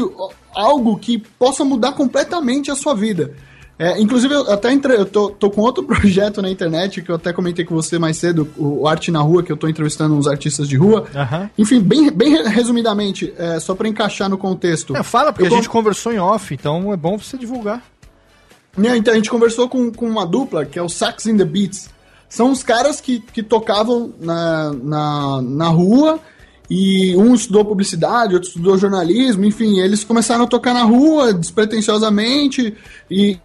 algo 0.54 0.96
que 0.98 1.18
possa 1.18 1.64
mudar 1.64 1.92
completamente 1.92 2.70
a 2.70 2.74
sua 2.74 2.94
vida. 2.94 3.34
É, 3.78 4.00
inclusive, 4.00 4.32
eu 4.32 4.50
até 4.50 4.72
entre, 4.72 4.94
eu 4.94 5.04
tô, 5.04 5.30
tô 5.30 5.50
com 5.50 5.60
outro 5.60 5.84
projeto 5.84 6.40
na 6.40 6.50
internet 6.50 7.02
que 7.02 7.10
eu 7.10 7.16
até 7.16 7.32
comentei 7.32 7.64
com 7.64 7.74
você 7.74 7.98
mais 7.98 8.16
cedo, 8.16 8.48
o, 8.56 8.88
Arte 8.88 9.10
na 9.10 9.20
Rua, 9.20 9.42
que 9.42 9.52
eu 9.52 9.56
tô 9.56 9.68
entrevistando 9.68 10.14
uns 10.14 10.26
artistas 10.26 10.68
de 10.68 10.76
rua. 10.76 11.04
Aham. 11.14 11.50
Enfim, 11.58 11.80
bem, 11.80 12.10
bem 12.10 12.42
resumidamente, 12.48 13.32
é, 13.36 13.60
só 13.60 13.74
pra 13.74 13.86
encaixar 13.86 14.30
no 14.30 14.38
contexto. 14.38 14.96
É, 14.96 15.02
fala, 15.02 15.32
porque 15.32 15.46
Eu 15.46 15.52
a 15.52 15.56
gente 15.56 15.68
conversou 15.68 16.12
em 16.12 16.18
off, 16.18 16.54
então 16.54 16.92
é 16.92 16.96
bom 16.96 17.18
você 17.18 17.36
divulgar. 17.36 17.82
Né, 18.76 18.96
Então 18.96 19.12
a 19.12 19.16
gente 19.16 19.30
conversou 19.30 19.68
com, 19.68 19.90
com 19.90 20.06
uma 20.08 20.26
dupla, 20.26 20.64
que 20.66 20.78
é 20.78 20.82
o 20.82 20.88
Sax 20.88 21.26
in 21.26 21.36
the 21.36 21.44
Beats. 21.44 21.88
São 22.28 22.50
os 22.50 22.62
caras 22.62 23.00
que, 23.00 23.20
que 23.20 23.42
tocavam 23.42 24.12
na, 24.20 24.72
na, 24.72 25.42
na 25.42 25.68
rua 25.68 26.18
E 26.68 27.14
um 27.16 27.32
estudou 27.34 27.64
publicidade, 27.64 28.34
outro 28.34 28.48
estudou 28.48 28.76
jornalismo, 28.76 29.44
enfim, 29.44 29.78
eles 29.78 30.02
começaram 30.02 30.44
a 30.44 30.48
tocar 30.48 30.74
na 30.74 30.82
rua 30.82 31.32
despretensiosamente 31.32 32.74
e 33.08 33.38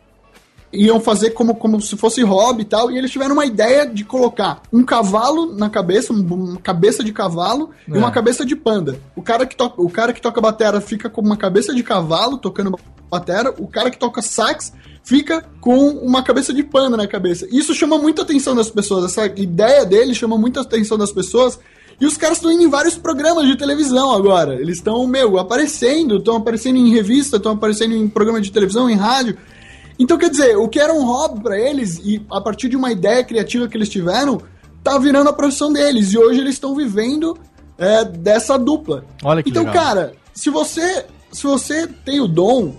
iam 0.74 1.00
fazer 1.00 1.32
como, 1.32 1.54
como 1.54 1.80
se 1.82 1.96
fosse 1.98 2.24
hobby 2.24 2.62
e 2.64 2.66
tal. 2.66 2.90
E 2.90 2.98
eles 2.98 3.12
tiveram 3.12 3.34
uma 3.34 3.46
ideia 3.46 3.86
de 3.86 4.04
colocar 4.04 4.62
um 4.74 4.84
cavalo 4.84 5.54
na 5.56 5.70
cabeça, 5.70 6.12
um- 6.14 6.26
uma 6.34 6.60
cabeça 6.62 7.04
de 7.04 7.12
cavalo 7.14 7.70
e 7.88 7.94
É. 7.94 7.98
uma 7.98 8.10
cabeça 8.10 8.44
de 8.46 8.56
panda. 8.56 8.98
O 9.16 9.22
cara 9.22 9.46
que 9.46 9.56
toca, 9.56 9.80
o 9.82 9.90
cara 9.90 10.14
que 10.14 10.22
toca 10.22 10.42
batera 10.42 10.82
fica 10.82 11.08
com 11.10 11.22
uma 11.22 11.38
cabeça 11.38 11.76
de 11.76 11.84
cavalo 11.84 12.38
tocando 12.38 12.76
batera, 13.10 13.54
o 13.60 13.68
cara 13.68 13.92
que 13.92 14.00
toca 14.00 14.22
sax 14.22 14.74
fica 15.04 15.44
com 15.60 15.90
uma 15.90 16.24
cabeça 16.24 16.54
de 16.54 16.64
panda 16.64 16.96
na 16.96 17.08
cabeça. 17.08 17.48
Isso 17.52 17.74
chama 17.74 17.98
muita 17.98 18.22
atenção 18.22 18.56
das 18.56 18.70
pessoas, 18.70 19.06
essa 19.06 19.26
ideia 19.26 19.86
dele 19.86 20.14
chama 20.14 20.38
muita 20.38 20.62
atenção 20.62 20.98
das 20.98 21.12
pessoas. 21.12 21.60
E 22.00 22.06
os 22.06 22.18
caras 22.18 22.38
estão 22.38 22.52
indo 22.52 22.64
em 22.64 22.70
vários 22.70 22.96
programas 22.98 23.46
de 23.46 23.56
televisão 23.56 24.12
agora. 24.12 24.56
Eles 24.56 24.78
estão, 24.78 25.06
meu, 25.06 25.38
aparecendo, 25.38 26.18
estão 26.18 26.38
aparecendo 26.38 26.78
em 26.78 26.92
revista, 26.92 27.38
estão 27.38 27.52
aparecendo 27.52 27.94
em 27.94 28.08
programa 28.08 28.42
de 28.42 28.52
televisão, 28.52 28.90
em 28.90 28.96
rádio. 28.96 29.38
Então, 30.00 30.18
quer 30.18 30.32
dizer, 30.32 30.58
o 30.58 30.68
que 30.68 30.80
era 30.80 30.92
um 30.92 31.06
hobby 31.06 31.44
pra 31.44 31.60
eles, 31.60 32.00
e 32.04 32.26
a 32.32 32.42
partir 32.42 32.70
de 32.70 32.76
uma 32.76 32.92
ideia 32.92 33.24
criativa 33.24 33.68
que 33.68 33.78
eles 33.78 33.88
tiveram, 33.88 34.42
tá 34.84 34.98
virando 34.98 35.30
a 35.30 35.34
profissão 35.34 35.72
deles. 35.72 36.12
E 36.12 36.18
hoje 36.18 36.40
eles 36.40 36.56
estão 36.56 36.76
vivendo 36.76 37.38
é, 37.78 38.04
dessa 38.04 38.58
dupla. 38.58 39.06
Olha 39.24 39.44
que 39.44 39.52
então, 39.52 39.64
legal. 39.64 39.84
cara, 39.84 40.14
se 40.34 40.50
você, 40.50 41.06
se 41.32 41.44
você 41.44 41.86
tem 41.86 42.20
o 42.20 42.28
dom, 42.28 42.76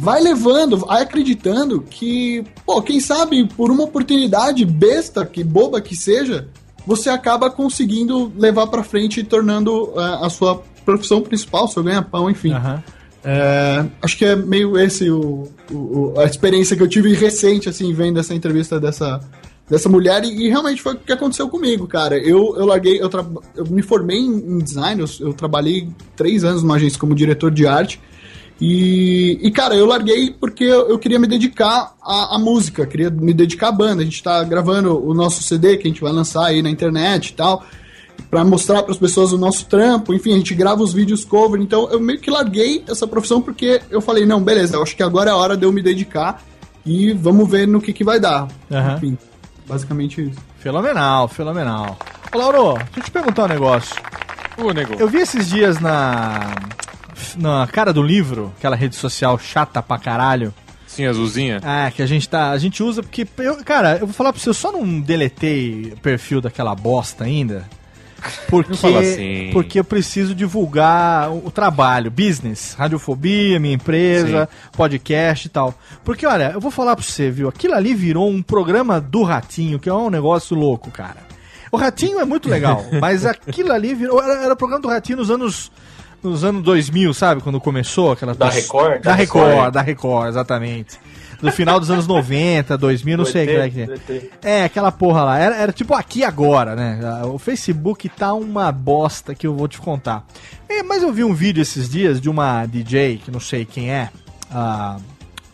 vai 0.00 0.20
levando, 0.22 0.78
vai 0.78 1.02
acreditando 1.02 1.80
que, 1.82 2.42
pô, 2.64 2.80
quem 2.82 2.98
sabe 3.00 3.46
por 3.46 3.70
uma 3.70 3.84
oportunidade 3.84 4.64
besta, 4.64 5.24
que 5.26 5.44
boba 5.44 5.80
que 5.80 5.94
seja, 5.96 6.48
você 6.86 7.10
acaba 7.10 7.50
conseguindo 7.50 8.32
levar 8.36 8.66
pra 8.68 8.82
frente 8.82 9.20
e 9.20 9.24
tornando 9.24 9.92
é, 9.96 10.24
a 10.26 10.30
sua 10.30 10.62
profissão 10.84 11.20
principal, 11.20 11.68
seu 11.68 11.82
ganha-pão, 11.82 12.30
enfim. 12.30 12.52
Aham. 12.52 12.82
É, 13.22 13.84
acho 14.00 14.16
que 14.16 14.24
é 14.24 14.34
meio 14.34 14.78
esse 14.78 15.10
o, 15.10 15.46
o- 15.70 16.14
a 16.18 16.24
experiência 16.24 16.74
que 16.74 16.82
eu 16.82 16.88
tive 16.88 17.12
recente, 17.12 17.68
assim, 17.68 17.92
vendo 17.92 18.18
essa 18.18 18.34
entrevista 18.34 18.80
dessa, 18.80 19.20
dessa 19.68 19.90
mulher, 19.90 20.24
e, 20.24 20.46
e 20.46 20.48
realmente 20.48 20.80
foi 20.80 20.94
o 20.94 20.96
que 20.96 21.12
aconteceu 21.12 21.46
comigo, 21.50 21.86
cara. 21.86 22.16
Eu, 22.16 22.56
eu 22.56 22.64
larguei, 22.64 22.98
eu, 22.98 23.10
eu 23.54 23.66
me 23.66 23.82
formei 23.82 24.16
em, 24.18 24.30
em 24.54 24.58
design, 24.60 25.02
eu, 25.02 25.26
eu 25.28 25.34
trabalhei 25.34 25.86
três 26.16 26.44
anos 26.44 26.62
numa 26.62 26.76
agência 26.76 26.98
como 26.98 27.14
diretor 27.14 27.50
de 27.50 27.66
arte, 27.66 28.00
e, 28.60 29.38
e, 29.40 29.50
cara, 29.50 29.74
eu 29.74 29.86
larguei 29.86 30.30
porque 30.30 30.64
eu, 30.64 30.90
eu 30.90 30.98
queria 30.98 31.18
me 31.18 31.26
dedicar 31.26 31.94
à, 32.02 32.36
à 32.36 32.38
música, 32.38 32.86
queria 32.86 33.08
me 33.08 33.32
dedicar 33.32 33.68
à 33.68 33.72
banda. 33.72 34.02
A 34.02 34.04
gente 34.04 34.22
tá 34.22 34.44
gravando 34.44 35.02
o 35.02 35.14
nosso 35.14 35.42
CD 35.42 35.78
que 35.78 35.88
a 35.88 35.90
gente 35.90 36.02
vai 36.02 36.12
lançar 36.12 36.46
aí 36.46 36.60
na 36.60 36.68
internet 36.68 37.28
e 37.28 37.32
tal, 37.32 37.64
pra 38.30 38.44
mostrar 38.44 38.82
para 38.82 38.92
as 38.92 38.98
pessoas 38.98 39.32
o 39.32 39.38
nosso 39.38 39.64
trampo. 39.64 40.12
Enfim, 40.12 40.34
a 40.34 40.36
gente 40.36 40.54
grava 40.54 40.82
os 40.82 40.92
vídeos 40.92 41.24
cover. 41.24 41.58
Então 41.58 41.88
eu 41.90 41.98
meio 41.98 42.20
que 42.20 42.30
larguei 42.30 42.84
essa 42.86 43.06
profissão 43.06 43.40
porque 43.40 43.80
eu 43.90 44.02
falei: 44.02 44.26
não, 44.26 44.42
beleza, 44.42 44.76
eu 44.76 44.82
acho 44.82 44.94
que 44.94 45.02
agora 45.02 45.30
é 45.30 45.32
a 45.32 45.36
hora 45.36 45.56
de 45.56 45.64
eu 45.64 45.72
me 45.72 45.80
dedicar 45.80 46.42
e 46.84 47.12
vamos 47.14 47.48
ver 47.48 47.66
no 47.66 47.80
que, 47.80 47.94
que 47.94 48.04
vai 48.04 48.20
dar. 48.20 48.46
Aham. 48.70 48.96
Enfim, 48.96 49.18
basicamente 49.66 50.20
isso. 50.28 50.38
Fenomenal, 50.58 51.28
fenomenal. 51.28 51.98
Ô, 52.34 52.36
Lauro, 52.36 52.74
deixa 52.74 52.98
eu 52.98 53.04
te 53.04 53.10
perguntar 53.10 53.44
um 53.44 53.48
negócio. 53.48 53.96
Ô, 54.58 54.70
nego. 54.72 54.94
Eu 54.98 55.08
vi 55.08 55.18
esses 55.18 55.48
dias 55.48 55.80
na. 55.80 56.54
Na 57.36 57.66
cara 57.66 57.92
do 57.92 58.02
livro, 58.02 58.52
aquela 58.58 58.76
rede 58.76 58.96
social 58.96 59.38
chata 59.38 59.82
pra 59.82 59.98
caralho. 59.98 60.52
Sim, 60.86 61.06
azulzinha. 61.06 61.60
Ah, 61.62 61.90
que 61.94 62.02
a 62.02 62.06
gente 62.06 62.28
tá. 62.28 62.50
A 62.50 62.58
gente 62.58 62.82
usa 62.82 63.02
porque. 63.02 63.26
Eu, 63.38 63.64
cara, 63.64 63.98
eu 63.98 64.06
vou 64.06 64.12
falar 64.12 64.32
pra 64.32 64.42
você, 64.42 64.48
eu 64.48 64.54
só 64.54 64.72
não 64.72 65.00
deletei 65.00 65.92
o 65.92 65.96
perfil 66.00 66.40
daquela 66.40 66.74
bosta 66.74 67.24
ainda. 67.24 67.64
Porque, 68.48 68.86
assim. 68.86 69.50
porque 69.52 69.78
eu 69.78 69.84
preciso 69.84 70.34
divulgar 70.34 71.30
o, 71.30 71.46
o 71.46 71.50
trabalho, 71.50 72.10
business, 72.10 72.74
radiofobia, 72.74 73.58
minha 73.58 73.74
empresa, 73.74 74.46
podcast 74.72 75.46
e 75.46 75.50
tal. 75.50 75.74
Porque, 76.04 76.26
olha, 76.26 76.50
eu 76.52 76.60
vou 76.60 76.70
falar 76.70 76.94
pra 76.96 77.02
você, 77.04 77.30
viu? 77.30 77.48
Aquilo 77.48 77.74
ali 77.74 77.94
virou 77.94 78.28
um 78.28 78.42
programa 78.42 79.00
do 79.00 79.22
Ratinho, 79.22 79.78
que 79.78 79.88
é 79.88 79.94
um 79.94 80.10
negócio 80.10 80.54
louco, 80.54 80.90
cara. 80.90 81.30
O 81.72 81.76
Ratinho 81.76 82.18
é 82.18 82.24
muito 82.24 82.48
legal, 82.48 82.84
mas 83.00 83.24
aquilo 83.24 83.72
ali 83.72 83.94
virou. 83.94 84.22
Era, 84.22 84.44
era 84.44 84.52
o 84.52 84.56
programa 84.56 84.82
do 84.82 84.88
Ratinho 84.88 85.18
nos 85.18 85.30
anos. 85.30 85.70
Nos 86.22 86.44
anos 86.44 86.62
2000, 86.62 87.14
sabe? 87.14 87.40
Quando 87.40 87.60
começou 87.60 88.12
aquela. 88.12 88.34
Da 88.34 88.48
Record? 88.48 89.02
Da 89.02 89.14
Record, 89.14 89.72
da 89.72 89.80
Record, 89.80 90.28
exatamente. 90.28 90.98
No 91.40 91.50
final 91.50 91.80
dos 91.80 91.90
anos 91.90 92.06
90, 92.06 92.76
2000, 92.76 93.16
não 93.16 93.24
sei 93.24 93.44
o 93.44 93.48
que 93.48 93.56
é 93.56 93.70
que 93.70 93.80
é. 94.42 94.58
É, 94.60 94.64
aquela 94.64 94.92
porra 94.92 95.24
lá. 95.24 95.38
Era, 95.38 95.56
era 95.56 95.72
tipo 95.72 95.94
aqui 95.94 96.22
agora, 96.22 96.76
né? 96.76 97.00
O 97.24 97.38
Facebook 97.38 98.10
tá 98.10 98.34
uma 98.34 98.70
bosta 98.70 99.34
que 99.34 99.46
eu 99.46 99.54
vou 99.54 99.66
te 99.66 99.78
contar. 99.78 100.26
É, 100.68 100.82
mas 100.82 101.02
eu 101.02 101.10
vi 101.10 101.24
um 101.24 101.32
vídeo 101.32 101.62
esses 101.62 101.88
dias 101.88 102.20
de 102.20 102.28
uma 102.28 102.66
DJ, 102.66 103.22
que 103.24 103.30
não 103.30 103.40
sei 103.40 103.64
quem 103.64 103.90
é. 103.90 104.10
ah, 104.52 104.98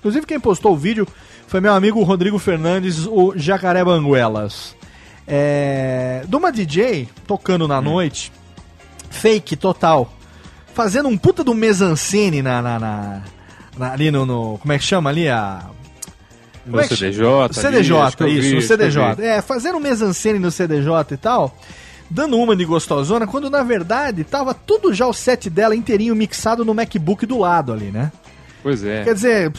inclusive 0.00 0.26
quem 0.26 0.40
postou 0.40 0.72
o 0.72 0.76
vídeo 0.76 1.06
foi 1.46 1.60
meu 1.60 1.72
amigo 1.72 2.02
Rodrigo 2.02 2.38
Fernandes, 2.38 3.06
o 3.06 3.32
Jacaré 3.36 3.84
Banguelas. 3.84 4.74
É, 5.28 6.24
de 6.26 6.36
uma 6.36 6.50
DJ 6.50 7.08
tocando 7.26 7.66
na 7.68 7.80
noite, 7.80 8.32
fake 9.10 9.56
total, 9.56 10.12
fazendo 10.76 11.08
um 11.08 11.16
puta 11.16 11.42
do 11.42 11.54
mesancene 11.54 12.42
na, 12.42 12.60
na, 12.60 12.78
na- 12.78 13.22
na- 13.78 13.92
ali 13.92 14.10
no, 14.10 14.26
no- 14.26 14.58
Como 14.58 14.72
é 14.74 14.78
que 14.78 14.84
chama 14.84 15.08
ali? 15.08 15.26
A, 15.26 15.62
No 16.66 16.78
é 16.78 16.86
CDJ. 16.86 17.24
o 17.24 17.40
ali, 17.44 17.54
CDJ, 17.54 18.24
vi, 18.26 18.38
isso, 18.38 18.54
eu 18.56 18.60
CDJ. 18.78 19.14
vi. 19.16 19.22
É, 19.24 19.40
fazendo 19.40 19.78
um 19.78 19.80
mesancene 19.80 20.38
no 20.38 20.50
CDJ 20.50 20.90
e 21.12 21.16
tal, 21.16 21.56
dando 22.10 22.36
uma 22.38 22.54
de 22.54 22.64
gostosona, 22.66 23.26
quando 23.26 23.48
na 23.48 23.62
verdade 23.62 24.22
tava 24.22 24.52
tudo 24.52 24.92
já 24.92 25.06
o 25.06 25.14
set 25.14 25.48
dela 25.48 25.74
inteirinho 25.74 26.14
mixado 26.14 26.62
no 26.62 26.74
MacBook 26.74 27.24
do 27.24 27.38
lado 27.38 27.72
ali, 27.72 27.86
né? 27.90 28.12
Pois 28.66 28.82
é. 28.82 29.04
Quer 29.04 29.14
dizer, 29.14 29.52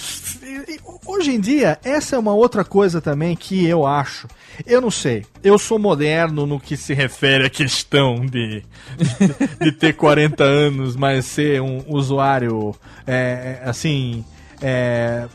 hoje 1.06 1.32
em 1.32 1.40
dia, 1.40 1.80
essa 1.82 2.18
é 2.18 2.20
uma 2.20 2.34
outra 2.34 2.66
coisa 2.66 3.00
também 3.00 3.38
que 3.38 3.66
eu 3.66 3.88
acho. 3.88 4.28
Eu 4.66 4.82
não 4.82 4.92
sei, 4.92 5.26
eu 5.42 5.58
sou 5.58 5.80
moderno 5.80 6.46
no 6.46 6.60
que 6.60 6.76
se 6.76 6.94
refere 6.94 7.46
à 7.46 7.50
questão 7.50 8.26
de, 8.26 8.66
de, 8.98 9.64
de 9.64 9.72
ter 9.72 9.94
40 9.94 10.44
anos, 10.44 10.98
mas 10.98 11.24
ser 11.24 11.62
um 11.62 11.86
usuário, 11.88 12.76
é, 13.08 13.62
é, 13.64 13.70
assim, 13.70 14.26
é, 14.62 15.28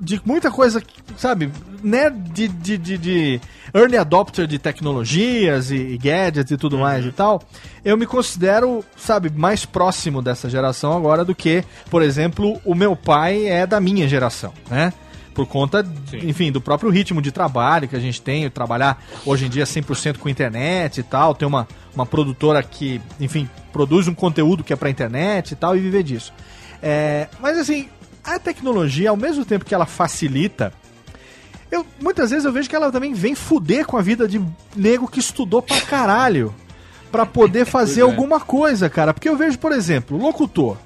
de 0.00 0.20
muita 0.24 0.50
coisa, 0.50 0.82
sabe, 1.16 1.50
né, 1.82 2.10
de, 2.10 2.48
de, 2.48 2.78
de, 2.78 2.98
de 2.98 3.40
early 3.74 3.96
adopter 3.96 4.46
de 4.46 4.58
tecnologias 4.58 5.70
e, 5.70 5.76
e 5.76 5.98
gadgets 5.98 6.50
e 6.50 6.56
tudo 6.56 6.78
mais 6.78 7.04
e 7.04 7.12
tal, 7.12 7.42
eu 7.84 7.96
me 7.96 8.06
considero, 8.06 8.84
sabe, 8.96 9.30
mais 9.30 9.64
próximo 9.64 10.22
dessa 10.22 10.48
geração 10.48 10.96
agora 10.96 11.24
do 11.24 11.34
que, 11.34 11.64
por 11.90 12.02
exemplo, 12.02 12.60
o 12.64 12.74
meu 12.74 12.94
pai 12.94 13.46
é 13.46 13.66
da 13.66 13.80
minha 13.80 14.08
geração, 14.08 14.52
né? 14.68 14.92
Por 15.34 15.46
conta, 15.46 15.86
enfim, 16.12 16.50
do 16.50 16.60
próprio 16.60 16.90
ritmo 16.90 17.22
de 17.22 17.30
trabalho 17.30 17.88
que 17.88 17.94
a 17.94 18.00
gente 18.00 18.20
tem, 18.20 18.50
trabalhar 18.50 19.02
hoje 19.24 19.46
em 19.46 19.48
dia 19.48 19.64
100% 19.64 20.18
com 20.18 20.28
internet 20.28 20.98
e 20.98 21.02
tal, 21.02 21.34
ter 21.34 21.46
uma, 21.46 21.68
uma 21.94 22.04
produtora 22.04 22.62
que, 22.62 23.00
enfim, 23.18 23.48
produz 23.72 24.08
um 24.08 24.14
conteúdo 24.14 24.64
que 24.64 24.72
é 24.72 24.76
pra 24.76 24.90
internet 24.90 25.52
e 25.52 25.56
tal, 25.56 25.76
e 25.76 25.80
viver 25.80 26.02
disso. 26.02 26.32
É, 26.82 27.28
mas 27.40 27.56
assim, 27.56 27.88
a 28.36 28.40
tecnologia, 28.40 29.10
ao 29.10 29.16
mesmo 29.16 29.44
tempo 29.44 29.64
que 29.64 29.74
ela 29.74 29.86
facilita, 29.86 30.72
eu, 31.70 31.86
muitas 32.00 32.30
vezes 32.30 32.44
eu 32.44 32.52
vejo 32.52 32.68
que 32.68 32.74
ela 32.74 32.90
também 32.90 33.14
vem 33.14 33.34
fuder 33.34 33.86
com 33.86 33.96
a 33.96 34.02
vida 34.02 34.26
de 34.26 34.42
nego 34.74 35.08
que 35.08 35.20
estudou 35.20 35.62
pra 35.62 35.80
caralho 35.82 36.54
pra 37.12 37.24
poder 37.24 37.64
fazer 37.66 38.00
é. 38.00 38.04
alguma 38.04 38.40
coisa, 38.40 38.90
cara. 38.90 39.14
Porque 39.14 39.28
eu 39.28 39.36
vejo, 39.36 39.58
por 39.58 39.72
exemplo, 39.72 40.18
locutor, 40.18 40.76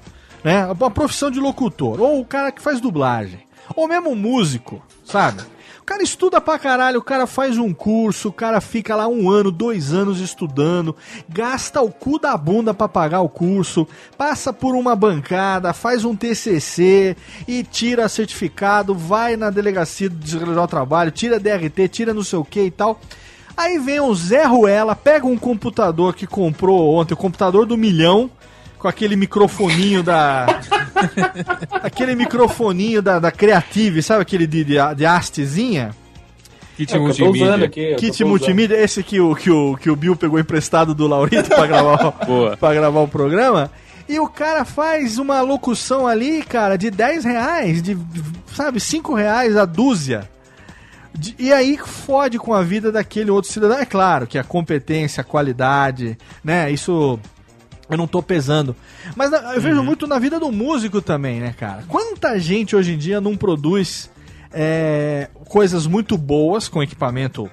né? 0.43 0.67
A 0.69 0.89
profissão 0.89 1.31
de 1.31 1.39
locutor, 1.39 1.99
ou 1.99 2.19
o 2.19 2.25
cara 2.25 2.51
que 2.51 2.61
faz 2.61 2.79
dublagem, 2.79 3.39
ou 3.75 3.87
mesmo 3.87 4.15
músico, 4.15 4.83
sabe? 5.03 5.41
Cara 5.85 6.01
estuda 6.01 6.41
pra 6.41 6.57
caralho, 6.57 6.99
o 6.99 7.03
cara 7.03 7.27
faz 7.27 7.59
um 7.59 7.71
curso, 7.71 8.29
o 8.29 8.33
cara 8.33 8.59
fica 8.59 8.95
lá 8.95 9.07
um 9.07 9.29
ano, 9.29 9.51
dois 9.51 9.93
anos 9.93 10.19
estudando, 10.19 10.95
gasta 11.29 11.79
o 11.79 11.91
cu 11.91 12.17
da 12.17 12.35
bunda 12.35 12.73
pra 12.73 12.89
pagar 12.89 13.21
o 13.21 13.29
curso, 13.29 13.87
passa 14.17 14.51
por 14.51 14.73
uma 14.73 14.95
bancada, 14.95 15.73
faz 15.73 16.03
um 16.03 16.15
TCC 16.15 17.15
e 17.47 17.63
tira 17.63 18.09
certificado, 18.09 18.95
vai 18.95 19.37
na 19.37 19.51
delegacia 19.51 20.09
de 20.09 20.15
desrealizar 20.15 20.63
o 20.63 20.67
trabalho, 20.67 21.11
tira 21.11 21.39
DRT, 21.39 21.87
tira 21.89 22.15
não 22.15 22.23
sei 22.23 22.39
o 22.39 22.45
que 22.45 22.61
e 22.61 22.71
tal. 22.71 22.99
Aí 23.55 23.77
vem 23.77 23.99
o 23.99 24.13
Zé 24.15 24.43
Ruela, 24.43 24.95
pega 24.95 25.27
um 25.27 25.37
computador 25.37 26.15
que 26.15 26.25
comprou 26.25 26.95
ontem, 26.95 27.13
o 27.13 27.17
computador 27.17 27.67
do 27.67 27.77
milhão, 27.77 28.31
com 28.85 28.89
aquele 28.89 29.15
microfoninho 29.15 30.03
da. 30.03 30.45
aquele 31.81 32.13
microfoninho 32.15 33.01
da, 33.01 33.17
da 33.17 33.31
Creative, 33.31 34.03
sabe 34.03 34.21
aquele 34.21 34.45
de, 34.45 34.63
de, 34.63 34.75
de 34.95 35.05
hastezinha? 35.07 35.89
Kit 36.77 36.93
É, 36.95 36.99
multimídia. 36.99 37.65
aqui. 37.65 37.95
Kit 37.95 38.23
multimídia, 38.23 38.75
esse 38.75 39.01
que 39.01 39.19
o, 39.19 39.33
que, 39.35 39.49
o, 39.49 39.75
que 39.75 39.89
o 39.89 39.95
Bill 39.95 40.15
pegou 40.15 40.37
emprestado 40.39 40.93
do 40.93 41.07
Laurito 41.07 41.49
pra 41.49 41.65
gravar, 41.65 42.07
o- 42.07 42.57
pra 42.57 42.73
gravar 42.75 42.99
o 42.99 43.07
programa. 43.07 43.71
E 44.07 44.19
o 44.19 44.27
cara 44.27 44.63
faz 44.63 45.17
uma 45.17 45.41
locução 45.41 46.05
ali, 46.05 46.43
cara, 46.43 46.77
de 46.77 46.91
10 46.91 47.25
reais, 47.25 47.81
de, 47.81 47.97
sabe, 48.53 48.79
5 48.79 49.15
reais 49.15 49.57
a 49.57 49.65
dúzia. 49.65 50.29
De- 51.11 51.33
E 51.39 51.51
aí 51.51 51.75
fode 51.83 52.37
com 52.37 52.53
a 52.53 52.61
vida 52.61 52.91
daquele 52.91 53.31
outro 53.31 53.51
cidadão. 53.51 53.79
É 53.79 53.85
claro 53.85 54.27
que 54.27 54.37
a 54.37 54.43
competência, 54.43 55.21
a 55.21 55.23
qualidade, 55.23 56.15
né? 56.43 56.69
Isso 56.69 57.19
Eu 57.89 57.97
não 57.97 58.07
tô 58.07 58.21
pesando. 58.21 58.75
Mas 59.15 59.31
eu 59.31 59.61
vejo 59.61 59.83
muito 59.83 60.07
na 60.07 60.17
vida 60.17 60.39
do 60.39 60.51
músico 60.51 61.01
também, 61.01 61.39
né, 61.39 61.53
cara? 61.57 61.83
Quanta 61.87 62.37
gente 62.39 62.75
hoje 62.75 62.93
em 62.93 62.97
dia 62.97 63.21
não 63.21 63.37
produz 63.37 64.09
é, 64.51 65.29
coisas 65.47 65.85
muito 65.85 66.17
boas 66.17 66.67
com 66.67 66.81
equipamento 66.81 67.49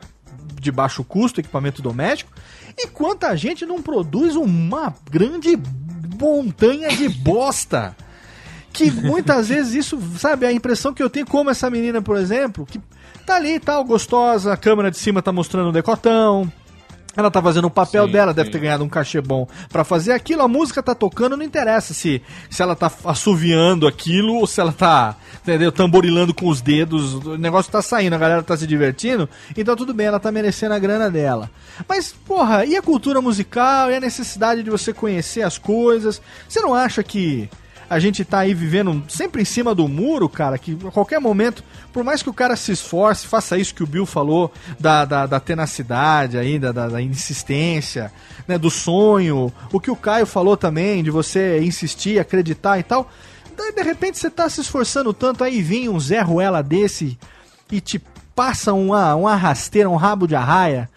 de 0.61 0.71
baixo 0.71 1.03
custo, 1.03 1.41
equipamento 1.41 1.83
doméstico, 1.83 2.31
e 2.79 2.87
quanta 2.87 3.37
gente 3.37 3.67
não 3.67 3.83
produz 3.83 4.37
uma 4.37 4.95
grande 5.11 5.59
montanha 6.19 6.89
de 6.89 7.09
bosta. 7.21 7.95
Que 8.73 8.91
muitas 8.91 9.49
vezes 9.49 9.75
isso, 9.75 10.01
sabe, 10.17 10.47
a 10.47 10.53
impressão 10.53 10.95
que 10.95 11.03
eu 11.03 11.11
tenho, 11.11 11.27
como 11.27 11.51
essa 11.51 11.69
menina, 11.69 12.01
por 12.01 12.17
exemplo, 12.17 12.65
que 12.65 12.81
tá 13.27 13.37
ali 13.37 13.57
e 13.57 13.61
tal, 13.61 13.85
gostosa, 13.85 14.53
a 14.53 14.57
câmera 14.57 14.91
de 14.91 14.97
cima 14.97 15.21
tá 15.21 15.31
mostrando 15.31 15.69
o 15.69 15.73
decotão, 15.73 16.51
ela 17.17 17.31
tá 17.31 17.43
fazendo 17.43 17.67
o 17.67 17.71
papel 17.71 18.07
Sim, 18.07 18.13
dela, 18.13 18.35
deve 18.35 18.47
sim. 18.47 18.53
ter 18.53 18.59
ganhado 18.61 18.85
um 18.85 18.89
cachê 18.89 19.21
bom 19.21 19.47
pra 19.69 19.85
fazer 19.85 20.13
aquilo, 20.13 20.43
a 20.43 20.49
música 20.49 20.83
tá 20.83 20.95
tocando, 20.95 21.37
não 21.37 21.45
interessa 21.45 21.93
se, 21.93 22.23
se 22.51 22.63
ela 22.63 22.75
tá 22.75 22.91
assoviando 23.05 23.87
aquilo 23.87 24.35
ou 24.35 24.47
se 24.47 24.61
ela 24.61 24.73
tá, 24.73 25.17
entendeu, 25.43 25.71
tamborilando 25.71 26.33
com 26.33 26.49
os 26.49 26.61
dedos, 26.61 27.15
o 27.15 27.37
negócio 27.37 27.71
tá 27.71 27.83
saindo, 27.83 28.15
a 28.15 28.19
galera 28.19 28.43
tá 28.43 28.57
se 28.57 28.67
divertindo, 28.67 29.29
então 29.57 29.77
tudo 29.77 29.93
bem, 29.93 30.07
ela 30.07 30.21
tá 30.21 30.33
merecendo 30.33 30.75
a 30.75 30.79
grana 30.79 31.11
dela. 31.11 31.51
Mas, 31.89 32.13
porra, 32.13 32.65
e 32.65 32.77
a 32.77 32.83
cultura 32.83 33.21
musical, 33.21 33.91
e 33.91 33.97
a 33.97 34.01
necessidade 34.01 34.63
de 34.63 34.71
você 34.71 34.93
conhecer 34.93 35.43
as 35.43 35.59
coisas? 35.59 36.21
Você 36.49 36.61
não 36.61 36.75
acha 36.75 37.03
que 37.03 37.49
a 37.93 37.99
gente 37.99 38.25
tá 38.25 38.39
aí 38.39 38.55
vivendo 38.55 39.05
sempre 39.07 39.43
em 39.43 39.45
cima 39.45 39.75
do 39.75 39.87
muro, 39.87 40.27
cara, 40.27 40.57
que 40.57 40.79
a 40.87 40.91
qualquer 40.91 41.21
momento, 41.21 41.63
por 41.93 42.03
mais 42.03 42.23
que 42.23 42.31
o 42.31 42.33
cara 42.33 42.57
se 42.57 42.73
esforce, 42.73 43.27
faça 43.27 43.59
isso 43.59 43.75
que 43.75 43.83
o 43.83 43.87
Bill 43.87 44.07
falou, 44.07 44.51
da, 44.81 45.05
da, 45.05 45.27
da 45.27 45.39
tenacidade 45.39 46.39
aí, 46.39 46.59
da, 46.59 46.73
da, 46.73 46.89
da 46.89 47.03
insistência, 47.03 48.11
né, 48.49 48.57
do 48.57 48.71
sonho, 48.71 49.53
o 49.71 49.79
que 49.79 49.91
o 49.91 49.97
Caio 49.97 50.25
falou 50.25 50.57
também, 50.57 51.05
de 51.05 51.11
você 51.11 51.61
insistir, 51.61 52.19
acreditar 52.19 52.79
e 52.79 52.83
tal, 52.83 53.11
daí 53.55 53.75
de 53.75 53.83
repente 53.83 54.19
você 54.19 54.31
tá 54.31 54.49
se 54.49 54.63
esforçando 54.63 55.13
tanto, 55.13 55.45
aí 55.45 55.61
vem 55.61 55.91
um 55.91 56.01
Zé 56.01 56.23
Ruela 56.23 56.63
desse 56.63 57.19
e 57.71 57.79
te 57.79 58.01
passa 58.35 58.73
uma, 58.73 59.15
uma 59.15 59.37
rasteira, 59.37 59.91
um 59.91 59.97
rabo 59.97 60.27
de 60.27 60.35
arraia, 60.35 60.89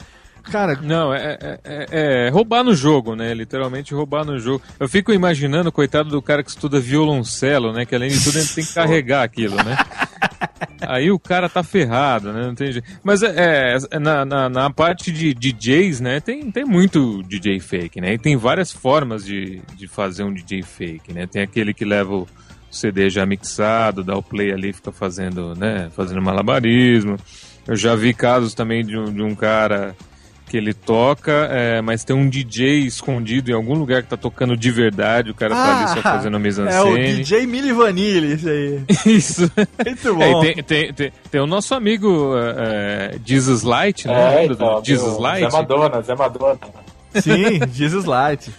cara... 0.51 0.79
Não, 0.81 1.13
é, 1.13 1.37
é- 1.41 1.59
é- 1.63 1.87
é 2.25 2.29
roubar 2.29 2.63
no 2.63 2.73
jogo, 2.75 3.15
né? 3.15 3.33
Literalmente 3.33 3.93
roubar 3.93 4.23
no 4.25 4.39
jogo. 4.39 4.61
Eu 4.79 4.87
fico 4.87 5.11
imaginando, 5.13 5.71
coitado 5.71 6.09
do 6.09 6.21
cara 6.21 6.43
que 6.43 6.49
estuda 6.49 6.79
violoncelo, 6.79 7.71
né? 7.73 7.85
Que 7.85 7.95
além 7.95 8.09
de 8.09 8.23
tudo 8.23 8.37
ele 8.37 8.47
tem 8.47 8.63
que 8.63 8.73
carregar 8.73 9.23
aquilo, 9.23 9.55
né? 9.57 9.77
Aí 10.81 11.11
o 11.11 11.19
cara 11.19 11.49
tá 11.49 11.63
ferrado, 11.63 12.31
né? 12.31 12.45
Não 12.47 12.55
tem 12.55 12.71
jeito. 12.71 12.87
Mas 13.03 13.23
é, 13.23 13.77
é, 13.91 13.99
na, 13.99 14.25
na, 14.25 14.49
na 14.49 14.69
parte 14.69 15.11
de 15.11 15.33
DJs, 15.33 15.99
né? 15.99 16.19
Tem, 16.19 16.51
tem 16.51 16.65
muito 16.65 17.21
DJ 17.23 17.59
fake, 17.59 17.99
né? 18.01 18.13
E 18.13 18.17
tem 18.17 18.35
várias 18.37 18.71
formas 18.71 19.25
de, 19.25 19.61
de 19.75 19.87
fazer 19.87 20.23
um 20.23 20.33
DJ 20.33 20.61
fake, 20.63 21.13
né? 21.13 21.27
Tem 21.27 21.41
aquele 21.41 21.73
que 21.73 21.85
leva 21.85 22.13
o 22.15 22.27
CD 22.69 23.09
já 23.09 23.25
mixado, 23.25 24.03
dá 24.03 24.15
o 24.15 24.21
play 24.23 24.51
ali, 24.51 24.73
fica 24.73 24.91
fazendo, 24.91 25.55
né? 25.55 25.89
Fazendo 25.95 26.21
malabarismo. 26.21 27.17
Eu 27.67 27.75
já 27.75 27.95
vi 27.95 28.13
casos 28.13 28.53
também 28.53 28.85
de 28.85 28.97
um, 28.97 29.11
de 29.11 29.21
um 29.21 29.33
cara 29.33 29.95
que 30.47 30.57
ele 30.57 30.73
toca, 30.73 31.31
é, 31.51 31.81
mas 31.81 32.03
tem 32.03 32.15
um 32.15 32.29
DJ 32.29 32.79
escondido 32.85 33.49
em 33.49 33.53
algum 33.53 33.73
lugar 33.73 34.03
que 34.03 34.09
tá 34.09 34.17
tocando 34.17 34.55
de 34.55 34.71
verdade, 34.71 35.31
o 35.31 35.33
cara 35.33 35.55
tá 35.55 35.79
ali 35.79 35.95
só 35.95 36.01
fazendo 36.01 36.37
é 36.69 36.81
o. 36.81 36.95
DJ 37.15 37.47
Milli 37.47 37.73
Vanilli, 37.73 38.33
isso 38.33 38.49
aí. 38.49 38.81
Isso. 39.05 39.51
Muito 39.85 40.07
É, 40.21 40.31
bom. 40.31 40.43
e 40.43 40.53
tem, 40.53 40.63
tem, 40.63 40.93
tem, 40.93 41.11
tem 41.31 41.41
o 41.41 41.47
nosso 41.47 41.73
amigo 41.73 42.33
é, 42.37 43.15
é, 43.15 43.19
Jesus 43.25 43.63
Light, 43.63 44.07
né? 44.07 44.13
É, 44.13 44.39
Lembra 44.41 44.53
então, 44.55 44.81
do 44.81 44.85
Jesus 44.85 45.13
meu, 45.13 45.21
Light? 45.21 45.51
Zé 45.51 45.57
Madonna, 45.57 46.01
Zé 46.01 46.15
Madonna. 46.15 46.59
Sim, 47.15 47.59
Jesus 47.73 48.05
Light. 48.05 48.51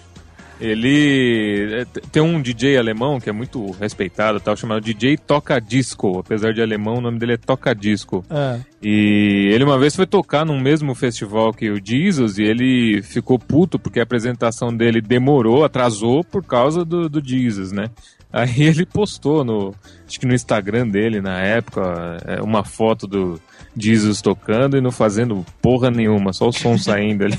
Ele 0.61 1.81
é, 1.81 1.85
tem 2.11 2.23
um 2.23 2.41
DJ 2.41 2.78
alemão 2.78 3.20
que 3.20 3.28
é 3.28 3.33
muito 3.33 3.70
respeitado, 3.73 4.41
tal, 4.41 4.57
chamado 4.57 4.81
DJ 4.81 5.19
Toca 5.19 5.61
Disco. 5.61 6.19
Apesar 6.19 6.53
de 6.53 6.62
alemão, 6.62 6.97
o 6.97 7.01
nome 7.01 7.19
dele 7.19 7.35
é 7.35 7.37
Toca 7.37 7.74
Disco. 7.74 8.24
Ah. 8.31 8.59
E 8.83 9.51
ele 9.53 9.65
uma 9.65 9.78
vez 9.78 9.95
foi 9.95 10.07
tocar 10.07 10.47
num 10.47 10.61
mesmo 10.61 10.95
festival 10.95 11.53
que 11.53 11.70
o 11.70 11.81
Jesus 11.85 12.39
e 12.39 12.45
ele 12.45 13.03
ficou 13.03 13.39
puto 13.39 13.78
porque 13.78 14.01
a 14.01 14.03
apresentação 14.03 14.74
dele 14.74 15.01
demorou, 15.01 15.65
atrasou 15.65 16.24
por 16.24 16.43
causa 16.45 16.85
do, 16.85 17.09
do 17.09 17.27
Jesus, 17.27 17.73
né? 17.73 17.91
Aí 18.33 18.62
ele 18.62 18.87
postou 18.87 19.45
no, 19.45 19.74
acho 20.07 20.20
que 20.20 20.27
no 20.27 20.35
Instagram 20.35 20.89
dele 20.89 21.20
na 21.20 21.41
época, 21.41 22.19
é, 22.27 22.43
uma 22.43 22.65
foto 22.65 23.07
do 23.07 23.41
Jesus 23.77 24.20
tocando 24.23 24.77
e 24.77 24.81
não 24.81 24.90
fazendo 24.90 25.44
porra 25.61 25.90
nenhuma, 25.90 26.32
só 26.32 26.48
o 26.48 26.53
som 26.53 26.77
saindo 26.78 27.24
ali. 27.24 27.39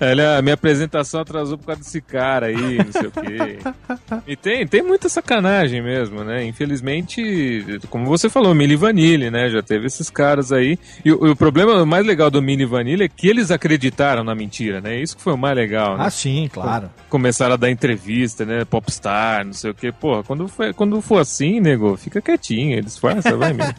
Aí 0.00 0.10
ele, 0.12 0.22
"Ah, 0.22 0.40
minha 0.42 0.54
apresentação 0.54 1.20
atrasou 1.20 1.58
por 1.58 1.66
causa 1.66 1.80
desse 1.82 2.00
cara 2.00 2.46
aí, 2.46 2.78
não 2.78 2.92
sei 2.92 3.06
o 3.06 3.10
quê. 3.10 3.58
E 4.26 4.36
tem, 4.36 4.66
tem 4.66 4.82
muita 4.82 5.08
sacanagem 5.08 5.82
mesmo, 5.82 6.22
né? 6.24 6.44
Infelizmente, 6.44 7.64
como 7.90 8.06
você 8.06 8.28
falou, 8.30 8.54
Mili 8.54 8.76
Vanille, 8.76 9.30
né? 9.30 9.50
Já 9.50 9.62
teve 9.62 9.86
esses 9.86 10.08
caras 10.08 10.52
aí. 10.52 10.78
E 11.04 11.12
o, 11.12 11.32
o 11.32 11.36
problema 11.36 11.84
mais 11.84 12.06
legal 12.06 12.30
do 12.30 12.40
Mili 12.40 12.64
Vanille 12.64 13.04
é 13.04 13.08
que 13.08 13.28
eles 13.28 13.50
acreditaram 13.50 14.24
na 14.24 14.34
mentira, 14.34 14.80
né? 14.80 15.00
Isso 15.00 15.16
que 15.16 15.22
foi 15.22 15.34
o 15.34 15.38
mais 15.38 15.56
legal, 15.56 15.98
né? 15.98 16.04
Ah, 16.06 16.10
sim, 16.10 16.48
claro. 16.52 16.90
Começaram 17.08 17.54
a 17.54 17.56
dar 17.56 17.70
entrevista, 17.70 18.44
né? 18.44 18.64
Popstar, 18.64 19.44
não 19.44 19.52
sei 19.52 19.70
o 19.70 19.74
quê. 19.74 19.92
Porra, 19.92 20.22
quando, 20.22 20.46
foi, 20.48 20.72
quando 20.72 21.00
for 21.00 21.18
assim, 21.20 21.60
nego, 21.60 21.96
fica 21.96 22.20
quietinho, 22.20 22.82
disfarça, 22.82 23.36
vai 23.36 23.52
mesmo. 23.52 23.74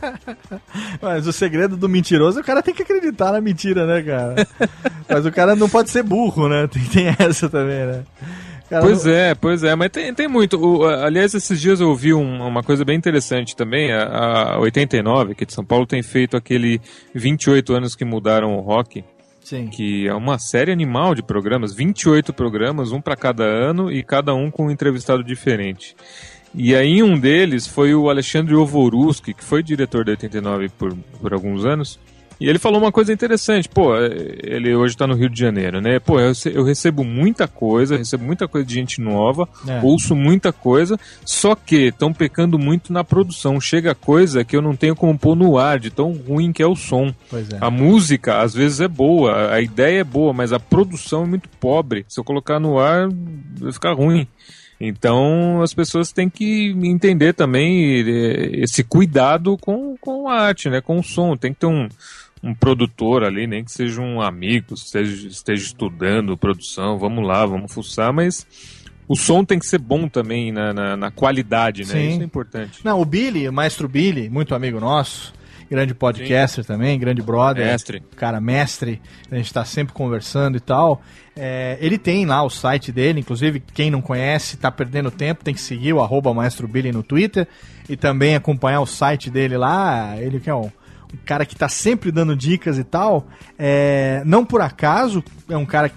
Mas 1.01 1.27
o 1.27 1.33
segredo 1.45 1.77
do 1.77 1.87
mentiroso 1.87 2.39
é 2.39 2.41
o 2.41 2.45
cara 2.45 2.61
tem 2.63 2.73
que 2.73 2.81
acreditar 2.83 3.31
na 3.31 3.39
mentira, 3.41 3.85
né, 3.85 4.01
cara? 4.01 4.47
Mas 5.07 5.25
o 5.25 5.31
cara 5.31 5.55
não 5.55 5.69
pode 5.69 5.89
ser 5.89 6.03
burro, 6.03 6.49
né? 6.49 6.67
Tem, 6.73 6.83
tem 6.83 7.15
essa 7.19 7.47
também, 7.49 7.85
né? 7.85 8.03
Cara 8.69 8.81
Pois 8.83 9.05
não- 9.05 9.11
é, 9.13 9.35
pois 9.35 9.63
é, 9.63 9.75
mas 9.75 9.91
tem, 9.91 10.11
tem 10.11 10.27
muito. 10.27 10.57
O- 10.59 10.85
aliás, 10.87 11.35
esses 11.35 11.61
dias 11.61 11.79
eu 11.79 11.87
ouvi 11.89 12.15
um- 12.15 12.41
uma 12.47 12.63
coisa 12.63 12.83
bem 12.83 12.97
interessante 12.97 13.55
também. 13.55 13.91
A, 13.93 14.53
a 14.55 14.59
89, 14.59 15.33
aqui 15.33 15.45
de 15.45 15.53
São 15.53 15.63
Paulo, 15.63 15.85
tem 15.85 16.01
feito 16.01 16.35
aquele 16.35 16.81
28 17.13 17.73
anos 17.75 17.95
que 17.95 18.03
mudaram 18.03 18.57
o 18.57 18.61
rock, 18.61 19.03
Sim. 19.43 19.67
que 19.67 20.07
é 20.07 20.13
uma 20.15 20.39
série 20.39 20.71
animal 20.71 21.13
de 21.13 21.21
programas, 21.21 21.75
28 21.75 22.33
programas, 22.33 22.91
um 22.91 22.99
para 22.99 23.15
cada 23.15 23.43
ano 23.43 23.91
e 23.91 24.01
cada 24.01 24.33
um 24.33 24.49
com 24.49 24.65
um 24.65 24.71
entrevistado 24.71 25.23
diferente. 25.23 25.95
E 26.57 26.75
aí 26.75 27.03
um 27.03 27.19
deles 27.19 27.67
foi 27.67 27.93
o 27.93 28.09
Alexandre 28.09 28.55
Ovoruski, 28.55 29.33
que 29.33 29.43
foi 29.43 29.61
diretor 29.61 30.05
da 30.05 30.11
89 30.11 30.69
por, 30.69 30.95
por 31.21 31.33
alguns 31.33 31.65
anos. 31.65 31.99
E 32.39 32.49
ele 32.49 32.59
falou 32.59 32.81
uma 32.81 32.91
coisa 32.91 33.13
interessante, 33.13 33.69
pô, 33.69 33.95
ele 33.95 34.75
hoje 34.75 34.95
tá 34.97 35.07
no 35.07 35.13
Rio 35.15 35.29
de 35.29 35.39
Janeiro, 35.39 35.79
né? 35.79 35.99
Pô, 35.99 36.19
eu, 36.19 36.33
eu 36.51 36.65
recebo 36.65 37.01
muita 37.01 37.47
coisa, 37.47 37.95
recebo 37.95 38.25
muita 38.25 38.45
coisa 38.45 38.67
de 38.67 38.73
gente 38.73 38.99
nova, 38.99 39.47
É. 39.65 39.79
ouço 39.81 40.13
muita 40.13 40.51
coisa, 40.51 40.99
só 41.23 41.55
que 41.55 41.87
estão 41.87 42.11
pecando 42.11 42.59
muito 42.59 42.91
na 42.91 43.05
produção. 43.05 43.59
Chega 43.61 43.95
coisa 43.95 44.43
que 44.43 44.53
eu 44.53 44.61
não 44.61 44.75
tenho 44.75 44.97
como 44.97 45.17
pôr 45.17 45.33
no 45.33 45.57
ar, 45.57 45.79
de 45.79 45.89
tão 45.89 46.11
ruim 46.11 46.51
que 46.51 46.61
é 46.61 46.67
o 46.67 46.75
som. 46.75 47.13
É. 47.33 47.57
A 47.61 47.71
música, 47.71 48.41
às 48.41 48.53
vezes, 48.53 48.81
é 48.81 48.87
boa, 48.87 49.53
a 49.53 49.61
ideia 49.61 50.01
é 50.01 50.03
boa, 50.03 50.33
mas 50.33 50.51
a 50.51 50.59
produção 50.59 51.23
é 51.23 51.27
muito 51.27 51.47
pobre. 51.57 52.05
Se 52.09 52.19
eu 52.19 52.23
colocar 52.25 52.59
no 52.59 52.77
ar, 52.79 53.07
vai 53.57 53.71
ficar 53.71 53.93
ruim. 53.93 54.27
Então, 54.79 55.61
as 55.61 55.73
pessoas 55.73 56.11
têm 56.11 56.29
que 56.29 56.75
entender 56.83 57.33
também 57.33 58.03
esse 58.61 58.83
cuidado 58.83 59.57
com, 59.57 59.95
com 59.97 60.27
a 60.27 60.41
arte, 60.41 60.69
né? 60.69 60.81
com 60.81 60.99
o 60.99 61.03
som. 61.03 61.37
Tem 61.37 61.53
que 61.53 61.61
ter 61.61 61.67
um, 61.67 61.87
um 62.43 62.53
produtor 62.53 63.23
ali, 63.23 63.47
nem 63.47 63.63
que 63.63 63.71
seja 63.71 64.01
um 64.01 64.21
amigo, 64.21 64.73
esteja, 64.73 65.27
esteja 65.27 65.65
estudando 65.65 66.37
produção, 66.37 66.99
vamos 66.99 67.25
lá, 67.25 67.45
vamos 67.45 67.73
fuçar, 67.73 68.13
mas 68.13 68.45
o 69.07 69.15
som 69.15 69.45
tem 69.45 69.57
que 69.57 69.65
ser 69.65 69.79
bom 69.79 70.07
também 70.07 70.51
na, 70.51 70.73
na, 70.73 70.97
na 70.97 71.11
qualidade, 71.11 71.81
né? 71.81 71.93
Sim. 71.93 72.09
Isso 72.09 72.21
é 72.21 72.25
importante. 72.25 72.79
Não, 72.83 72.99
o 72.99 73.05
Billy, 73.05 73.47
o 73.47 73.53
maestro 73.53 73.87
Billy, 73.87 74.29
muito 74.29 74.53
amigo 74.53 74.79
nosso, 74.79 75.33
grande 75.69 75.93
podcaster 75.93 76.63
também, 76.63 76.99
grande 76.99 77.21
brother. 77.21 77.65
Mestre. 77.65 78.03
Cara, 78.15 78.39
mestre, 78.39 79.01
a 79.31 79.35
gente 79.35 79.53
tá 79.53 79.65
sempre 79.65 79.93
conversando 79.93 80.57
e 80.57 80.59
tal. 80.59 81.01
É, 81.35 81.77
ele 81.81 81.97
tem 81.97 82.25
lá 82.25 82.43
o 82.43 82.49
site 82.49 82.91
dele, 82.91 83.19
inclusive, 83.19 83.61
quem 83.73 83.91
não 83.91 84.01
conhece, 84.01 84.57
tá 84.57 84.71
perdendo 84.71 85.11
tempo, 85.11 85.43
tem 85.43 85.53
que 85.53 85.61
seguir 85.61 85.93
o 85.93 86.01
arroba 86.01 86.33
maestro 86.33 86.67
Billy 86.67 86.91
no 86.91 87.03
Twitter 87.03 87.47
e 87.89 87.97
também 87.97 88.35
acompanhar 88.35 88.81
o 88.81 88.85
site 88.85 89.29
dele 89.29 89.57
lá. 89.57 90.15
Ele 90.17 90.39
que 90.39 90.49
é 90.49 90.55
um, 90.55 90.71
um 91.13 91.17
cara 91.25 91.45
que 91.45 91.55
tá 91.55 91.67
sempre 91.67 92.11
dando 92.11 92.35
dicas 92.35 92.77
e 92.77 92.83
tal. 92.83 93.27
É, 93.59 94.21
não 94.25 94.45
por 94.45 94.61
acaso, 94.61 95.23
é 95.49 95.57
um 95.57 95.65
cara 95.65 95.89
que, 95.89 95.95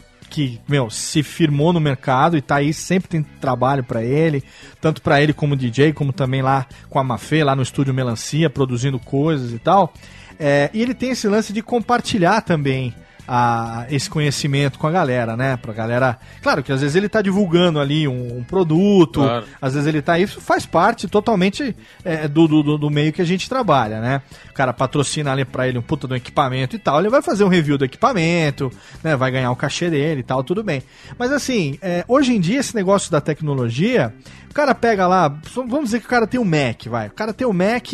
meu, 0.68 0.90
se 0.90 1.22
firmou 1.22 1.72
no 1.72 1.80
mercado 1.80 2.36
e 2.36 2.42
tá 2.42 2.56
aí, 2.56 2.72
sempre 2.72 3.08
tem 3.08 3.22
trabalho 3.22 3.82
pra 3.82 4.02
ele, 4.02 4.42
tanto 4.80 5.02
pra 5.02 5.20
ele 5.22 5.32
como 5.32 5.56
DJ, 5.56 5.92
como 5.92 6.12
também 6.12 6.42
lá 6.42 6.66
com 6.88 6.98
a 6.98 7.04
Mafê, 7.04 7.42
lá 7.42 7.56
no 7.56 7.62
estúdio 7.62 7.94
Melancia, 7.94 8.50
produzindo 8.50 8.98
coisas 8.98 9.52
e 9.52 9.58
tal. 9.58 9.92
É, 10.38 10.70
e 10.72 10.80
ele 10.80 10.94
tem 10.94 11.10
esse 11.10 11.26
lance 11.26 11.52
de 11.52 11.62
compartilhar 11.62 12.42
também 12.42 12.94
a 13.28 13.84
esse 13.90 14.08
conhecimento 14.08 14.78
com 14.78 14.86
a 14.86 14.90
galera, 14.90 15.36
né? 15.36 15.56
Pra 15.58 15.72
galera. 15.74 16.18
Claro 16.42 16.62
que 16.62 16.72
às 16.72 16.80
vezes 16.80 16.96
ele 16.96 17.08
tá 17.08 17.20
divulgando 17.20 17.78
ali 17.78 18.08
um, 18.08 18.38
um 18.38 18.42
produto, 18.42 19.20
Claro. 19.20 19.44
às 19.60 19.74
vezes 19.74 19.86
ele 19.86 20.00
tá. 20.00 20.18
Isso 20.18 20.40
faz 20.40 20.64
parte 20.64 21.06
totalmente 21.06 21.76
é, 22.04 22.26
do, 22.26 22.48
do, 22.48 22.78
do 22.78 22.90
meio 22.90 23.12
que 23.12 23.20
a 23.20 23.24
gente 23.26 23.48
trabalha, 23.48 24.00
né? 24.00 24.22
O 24.50 24.54
cara 24.54 24.72
patrocina 24.72 25.30
ali 25.32 25.44
pra 25.44 25.68
ele 25.68 25.78
um 25.78 25.82
puta 25.82 26.06
do 26.08 26.16
equipamento 26.16 26.74
e 26.74 26.78
tal, 26.78 26.98
ele 27.00 27.10
vai 27.10 27.20
fazer 27.22 27.44
um 27.44 27.48
review 27.48 27.76
do 27.76 27.84
equipamento, 27.84 28.72
né? 29.04 29.14
Vai 29.14 29.30
ganhar 29.30 29.50
o 29.50 29.56
cachê 29.56 29.90
dele 29.90 30.20
e 30.20 30.24
tal, 30.24 30.42
tudo 30.42 30.64
bem. 30.64 30.82
Mas 31.18 31.30
assim, 31.30 31.78
é, 31.82 32.04
hoje 32.08 32.34
em 32.34 32.40
dia 32.40 32.58
esse 32.60 32.74
negócio 32.74 33.10
da 33.12 33.20
tecnologia, 33.20 34.14
o 34.50 34.54
cara 34.54 34.74
pega 34.74 35.06
lá, 35.06 35.28
vamos 35.54 35.84
dizer 35.84 36.00
que 36.00 36.06
o 36.06 36.08
cara 36.08 36.26
tem 36.26 36.40
um 36.40 36.44
Mac, 36.44 36.86
vai. 36.86 37.08
O 37.08 37.12
cara 37.12 37.32
tem 37.34 37.46
um 37.46 37.52
Mac, 37.52 37.92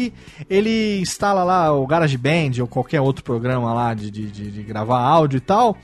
ele 0.49 1.01
instala 1.01 1.43
lá 1.43 1.73
o 1.73 1.87
GarageBand 1.87 2.53
ou 2.61 2.67
qualquer 2.67 3.01
outro 3.01 3.25
programa 3.25 3.73
lá 3.75 3.93
de, 3.95 4.11
de, 4.11 4.31
de- 4.31 4.51
de 4.51 4.63
gravar 4.63 5.01
áudio 5.01 5.24
e 5.33 5.41
tal. 5.41 5.77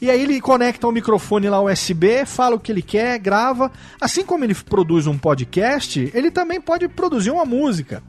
E 0.00 0.10
aí 0.10 0.22
ele 0.22 0.40
conecta 0.40 0.86
o 0.86 0.92
microfone 0.92 1.48
lá 1.48 1.60
USB, 1.60 2.24
fala 2.24 2.56
o 2.56 2.60
que 2.60 2.70
ele 2.72 2.82
quer, 2.82 3.18
grava. 3.18 3.70
Assim 4.00 4.24
como 4.24 4.44
ele 4.44 4.54
produz 4.54 5.06
um 5.06 5.18
podcast, 5.18 6.10
ele 6.14 6.30
também 6.30 6.60
pode 6.60 6.86
produzir 6.88 7.30
uma 7.30 7.44
música. 7.44 8.02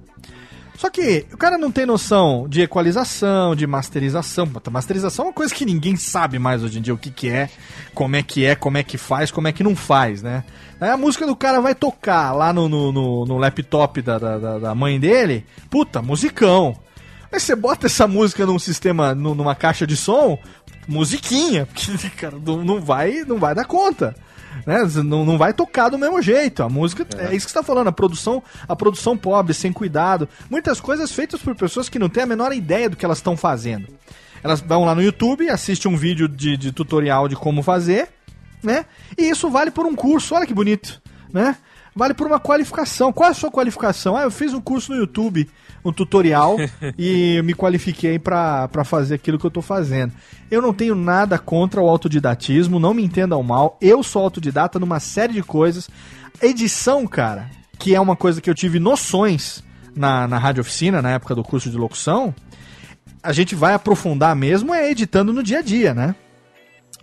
Só 0.78 0.90
que 0.90 1.26
o 1.34 1.38
cara 1.38 1.58
não 1.58 1.70
tem 1.72 1.86
noção 1.86 2.48
de 2.48 2.62
equalização, 2.62 3.54
de 3.54 3.68
masterização. 3.68 4.48
Masterização 4.72 5.26
é 5.26 5.28
uma 5.28 5.34
coisa 5.34 5.54
que 5.54 5.66
ninguém 5.66 5.98
sabe 5.98 6.40
mais 6.40 6.64
hoje 6.64 6.80
em 6.80 6.82
dia 6.82 6.94
o 6.94 6.98
que, 6.98 7.10
que 7.12 7.28
é, 7.28 7.50
como 7.94 8.16
é 8.16 8.24
que 8.24 8.46
é, 8.46 8.56
como 8.56 8.78
é 8.78 8.84
que 8.84 8.98
faz, 8.98 9.30
como 9.30 9.48
é 9.50 9.52
que 9.52 9.62
não 9.64 9.76
faz, 9.76 10.24
né? 10.24 10.44
Aí 10.80 10.90
a 10.90 10.96
música 10.96 11.28
do 11.28 11.36
cara 11.36 11.60
vai 11.60 11.76
tocar 11.76 12.32
lá 12.32 12.54
no, 12.54 12.70
no, 12.70 12.94
no- 12.94 13.26
no 13.26 13.38
laptop 13.38 14.02
da, 14.02 14.18
da, 14.18 14.38
da- 14.60 14.76
mãe 14.76 14.98
dele, 14.98 15.44
puta, 15.70 16.02
musicão. 16.02 16.78
Aí 17.30 17.40
você 17.42 17.56
bota 17.58 17.88
essa 17.88 18.08
música 18.08 18.46
num 18.46 18.58
sistema, 18.58 19.14
nu- 19.14 19.36
numa 19.36 19.54
caixa 19.56 19.86
de 19.86 19.98
som, 19.98 20.40
musiquinha, 20.90 21.66
porque, 21.72 22.10
cara, 22.10 22.38
não, 22.44 22.64
não 22.64 22.82
vai, 22.82 23.24
não 23.26 23.38
vai 23.38 23.54
dar 23.54 23.66
conta. 23.66 24.16
Né? 24.66 24.80
Não, 25.04 25.24
não 25.24 25.38
vai 25.38 25.54
tocar 25.54 25.90
do 25.90 25.98
mesmo 25.98 26.22
jeito. 26.22 26.64
A 26.64 26.70
música 26.70 27.06
é. 27.18 27.36
isso 27.36 27.46
que 27.46 27.52
você 27.52 27.60
tá 27.60 27.64
falando, 27.64 27.88
a 27.88 27.92
produção, 27.92 28.44
a 28.68 28.76
produção 28.76 29.16
pobre, 29.16 29.54
sem 29.54 29.72
cuidado. 29.72 30.28
Muitas 30.50 30.82
coisas 30.82 31.12
feitas 31.12 31.42
por 31.42 31.56
pessoas 31.56 31.88
que 31.88 32.00
não 32.00 32.10
têm 32.10 32.24
a 32.24 32.28
menor 32.28 32.52
ideia 32.52 32.90
do 32.90 32.98
que 32.98 33.06
elas 33.06 33.20
estão 33.20 33.38
fazendo. 33.38 33.88
Elas 34.44 34.62
vão 34.62 34.86
lá 34.86 34.96
no 34.96 35.04
YouTube, 35.04 35.50
assistem 35.50 35.92
um 35.92 35.98
vídeo 35.98 36.28
de, 36.28 36.58
de 36.58 36.72
tutorial 36.72 37.28
de 37.28 37.36
como 37.36 37.62
fazer, 37.62 38.10
né? 38.64 38.86
E 39.18 39.30
isso 39.30 39.50
vale 39.50 39.70
por 39.70 39.86
um 39.86 39.96
curso, 39.96 40.34
olha 40.34 40.48
que 40.48 40.54
bonito, 40.54 41.02
né? 41.32 41.58
Vale 41.96 42.14
por 42.14 42.28
uma 42.28 42.40
qualificação. 42.40 43.12
Qual 43.12 43.28
é 43.28 43.32
a 43.32 43.36
sua 43.36 43.52
qualificação? 43.52 44.16
Ah, 44.16 44.24
eu 44.24 44.32
fiz 44.32 44.54
um 44.54 44.62
curso 44.62 44.92
no 44.92 45.00
YouTube, 45.00 45.50
um 45.84 45.92
tutorial, 45.92 46.58
e 46.98 47.42
me 47.44 47.54
qualifiquei 47.54 48.20
pra 48.20 48.70
fazer 48.86 49.16
aquilo 49.16 49.40
que 49.40 49.46
eu 49.46 49.52
tô 49.52 49.62
fazendo. 49.62 50.14
Eu 50.50 50.62
não 50.62 50.74
tenho 50.74 50.96
nada 50.96 51.38
contra 51.38 51.82
o 51.82 51.90
autodidatismo, 51.90 52.80
não 52.80 52.94
me 52.94 53.04
entendam 53.04 53.42
mal. 53.44 53.78
Eu 53.82 54.04
sou 54.04 54.24
autodidata 54.24 54.80
numa 54.80 55.00
série 55.00 55.34
de 55.34 55.44
coisas. 55.44 55.90
Edição, 56.42 57.06
cara, 57.08 57.50
que 57.78 57.96
é 57.96 58.00
uma 58.00 58.16
coisa 58.16 58.42
que 58.42 58.50
eu 58.50 58.56
tive 58.56 58.80
noções 58.80 59.64
na, 59.96 60.28
na 60.28 60.38
rádio 60.38 60.62
oficina, 60.62 61.02
na 61.02 61.12
época 61.12 61.36
do 61.36 61.44
curso 61.44 61.70
de 61.70 61.78
locução, 61.78 62.34
a 63.22 63.34
gente 63.34 63.56
vai 63.56 63.74
aprofundar 63.74 64.36
mesmo 64.36 64.74
é 64.74 64.90
editando 64.90 65.34
no 65.34 65.44
dia 65.44 65.60
a 65.60 65.62
dia, 65.62 65.94
né? 65.94 66.16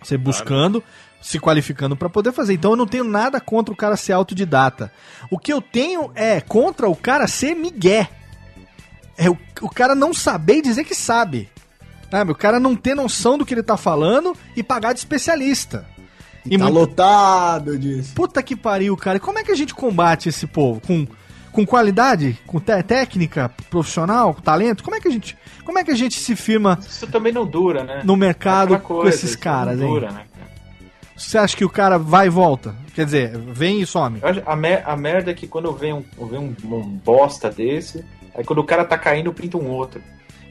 Você 0.01 0.17
buscando, 0.17 0.83
se 1.21 1.39
qualificando 1.39 1.95
pra 1.95 2.09
poder 2.09 2.31
fazer. 2.31 2.53
Então 2.53 2.71
eu 2.71 2.77
não 2.77 2.87
tenho 2.87 3.03
nada 3.03 3.39
contra 3.41 3.73
o 3.73 3.77
cara 3.77 3.97
ser 3.97 4.13
autodidata. 4.13 4.91
O 5.29 5.37
que 5.37 5.51
eu 5.51 5.61
tenho 5.61 6.11
é 6.15 6.39
contra 6.41 6.87
o 6.89 6.95
cara 6.95 7.27
ser 7.27 7.55
migué. 7.55 8.09
É 9.17 9.29
o, 9.29 9.37
o 9.61 9.69
cara 9.69 9.95
não 9.95 10.13
saber 10.13 10.61
dizer 10.61 10.83
que 10.83 10.93
sabe. 10.95 11.49
Sabe? 12.09 12.31
O 12.31 12.35
cara 12.35 12.59
não 12.59 12.75
ter 12.75 12.95
noção 12.95 13.37
do 13.37 13.45
que 13.45 13.53
ele 13.53 13.63
tá 13.63 13.75
falando 13.75 14.35
e 14.55 14.63
pagar 14.63 14.93
de 14.93 14.99
especialista. 14.99 15.85
E 16.45 16.57
tá 16.57 16.63
muito- 16.65 16.73
lotado 16.79 17.77
disso. 17.77 18.13
Puta 18.15 18.41
que 18.41 18.55
pariu, 18.55 18.95
cara. 18.95 19.17
E 19.17 19.19
como 19.19 19.39
é 19.39 19.43
que 19.43 19.51
a 19.51 19.55
gente 19.55 19.73
combate 19.75 20.29
esse 20.29 20.47
povo? 20.47 20.79
Com, 20.79 21.05
com 21.51 21.65
qualidade? 21.65 22.39
Com 22.47 22.59
te- 22.61 22.81
técnica 22.83 23.51
profissional? 23.69 24.33
Com 24.33 24.41
talento? 24.41 24.81
Como 24.83 24.95
é 24.95 25.01
que 25.01 25.09
a 25.09 25.11
gente, 25.11 25.37
como 25.65 25.77
é 25.79 25.83
que 25.83 25.91
a 25.91 25.95
gente 25.95 26.17
se 26.17 26.33
firma 26.37 26.79
Isso 26.79 27.07
também 27.07 27.33
não 27.33 27.45
dura, 27.45 27.83
né? 27.83 28.01
no 28.05 28.15
mercado 28.15 28.79
com 28.79 28.95
coisa, 29.01 29.09
esses 29.17 29.31
isso 29.31 29.39
caras, 29.39 29.77
não 29.77 29.87
hein? 29.87 29.93
dura, 29.93 30.11
né? 30.11 30.21
Você 31.17 31.37
acha 31.37 31.57
que 31.57 31.65
o 31.65 31.69
cara 31.69 31.97
vai 31.97 32.27
e 32.27 32.29
volta? 32.29 32.75
Quer 32.93 33.05
dizer, 33.05 33.37
vem 33.37 33.81
e 33.81 33.85
some. 33.85 34.19
A, 34.45 34.55
mer- 34.55 34.83
a 34.85 34.95
merda 34.95 35.31
é 35.31 35.33
que 35.33 35.47
quando 35.47 35.71
vem 35.73 35.93
um, 35.93 36.03
vem 36.27 36.39
um, 36.39 36.55
um 36.75 36.81
bosta 36.83 37.49
desse, 37.49 38.05
aí 38.35 38.43
quando 38.43 38.59
o 38.59 38.63
cara 38.63 38.85
tá 38.85 38.97
caindo, 38.97 39.33
pinta 39.33 39.57
um 39.57 39.67
outro. 39.69 40.01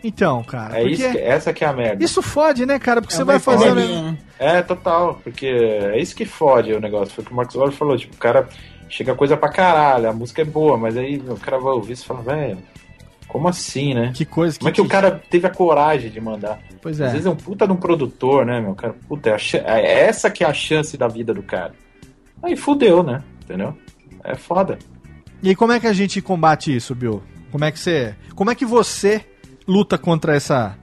Então, 0.04 0.42
cara. 0.44 0.78
É 0.78 0.84
isso 0.84 1.10
que- 1.10 1.18
essa 1.18 1.52
que 1.52 1.64
é 1.64 1.68
a 1.68 1.72
merda. 1.72 2.04
isso 2.04 2.20
fode, 2.22 2.66
né, 2.66 2.78
cara? 2.78 3.00
Porque 3.00 3.14
É 3.14 3.16
você 3.16 3.24
vai 3.24 3.36
né? 3.74 4.18
É, 4.38 4.62
total, 4.62 5.20
porque 5.24 5.46
é 5.46 5.98
isso 6.00 6.14
que 6.14 6.24
fode 6.24 6.72
o 6.72 6.80
negócio. 6.80 7.14
Foi 7.14 7.22
o 7.24 7.26
que 7.26 7.32
o 7.32 7.36
Marcos 7.36 7.56
Waller 7.56 7.72
falou, 7.74 7.96
tipo, 7.96 8.14
o 8.14 8.18
cara 8.18 8.48
chega 8.88 9.14
coisa 9.14 9.36
pra 9.36 9.48
caralho, 9.48 10.08
a 10.08 10.12
música 10.12 10.42
é 10.42 10.44
boa, 10.44 10.76
mas 10.76 10.96
aí 10.96 11.16
o 11.28 11.36
cara 11.36 11.58
vai 11.58 11.72
ouvir 11.72 11.94
e 11.94 11.96
fala, 11.96 12.22
velho, 12.22 12.58
como 13.36 13.48
assim, 13.48 13.92
né? 13.92 14.12
Que 14.14 14.24
coisa 14.24 14.58
Como 14.58 14.68
é 14.68 14.72
que 14.72 14.80
o 14.80 14.88
cara 14.88 15.10
teve 15.30 15.46
a 15.46 15.50
coragem 15.50 16.10
de 16.10 16.20
mandar? 16.20 16.58
Pois 16.80 16.98
Às 17.00 17.08
é. 17.08 17.12
vezes 17.12 17.26
é 17.26 17.30
um 17.30 17.36
puta 17.36 17.66
de 17.66 17.72
um 17.72 17.76
produtor, 17.76 18.46
né, 18.46 18.60
meu? 18.60 18.74
Cara, 18.74 18.94
puta, 19.06 19.28
é, 19.30 19.38
chan- 19.38 19.62
é 19.66 20.04
essa 20.04 20.30
que 20.30 20.42
é 20.42 20.46
a 20.46 20.54
chance 20.54 20.96
da 20.96 21.06
vida 21.06 21.34
do 21.34 21.42
cara. 21.42 21.72
Aí 22.42 22.56
fudeu, 22.56 23.02
né? 23.02 23.22
Entendeu? 23.44 23.76
É 24.24 24.34
foda. 24.34 24.78
E 25.42 25.50
aí, 25.50 25.54
como 25.54 25.72
é 25.72 25.78
que 25.78 25.86
a 25.86 25.92
gente 25.92 26.22
combate 26.22 26.74
isso, 26.74 26.94
Bill? 26.94 27.22
Como 27.52 27.64
é 27.64 27.70
que 27.70 27.78
você. 27.78 28.14
Como 28.34 28.50
é 28.50 28.54
que 28.54 28.64
você 28.64 29.24
luta 29.68 29.98
contra 29.98 30.34
essa. 30.34 30.76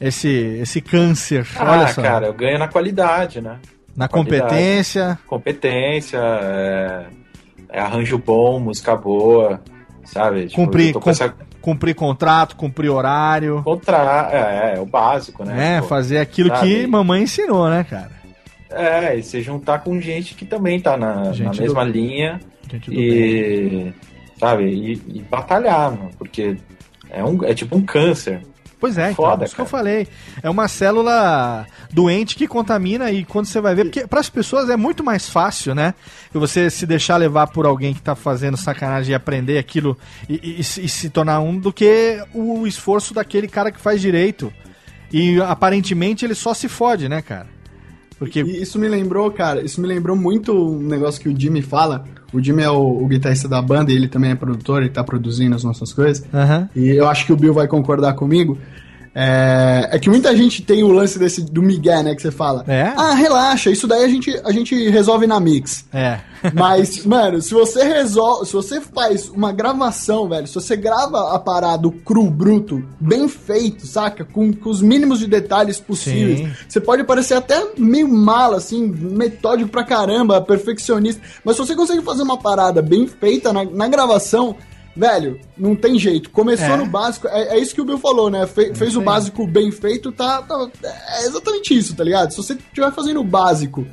Esse, 0.00 0.28
esse 0.62 0.80
câncer? 0.80 1.46
Ah, 1.56 1.72
Olha 1.72 1.88
só. 1.88 2.00
cara, 2.00 2.26
eu 2.26 2.32
ganho 2.32 2.58
na 2.58 2.68
qualidade, 2.68 3.40
né? 3.42 3.58
na 3.94 4.08
qualidade. 4.08 4.42
competência. 4.42 5.18
Competência, 5.26 6.18
é, 6.18 7.06
é 7.68 7.80
arranjo 7.80 8.16
bom, 8.16 8.58
música 8.58 8.96
boa, 8.96 9.60
sabe? 10.04 10.46
Tipo, 10.46 10.54
Cumprir, 10.62 10.94
com 10.94 11.10
essa 11.10 11.34
Cumprir 11.60 11.94
contrato, 11.94 12.56
cumprir 12.56 12.88
horário. 12.90 13.62
contra... 13.62 14.28
é, 14.32 14.74
é, 14.76 14.80
o 14.80 14.86
básico, 14.86 15.44
né? 15.44 15.76
É, 15.76 15.80
Pô, 15.80 15.88
fazer 15.88 16.18
aquilo 16.18 16.48
sabe? 16.48 16.60
que 16.66 16.86
mamãe 16.86 17.22
ensinou, 17.22 17.68
né, 17.68 17.84
cara? 17.88 18.10
É, 18.70 19.16
e 19.16 19.22
se 19.22 19.40
juntar 19.42 19.80
com 19.80 20.00
gente 20.00 20.34
que 20.34 20.44
também 20.44 20.80
tá 20.80 20.96
na, 20.96 21.16
na 21.32 21.52
mesma 21.52 21.84
do- 21.84 21.90
linha 21.90 22.40
Gente 22.70 22.88
do 22.90 22.96
bem. 22.96 23.04
e, 23.04 23.94
sabe, 24.38 24.64
e, 24.64 24.92
e 25.18 25.22
batalhar, 25.28 25.90
mano, 25.90 26.10
porque 26.16 26.56
é, 27.10 27.22
um, 27.24 27.44
é 27.44 27.52
tipo 27.52 27.76
um 27.76 27.82
câncer. 27.82 28.40
Pois 28.80 28.96
é, 28.96 29.10
então, 29.12 29.24
Foda, 29.26 29.44
isso 29.44 29.54
que 29.54 29.60
eu 29.60 29.66
falei. 29.66 30.08
É 30.42 30.48
uma 30.48 30.66
célula 30.66 31.66
doente 31.92 32.34
que 32.34 32.48
contamina 32.48 33.10
e 33.12 33.24
quando 33.26 33.44
você 33.46 33.60
vai 33.60 33.74
ver, 33.74 33.84
porque 33.84 34.06
para 34.06 34.20
as 34.20 34.30
pessoas 34.30 34.70
é 34.70 34.76
muito 34.76 35.04
mais 35.04 35.28
fácil, 35.28 35.74
né? 35.74 35.94
Você 36.32 36.70
se 36.70 36.86
deixar 36.86 37.18
levar 37.18 37.48
por 37.48 37.66
alguém 37.66 37.92
que 37.92 38.00
tá 38.00 38.14
fazendo 38.14 38.56
sacanagem 38.56 39.12
e 39.12 39.14
aprender 39.14 39.58
aquilo 39.58 39.98
e, 40.28 40.60
e- 40.60 40.64
se- 40.64 40.80
e 40.84 40.88
se 40.88 41.10
tornar 41.10 41.40
um 41.40 41.58
do 41.58 41.70
que 41.72 42.18
o 42.32 42.66
esforço 42.66 43.12
daquele 43.12 43.46
cara 43.48 43.70
que 43.70 43.78
faz 43.80 44.00
direito. 44.00 44.50
E 45.12 45.40
aparentemente 45.42 46.24
ele 46.24 46.34
só 46.34 46.54
se 46.54 46.68
fode, 46.68 47.08
né, 47.08 47.20
cara? 47.20 47.46
Porque 48.20 48.40
E 48.40 48.60
isso 48.60 48.78
me 48.78 48.86
lembrou, 48.86 49.30
cara, 49.30 49.62
isso 49.62 49.80
me 49.80 49.88
lembrou 49.88 50.14
muito 50.14 50.52
um 50.52 50.82
negócio 50.82 51.18
que 51.18 51.28
o 51.30 51.34
Jimmy 51.36 51.62
fala. 51.62 52.04
O 52.34 52.40
Jimmy 52.40 52.62
é 52.62 52.70
o, 52.70 53.02
o 53.02 53.08
guitarrista 53.08 53.48
da 53.48 53.62
banda 53.62 53.90
e 53.90 53.96
ele 53.96 54.08
também 54.08 54.30
é 54.30 54.34
produtor, 54.34 54.82
ele 54.82 54.90
tá 54.90 55.02
produzindo 55.02 55.56
as 55.56 55.64
nossas 55.64 55.90
coisas. 55.90 56.22
E 56.76 56.90
eu 56.90 57.08
acho 57.08 57.24
que 57.24 57.32
o 57.32 57.36
Bill 57.36 57.54
vai 57.54 57.66
concordar 57.66 58.12
comigo. 58.12 58.58
É, 59.14 59.88
é 59.92 59.98
que 59.98 60.08
muita 60.08 60.34
gente 60.36 60.62
tem 60.62 60.82
o 60.82 60.92
lance 60.92 61.18
desse 61.18 61.42
do 61.42 61.62
Miguel, 61.62 62.02
né? 62.02 62.14
Que 62.14 62.22
você 62.22 62.30
fala. 62.30 62.64
É? 62.68 62.92
Ah, 62.96 63.14
relaxa, 63.14 63.70
isso 63.70 63.86
daí 63.86 64.04
a 64.04 64.08
gente, 64.08 64.40
a 64.44 64.52
gente 64.52 64.88
resolve 64.88 65.26
na 65.26 65.40
mix. 65.40 65.84
É. 65.92 66.20
Mas, 66.54 67.04
mano, 67.04 67.42
se 67.42 67.52
você 67.52 67.82
resolve, 67.82 68.46
se 68.46 68.52
você 68.52 68.80
faz 68.80 69.28
uma 69.28 69.52
gravação, 69.52 70.28
velho, 70.28 70.46
se 70.46 70.54
você 70.54 70.76
grava 70.76 71.34
a 71.34 71.38
parada 71.38 71.90
cru, 72.04 72.30
bruto, 72.30 72.82
bem 72.98 73.28
feito, 73.28 73.86
saca? 73.86 74.24
Com, 74.24 74.52
com 74.52 74.70
os 74.70 74.80
mínimos 74.80 75.18
de 75.18 75.26
detalhes 75.26 75.80
possíveis. 75.80 76.38
Sim. 76.40 76.50
Você 76.68 76.80
pode 76.80 77.04
parecer 77.04 77.34
até 77.34 77.66
meio 77.76 78.08
mala, 78.08 78.56
assim, 78.56 78.86
metódico 78.86 79.70
pra 79.70 79.84
caramba, 79.84 80.40
perfeccionista. 80.40 81.20
Mas 81.44 81.56
se 81.56 81.66
você 81.66 81.74
consegue 81.74 82.02
fazer 82.02 82.22
uma 82.22 82.38
parada 82.38 82.80
bem 82.80 83.06
feita 83.06 83.52
na, 83.52 83.64
na 83.64 83.88
gravação, 83.88 84.56
velho, 84.96 85.40
não 85.56 85.74
tem 85.74 85.98
jeito. 85.98 86.30
Começou 86.30 86.74
É. 86.74 86.76
no 86.76 86.86
básico, 86.86 87.28
é, 87.28 87.56
é 87.56 87.58
isso 87.58 87.74
que 87.74 87.80
o 87.80 87.84
Bill 87.84 87.98
falou, 87.98 88.28
né? 88.30 88.46
Fe- 88.46 88.74
fez 88.74 88.96
o 88.96 89.00
básico 89.02 89.46
bem 89.46 89.70
feito, 89.70 90.10
tá, 90.12 90.42
tá- 90.42 90.68
É 91.20 91.26
exatamente 91.26 91.76
isso, 91.76 91.94
tá 91.94 92.04
ligado? 92.04 92.30
Se 92.30 92.36
você 92.36 92.54
estiver 92.54 92.92
fazendo 92.92 93.20
o 93.20 93.24
básico 93.24 93.86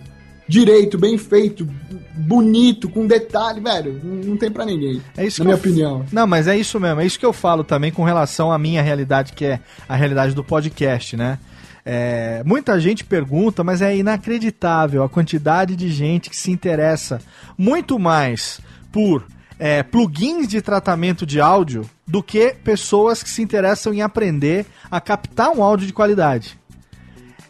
direito, 0.49 0.97
bem 0.97 1.17
feito, 1.17 1.67
bonito, 2.15 2.89
com 2.89 3.05
detalhe, 3.05 3.59
velho, 3.59 3.99
não, 4.03 4.37
tem 4.37 4.49
pra 4.49 4.65
ninguém. 4.65 5.01
É 5.17 5.25
isso 5.25 5.39
na 5.41 5.45
minha 5.45 5.55
eu- 5.55 5.59
opinião. 5.59 6.05
Não, 6.11 6.25
mas 6.25 6.47
é 6.47 6.57
isso 6.57 6.79
mesmo. 6.79 7.01
É 7.01 7.05
isso 7.05 7.19
que 7.19 7.25
eu 7.25 7.33
falo 7.33 7.63
também 7.63 7.91
com 7.91 8.03
relação 8.03 8.51
à 8.51 8.57
minha 8.57 8.81
realidade, 8.81 9.33
que 9.33 9.45
é 9.45 9.59
a 9.87 9.95
realidade 9.95 10.33
do 10.33 10.43
podcast, 10.43 11.15
né? 11.17 11.37
É, 11.85 12.41
muita 12.45 12.79
gente 12.81 13.05
pergunta, 13.05 13.63
mas 13.63 13.81
é 13.81 13.95
inacreditável 13.95 15.03
a 15.03 15.09
quantidade 15.09 15.75
de 15.75 15.89
gente 15.89 16.29
que 16.29 16.35
se 16.35 16.51
interessa 16.51 17.21
muito 17.57 17.97
mais 17.97 18.59
por 18.91 19.25
é, 19.59 19.83
plugins 19.83 20.47
de 20.47 20.61
tratamento 20.61 21.25
de 21.25 21.39
áudio 21.39 21.89
do 22.05 22.21
que 22.21 22.55
pessoas 22.63 23.23
que 23.23 23.29
se 23.29 23.41
interessam 23.41 23.93
em 23.93 24.01
aprender 24.01 24.65
a 24.89 25.01
captar 25.01 25.49
um 25.49 25.63
áudio 25.63 25.87
de 25.87 25.93
qualidade. 25.93 26.59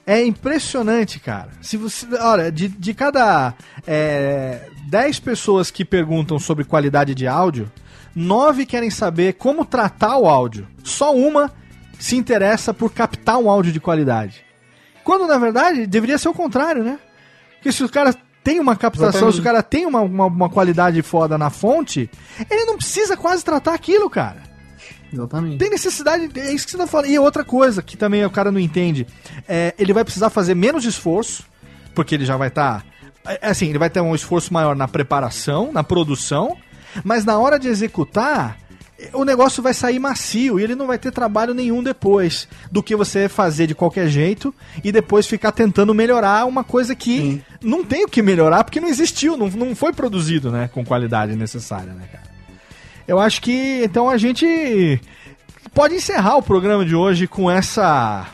É 0.05 0.23
impressionante, 0.25 1.19
cara. 1.19 1.49
Se 1.61 1.75
você, 1.75 2.07
olha, 2.15 2.49
de, 2.49 2.69
de 2.69 2.93
cada 2.93 3.53
é, 3.85 4.69
10 4.88 5.19
pessoas 5.19 5.69
que 5.69 5.84
perguntam 5.84 6.39
sobre 6.39 6.63
qualidade 6.63 7.13
de 7.13 7.27
áudio, 7.27 7.69
9 8.15 8.65
querem 8.65 8.89
saber 8.89 9.34
como 9.34 9.65
tratar 9.65 10.17
o 10.17 10.27
áudio. 10.27 10.65
Só 10.81 11.13
uma 11.13 11.51
se 11.99 12.15
interessa 12.15 12.73
por 12.73 12.93
captar 12.93 13.38
um 13.38 13.49
áudio 13.49 13.73
de 13.73 13.81
qualidade. 13.81 14.45
Quando, 15.03 15.27
na 15.27 15.38
verdade, 15.38 15.85
deveria 15.85 16.17
ser 16.17 16.29
o 16.29 16.34
contrário, 16.34 16.84
né? 16.84 16.99
Porque 17.55 17.71
se 17.71 17.84
o 17.84 17.89
cara 17.89 18.15
tem 18.48 18.61
uma 18.61 18.78
captação, 18.78 19.30
se 19.30 19.41
o 19.41 19.44
cara 19.44 19.61
tem 19.61 19.86
uma, 19.86 19.99
uma, 19.99 20.26
uma 20.28 20.49
qualidade 20.49 21.02
foda 21.02 21.38
na 21.38 21.49
fonte, 21.49 22.10
ele 22.49 22.64
não 22.64 22.78
precisa 22.78 23.18
quase 23.18 23.44
tratar 23.44 23.74
aquilo, 23.74 24.10
cara. 24.10 24.41
Exatamente. 25.11 25.57
Tem 25.57 25.69
necessidade, 25.69 26.30
é 26.40 26.53
isso 26.53 26.64
que 26.65 26.72
você 26.72 26.78
tá 26.78 26.88
falando. 26.88 27.10
E 27.10 27.19
outra 27.19 27.44
coisa 27.44 27.82
que 27.82 27.98
também 27.98 28.24
o 28.24 28.30
cara 28.30 28.49
não 28.49 28.57
entende, 28.57 29.06
é, 29.49 29.76
ele 29.78 29.91
vai 29.91 30.06
precisar 30.06 30.30
fazer 30.30 30.56
menos 30.56 30.86
esforço, 30.86 31.44
porque 31.94 32.15
ele 32.15 32.24
já 32.24 32.38
vai 32.38 32.48
estar. 32.48 32.86
assim, 33.41 33.68
ele 33.68 33.80
vai 33.80 33.90
ter 33.90 33.99
um 33.99 34.15
esforço 34.15 34.53
maior 34.53 34.78
na 34.78 34.88
preparação, 34.88 35.74
na 35.74 35.84
produção, 35.84 36.56
mas 37.03 37.26
na 37.26 37.38
hora 37.38 37.60
de 37.60 37.68
executar, 37.68 38.57
o 39.14 39.24
negócio 39.24 39.61
vai 39.61 39.74
sair 39.74 39.99
macio 39.99 40.60
e 40.60 40.64
ele 40.64 40.76
não 40.76 40.88
vai 40.88 40.98
ter 40.98 41.11
trabalho 41.11 41.53
nenhum 41.53 41.84
depois 41.84 42.48
do 42.72 42.82
que 42.82 42.95
você 42.95 43.30
fazer 43.30 43.68
de 43.68 43.76
qualquer 43.76 44.07
jeito 44.07 44.53
e 44.84 44.91
depois 44.91 45.28
ficar 45.28 45.52
tentando 45.52 45.94
melhorar 45.94 46.45
uma 46.45 46.64
coisa 46.64 46.95
que 46.95 47.41
não 47.61 47.84
tem 47.84 48.06
o 48.06 48.10
que 48.10 48.22
melhorar 48.22 48.64
porque 48.64 48.82
não 48.82 48.88
existiu, 48.88 49.38
não, 49.38 49.49
não 49.49 49.76
foi 49.76 49.94
produzido, 49.94 50.52
né, 50.52 50.69
com 50.74 50.84
qualidade 50.84 51.36
necessária, 51.36 51.94
né, 51.94 52.07
cara? 52.11 52.28
Eu 53.07 53.19
acho 53.19 53.41
que 53.41 53.84
então 53.84 54.10
a 54.10 54.18
gente 54.18 54.99
pode 55.74 55.95
encerrar 55.95 56.38
o 56.38 56.44
programa 56.44 56.84
de 56.84 56.95
hoje 56.95 57.28
com 57.28 57.49
essa 57.49 58.26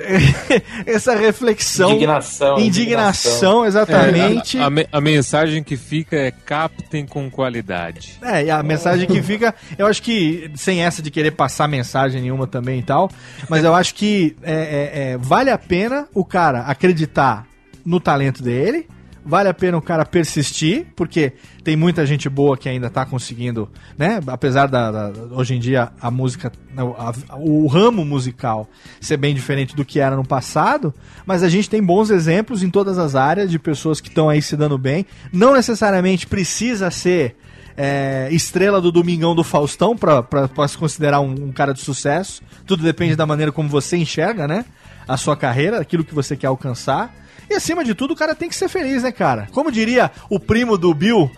essa 0.86 1.14
reflexão, 1.14 1.90
Indignação, 1.92 2.58
indignação, 2.58 3.64
exatamente. 3.64 4.58
É, 4.58 4.62
a, 4.62 4.66
a 4.66 4.70
me- 4.70 4.88
a 4.90 5.00
mensagem 5.00 5.62
que 5.62 5.76
fica 5.76 6.16
é 6.16 6.30
captem 6.30 7.06
com 7.06 7.30
qualidade. 7.30 8.18
É, 8.22 8.44
e 8.44 8.50
a 8.50 8.62
mensagem 8.62 9.06
que 9.06 9.22
fica, 9.22 9.54
eu 9.78 9.86
acho 9.86 10.02
que, 10.02 10.50
sem 10.54 10.82
essa 10.82 11.02
de 11.02 11.10
querer 11.10 11.32
passar 11.32 11.68
mensagem 11.68 12.20
nenhuma 12.22 12.46
também 12.46 12.80
e 12.80 12.82
tal, 12.82 13.10
mas 13.48 13.64
eu 13.64 13.74
acho 13.74 13.94
que 13.94 14.36
é, 14.42 14.52
é, 14.52 15.10
é, 15.12 15.16
vale 15.18 15.50
a 15.50 15.58
pena 15.58 16.06
o 16.14 16.24
cara 16.24 16.60
acreditar 16.62 17.46
no 17.84 17.98
talento 18.00 18.42
dele, 18.42 18.86
vale 19.24 19.48
a 19.48 19.54
pena 19.54 19.76
o 19.76 19.82
cara 19.82 20.04
persistir, 20.04 20.86
porque 20.96 21.32
tem 21.62 21.76
muita 21.76 22.04
gente 22.06 22.28
boa 22.28 22.56
que 22.56 22.68
ainda 22.68 22.88
tá 22.90 23.04
conseguindo, 23.04 23.68
né? 23.96 24.20
Apesar 24.26 24.66
da, 24.66 24.90
da- 24.90 25.12
hoje 25.32 25.54
em 25.54 25.58
dia 25.60 25.90
a 26.00 26.10
música, 26.10 26.50
a- 26.76 27.36
o 27.38 27.66
ramo 27.66 28.04
musical 28.04 28.68
ser 29.00 29.16
bem 29.16 29.34
diferente 29.34 29.74
do 29.76 29.84
que 29.84 30.00
era 30.00 30.16
no 30.16 30.24
passado, 30.26 30.92
mas 31.26 31.42
a 31.42 31.48
gente 31.48 31.68
tem 31.68 31.82
bons 31.82 32.10
exemplos 32.10 32.62
em 32.62 32.70
todas 32.70 32.98
as 32.98 33.14
áreas 33.14 33.50
de 33.50 33.58
pessoas 33.58 34.00
que 34.00 34.08
estão 34.08 34.28
aí 34.28 34.40
se 34.42 34.56
dando 34.56 34.78
bem. 34.78 35.04
Não 35.32 35.54
necessariamente 35.54 36.26
precisa 36.26 36.90
ser 36.90 37.36
é, 37.76 38.28
estrela 38.32 38.80
do 38.80 38.90
Domingão 38.92 39.34
do 39.34 39.44
Faustão 39.44 39.96
pra 39.96 40.24
se 40.68 40.76
considerar 40.76 41.20
um, 41.20 41.30
um 41.46 41.52
cara 41.52 41.72
de 41.72 41.80
sucesso. 41.80 42.42
Tudo 42.66 42.82
depende 42.82 43.16
da 43.16 43.24
maneira 43.26 43.52
como 43.52 43.68
você 43.68 43.96
enxerga, 43.96 44.46
né? 44.46 44.64
A 45.08 45.16
sua 45.16 45.36
carreira, 45.36 45.80
aquilo 45.80 46.04
que 46.04 46.14
você 46.14 46.36
quer 46.36 46.46
alcançar. 46.48 47.14
E 47.50 47.54
acima 47.54 47.82
de 47.84 47.96
tudo, 47.96 48.14
o 48.14 48.16
cara 48.16 48.32
tem 48.32 48.48
que 48.48 48.54
ser 48.54 48.68
feliz, 48.68 49.02
né, 49.02 49.10
cara? 49.10 49.48
Como 49.50 49.72
diria 49.72 50.08
o 50.28 50.38
primo 50.38 50.78
do 50.78 50.94
Bill, 50.94 51.28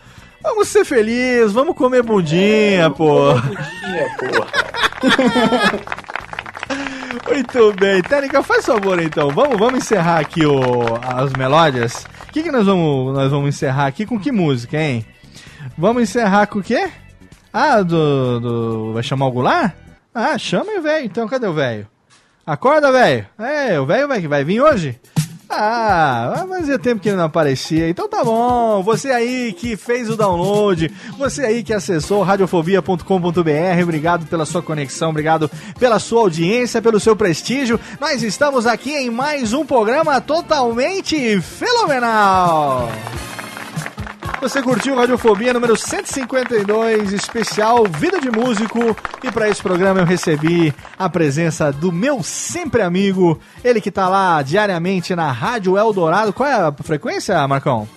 vamos 0.42 0.68
ser 0.68 0.84
felizes, 0.84 1.52
vamos 1.52 1.74
comer 1.74 2.02
bundinha, 2.02 2.90
pô. 2.90 3.32
Bundinha, 3.32 4.16
porra. 4.18 4.52
Muito 7.32 7.72
bem. 7.72 8.02
Técnica, 8.02 8.42
faz 8.42 8.66
favor 8.66 9.00
então. 9.00 9.30
Vamos, 9.30 9.58
vamos 9.58 9.78
encerrar 9.82 10.18
aqui 10.18 10.44
o, 10.44 10.60
as 11.02 11.32
melódias. 11.32 12.04
O 12.28 12.32
que, 12.32 12.42
que 12.42 12.52
nós, 12.52 12.66
vamos, 12.66 13.14
nós 13.14 13.30
vamos 13.30 13.48
encerrar 13.48 13.86
aqui 13.86 14.04
com 14.04 14.20
que 14.20 14.30
música, 14.30 14.78
hein? 14.78 15.06
Vamos 15.78 16.02
encerrar 16.02 16.46
com 16.46 16.58
o 16.58 16.62
quê? 16.62 16.90
Ah, 17.50 17.80
do. 17.80 18.38
do 18.38 18.92
vai 18.92 19.02
chamar 19.02 19.28
o 19.28 19.32
Goulart? 19.32 19.72
Ah, 20.14 20.36
chama 20.36 20.78
o 20.78 20.82
velho. 20.82 21.06
Então, 21.06 21.26
cadê 21.26 21.46
o 21.46 21.54
velho? 21.54 21.88
Acorda, 22.46 22.92
velho. 22.92 23.26
É, 23.38 23.80
o 23.80 23.86
velho 23.86 24.06
vai, 24.06 24.20
vai 24.28 24.44
vir 24.44 24.60
hoje? 24.60 25.00
Ah, 25.54 26.46
fazia 26.48 26.78
tempo 26.78 27.00
que 27.00 27.08
ele 27.08 27.16
não 27.16 27.24
aparecia. 27.24 27.88
Então 27.88 28.08
tá 28.08 28.24
bom. 28.24 28.82
Você 28.82 29.10
aí 29.10 29.52
que 29.52 29.76
fez 29.76 30.08
o 30.08 30.16
download, 30.16 30.90
você 31.18 31.42
aí 31.42 31.62
que 31.62 31.74
acessou 31.74 32.22
radiofobia.com.br, 32.22 33.82
obrigado 33.82 34.26
pela 34.26 34.46
sua 34.46 34.62
conexão, 34.62 35.10
obrigado 35.10 35.50
pela 35.78 35.98
sua 35.98 36.20
audiência, 36.20 36.80
pelo 36.80 36.98
seu 36.98 37.14
prestígio. 37.14 37.78
Nós 38.00 38.22
estamos 38.22 38.66
aqui 38.66 38.92
em 38.92 39.10
mais 39.10 39.52
um 39.52 39.64
programa 39.64 40.20
totalmente 40.20 41.40
fenomenal. 41.40 42.88
Você 44.42 44.60
curtiu 44.60 44.96
Radiofobia 44.96 45.52
número 45.52 45.76
152, 45.76 47.12
especial 47.12 47.84
Vida 47.86 48.20
de 48.20 48.28
Músico. 48.28 48.96
E 49.22 49.30
para 49.30 49.48
esse 49.48 49.62
programa 49.62 50.00
eu 50.00 50.04
recebi 50.04 50.74
a 50.98 51.08
presença 51.08 51.70
do 51.70 51.92
meu 51.92 52.24
sempre 52.24 52.82
amigo, 52.82 53.38
ele 53.62 53.80
que 53.80 53.88
tá 53.88 54.08
lá 54.08 54.42
diariamente 54.42 55.14
na 55.14 55.30
Rádio 55.30 55.78
Eldorado. 55.78 56.32
Qual 56.32 56.48
é 56.48 56.54
a 56.54 56.72
frequência, 56.72 57.46
Marcão? 57.46 57.88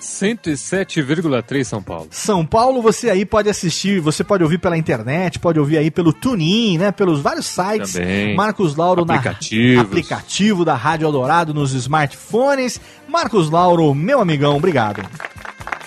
107,3 0.00 1.62
São 1.62 1.80
Paulo. 1.80 2.08
São 2.10 2.44
Paulo, 2.44 2.82
você 2.82 3.08
aí 3.08 3.24
pode 3.24 3.48
assistir, 3.48 4.00
você 4.00 4.24
pode 4.24 4.42
ouvir 4.42 4.58
pela 4.58 4.76
internet, 4.76 5.38
pode 5.38 5.60
ouvir 5.60 5.78
aí 5.78 5.92
pelo 5.92 6.12
TuneIn, 6.12 6.76
né? 6.76 6.90
Pelos 6.90 7.20
vários 7.20 7.46
sites. 7.46 7.92
Também. 7.92 8.34
Marcos 8.34 8.74
Lauro 8.74 9.02
Aplicativos. 9.02 9.76
na 9.76 9.82
aplicativo 9.82 10.64
da 10.64 10.74
Rádio 10.74 11.06
Eldorado 11.06 11.54
nos 11.54 11.72
smartphones. 11.72 12.80
Marcos 13.08 13.48
Lauro, 13.48 13.94
meu 13.94 14.20
amigão, 14.20 14.56
obrigado. 14.56 15.08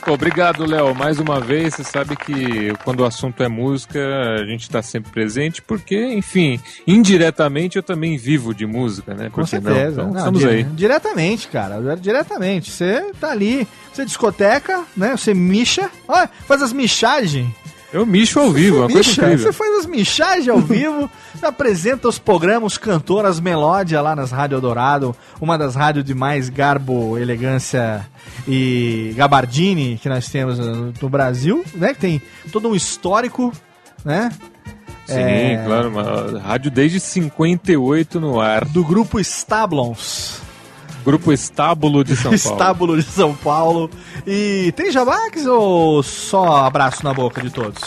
Obrigado, 0.07 0.65
Léo. 0.65 0.95
Mais 0.95 1.19
uma 1.19 1.39
vez, 1.39 1.75
você 1.75 1.83
sabe 1.83 2.15
que 2.15 2.73
quando 2.83 3.01
o 3.01 3.05
assunto 3.05 3.43
é 3.43 3.47
música, 3.49 3.99
a 4.39 4.45
gente 4.45 4.61
está 4.61 4.81
sempre 4.81 5.11
presente, 5.11 5.61
porque, 5.61 6.13
enfim, 6.13 6.59
indiretamente 6.85 7.75
eu 7.77 7.83
também 7.83 8.17
vivo 8.17 8.53
de 8.53 8.65
música, 8.65 9.13
né? 9.13 9.25
Com 9.29 9.41
Por 9.41 9.49
que 9.49 9.55
não? 9.59 9.63
certeza. 9.73 10.01
Então, 10.01 10.11
Não, 10.11 10.17
estamos 10.17 10.39
dire- 10.39 10.51
aí. 10.51 10.63
Diretamente, 10.63 11.47
cara. 11.49 11.95
Diretamente. 11.97 12.71
Você 12.71 13.11
tá 13.19 13.31
ali, 13.31 13.67
você 13.93 14.05
discoteca, 14.05 14.83
né? 14.95 15.11
Você 15.15 15.33
micha. 15.33 15.89
Olha, 16.07 16.29
faz 16.47 16.61
as 16.61 16.71
michagens. 16.71 17.47
Eu 17.93 18.05
mixo 18.05 18.39
ao 18.39 18.51
vivo, 18.51 18.83
é 18.83 18.91
coisa 18.91 19.09
incrível. 19.11 19.37
você 19.37 19.53
faz 19.53 19.79
as 19.79 19.85
michagens 19.85 20.49
ao 20.49 20.59
vivo, 20.59 21.09
apresenta 21.41 22.07
os 22.09 22.19
programas, 22.19 22.73
os 22.73 22.77
cantores, 22.77 23.29
as 23.31 23.39
melódias 23.39 24.03
lá 24.03 24.13
nas 24.15 24.29
Rádio 24.31 24.59
Dourado, 24.59 25.15
uma 25.39 25.57
das 25.57 25.73
rádios 25.73 26.03
de 26.03 26.13
mais 26.13 26.49
garbo, 26.49 27.17
elegância 27.17 28.05
e 28.47 29.13
gabardine 29.15 29.97
que 30.01 30.09
nós 30.09 30.27
temos 30.29 30.59
no, 30.59 30.93
no 31.01 31.09
Brasil, 31.09 31.63
né? 31.75 31.93
Que 31.93 31.99
tem 31.99 32.21
todo 32.51 32.67
um 32.67 32.75
histórico, 32.75 33.53
né? 34.03 34.31
Sim, 35.05 35.13
É. 35.15 35.63
claro, 35.65 35.87
uma 35.87 36.41
rádio 36.41 36.69
desde 36.69 36.99
58 36.99 38.19
no 38.19 38.41
ar. 38.41 38.65
Do 38.65 38.83
grupo 38.83 39.17
Stablons. 39.21 40.41
Grupo 41.07 41.31
Estábulo 41.31 42.03
de 42.03 42.17
São 42.17 42.23
Paulo. 42.23 42.35
Estábulo 42.35 42.97
de 42.97 43.03
São 43.03 43.33
Paulo. 43.33 43.89
E 44.27 44.73
tem 44.75 44.91
jabaques 44.91 45.45
ou 45.45 46.03
só 46.03 46.65
abraço 46.65 47.01
na 47.01 47.13
boca 47.13 47.39
de 47.39 47.49
todos? 47.49 47.81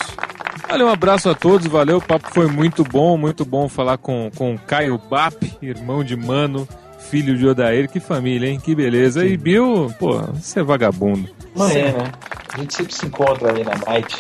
Olha, 0.71 0.87
um 0.87 0.89
abraço 0.89 1.29
a 1.29 1.35
todos, 1.35 1.67
valeu. 1.67 1.99
O 1.99 2.01
papo 2.01 2.31
foi 2.33 2.47
muito 2.47 2.83
bom, 2.83 3.19
muito 3.19 3.45
bom 3.45 3.69
falar 3.69 3.99
com, 3.99 4.31
com 4.35 4.55
o 4.55 4.59
Caio 4.59 4.99
Bap, 5.11 5.37
irmão 5.61 6.03
de 6.03 6.17
Mano, 6.17 6.67
filho 7.11 7.37
de 7.37 7.47
Odair. 7.47 7.91
Que 7.91 8.01
família, 8.01 8.49
hein? 8.49 8.59
Que 8.59 8.75
beleza. 8.75 9.27
E 9.27 9.37
Bill, 9.37 9.95
pô, 9.99 10.17
você 10.33 10.61
é 10.61 10.63
vagabundo. 10.63 11.29
Amanhã, 11.55 11.93
né? 11.93 12.13
A 12.55 12.59
gente 12.59 12.75
sempre 12.75 12.95
se 12.95 13.05
encontra 13.05 13.51
ali 13.51 13.63
na 13.63 13.75
night. 13.87 14.17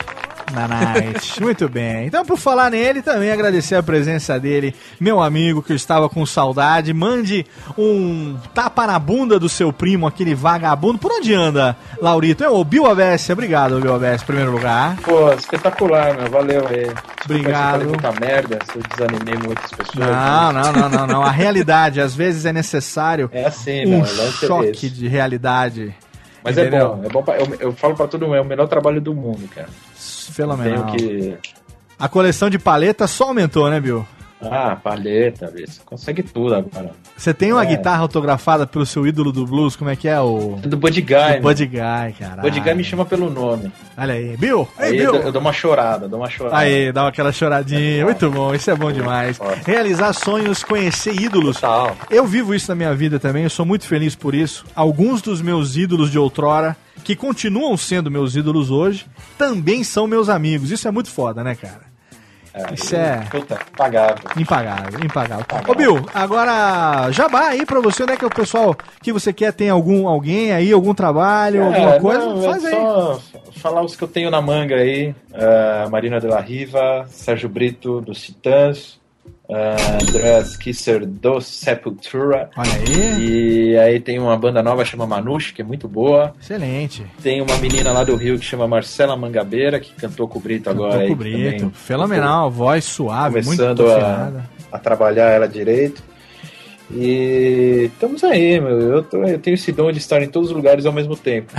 Na 0.52 0.66
night. 0.66 1.40
Muito 1.42 1.68
bem. 1.68 2.06
Então, 2.06 2.24
por 2.24 2.36
falar 2.38 2.70
nele, 2.70 3.02
também 3.02 3.30
agradecer 3.30 3.74
a 3.76 3.82
presença 3.82 4.38
dele, 4.38 4.74
meu 4.98 5.22
amigo 5.22 5.62
que 5.62 5.72
eu 5.72 5.76
estava 5.76 6.08
com 6.08 6.24
saudade. 6.26 6.92
Mande 6.92 7.46
um 7.78 8.36
tapa 8.54 8.86
na 8.86 8.98
bunda 8.98 9.38
do 9.38 9.48
seu 9.48 9.72
primo, 9.72 10.06
aquele 10.06 10.34
vagabundo. 10.34 10.98
Por 10.98 11.12
onde 11.12 11.32
anda, 11.34 11.76
Laurito? 12.00 12.42
É 12.44 12.48
o 12.48 12.62
Bill 12.64 12.86
Avessia. 12.86 13.32
Obrigado, 13.32 13.80
Bill 13.80 13.94
Avessia, 13.94 14.22
em 14.24 14.26
primeiro 14.26 14.50
lugar. 14.52 14.96
Pô, 15.02 15.32
espetacular, 15.32 16.14
meu. 16.16 16.30
Valeu 16.30 16.66
aí. 16.68 16.92
Obrigado. 17.24 17.82
Eu 17.82 17.90
falei 17.92 18.10
muita 18.10 18.12
merda, 18.20 18.58
se 18.70 18.78
eu 18.78 18.82
desanimei 18.82 19.34
muitas 19.44 19.70
pessoas. 19.70 19.96
Não, 20.06 20.52
não, 20.52 20.72
não, 20.72 20.88
não, 20.88 21.06
não. 21.06 21.22
A 21.22 21.30
realidade, 21.30 22.00
às 22.00 22.14
vezes 22.14 22.44
é 22.44 22.52
necessário 22.52 23.28
É 23.32 23.44
assim, 23.46 23.84
um 23.86 23.98
meu. 23.98 24.04
é 24.04 24.30
choque 24.32 24.88
de 24.88 25.06
realidade. 25.06 25.94
Mas 26.42 26.56
Entendeu? 26.56 26.80
é 26.80 26.88
bom, 26.88 27.02
é 27.04 27.08
bom. 27.10 27.22
pra- 27.22 27.38
eu, 27.38 27.56
eu 27.60 27.72
falo 27.72 27.94
pra 27.94 28.06
todo 28.06 28.22
mundo, 28.24 28.36
é 28.36 28.40
o 28.40 28.44
melhor 28.44 28.66
trabalho 28.66 28.98
do 29.00 29.14
mundo, 29.14 29.46
cara. 29.54 29.68
Fenomenal. 30.30 30.86
Tenho 30.92 31.36
que. 31.38 31.38
A 31.98 32.08
coleção 32.08 32.48
de 32.48 32.58
paletas 32.58 33.10
só 33.10 33.24
aumentou, 33.24 33.68
né, 33.68 33.78
Bill? 33.80 34.06
Ah, 34.42 34.76
palheta, 34.76 35.50
bicho. 35.50 35.80
Consegue 35.84 36.22
tudo 36.22 36.54
agora. 36.54 36.92
Você 37.16 37.34
tem 37.34 37.52
uma 37.52 37.62
É. 37.62 37.66
guitarra 37.66 38.00
autografada 38.00 38.66
pelo 38.66 38.86
seu 38.86 39.06
ídolo 39.06 39.30
do 39.32 39.46
blues, 39.46 39.76
como 39.76 39.90
é 39.90 39.96
que 39.96 40.08
é? 40.08 40.18
O. 40.20 40.56
Do 40.62 40.76
Buddy 40.76 41.02
Guy, 41.02 41.36
Do 41.36 41.42
Buddy 41.42 41.66
Guy, 41.66 42.12
cara. 42.18 42.40
Buddy 42.42 42.60
Guy 42.60 42.74
me 42.74 42.82
chama 42.84 43.04
pelo 43.04 43.28
nome. 43.28 43.70
Olha 43.98 44.14
aí. 44.14 44.36
Bill! 44.38 44.66
Ei, 44.78 44.84
Aí 44.86 44.92
Bill! 44.96 45.14
eu, 45.16 45.22
eu 45.24 45.32
dou 45.32 45.42
uma 45.42 45.52
chorada, 45.52 46.08
dou 46.08 46.20
uma 46.20 46.30
chorada. 46.30 46.56
Aí, 46.56 46.90
dá 46.92 47.06
aquela 47.08 47.32
choradinha. 47.32 48.04
Muito 48.04 48.30
bom, 48.30 48.54
isso 48.54 48.70
é 48.70 48.74
bom 48.76 48.90
demais. 48.90 49.38
Realizar 49.66 50.12
sonhos, 50.14 50.64
conhecer 50.64 51.14
ídolos. 51.20 51.56
Total. 51.56 51.94
Eu 52.10 52.26
vivo 52.26 52.54
isso 52.54 52.70
na 52.70 52.74
minha 52.74 52.94
vida 52.94 53.18
também, 53.18 53.44
eu 53.44 53.50
sou 53.50 53.66
muito 53.66 53.86
feliz 53.86 54.14
por 54.14 54.34
isso. 54.34 54.64
Alguns 54.74 55.20
dos 55.20 55.42
meus 55.42 55.76
ídolos 55.76 56.10
de 56.10 56.18
outrora, 56.18 56.76
que 57.04 57.14
continuam 57.16 57.76
sendo 57.76 58.10
meus 58.10 58.36
ídolos 58.36 58.70
hoje, 58.70 59.06
também 59.36 59.84
são 59.84 60.06
meus 60.06 60.28
amigos. 60.28 60.70
Isso 60.70 60.86
é 60.88 60.90
muito 60.90 61.10
foda, 61.10 61.42
né, 61.44 61.54
cara? 61.54 61.89
Isso 62.74 62.96
é 62.96 63.20
Puta, 63.30 63.58
pagável. 63.76 64.30
impagável, 64.36 65.00
impagável. 65.04 65.44
Ô, 65.66 65.74
Bill, 65.74 66.04
agora, 66.12 67.10
jabá 67.12 67.48
aí 67.48 67.64
pra 67.64 67.80
você, 67.80 68.02
onde 68.02 68.12
é 68.12 68.16
que 68.16 68.24
o 68.26 68.30
pessoal 68.30 68.76
que 69.02 69.12
você 69.12 69.32
quer, 69.32 69.52
tem 69.52 69.70
algum, 69.70 70.06
alguém 70.08 70.52
aí, 70.52 70.72
algum 70.72 70.92
trabalho, 70.94 71.64
alguma 71.66 71.94
É, 71.94 72.00
coisa? 72.00 72.26
não, 72.26 72.42
Faz 72.42 72.64
é 72.64 72.68
aí. 72.68 72.72
só 72.74 73.20
falar 73.52 73.82
os 73.82 73.96
que 73.96 74.04
eu 74.04 74.08
tenho 74.08 74.30
na 74.30 74.40
manga 74.42 74.76
aí. 74.76 75.14
eh, 75.32 75.88
Marina 75.90 76.20
de 76.20 76.26
la 76.26 76.40
Riva, 76.40 77.06
Sérgio 77.08 77.48
Brito, 77.48 78.00
dos 78.00 78.20
Titãs, 78.20 78.99
uh, 79.50 80.58
Kisser, 80.58 81.04
do 81.06 81.40
Sepultura. 81.40 82.48
Olha 82.56 82.70
aí. 82.72 83.70
E 83.72 83.78
aí 83.78 84.00
tem 84.00 84.18
uma 84.18 84.36
banda 84.36 84.62
nova 84.62 84.84
chama 84.84 85.06
Manush, 85.06 85.52
que 85.52 85.62
é 85.62 85.64
muito 85.64 85.86
boa. 85.88 86.32
Excelente. 86.40 87.04
Tem 87.22 87.40
uma 87.40 87.56
menina 87.58 87.92
lá 87.92 88.04
do 88.04 88.16
Rio 88.16 88.38
que 88.38 88.44
chama 88.44 88.66
Marcela 88.66 89.16
Mangabeira, 89.16 89.78
que 89.80 89.92
cantou 89.94 90.26
com 90.28 90.38
o 90.38 90.42
Brito 90.42 90.70
agora. 90.70 90.94
Tô 90.94 90.98
aí, 91.00 91.06
com 91.08 91.12
o 91.12 91.16
Brito. 91.16 91.70
Fenomenal, 91.74 92.50
voz 92.50 92.84
suave, 92.84 93.42
muito 93.42 93.56
começando 93.62 93.88
a, 93.90 93.96
afinada. 93.96 94.50
a 94.72 94.78
trabalhar 94.78 95.30
ela 95.30 95.48
direito. 95.48 96.02
E 96.92 97.88
estamos 97.92 98.24
aí, 98.24 98.60
meu. 98.60 98.80
Eu, 98.80 99.02
tô- 99.02 99.22
eu 99.24 99.38
tenho 99.38 99.54
esse 99.54 99.70
dom 99.70 99.92
de 99.92 99.98
estar 99.98 100.20
em 100.22 100.28
todos 100.28 100.50
os 100.50 100.56
lugares 100.56 100.84
ao 100.86 100.92
mesmo 100.92 101.16
tempo. 101.16 101.52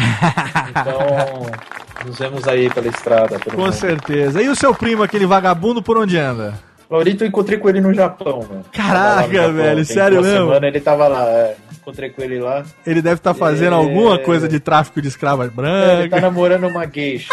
Então, 0.69 1.47
nos 2.05 2.17
vemos 2.19 2.47
aí 2.47 2.69
pela 2.69 2.87
estrada. 2.87 3.39
Com 3.39 3.57
mundo. 3.61 3.71
certeza. 3.71 4.41
E 4.41 4.49
o 4.49 4.55
seu 4.55 4.75
primo, 4.75 5.03
aquele 5.03 5.25
vagabundo, 5.25 5.81
por 5.81 5.97
onde 5.97 6.17
anda? 6.17 6.53
Laurito, 6.91 7.23
eu 7.23 7.27
encontrei 7.29 7.57
com 7.57 7.69
ele 7.69 7.79
no 7.79 7.93
Japão, 7.93 8.45
mano. 8.49 8.65
Caraca, 8.73 9.33
Japão, 9.33 9.53
velho, 9.53 9.85
sério 9.85 10.21
mesmo? 10.21 10.37
semana 10.47 10.67
ele 10.67 10.79
tava 10.81 11.07
lá, 11.07 11.25
é. 11.25 11.55
Encontrei 11.81 12.09
com 12.09 12.21
ele 12.21 12.39
lá. 12.39 12.63
Ele 12.85 13.01
deve 13.01 13.15
estar 13.15 13.33
fazendo 13.33 13.73
É. 13.73 13.77
alguma 13.77 14.19
coisa 14.19 14.47
de 14.47 14.59
tráfico 14.59 15.01
de 15.01 15.07
escravas 15.07 15.47
É, 15.47 15.49
ele 15.49 15.55
brancas. 15.55 16.09
tá 16.11 16.19
namorando 16.21 16.67
uma 16.67 16.85
geisha. 16.85 17.29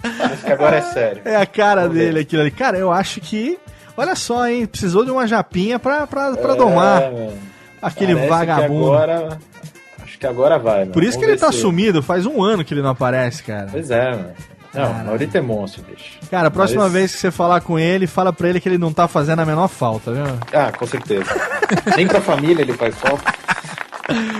Parece 0.00 0.44
que 0.44 0.52
agora 0.52 0.76
é 0.76 0.82
sério. 0.82 1.22
É 1.24 1.36
a 1.36 1.46
cara 1.46 1.88
dele 1.88 2.20
aquilo 2.20 2.42
ali. 2.42 2.50
Cara, 2.50 2.78
eu 2.78 2.90
acho 2.92 3.20
que. 3.20 3.58
Olha 3.96 4.14
só, 4.14 4.46
hein? 4.48 4.66
Precisou 4.66 5.04
de 5.04 5.10
uma 5.10 5.26
japinha 5.26 5.78
pra, 5.78 6.06
pra, 6.06 6.32
pra 6.32 6.54
É, 6.54 6.56
domar 6.56 7.02
mano. 7.12 7.32
aquele 7.82 8.14
Parece 8.14 8.30
que 8.30 8.34
vagabundo. 8.34 8.92
agora, 8.94 9.38
acho 10.02 10.18
que 10.18 10.26
agora 10.26 10.58
vai, 10.58 10.80
mano. 10.80 10.92
Por 10.92 11.02
isso 11.02 11.18
que 11.18 11.26
Vamos 11.26 11.32
ele 11.32 11.40
tá 11.40 11.48
ver 11.48 11.52
se- 11.54 11.60
sumido, 11.60 12.02
faz 12.02 12.24
um 12.24 12.42
ano 12.42 12.64
que 12.64 12.72
ele 12.72 12.82
não 12.82 12.90
aparece, 12.90 13.42
cara. 13.42 13.68
Pois 13.70 13.90
é, 13.90 14.10
mano. 14.12 14.30
Não, 14.74 14.86
Caralho. 14.86 15.06
Laurito 15.06 15.36
é 15.36 15.40
monstro, 15.40 15.82
bicho. 15.82 16.18
Cara, 16.30 16.48
a 16.48 16.50
próxima 16.50 16.84
Mas- 16.84 16.92
vez 16.92 17.12
que 17.14 17.18
você 17.20 17.30
falar 17.30 17.60
com 17.60 17.78
ele, 17.78 18.06
fala 18.06 18.32
pra 18.32 18.48
ele 18.48 18.60
que 18.60 18.68
ele 18.68 18.78
não 18.78 18.92
tá 18.92 19.06
fazendo 19.06 19.40
a 19.40 19.44
menor 19.46 19.68
falta, 19.68 20.12
viu? 20.12 20.24
Ah, 20.52 20.72
com 20.72 20.86
certeza. 20.86 21.24
Nem 21.96 22.06
pra 22.06 22.20
família 22.20 22.62
ele 22.62 22.72
faz 22.72 22.94
falta. 22.94 23.32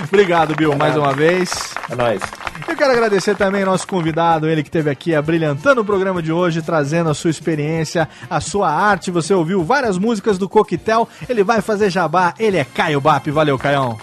Obrigado, 0.09 0.55
Bill, 0.55 0.75
mais 0.77 0.97
uma 0.97 1.13
vez. 1.13 1.51
É 1.91 1.95
nóis. 1.95 2.21
Eu 2.69 2.77
quero 2.77 2.93
agradecer 2.93 3.35
também 3.37 3.65
nosso 3.65 3.87
convidado, 3.87 4.49
ele 4.49 4.63
que 4.63 4.69
esteve 4.69 4.91
aqui 4.91 5.15
abrilhantando 5.15 5.81
o 5.81 5.85
programa 5.85 6.23
de 6.23 6.33
hoje, 6.33 6.61
trazendo 6.63 7.11
a 7.11 7.15
sua 7.15 7.31
experiência, 7.31 8.09
a 8.29 8.41
sua 8.41 8.71
arte. 8.71 9.11
Você 9.11 9.33
ouviu 9.33 9.63
várias 9.65 9.99
músicas 9.99 10.37
do 10.39 10.49
Coquetel, 10.49 11.09
ele 11.29 11.43
vai 11.43 11.61
fazer 11.61 11.91
jabá, 11.91 12.35
ele 12.39 12.57
é 12.57 12.65
Caio 12.65 13.01
Bap. 13.01 13.31
Valeu, 13.31 13.59
Caião. 13.59 13.99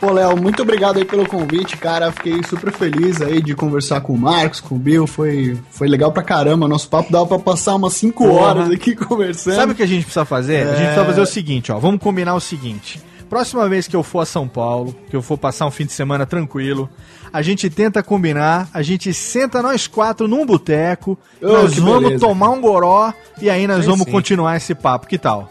Pô, 0.00 0.12
Léo, 0.12 0.36
muito 0.36 0.62
obrigado 0.62 0.98
aí 0.98 1.04
pelo 1.04 1.26
convite, 1.26 1.76
cara. 1.76 2.12
Fiquei 2.12 2.42
super 2.44 2.70
feliz 2.72 3.20
aí 3.22 3.40
de 3.40 3.54
conversar 3.54 4.00
com 4.02 4.12
o 4.12 4.18
Marcos, 4.18 4.60
com 4.60 4.74
o 4.74 4.78
Bill. 4.78 5.06
Foi, 5.06 5.58
foi 5.70 5.88
legal 5.88 6.12
pra 6.12 6.22
caramba. 6.22 6.68
Nosso 6.68 6.88
papo 6.88 7.10
dava 7.10 7.26
pra 7.26 7.38
passar 7.38 7.74
umas 7.76 7.94
5 7.94 8.24
Porra. 8.24 8.40
horas 8.40 8.70
aqui 8.70 8.94
conversando. 8.94 9.54
Sabe 9.56 9.72
o 9.72 9.74
que 9.74 9.82
a 9.82 9.86
gente 9.86 10.02
precisa 10.04 10.24
fazer? 10.24 10.66
A 10.66 10.72
gente 10.74 10.82
É. 10.82 10.84
precisa 10.86 11.04
fazer 11.06 11.20
o 11.22 11.26
seguinte, 11.26 11.72
ó. 11.72 11.78
Vamos 11.78 12.00
combinar 12.00 12.34
o 12.34 12.40
seguinte. 12.40 13.00
Próxima 13.28 13.68
vez 13.68 13.88
que 13.88 13.96
eu 13.96 14.02
for 14.04 14.20
a 14.20 14.26
São 14.26 14.46
Paulo, 14.46 14.94
que 15.10 15.16
eu 15.16 15.22
for 15.22 15.36
passar 15.36 15.66
um 15.66 15.70
fim 15.70 15.84
de 15.84 15.92
semana 15.92 16.24
tranquilo, 16.24 16.88
a 17.32 17.42
gente 17.42 17.68
tenta 17.68 18.00
combinar, 18.00 18.68
a 18.72 18.82
gente 18.82 19.12
senta 19.12 19.60
nós 19.60 19.88
quatro 19.88 20.28
num 20.28 20.46
boteco, 20.46 21.18
Ô, 21.42 21.46
nós 21.48 21.74
vamos 21.76 22.02
beleza. 22.04 22.20
tomar 22.24 22.50
um 22.50 22.60
goró 22.60 23.12
e 23.42 23.50
aí 23.50 23.66
nós 23.66 23.80
Sim, 23.84 23.90
vamos 23.90 24.04
sim. 24.04 24.12
continuar 24.12 24.56
esse 24.56 24.76
papo. 24.76 25.08
Que 25.08 25.18
tal? 25.18 25.50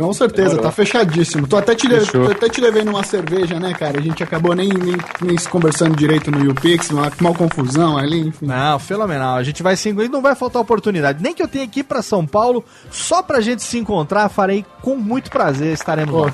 Com 0.00 0.12
certeza, 0.14 0.48
Demorou. 0.50 0.64
tá 0.66 0.72
fechadíssimo. 0.72 1.46
Tô 1.46 1.56
até, 1.56 1.74
te 1.74 1.88
Fechou. 1.88 2.24
tô 2.26 2.30
até 2.32 2.48
te 2.48 2.60
devendo 2.60 2.88
uma 2.88 3.02
cerveja, 3.04 3.58
né, 3.60 3.74
cara? 3.74 3.98
A 3.98 4.02
gente 4.02 4.22
acabou 4.22 4.54
nem, 4.54 4.68
nem, 4.68 4.96
nem 5.20 5.36
se 5.36 5.48
conversando 5.48 5.94
direito 5.94 6.30
no 6.30 6.42
YouPix, 6.44 6.90
uma, 6.90 7.10
uma 7.20 7.34
confusão 7.34 7.98
ali, 7.98 8.20
enfim. 8.28 8.46
Não, 8.46 8.78
fenomenal. 8.78 9.36
A 9.36 9.42
gente 9.42 9.62
vai 9.62 9.76
se 9.76 9.88
encontrar, 9.90 10.08
não 10.10 10.22
vai 10.22 10.34
faltar 10.34 10.62
oportunidade. 10.62 11.22
Nem 11.22 11.34
que 11.34 11.42
eu 11.42 11.48
tenha 11.48 11.66
que 11.68 11.80
ir 11.80 11.84
pra 11.84 12.00
São 12.02 12.26
Paulo, 12.26 12.64
só 12.90 13.22
pra 13.22 13.40
gente 13.40 13.62
se 13.62 13.76
encontrar, 13.78 14.28
farei 14.28 14.64
com 14.80 14.96
muito 14.96 15.30
prazer, 15.30 15.72
estaremos 15.74 16.14
Pô, 16.14 16.24
lá. 16.24 16.32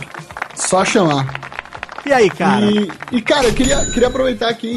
só 0.54 0.84
chamar. 0.84 1.26
E 2.06 2.12
aí, 2.12 2.30
cara? 2.30 2.64
E, 2.70 2.88
e, 3.10 3.20
cara, 3.20 3.48
eu 3.48 3.52
queria, 3.52 3.84
queria 3.86 4.06
aproveitar 4.06 4.48
aqui 4.48 4.68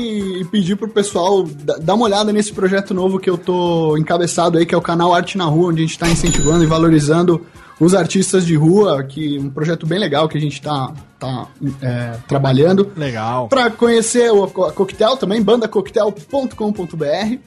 e 0.42 0.46
pedir 0.46 0.76
pro 0.76 0.90
pessoal 0.90 1.44
da- 1.44 1.78
dar 1.78 1.94
uma 1.94 2.06
olhada 2.06 2.34
nesse 2.34 2.52
projeto 2.52 2.92
novo 2.92 3.20
que 3.20 3.30
eu 3.30 3.38
tô 3.38 3.96
encabeçado 3.98 4.58
aí, 4.58 4.66
que 4.66 4.74
é 4.74 4.78
o 4.78 4.82
canal 4.82 5.14
Arte 5.14 5.38
na 5.38 5.46
Rua, 5.46 5.70
onde 5.70 5.84
a 5.84 5.86
gente 5.86 6.00
tá 6.00 6.08
incentivando 6.10 6.64
e 6.64 6.68
valorizando 6.68 7.46
os 7.80 7.94
artistas 7.96 8.46
de 8.46 8.56
rua, 8.56 9.04
que 9.04 9.40
um 9.40 9.50
projeto 9.50 9.86
bem 9.88 9.98
legal 10.00 10.28
que 10.28 10.38
a 10.38 10.42
gente 10.42 10.62
tá, 10.62 10.94
tá 11.18 11.48
é, 11.82 12.16
trabalhando. 12.28 12.92
Legal. 12.96 13.48
Pra 13.48 13.70
conhecer 13.70 14.32
o 14.32 14.44
a 14.44 14.72
Coquetel 14.72 15.16
também, 15.18 15.42
bandacoquetel.com.br. 15.42 17.38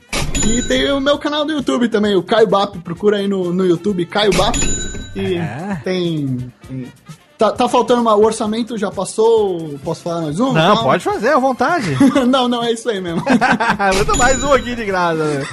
E 0.46 0.62
tem 0.62 0.90
o 0.90 1.00
meu 1.00 1.18
canal 1.18 1.44
do 1.44 1.52
YouTube 1.52 1.88
também, 1.88 2.16
o 2.16 2.22
Caio 2.22 2.46
Bap. 2.46 2.78
Procura 2.78 3.18
aí 3.18 3.28
no, 3.28 3.52
no 3.52 3.64
YouTube, 3.66 4.06
Caio 4.06 4.32
Bap. 4.36 4.56
E 5.14 5.34
É. 5.34 5.80
tem. 5.84 6.52
tem- 6.68 6.86
Tá, 7.42 7.50
tá 7.50 7.68
faltando 7.68 8.02
uma, 8.02 8.14
o 8.14 8.24
orçamento, 8.24 8.78
já 8.78 8.88
passou. 8.88 9.76
Posso 9.82 10.00
falar 10.04 10.20
mais 10.20 10.38
um? 10.38 10.52
Não, 10.52 10.76
Não. 10.76 10.84
pode 10.84 11.02
fazer, 11.02 11.30
à 11.30 11.40
vontade. 11.40 11.96
não, 12.28 12.46
não, 12.46 12.62
é 12.62 12.70
isso 12.70 12.88
aí 12.88 13.00
mesmo. 13.00 13.20
Muito 13.96 14.16
mais 14.16 14.44
um 14.44 14.52
aqui 14.52 14.76
de 14.76 14.84
graça. 14.84 15.16
né? 15.24 15.44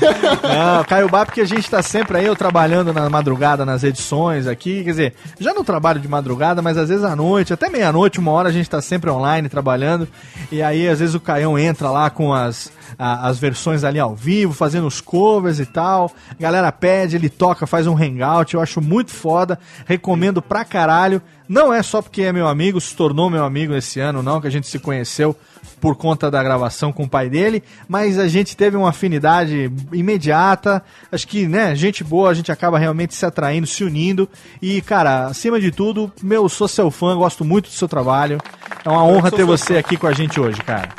Não, 0.44 0.84
Caio 0.84 1.10
Bap, 1.10 1.32
que 1.32 1.42
a 1.42 1.46
gente 1.46 1.68
tá 1.68 1.82
sempre 1.82 2.20
aí, 2.20 2.28
eu 2.28 2.36
trabalhando 2.36 2.94
na 2.94 3.10
madrugada 3.10 3.66
nas 3.66 3.84
edições 3.84 4.46
aqui. 4.46 4.84
Quer 4.84 4.90
dizer, 4.92 5.14
já 5.40 5.52
não 5.52 5.64
trabalho 5.64 6.00
de 6.00 6.08
madrugada, 6.08 6.62
mas 6.62 6.78
às 6.78 6.90
vezes 6.90 7.04
à 7.04 7.16
noite, 7.16 7.54
até 7.54 7.70
meia-noite, 7.70 8.20
uma 8.20 8.34
hora 8.34 8.50
a 8.50 8.52
gente 8.52 8.70
tá 8.70 8.80
sempre 8.82 9.10
online 9.10 9.50
trabalhando. 9.50 10.08
E 10.52 10.62
aí, 10.62 10.88
às 10.88 11.00
vezes, 11.00 11.16
o 11.16 11.20
Caião 11.20 11.58
entra 11.58 11.90
lá 11.90 12.08
com 12.12 12.32
as, 12.32 12.72
a- 12.98 13.28
as 13.28 13.38
versões 13.40 13.84
ali 13.84 14.00
ao 14.00 14.16
vivo, 14.16 14.54
fazendo 14.54 14.88
os 14.88 15.02
covers 15.02 15.60
e 15.60 15.66
tal. 15.66 16.12
A 16.32 16.42
galera 16.42 16.72
pede, 16.72 17.16
ele 17.16 17.30
toca, 17.30 17.68
faz 17.68 17.88
um 17.88 17.96
hangout. 17.98 18.54
Eu 18.54 18.62
acho 18.62 18.82
muito 18.82 19.12
foda. 19.12 19.60
Recomendo 19.86 20.42
pra 20.42 20.64
caralho. 20.66 21.22
Não 21.48 21.74
é 21.74 21.82
só 21.82 22.02
porque 22.02 22.22
é 22.22 22.32
meu 22.32 22.48
amigo, 22.48 22.80
se 22.80 22.96
tornou 22.96 23.28
meu 23.30 23.44
amigo 23.44 23.74
esse 23.76 24.00
ano, 24.00 24.22
não, 24.22 24.40
que 24.40 24.46
a 24.46 24.52
gente 24.52 24.68
se 24.68 24.78
conheceu 24.78 25.36
por 25.82 25.96
conta 25.96 26.30
da 26.30 26.44
gravação 26.44 26.92
com 26.92 27.04
o 27.06 27.10
pai 27.10 27.28
dele, 27.30 27.64
mas 27.88 28.20
a 28.20 28.28
gente 28.28 28.56
teve 28.56 28.76
uma 28.78 28.90
afinidade 28.90 29.72
imediata. 29.92 30.84
Acho 31.12 31.28
que, 31.28 31.48
né, 31.48 31.74
gente 31.76 32.04
boa, 32.04 32.30
a 32.30 32.34
gente 32.36 32.52
acaba 32.52 32.78
realmente 32.78 33.16
se 33.16 33.26
atraindo, 33.26 33.66
se 33.66 33.84
unindo. 33.84 34.30
E, 34.62 34.80
cara, 34.82 35.26
acima 35.26 35.60
de 35.60 35.72
tudo, 35.72 36.12
meu, 36.22 36.48
sou 36.50 36.68
seu 36.68 36.92
fã, 36.92 37.16
gosto 37.16 37.44
muito 37.44 37.66
do 37.66 37.74
seu 37.74 37.88
trabalho. 37.88 38.38
É 38.86 38.90
uma 38.90 39.04
honra 39.04 39.32
ter 39.32 39.44
você 39.44 39.78
aqui 39.78 39.98
com 39.98 40.06
a 40.06 40.14
gente 40.14 40.40
hoje, 40.40 40.62
cara. 40.62 40.90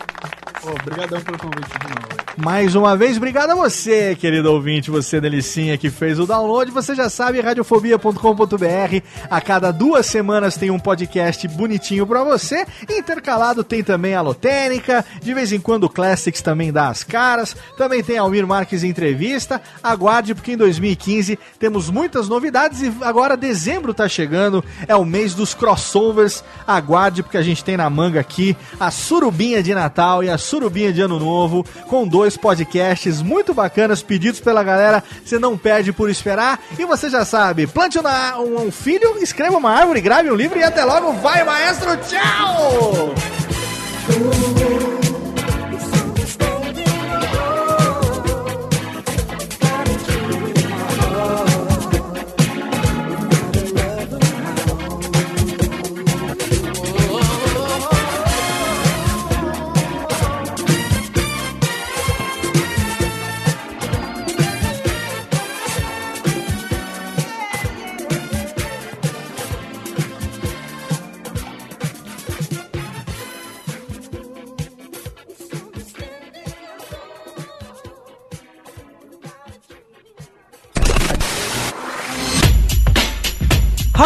Obrigadão 0.62 1.20
pelo 1.22 1.38
convite 1.38 1.78
de 1.78 1.88
novo. 1.88 2.29
Mais 2.42 2.74
uma 2.74 2.96
vez, 2.96 3.18
obrigado 3.18 3.50
a 3.50 3.54
você, 3.54 4.16
querido 4.16 4.50
ouvinte, 4.50 4.90
você 4.90 5.20
delicinha 5.20 5.76
que 5.76 5.90
fez 5.90 6.18
o 6.18 6.24
download. 6.24 6.70
Você 6.70 6.94
já 6.94 7.10
sabe, 7.10 7.38
radiofobia.com.br. 7.38 9.02
A 9.28 9.40
cada 9.42 9.70
duas 9.70 10.06
semanas 10.06 10.56
tem 10.56 10.70
um 10.70 10.78
podcast 10.78 11.46
bonitinho 11.48 12.06
pra 12.06 12.24
você. 12.24 12.66
Intercalado 12.88 13.62
tem 13.62 13.82
também 13.82 14.14
a 14.14 14.22
Lotênica. 14.22 15.04
De 15.20 15.34
vez 15.34 15.52
em 15.52 15.60
quando 15.60 15.84
o 15.84 15.88
Classics 15.90 16.40
também 16.40 16.72
dá 16.72 16.88
as 16.88 17.04
caras. 17.04 17.54
Também 17.76 18.02
tem 18.02 18.16
Almir 18.16 18.46
Marques 18.46 18.84
Entrevista. 18.84 19.60
Aguarde, 19.82 20.34
porque 20.34 20.52
em 20.52 20.56
2015 20.56 21.38
temos 21.58 21.90
muitas 21.90 22.26
novidades 22.26 22.80
e 22.80 22.90
agora 23.02 23.36
dezembro 23.36 23.92
tá 23.92 24.08
chegando. 24.08 24.64
É 24.88 24.96
o 24.96 25.04
mês 25.04 25.34
dos 25.34 25.52
crossovers. 25.52 26.42
Aguarde, 26.66 27.22
porque 27.22 27.36
a 27.36 27.42
gente 27.42 27.62
tem 27.62 27.76
na 27.76 27.90
manga 27.90 28.18
aqui 28.18 28.56
a 28.78 28.90
surubinha 28.90 29.62
de 29.62 29.74
Natal 29.74 30.24
e 30.24 30.30
a 30.30 30.38
surubinha 30.38 30.90
de 30.90 31.02
Ano 31.02 31.18
Novo, 31.18 31.66
com 31.86 32.08
dois 32.08 32.29
podcasts 32.36 33.22
muito 33.22 33.52
bacanas 33.54 34.02
pedidos 34.02 34.40
pela 34.40 34.62
galera. 34.62 35.02
Você 35.24 35.38
não 35.38 35.56
perde 35.56 35.92
por 35.92 36.08
esperar. 36.10 36.60
E 36.78 36.84
você 36.84 37.08
já 37.10 37.24
sabe, 37.24 37.66
plante 37.66 37.98
uma- 37.98 38.38
um, 38.38 38.66
um 38.66 38.70
filho, 38.72 39.16
escreva 39.22 39.56
uma 39.56 39.70
árvore, 39.70 40.00
grave 40.00 40.30
um 40.30 40.34
livro 40.34 40.58
e 40.58 40.62
até 40.64 40.84
logo. 40.84 41.12
Vai, 41.14 41.44
maestro! 41.44 41.96
Tchau! 41.98 43.14